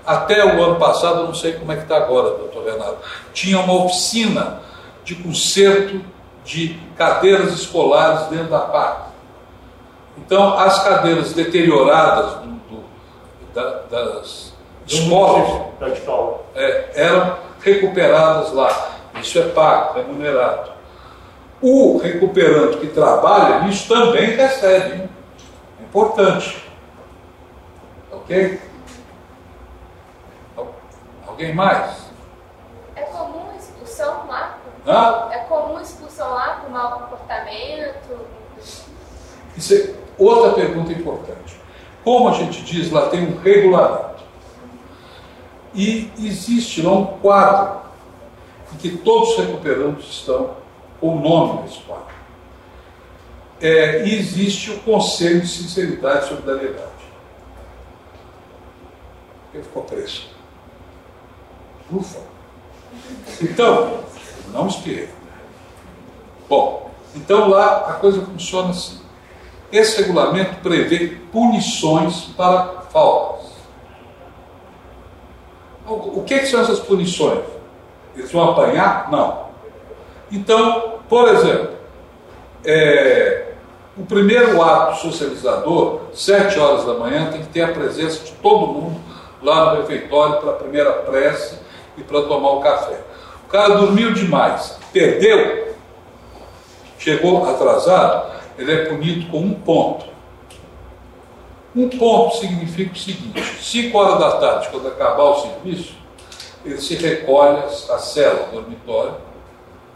Até 0.05 0.45
o 0.45 0.61
ano 0.65 0.81
passado, 0.81 1.20
eu 1.20 1.27
não 1.27 1.35
sei 1.35 1.53
como 1.53 1.70
é 1.70 1.77
que 1.77 1.82
está 1.82 1.97
agora, 1.99 2.31
doutor 2.31 2.65
Renato, 2.65 2.99
tinha 3.32 3.61
uma 3.61 3.85
oficina 3.85 4.61
de 5.05 5.15
conserto 5.15 6.05
de 6.45 6.77
cadeiras 6.99 7.53
escolares 7.53 8.27
dentro 8.27 8.49
da 8.49 8.62
PAC. 8.62 9.11
Então, 10.19 10.59
as 10.59 10.82
cadeiras 10.82 11.32
deterioradas 11.35 12.32
do, 12.41 12.49
do, 12.69 12.85
da, 13.55 13.82
das 13.89 14.53
escolas 14.89 15.70
é, 16.57 16.91
eram 16.97 17.37
recuperadas 17.62 18.53
lá. 18.53 18.99
Isso 19.20 19.38
é 19.38 19.48
pago, 19.48 19.94
remunerado. 19.94 20.72
O 21.60 21.98
recuperante 21.98 22.78
que 22.78 22.86
trabalha 22.88 23.60
nisso 23.60 23.86
também 23.86 24.30
recebe. 24.30 25.09
É 25.78 25.82
importante. 25.82 26.64
Ok? 28.10 28.60
Alguém 31.26 31.55
mais? 31.55 32.10
É 32.97 33.02
comum 33.02 33.47
expulsão 33.59 34.26
lá? 34.26 34.59
Hã? 34.86 35.28
É 35.32 35.38
comum 35.40 35.78
expulsão 35.80 36.30
lá 36.30 36.60
por 36.62 36.70
mau 36.70 37.01
comportamento? 37.01 38.26
Isso 39.56 39.74
é 39.74 39.94
outra 40.18 40.52
pergunta 40.52 40.92
importante. 40.92 41.60
Como 42.02 42.28
a 42.28 42.32
gente 42.32 42.62
diz, 42.62 42.90
lá 42.90 43.09
tem 43.09 43.26
um 43.26 43.38
regulamento. 43.40 44.22
E 45.74 46.10
existe 46.18 46.82
lá 46.82 46.92
um 46.92 47.18
quadro 47.18 47.80
que 48.81 48.97
todos 48.98 49.31
os 49.31 49.39
recuperandos 49.39 50.09
estão 50.09 50.57
o 51.01 51.15
nome 51.15 51.62
nesse 51.62 51.81
quadro. 51.81 52.15
É, 53.61 54.07
e 54.07 54.15
existe 54.15 54.70
o 54.70 54.81
Conselho 54.81 55.40
de 55.43 55.48
Sinceridade 55.48 56.24
e 56.24 56.28
Solidariedade. 56.28 56.90
Ele 59.52 59.62
ficou 59.62 59.82
preso. 59.82 60.28
Ufa! 61.93 62.20
Então, 63.40 64.01
não 64.52 64.66
espirrei. 64.66 65.09
Bom, 66.48 66.90
então 67.15 67.48
lá 67.48 67.90
a 67.90 67.93
coisa 67.94 68.23
funciona 68.23 68.70
assim. 68.70 69.01
Esse 69.70 69.98
regulamento 69.98 70.61
prevê 70.62 71.19
punições 71.31 72.23
para 72.36 72.82
faltas. 72.93 73.51
O 75.86 76.23
que, 76.24 76.39
que 76.39 76.47
são 76.47 76.61
essas 76.61 76.81
punições? 76.81 77.44
Eles 78.15 78.31
vão 78.31 78.51
apanhar? 78.51 79.11
Não. 79.11 79.51
Então, 80.31 81.01
por 81.09 81.28
exemplo, 81.28 81.70
é, 82.65 83.53
o 83.97 84.05
primeiro 84.05 84.62
ato 84.62 85.01
socializador, 85.01 86.01
sete 86.12 86.59
horas 86.59 86.85
da 86.85 86.95
manhã, 86.95 87.31
tem 87.31 87.43
que 87.43 87.49
ter 87.49 87.62
a 87.62 87.73
presença 87.73 88.24
de 88.24 88.32
todo 88.32 88.66
mundo 88.66 89.01
lá 89.43 89.74
no 89.74 89.81
refeitório 89.81 90.41
para 90.41 90.51
a 90.51 90.55
primeira 90.55 90.93
prece 90.93 91.59
e 91.97 92.03
para 92.03 92.23
tomar 92.23 92.51
o 92.51 92.61
café. 92.61 93.01
O 93.45 93.49
cara 93.49 93.74
dormiu 93.74 94.12
demais, 94.12 94.78
perdeu, 94.93 95.74
chegou 96.99 97.49
atrasado, 97.49 98.31
ele 98.59 98.73
é 98.73 98.85
punido 98.87 99.31
com 99.31 99.39
um 99.39 99.55
ponto. 99.55 100.07
Um 101.74 101.89
ponto 101.89 102.37
significa 102.37 102.93
o 102.93 102.99
seguinte: 102.99 103.43
5 103.61 103.99
horas 103.99 104.19
da 104.19 104.32
tarde, 104.39 104.69
quando 104.70 104.89
acabar 104.89 105.24
o 105.24 105.41
serviço, 105.41 105.95
ele 106.65 106.81
se 106.81 106.95
recolhe 106.97 107.62
à 107.91 107.99
cela, 107.99 108.49
dormitório, 108.53 109.16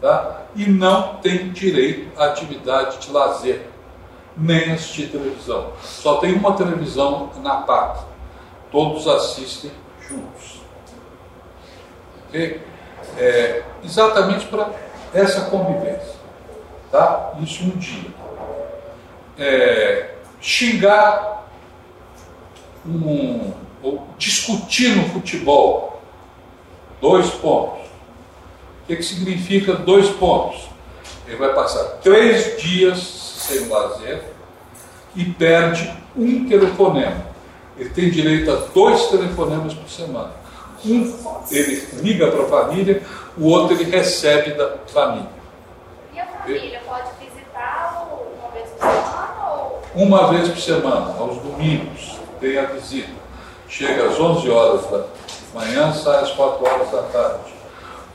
tá? 0.01 0.41
e 0.55 0.65
não 0.69 1.15
tem 1.17 1.51
direito 1.51 2.19
à 2.19 2.25
atividade 2.27 2.99
de 2.99 3.11
lazer, 3.11 3.67
nem 4.37 4.71
assistir 4.71 5.09
televisão. 5.09 5.73
Só 5.81 6.17
tem 6.17 6.33
uma 6.33 6.53
televisão 6.53 7.29
na 7.41 7.61
PAC. 7.61 8.05
Todos 8.71 9.07
assistem 9.07 9.71
juntos. 10.01 10.61
Ok? 12.27 12.61
É, 13.17 13.63
exatamente 13.83 14.45
para 14.47 14.69
essa 15.13 15.49
convivência. 15.49 16.15
Tá? 16.91 17.33
Isso 17.41 17.63
um 17.63 17.77
dia. 17.77 18.09
É, 19.37 20.15
xingar 20.41 21.47
um, 22.85 23.53
ou 23.81 24.07
discutir 24.17 24.95
no 24.95 25.09
futebol. 25.09 25.94
Dois 27.01 27.29
pontos. 27.29 27.85
O 28.83 28.87
que, 28.87 28.95
que 28.97 29.03
significa 29.03 29.73
dois 29.73 30.09
pontos? 30.09 30.69
Ele 31.27 31.37
vai 31.37 31.53
passar 31.53 31.83
três 32.03 32.61
dias 32.61 32.99
sem 32.99 33.67
lazer 33.67 34.23
e 35.15 35.25
perde 35.25 35.91
um 36.15 36.47
telefonema. 36.47 37.25
Ele 37.77 37.89
tem 37.89 38.09
direito 38.09 38.51
a 38.51 38.55
dois 38.73 39.07
telefonemas 39.07 39.73
por 39.73 39.89
semana. 39.89 40.31
Um 40.85 41.13
ele 41.51 41.87
liga 42.01 42.31
para 42.31 42.43
a 42.43 42.47
família, 42.47 43.01
o 43.37 43.47
outro 43.47 43.75
ele 43.75 43.89
recebe 43.89 44.51
da 44.51 44.77
família. 44.87 45.29
E 46.13 46.19
a 46.19 46.25
família 46.25 46.81
pode 46.85 47.09
visitar 47.19 48.07
uma 48.39 48.51
vez 48.51 48.69
por 48.69 48.87
semana? 48.87 49.49
Ou... 49.49 49.81
Uma 49.95 50.27
vez 50.31 50.49
por 50.49 50.59
semana, 50.59 51.15
aos 51.17 51.37
domingos, 51.37 52.19
tem 52.39 52.57
a 52.57 52.65
visita. 52.65 53.13
Chega 53.67 54.09
às 54.09 54.19
11 54.19 54.49
horas 54.49 54.85
da 54.91 55.05
manhã, 55.55 55.93
sai 55.93 56.21
às 56.21 56.31
4 56.31 56.65
horas 56.65 56.91
da 56.91 57.01
tarde. 57.03 57.53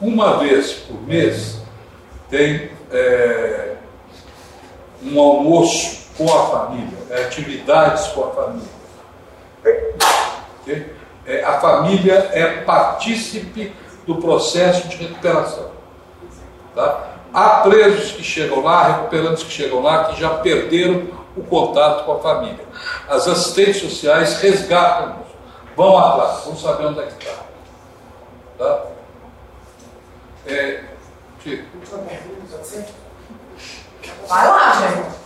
Uma 0.01 0.39
vez 0.39 0.73
por 0.73 1.03
mês 1.03 1.59
tem 2.29 2.71
é, 2.93 3.75
um 5.03 5.19
almoço 5.19 6.11
com 6.17 6.25
a 6.25 6.47
família, 6.47 6.99
é, 7.11 7.25
atividades 7.25 8.09
com 8.09 8.25
a 8.25 8.31
família. 8.31 8.69
Okay? 10.63 10.95
É, 11.27 11.43
a 11.43 11.59
família 11.61 12.31
é 12.33 12.63
partícipe 12.63 13.75
do 14.07 14.17
processo 14.17 14.89
de 14.89 14.97
recuperação. 14.97 15.71
Tá? 16.75 17.09
Há 17.33 17.49
presos 17.61 18.13
que 18.13 18.23
chegam 18.23 18.63
lá, 18.63 18.89
recuperantes 18.89 19.43
que 19.43 19.53
chegam 19.53 19.81
lá, 19.81 20.05
que 20.05 20.21
já 20.21 20.31
perderam 20.31 21.09
o 21.37 21.43
contato 21.43 22.05
com 22.05 22.13
a 22.13 22.19
família. 22.19 22.65
As 23.09 23.29
assistentes 23.29 23.81
sociais 23.81 24.41
resgatam 24.41 25.30
vão 25.81 25.97
atrás, 25.97 26.45
vão 26.45 26.57
saber 26.57 26.87
onde 26.87 27.01
é 27.01 27.07
que 27.07 27.25
está. 27.25 27.43
Tá? 28.59 28.87
É, 30.47 30.85
Chico. 31.43 31.65
Vai 34.29 34.47
lá, 34.47 34.73
gente. 34.81 35.21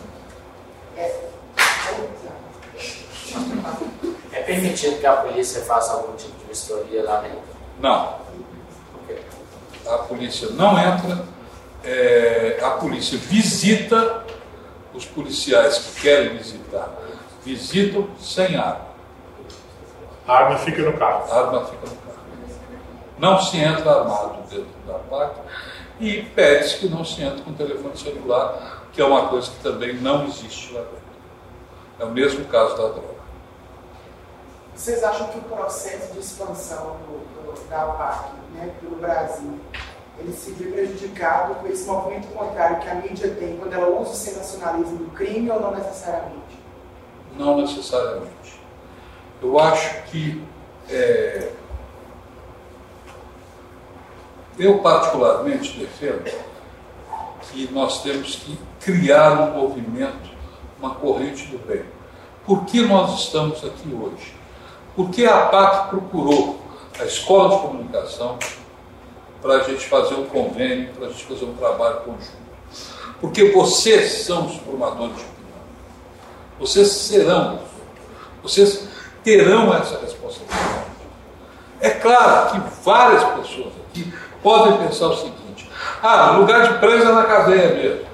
É 4.33 4.43
permitido 4.43 5.01
que 5.01 5.07
a 5.07 5.17
polícia 5.17 5.63
faça 5.63 5.95
algum 5.95 6.15
tipo 6.17 6.39
de 6.39 6.45
vistoria 6.45 7.03
lá 7.03 7.21
dentro? 7.21 7.43
Não. 7.81 8.23
A 9.87 9.99
polícia 9.99 10.51
não 10.51 10.79
entra, 10.79 11.25
é, 11.83 12.61
a 12.63 12.71
polícia 12.71 13.19
visita 13.19 14.25
os 14.95 15.05
policiais 15.05 15.79
que 15.79 16.01
querem 16.03 16.37
visitar, 16.37 16.93
visitam 17.45 18.09
sem 18.21 18.57
arma. 18.57 18.94
A 20.27 20.33
arma 20.33 20.59
fica 20.59 20.83
no 20.83 20.97
carro. 20.97 21.31
A 21.31 21.39
arma 21.39 21.65
fica 21.67 21.87
no 21.87 21.97
carro. 21.97 22.19
Não 23.19 23.41
se 23.41 23.59
entra 23.59 24.01
armado 24.01 24.43
dentro 24.49 24.67
da 24.87 24.95
placa 24.95 25.41
e 26.01 26.23
pede-se 26.23 26.79
que 26.79 26.89
não 26.89 27.05
se 27.05 27.23
entre 27.23 27.43
com 27.43 27.53
telefone 27.53 27.97
celular, 27.97 28.83
que 28.93 29.01
é 29.01 29.05
uma 29.05 29.29
coisa 29.29 29.51
que 29.51 29.63
também 29.63 29.95
não 29.95 30.27
existe 30.27 30.73
lá 30.73 30.81
dentro. 30.81 31.05
É 32.01 32.05
o 32.05 32.11
mesmo 32.11 32.45
caso 32.47 32.77
da 32.77 32.89
droga. 32.89 33.15
Vocês 34.75 35.05
acham 35.05 35.29
que 35.29 35.39
o 35.39 35.43
processo 35.43 36.13
de 36.13 36.19
expansão 36.19 36.97
do, 37.07 37.53
do, 37.53 37.69
da 37.69 37.83
APAC 37.83 38.31
né, 38.55 38.75
pelo 38.81 38.97
Brasil 38.97 39.61
ele 40.19 40.33
se 40.33 40.53
vê 40.53 40.71
prejudicado 40.71 41.55
com 41.57 41.67
esse 41.67 41.87
movimento 41.87 42.29
contrário 42.29 42.81
que 42.81 42.89
a 42.89 42.95
mídia 42.95 43.35
tem 43.35 43.57
quando 43.57 43.73
ela 43.73 43.89
usa 44.01 44.13
o 44.13 44.15
sensacionalismo 44.15 44.99
do 44.99 45.11
crime 45.13 45.51
ou 45.51 45.61
não 45.61 45.73
necessariamente? 45.73 46.59
Não 47.37 47.61
necessariamente. 47.61 48.64
Eu 49.43 49.59
acho 49.59 50.03
que 50.05 50.43
é, 50.89 51.51
eu 54.59 54.79
particularmente 54.79 55.79
defendo 55.79 56.31
que 57.43 57.69
nós 57.73 58.03
temos 58.03 58.37
que 58.37 58.59
criar 58.81 59.33
um 59.33 59.61
movimento, 59.61 60.31
uma 60.79 60.95
corrente 60.95 61.47
do 61.47 61.59
bem. 61.67 61.85
Por 62.47 62.65
que 62.65 62.83
nós 62.83 63.21
estamos 63.21 63.65
aqui 63.65 63.93
hoje? 63.93 64.35
Porque 64.95 65.25
a 65.25 65.47
PAC 65.47 65.91
procurou 65.91 66.61
a 66.99 67.05
escola 67.05 67.57
de 67.57 67.63
comunicação 67.63 68.39
para 69.43 69.57
a 69.57 69.63
gente 69.65 69.85
fazer 69.87 70.15
um 70.15 70.27
convênio, 70.27 70.93
para 70.95 71.07
a 71.07 71.11
gente 71.11 71.25
fazer 71.25 71.45
um 71.45 71.55
trabalho 71.55 72.01
conjunto. 72.01 72.45
Porque 73.21 73.51
vocês 73.53 74.25
são 74.25 74.47
os 74.47 74.57
formadores 74.57 75.17
de 75.17 75.23
opinião. 75.23 75.61
Vocês 76.61 76.89
serão, 76.89 77.59
vocês 78.43 78.89
terão 79.25 79.75
essa 79.75 79.99
responsabilidade. 79.99 80.85
É 81.81 81.91
claro 81.91 82.51
que 82.53 82.85
várias 82.85 83.25
pessoas 83.25 83.73
aqui 83.89 84.13
podem 84.43 84.87
pensar 84.87 85.09
o 85.09 85.17
seguinte: 85.17 85.69
ah, 86.03 86.33
lugar 86.33 86.63
de 86.63 86.79
preso 86.79 87.09
é 87.09 87.13
na 87.13 87.25
cadeia 87.25 87.75
mesmo. 87.75 88.07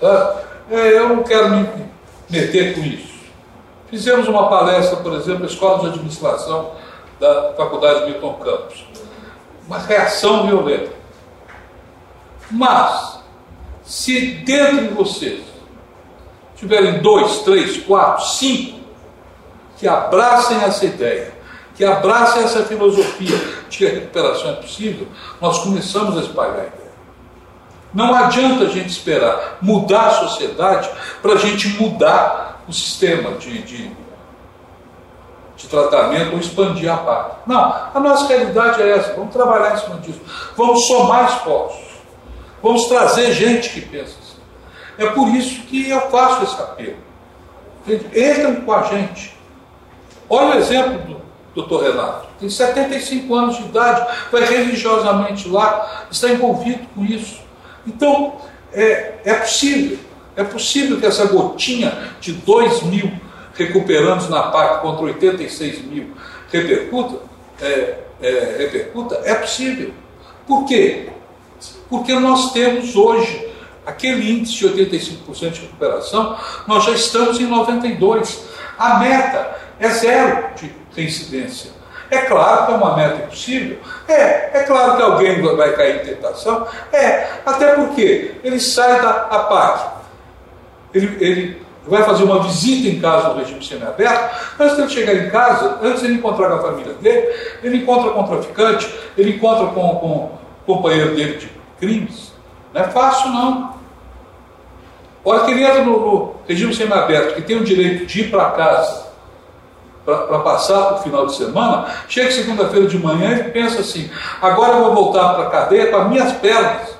Tá? 0.00 0.42
É, 0.70 0.98
eu 0.98 1.08
não 1.10 1.22
quero 1.22 1.50
me 1.50 1.68
meter 2.28 2.74
com 2.74 2.80
isso. 2.80 3.18
Fizemos 3.88 4.28
uma 4.28 4.48
palestra, 4.48 4.96
por 4.96 5.12
exemplo, 5.14 5.40
na 5.40 5.46
Escola 5.46 5.80
de 5.80 5.86
Administração 5.86 6.72
da 7.20 7.54
Faculdade 7.56 8.06
Milton 8.06 8.34
Campos. 8.34 8.84
Uma 9.66 9.78
reação 9.78 10.46
violenta. 10.46 10.92
Mas, 12.50 13.20
se 13.82 14.20
dentro 14.44 14.88
de 14.88 14.94
vocês 14.94 15.42
tiverem 16.56 17.00
dois, 17.00 17.38
três, 17.38 17.78
quatro, 17.78 18.24
cinco 18.26 18.77
que 19.78 19.86
abracem 19.86 20.62
essa 20.62 20.84
ideia, 20.84 21.32
que 21.76 21.84
abracem 21.84 22.42
essa 22.42 22.64
filosofia 22.64 23.36
de 23.68 23.78
que 23.78 23.86
a 23.86 23.90
recuperação 23.90 24.50
é 24.50 24.54
possível, 24.54 25.06
nós 25.40 25.60
começamos 25.60 26.18
a 26.18 26.20
espalhar 26.20 26.56
a 26.56 26.66
ideia. 26.66 26.88
Não 27.94 28.14
adianta 28.14 28.64
a 28.64 28.68
gente 28.68 28.90
esperar 28.90 29.58
mudar 29.62 30.08
a 30.08 30.10
sociedade 30.10 30.90
para 31.22 31.34
a 31.34 31.36
gente 31.36 31.68
mudar 31.80 32.62
o 32.68 32.72
sistema 32.72 33.30
de, 33.38 33.62
de, 33.62 33.90
de 35.56 35.68
tratamento 35.68 36.32
ou 36.32 36.38
expandir 36.38 36.92
a 36.92 36.98
parte. 36.98 37.36
Não, 37.46 37.90
a 37.94 38.00
nossa 38.00 38.26
realidade 38.26 38.82
é 38.82 38.90
essa. 38.90 39.14
Vamos 39.14 39.32
trabalhar 39.32 39.74
em 39.74 39.78
cima 39.78 39.96
disso. 39.98 40.20
Vamos 40.56 40.86
somar 40.86 41.32
esforços. 41.32 41.88
Vamos 42.62 42.86
trazer 42.86 43.32
gente 43.32 43.70
que 43.70 43.80
pensa 43.80 44.16
assim. 44.20 44.38
É 44.98 45.06
por 45.10 45.28
isso 45.28 45.62
que 45.62 45.88
eu 45.88 46.00
faço 46.10 46.42
esse 46.42 46.60
apelo. 46.60 46.96
Entrem 47.86 48.56
com 48.56 48.72
a 48.72 48.82
gente. 48.82 49.37
Olha 50.28 50.56
o 50.56 50.58
exemplo 50.58 50.98
do 51.06 51.18
doutor 51.54 51.82
Renato. 51.84 52.28
tem 52.38 52.48
75 52.48 53.34
anos 53.34 53.56
de 53.56 53.64
idade, 53.64 54.06
vai 54.30 54.44
religiosamente 54.44 55.48
lá, 55.48 56.06
está 56.10 56.28
envolvido 56.30 56.86
com 56.94 57.04
isso. 57.04 57.40
Então, 57.86 58.36
é, 58.72 59.14
é 59.24 59.34
possível, 59.34 59.98
é 60.36 60.44
possível 60.44 61.00
que 61.00 61.06
essa 61.06 61.26
gotinha 61.26 62.12
de 62.20 62.32
2 62.32 62.82
mil 62.82 63.10
recuperandos 63.54 64.28
na 64.28 64.42
PAC 64.42 64.82
contra 64.82 65.04
86 65.06 65.84
mil 65.86 66.12
repercuta, 66.50 67.18
é, 67.60 67.98
é, 68.22 68.56
repercuta, 68.58 69.20
é 69.24 69.34
possível. 69.34 69.92
Por 70.46 70.64
quê? 70.64 71.10
Porque 71.88 72.14
nós 72.14 72.52
temos 72.52 72.94
hoje 72.94 73.48
aquele 73.84 74.30
índice 74.30 74.68
de 74.68 74.84
85% 74.84 75.50
de 75.50 75.60
recuperação, 75.62 76.36
nós 76.66 76.84
já 76.84 76.92
estamos 76.92 77.40
em 77.40 77.48
92%. 77.48 78.46
A 78.78 79.00
meta 79.00 79.57
é 79.80 79.88
zero 79.90 80.54
de 80.56 80.72
reincidência. 80.94 81.70
É 82.10 82.18
claro 82.18 82.66
que 82.66 82.72
é 82.72 82.74
uma 82.76 82.96
meta 82.96 83.22
impossível. 83.22 83.78
É, 84.08 84.60
é 84.60 84.62
claro 84.64 84.96
que 84.96 85.02
alguém 85.02 85.42
vai 85.42 85.72
cair 85.72 85.96
em 85.96 86.06
tentação. 86.06 86.66
É, 86.92 87.28
até 87.44 87.74
porque 87.74 88.36
ele 88.42 88.58
sai 88.58 89.00
da 89.00 89.10
APAC. 89.10 89.98
Ele, 90.94 91.16
ele 91.20 91.62
vai 91.86 92.02
fazer 92.02 92.24
uma 92.24 92.42
visita 92.42 92.88
em 92.88 92.98
casa 92.98 93.28
do 93.28 93.38
regime 93.38 93.62
semiaberto. 93.64 94.36
Antes 94.58 94.76
de 94.76 94.82
ele 94.82 94.90
chegar 94.90 95.14
em 95.14 95.30
casa, 95.30 95.78
antes 95.82 96.02
ele 96.02 96.14
encontrar 96.14 96.48
com 96.48 96.54
a 96.54 96.62
família 96.62 96.94
dele, 96.94 97.28
ele 97.62 97.76
encontra 97.78 98.10
com 98.10 98.22
o 98.22 98.26
traficante, 98.26 98.94
ele 99.16 99.36
encontra 99.36 99.66
com, 99.66 99.96
com 99.96 100.08
o 100.08 100.38
companheiro 100.66 101.14
dele 101.14 101.36
de 101.36 101.50
crimes. 101.78 102.32
Não 102.72 102.80
é 102.80 102.84
fácil, 102.84 103.30
não. 103.30 103.76
Olha 105.24 105.44
que 105.44 105.50
ele 105.50 105.62
entra 105.62 105.84
no, 105.84 105.98
no 106.00 106.34
regime 106.48 106.74
semiaberto, 106.74 107.34
que 107.34 107.42
tem 107.42 107.56
o 107.56 107.64
direito 107.64 108.06
de 108.06 108.22
ir 108.22 108.30
para 108.30 108.50
casa 108.52 109.07
para 110.16 110.38
passar 110.38 110.94
o 110.94 110.98
final 111.02 111.26
de 111.26 111.34
semana, 111.34 111.86
chega 112.08 112.30
segunda-feira 112.30 112.86
de 112.86 112.98
manhã 112.98 113.38
e 113.38 113.50
pensa 113.50 113.80
assim: 113.80 114.10
agora 114.40 114.78
eu 114.78 114.84
vou 114.86 114.94
voltar 114.94 115.34
para 115.34 115.48
a 115.48 115.50
cadeia 115.50 115.90
com 115.90 115.96
as 115.98 116.08
minhas 116.08 116.32
pernas, 116.32 116.96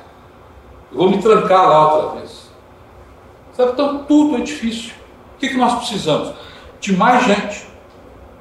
eu 0.92 0.98
vou 0.98 1.10
me 1.10 1.22
trancar 1.22 1.66
lá 1.66 1.94
outra 1.94 2.20
vez. 2.20 2.50
Sabe? 3.56 3.72
Então 3.72 4.04
tudo 4.04 4.36
é 4.36 4.40
difícil. 4.40 4.92
O 5.36 5.38
que, 5.38 5.48
que 5.48 5.56
nós 5.56 5.74
precisamos? 5.76 6.34
De 6.80 6.94
mais 6.94 7.24
gente. 7.24 7.66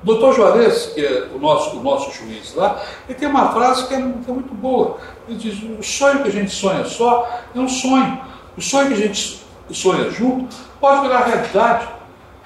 O 0.03 0.05
doutor 0.05 0.35
Juarez, 0.35 0.87
que 0.93 1.03
é 1.03 1.27
o 1.33 1.39
nosso, 1.39 1.77
o 1.77 1.83
nosso 1.83 2.11
juiz 2.11 2.53
lá, 2.53 2.81
ele 3.07 3.17
tem 3.17 3.29
uma 3.29 3.51
frase 3.51 3.87
que 3.87 3.93
é, 3.93 3.97
que 3.97 4.29
é 4.29 4.33
muito 4.33 4.53
boa. 4.53 4.97
Ele 5.29 5.37
diz: 5.37 5.63
o 5.63 5.81
sonho 5.81 6.23
que 6.23 6.27
a 6.27 6.31
gente 6.31 6.51
sonha 6.51 6.83
só 6.83 7.25
é 7.55 7.59
um 7.59 7.69
sonho. 7.69 8.19
O 8.57 8.61
sonho 8.61 8.89
que 8.89 8.93
a 8.95 9.07
gente 9.07 9.39
sonha 9.71 10.09
junto 10.09 10.53
pode 10.81 11.03
virar 11.03 11.23
realidade. 11.23 11.96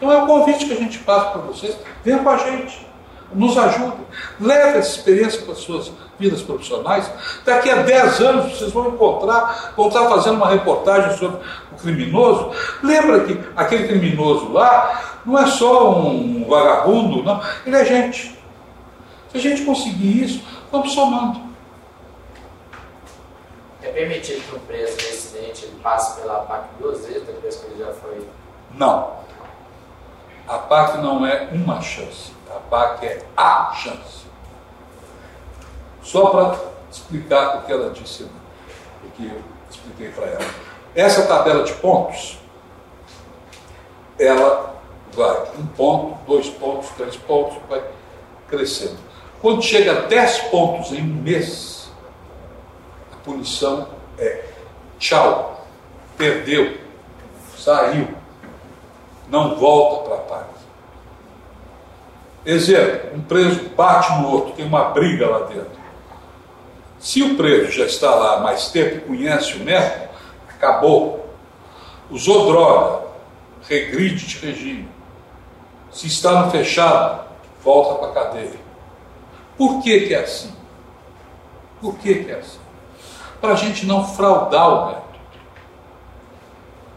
Então 0.01 0.11
é 0.11 0.23
o 0.23 0.25
convite 0.25 0.65
que 0.65 0.73
a 0.73 0.77
gente 0.77 0.97
passa 0.99 1.29
para 1.29 1.41
vocês. 1.41 1.77
Venha 2.03 2.17
com 2.17 2.29
a 2.29 2.37
gente, 2.37 2.87
nos 3.31 3.55
ajude, 3.55 3.97
leve 4.39 4.79
essa 4.79 4.97
experiência 4.97 5.43
para 5.43 5.51
as 5.51 5.59
suas 5.59 5.91
vidas 6.17 6.41
profissionais. 6.41 7.07
Daqui 7.45 7.69
a 7.69 7.83
10 7.83 8.19
anos 8.21 8.57
vocês 8.57 8.71
vão 8.71 8.89
encontrar, 8.89 9.73
vão 9.77 9.89
estar 9.89 10.09
fazendo 10.09 10.37
uma 10.37 10.49
reportagem 10.49 11.15
sobre 11.19 11.39
o 11.71 11.75
criminoso. 11.75 12.49
Lembra 12.81 13.25
que 13.25 13.39
aquele 13.55 13.87
criminoso 13.87 14.51
lá 14.51 15.19
não 15.23 15.37
é 15.37 15.45
só 15.45 15.91
um 15.91 16.45
vagabundo, 16.49 17.21
não, 17.21 17.39
ele 17.63 17.75
é 17.75 17.85
gente. 17.85 18.35
Se 19.31 19.37
a 19.37 19.39
gente 19.39 19.63
conseguir 19.63 20.23
isso, 20.23 20.43
vamos 20.71 20.91
somando. 20.93 21.39
É 23.83 23.89
permitido 23.89 24.41
que 24.49 24.55
um 24.55 24.59
preso 24.61 24.97
residente 24.97 25.67
passe 25.83 26.19
pela 26.19 26.39
PAC 26.39 26.69
duas 26.79 27.05
vezes 27.05 27.23
depois 27.23 27.55
que 27.55 27.67
ele 27.67 27.83
já 27.83 27.93
foi? 27.93 28.27
Não. 28.73 29.21
A 30.51 30.57
PAC 30.57 30.97
não 30.97 31.25
é 31.25 31.47
uma 31.53 31.79
chance, 31.79 32.33
a 32.53 32.59
PAC 32.59 33.05
é 33.05 33.23
a 33.37 33.71
chance. 33.73 34.25
Só 36.03 36.25
para 36.29 36.59
explicar 36.91 37.59
o 37.59 37.61
que 37.61 37.71
ela 37.71 37.89
disse, 37.91 38.23
o 38.23 39.09
que 39.11 39.27
eu 39.27 39.41
expliquei 39.69 40.09
para 40.09 40.25
ela. 40.25 40.45
Essa 40.93 41.25
tabela 41.25 41.63
de 41.63 41.71
pontos, 41.75 42.37
ela 44.19 44.75
vai 45.13 45.51
um 45.57 45.65
ponto, 45.67 46.17
dois 46.25 46.49
pontos, 46.49 46.89
três 46.97 47.15
pontos, 47.15 47.57
vai 47.69 47.81
crescendo. 48.49 48.97
Quando 49.41 49.61
chega 49.61 49.99
a 49.99 50.01
10 50.01 50.37
pontos 50.49 50.91
em 50.91 51.01
um 51.01 51.21
mês, 51.21 51.89
a 53.13 53.15
punição 53.23 53.87
é 54.19 54.43
tchau, 54.99 55.65
perdeu, 56.17 56.77
saiu 57.57 58.20
não 59.31 59.55
volta 59.55 60.09
para 60.09 60.15
a 60.15 60.21
paz. 60.21 60.47
Exemplo, 62.45 63.17
um 63.17 63.21
preso 63.21 63.69
bate 63.69 64.11
no 64.13 64.29
outro, 64.29 64.53
tem 64.53 64.65
uma 64.65 64.89
briga 64.89 65.27
lá 65.27 65.45
dentro. 65.45 65.79
Se 66.99 67.23
o 67.23 67.35
preso 67.35 67.71
já 67.71 67.85
está 67.85 68.13
lá 68.13 68.35
há 68.35 68.39
mais 68.41 68.67
tempo 68.67 69.07
conhece 69.07 69.55
o 69.55 69.63
método, 69.63 70.09
acabou. 70.49 71.29
Usou 72.09 72.51
droga, 72.51 73.07
regride 73.67 74.25
de 74.25 74.45
regime. 74.45 74.89
Se 75.91 76.07
está 76.07 76.43
no 76.43 76.51
fechado, 76.51 77.25
volta 77.63 77.95
para 77.95 78.09
a 78.09 78.25
cadeia. 78.25 78.59
Por 79.57 79.81
que, 79.81 80.07
que 80.07 80.13
é 80.13 80.19
assim? 80.19 80.53
Por 81.79 81.95
que, 81.97 82.23
que 82.25 82.31
é 82.31 82.35
assim? 82.35 82.59
Para 83.39 83.53
a 83.53 83.55
gente 83.55 83.85
não 83.85 84.05
fraudar 84.05 84.69
o 84.69 84.85
método. 84.87 85.10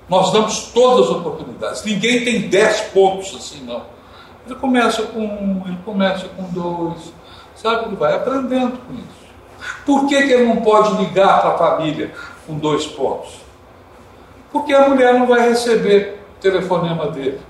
Nós 0.08 0.32
damos 0.32 0.68
todas 0.72 1.06
as 1.08 1.16
oportunidades. 1.16 1.84
Ninguém 1.84 2.24
tem 2.24 2.48
dez 2.48 2.80
pontos 2.80 3.34
assim, 3.34 3.64
não. 3.64 3.82
Ele 4.46 4.54
começa 4.56 5.02
com 5.02 5.20
um, 5.20 5.62
ele 5.66 5.78
começa 5.84 6.28
com 6.28 6.42
dois, 6.50 7.12
sabe? 7.56 7.86
Ele 7.86 7.96
vai 7.96 8.14
aprendendo 8.14 8.78
com 8.86 8.94
isso. 8.94 9.24
Por 9.86 10.06
que, 10.06 10.22
que 10.22 10.32
ele 10.32 10.46
não 10.46 10.56
pode 10.56 10.94
ligar 11.02 11.40
para 11.40 11.54
a 11.54 11.58
família 11.58 12.12
com 12.46 12.54
dois 12.58 12.86
pontos? 12.86 13.40
Porque 14.52 14.74
a 14.74 14.88
mulher 14.88 15.14
não 15.14 15.26
vai 15.26 15.48
receber 15.48 16.20
o 16.36 16.40
telefonema 16.40 17.10
dele. 17.10 17.40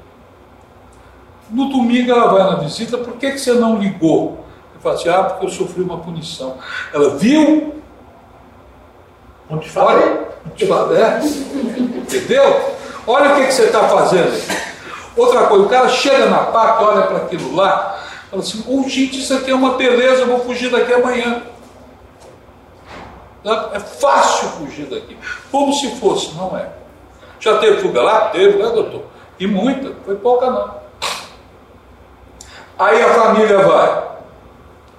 No 1.51 1.69
domingo 1.69 2.11
ela 2.11 2.33
vai 2.33 2.43
na 2.45 2.57
visita, 2.57 2.97
por 2.97 3.15
que, 3.17 3.33
que 3.33 3.39
você 3.39 3.53
não 3.53 3.79
ligou? 3.79 4.45
Ele 4.73 4.83
fala 4.83 4.95
assim, 4.95 5.09
ah, 5.09 5.25
porque 5.25 5.47
eu 5.47 5.51
sofri 5.51 5.83
uma 5.83 5.99
punição. 5.99 6.57
Ela 6.93 7.17
viu? 7.17 7.75
Onde 9.51 9.69
fala? 9.69 10.01
É. 10.01 10.25
Entendeu? 12.05 12.77
Olha 13.07 13.33
o 13.33 13.37
que, 13.37 13.47
que 13.47 13.55
você 13.55 13.65
está 13.65 13.89
fazendo. 13.89 14.31
Outra 15.17 15.47
coisa, 15.47 15.65
o 15.65 15.69
cara 15.69 15.89
chega 15.89 16.27
na 16.27 16.39
PAC, 16.39 16.83
olha 16.83 17.03
para 17.03 17.17
aquilo 17.19 17.55
lá, 17.55 17.99
fala 18.31 18.43
assim, 18.43 18.65
oh, 18.69 18.87
gente, 18.89 19.21
isso 19.21 19.33
aqui 19.33 19.51
é 19.51 19.55
uma 19.55 19.75
beleza, 19.75 20.23
eu 20.23 20.27
vou 20.27 20.41
fugir 20.41 20.71
daqui 20.71 20.93
amanhã. 20.93 21.43
É 23.73 23.81
fácil 23.81 24.49
fugir 24.51 24.87
daqui. 24.87 25.17
Como 25.51 25.73
se 25.73 25.97
fosse, 25.97 26.35
não 26.35 26.57
é. 26.57 26.69
Já 27.41 27.59
teve 27.59 27.81
fuga 27.81 28.03
lá? 28.03 28.29
Teve, 28.29 28.59
né, 28.59 28.69
doutor? 28.71 29.05
E 29.39 29.47
muita, 29.47 29.93
foi 30.05 30.17
pouca 30.17 30.51
não. 30.51 30.75
Aí 32.79 33.03
a 33.03 33.15
família 33.15 33.59
vai. 33.59 34.05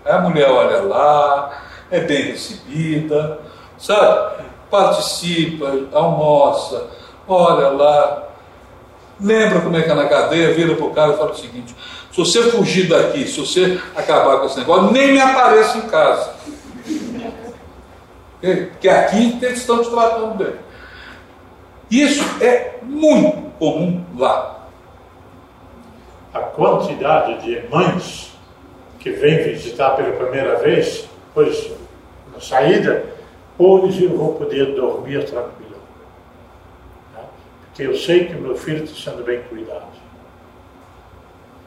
A 0.06 0.20
mulher 0.20 0.50
olha 0.50 0.82
lá, 0.84 1.62
é 1.92 2.00
bem 2.00 2.32
recebida, 2.32 3.40
sabe? 3.78 4.46
participa, 4.76 5.72
almoça, 5.94 6.88
olha 7.28 7.70
lá, 7.70 8.30
lembra 9.20 9.62
como 9.62 9.78
é 9.78 9.82
que 9.82 9.90
é 9.90 9.94
na 9.94 10.08
cadeia, 10.08 10.54
vira 10.54 10.76
para 10.76 10.86
o 10.86 10.94
cara 10.94 11.14
e 11.14 11.18
fala 11.18 11.32
o 11.32 11.36
seguinte: 11.36 11.76
se 12.12 12.18
você 12.18 12.44
fugir 12.52 12.88
daqui, 12.88 13.28
se 13.28 13.40
você 13.40 13.80
acabar 13.96 14.40
com 14.40 14.46
esse 14.46 14.60
negócio, 14.60 14.92
nem 14.92 15.14
me 15.14 15.20
apareça 15.20 15.78
em 15.78 15.88
casa. 15.88 16.34
Porque 18.40 18.90
aqui 18.90 19.40
eles 19.42 19.60
estão 19.60 19.82
te 19.82 19.90
tratando 19.90 20.36
bem. 20.36 20.54
Isso 21.90 22.24
é 22.42 22.76
muito 22.84 23.52
comum 23.58 24.04
lá. 24.18 24.68
A 26.34 26.40
quantidade 26.40 27.42
de 27.44 27.68
mães 27.70 28.36
que 29.00 29.12
vêm 29.12 29.44
visitar 29.44 29.92
pela 29.92 30.12
primeira 30.12 30.58
vez, 30.58 31.08
pois 31.34 31.72
na 32.34 32.42
saída, 32.42 33.16
Hoje 33.58 34.04
eu 34.04 34.18
vou 34.18 34.34
poder 34.34 34.76
dormir 34.76 35.24
tranquilo. 35.24 35.65
Porque 37.76 37.84
eu 37.84 37.98
sei 37.98 38.26
que 38.26 38.34
meu 38.36 38.56
filho 38.56 38.86
está 38.86 39.12
sendo 39.12 39.26
bem 39.26 39.44
cuidado. 39.44 39.84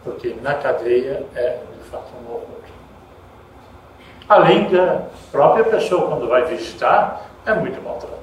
Porque 0.03 0.35
na 0.41 0.55
cadeia 0.55 1.27
é, 1.35 1.59
de 1.83 1.91
fato, 1.91 2.11
um 2.25 2.31
horror. 2.31 2.47
Além 4.27 4.71
da 4.71 5.03
própria 5.31 5.65
pessoa, 5.65 6.09
quando 6.09 6.27
vai 6.27 6.47
visitar, 6.47 7.29
é 7.45 7.53
muito 7.53 7.79
maltratada. 7.83 8.23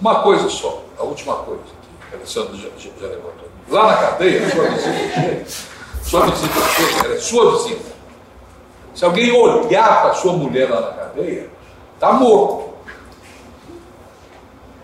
Uma 0.00 0.20
coisa 0.22 0.48
só, 0.48 0.82
a 0.98 1.04
última 1.04 1.36
coisa 1.36 1.62
que 1.62 2.16
o 2.16 2.18
Alessandro 2.18 2.56
já, 2.56 2.68
já, 2.76 3.06
levantou. 3.06 3.48
Lá 3.68 3.86
na 3.86 3.96
cadeia, 3.96 4.50
sua 4.50 4.68
visita 4.70 5.64
sua 6.02 6.26
chega, 6.32 7.14
é 7.14 7.18
sua 7.18 7.52
visita. 7.52 7.94
Se 8.96 9.04
alguém 9.04 9.30
olhar 9.30 10.02
para 10.02 10.14
sua 10.14 10.32
mulher 10.32 10.68
lá 10.68 10.80
na 10.80 10.92
cadeia, 10.92 11.54
Está 11.94 12.12
morto. 12.12 12.73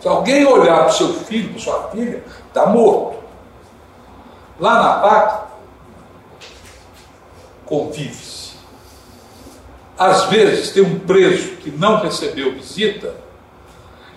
Se 0.00 0.08
alguém 0.08 0.46
olhar 0.46 0.78
para 0.78 0.88
o 0.88 0.92
seu 0.92 1.12
filho, 1.12 1.50
para 1.50 1.60
sua 1.60 1.90
filha, 1.90 2.24
está 2.48 2.66
morto. 2.66 3.22
Lá 4.58 4.82
na 4.82 4.92
PAC, 4.94 5.50
convive-se. 7.66 8.54
Às 9.98 10.24
vezes, 10.24 10.70
tem 10.70 10.82
um 10.82 10.98
preso 11.00 11.56
que 11.56 11.70
não 11.70 12.00
recebeu 12.00 12.52
visita, 12.54 13.14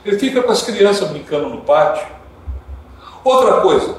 ele 0.06 0.18
fica 0.18 0.42
com 0.42 0.52
as 0.52 0.62
crianças 0.62 1.10
brincando 1.10 1.50
no 1.50 1.62
pátio. 1.62 2.08
Outra 3.24 3.62
coisa, 3.62 3.98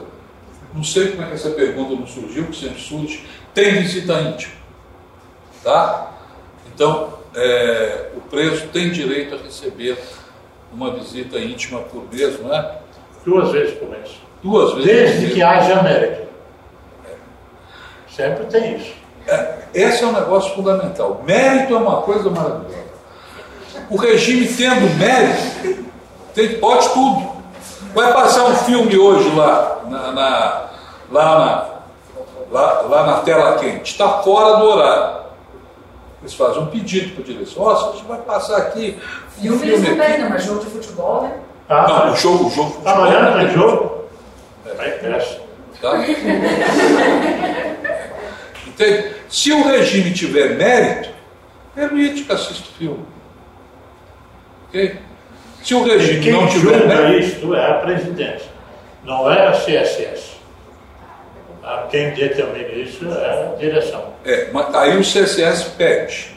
não 0.73 0.83
sei 0.83 1.13
como 1.13 1.23
é 1.23 1.27
que 1.27 1.35
essa 1.35 1.51
pergunta 1.51 1.95
não 1.95 2.07
surgiu, 2.07 2.47
que 2.47 2.57
sempre 2.57 2.81
surge, 2.81 3.27
tem 3.53 3.83
visita 3.83 4.21
íntima. 4.21 4.55
Tá? 5.63 6.13
Então, 6.75 7.19
é, 7.35 8.11
o 8.17 8.21
preso 8.23 8.69
tem 8.69 8.91
direito 8.91 9.35
a 9.35 9.39
receber 9.39 9.99
uma 10.75 10.91
visita 10.93 11.39
íntima 11.39 11.81
por 11.81 12.03
mês, 12.13 12.41
não 12.43 12.55
é? 12.55 12.79
Duas 13.25 13.51
vezes 13.53 13.75
por 13.79 13.89
mês. 13.89 14.11
Duas 14.43 14.75
vezes 14.75 14.87
Desde 15.21 15.35
que 15.35 15.43
haja 15.43 15.83
mérito. 15.83 16.25
Sempre 18.09 18.45
tem 18.47 18.77
isso. 18.77 18.93
É, 19.27 19.59
esse 19.73 20.05
é 20.05 20.07
um 20.07 20.13
negócio 20.13 20.55
fundamental. 20.55 21.23
Mérito 21.27 21.75
é 21.75 21.79
uma 21.79 22.03
coisa 22.03 22.29
maravilhosa. 22.31 22.85
O 23.91 23.97
regime 23.97 24.47
tendo 24.49 24.89
mérito, 24.99 25.85
tem, 26.35 26.59
pode 26.59 26.89
tudo. 26.91 27.35
Vai 27.95 28.13
passar 28.13 28.45
um 28.45 28.57
filme 28.57 28.97
hoje 28.99 29.29
lá 29.35 29.81
na, 29.89 30.13
na- 30.13 30.71
lá, 31.11 31.39
na, 31.39 31.69
lá, 32.51 32.81
lá 32.83 33.07
na 33.07 33.17
tela 33.21 33.57
quente, 33.59 33.93
está 33.93 34.09
fora 34.23 34.57
do 34.59 34.65
horário. 34.65 35.24
Eles 36.25 36.33
fazem 36.33 36.63
um 36.63 36.67
pedido 36.69 37.15
para 37.15 37.23
a 37.23 37.27
direção, 37.27 37.63
ó, 37.63 37.91
a 37.91 37.93
gente 37.93 38.07
vai 38.07 38.19
passar 38.23 38.57
aqui 38.57 38.99
um 39.43 39.59
Filme 39.59 39.67
não 39.67 39.77
aqui. 39.77 39.85
têm, 39.85 40.19
né? 40.23 40.27
Mas 40.31 40.43
jogo 40.45 40.61
de 40.65 40.71
futebol, 40.71 41.23
né? 41.25 41.37
Não, 41.69 42.13
o 42.13 42.17
jogo, 42.17 42.47
o 42.47 42.51
jogo. 42.51 42.81
Amanhã 42.89 43.31
o 43.31 43.39
tem 43.39 43.51
jogo? 43.55 44.05
Vai 44.75 44.91
peça. 44.93 45.41
Tá? 45.83 45.99
Entende? 48.67 49.15
Se 49.29 49.53
o 49.53 49.65
regime 49.65 50.13
tiver 50.15 50.57
mérito, 50.57 51.11
permite 51.75 52.25
que 52.25 52.33
assista 52.33 52.63
o 52.71 52.79
filme. 52.79 53.05
Ok? 54.69 54.99
Se 55.63 55.75
o 55.75 55.85
regime 55.85 56.21
Quem 56.23 56.33
não 56.33 56.47
tiver 56.47 56.79
julga 56.81 56.87
mérito. 56.87 57.27
isto 57.27 57.55
é 57.55 57.71
a 57.71 57.75
presidência, 57.75 58.49
não 59.05 59.31
é 59.31 59.47
a 59.49 59.53
CSS. 59.53 60.34
Ah, 61.67 61.87
Quem 61.91 62.11
determina 62.13 62.69
isso 62.75 63.07
é 63.11 63.53
a 63.53 63.57
direção. 63.57 64.05
É, 64.25 64.51
mas 64.53 64.75
aí 64.75 64.97
o 64.99 65.01
CSS 65.01 65.71
pede. 65.77 66.37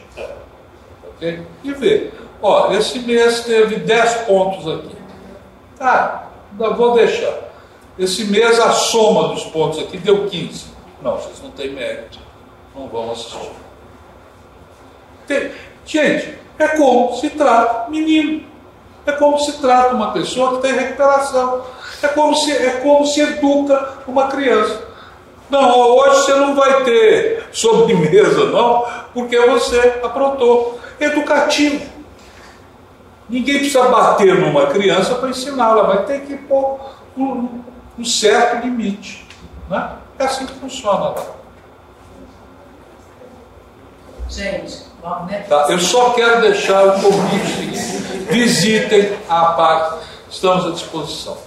Ok? 1.06 1.42
E 1.64 1.72
vê. 1.72 2.10
Ó, 2.40 2.72
esse 2.72 3.00
mês 3.00 3.40
teve 3.44 3.76
10 3.76 4.14
pontos 4.22 4.66
aqui. 4.66 4.96
Tá, 5.78 6.28
ainda 6.52 6.70
vou 6.74 6.94
deixar. 6.94 7.34
Esse 7.98 8.24
mês 8.24 8.58
a 8.60 8.70
soma 8.70 9.28
dos 9.28 9.44
pontos 9.44 9.80
aqui 9.80 9.98
deu 9.98 10.28
15. 10.28 10.66
Não, 11.02 11.16
vocês 11.16 11.42
não 11.42 11.50
têm 11.50 11.70
mérito. 11.70 12.18
Não 12.74 12.86
vão 12.88 13.10
assistir. 13.12 13.50
Tem- 15.26 15.50
Gente, 15.84 16.34
é 16.58 16.68
como 16.68 17.14
se 17.16 17.30
trata 17.30 17.90
menino. 17.90 18.44
É 19.06 19.12
como 19.12 19.38
se 19.38 19.58
trata 19.58 19.94
uma 19.94 20.12
pessoa 20.12 20.56
que 20.56 20.62
tem 20.62 20.74
recuperação. 20.74 21.64
É 22.02 22.08
como 22.08 22.34
se, 22.36 22.52
é 22.52 22.70
como 22.82 23.06
se 23.06 23.20
educa 23.20 23.94
uma 24.06 24.28
criança. 24.28 24.86
Não, 25.50 25.78
hoje 25.78 26.22
você 26.22 26.34
não 26.34 26.54
vai 26.54 26.84
ter 26.84 27.48
sobremesa, 27.52 28.46
não, 28.46 28.84
porque 29.14 29.38
você 29.46 30.00
aprontou. 30.02 30.78
Educativo. 31.00 31.86
Ninguém 33.28 33.58
precisa 33.58 33.88
bater 33.88 34.34
numa 34.34 34.66
criança 34.66 35.14
para 35.14 35.28
ensiná-la, 35.28 35.84
mas 35.84 36.06
tem 36.06 36.20
que 36.20 36.36
pôr 36.36 36.80
um, 37.16 37.62
um 37.98 38.04
certo 38.04 38.64
limite. 38.64 39.26
Né? 39.70 39.90
É 40.18 40.24
assim 40.24 40.46
que 40.46 40.54
funciona 40.54 41.10
lá. 41.10 41.26
Gente, 44.28 44.84
vamos? 45.02 45.32
Tá? 45.46 45.66
Eu 45.68 45.78
só 45.78 46.10
quero 46.10 46.40
deixar 46.40 46.84
o 46.84 47.00
convite 47.00 47.76
seguinte. 47.76 48.08
Visitem 48.30 49.16
a 49.28 49.44
PAC, 49.52 49.98
estamos 50.30 50.66
à 50.66 50.70
disposição. 50.70 51.38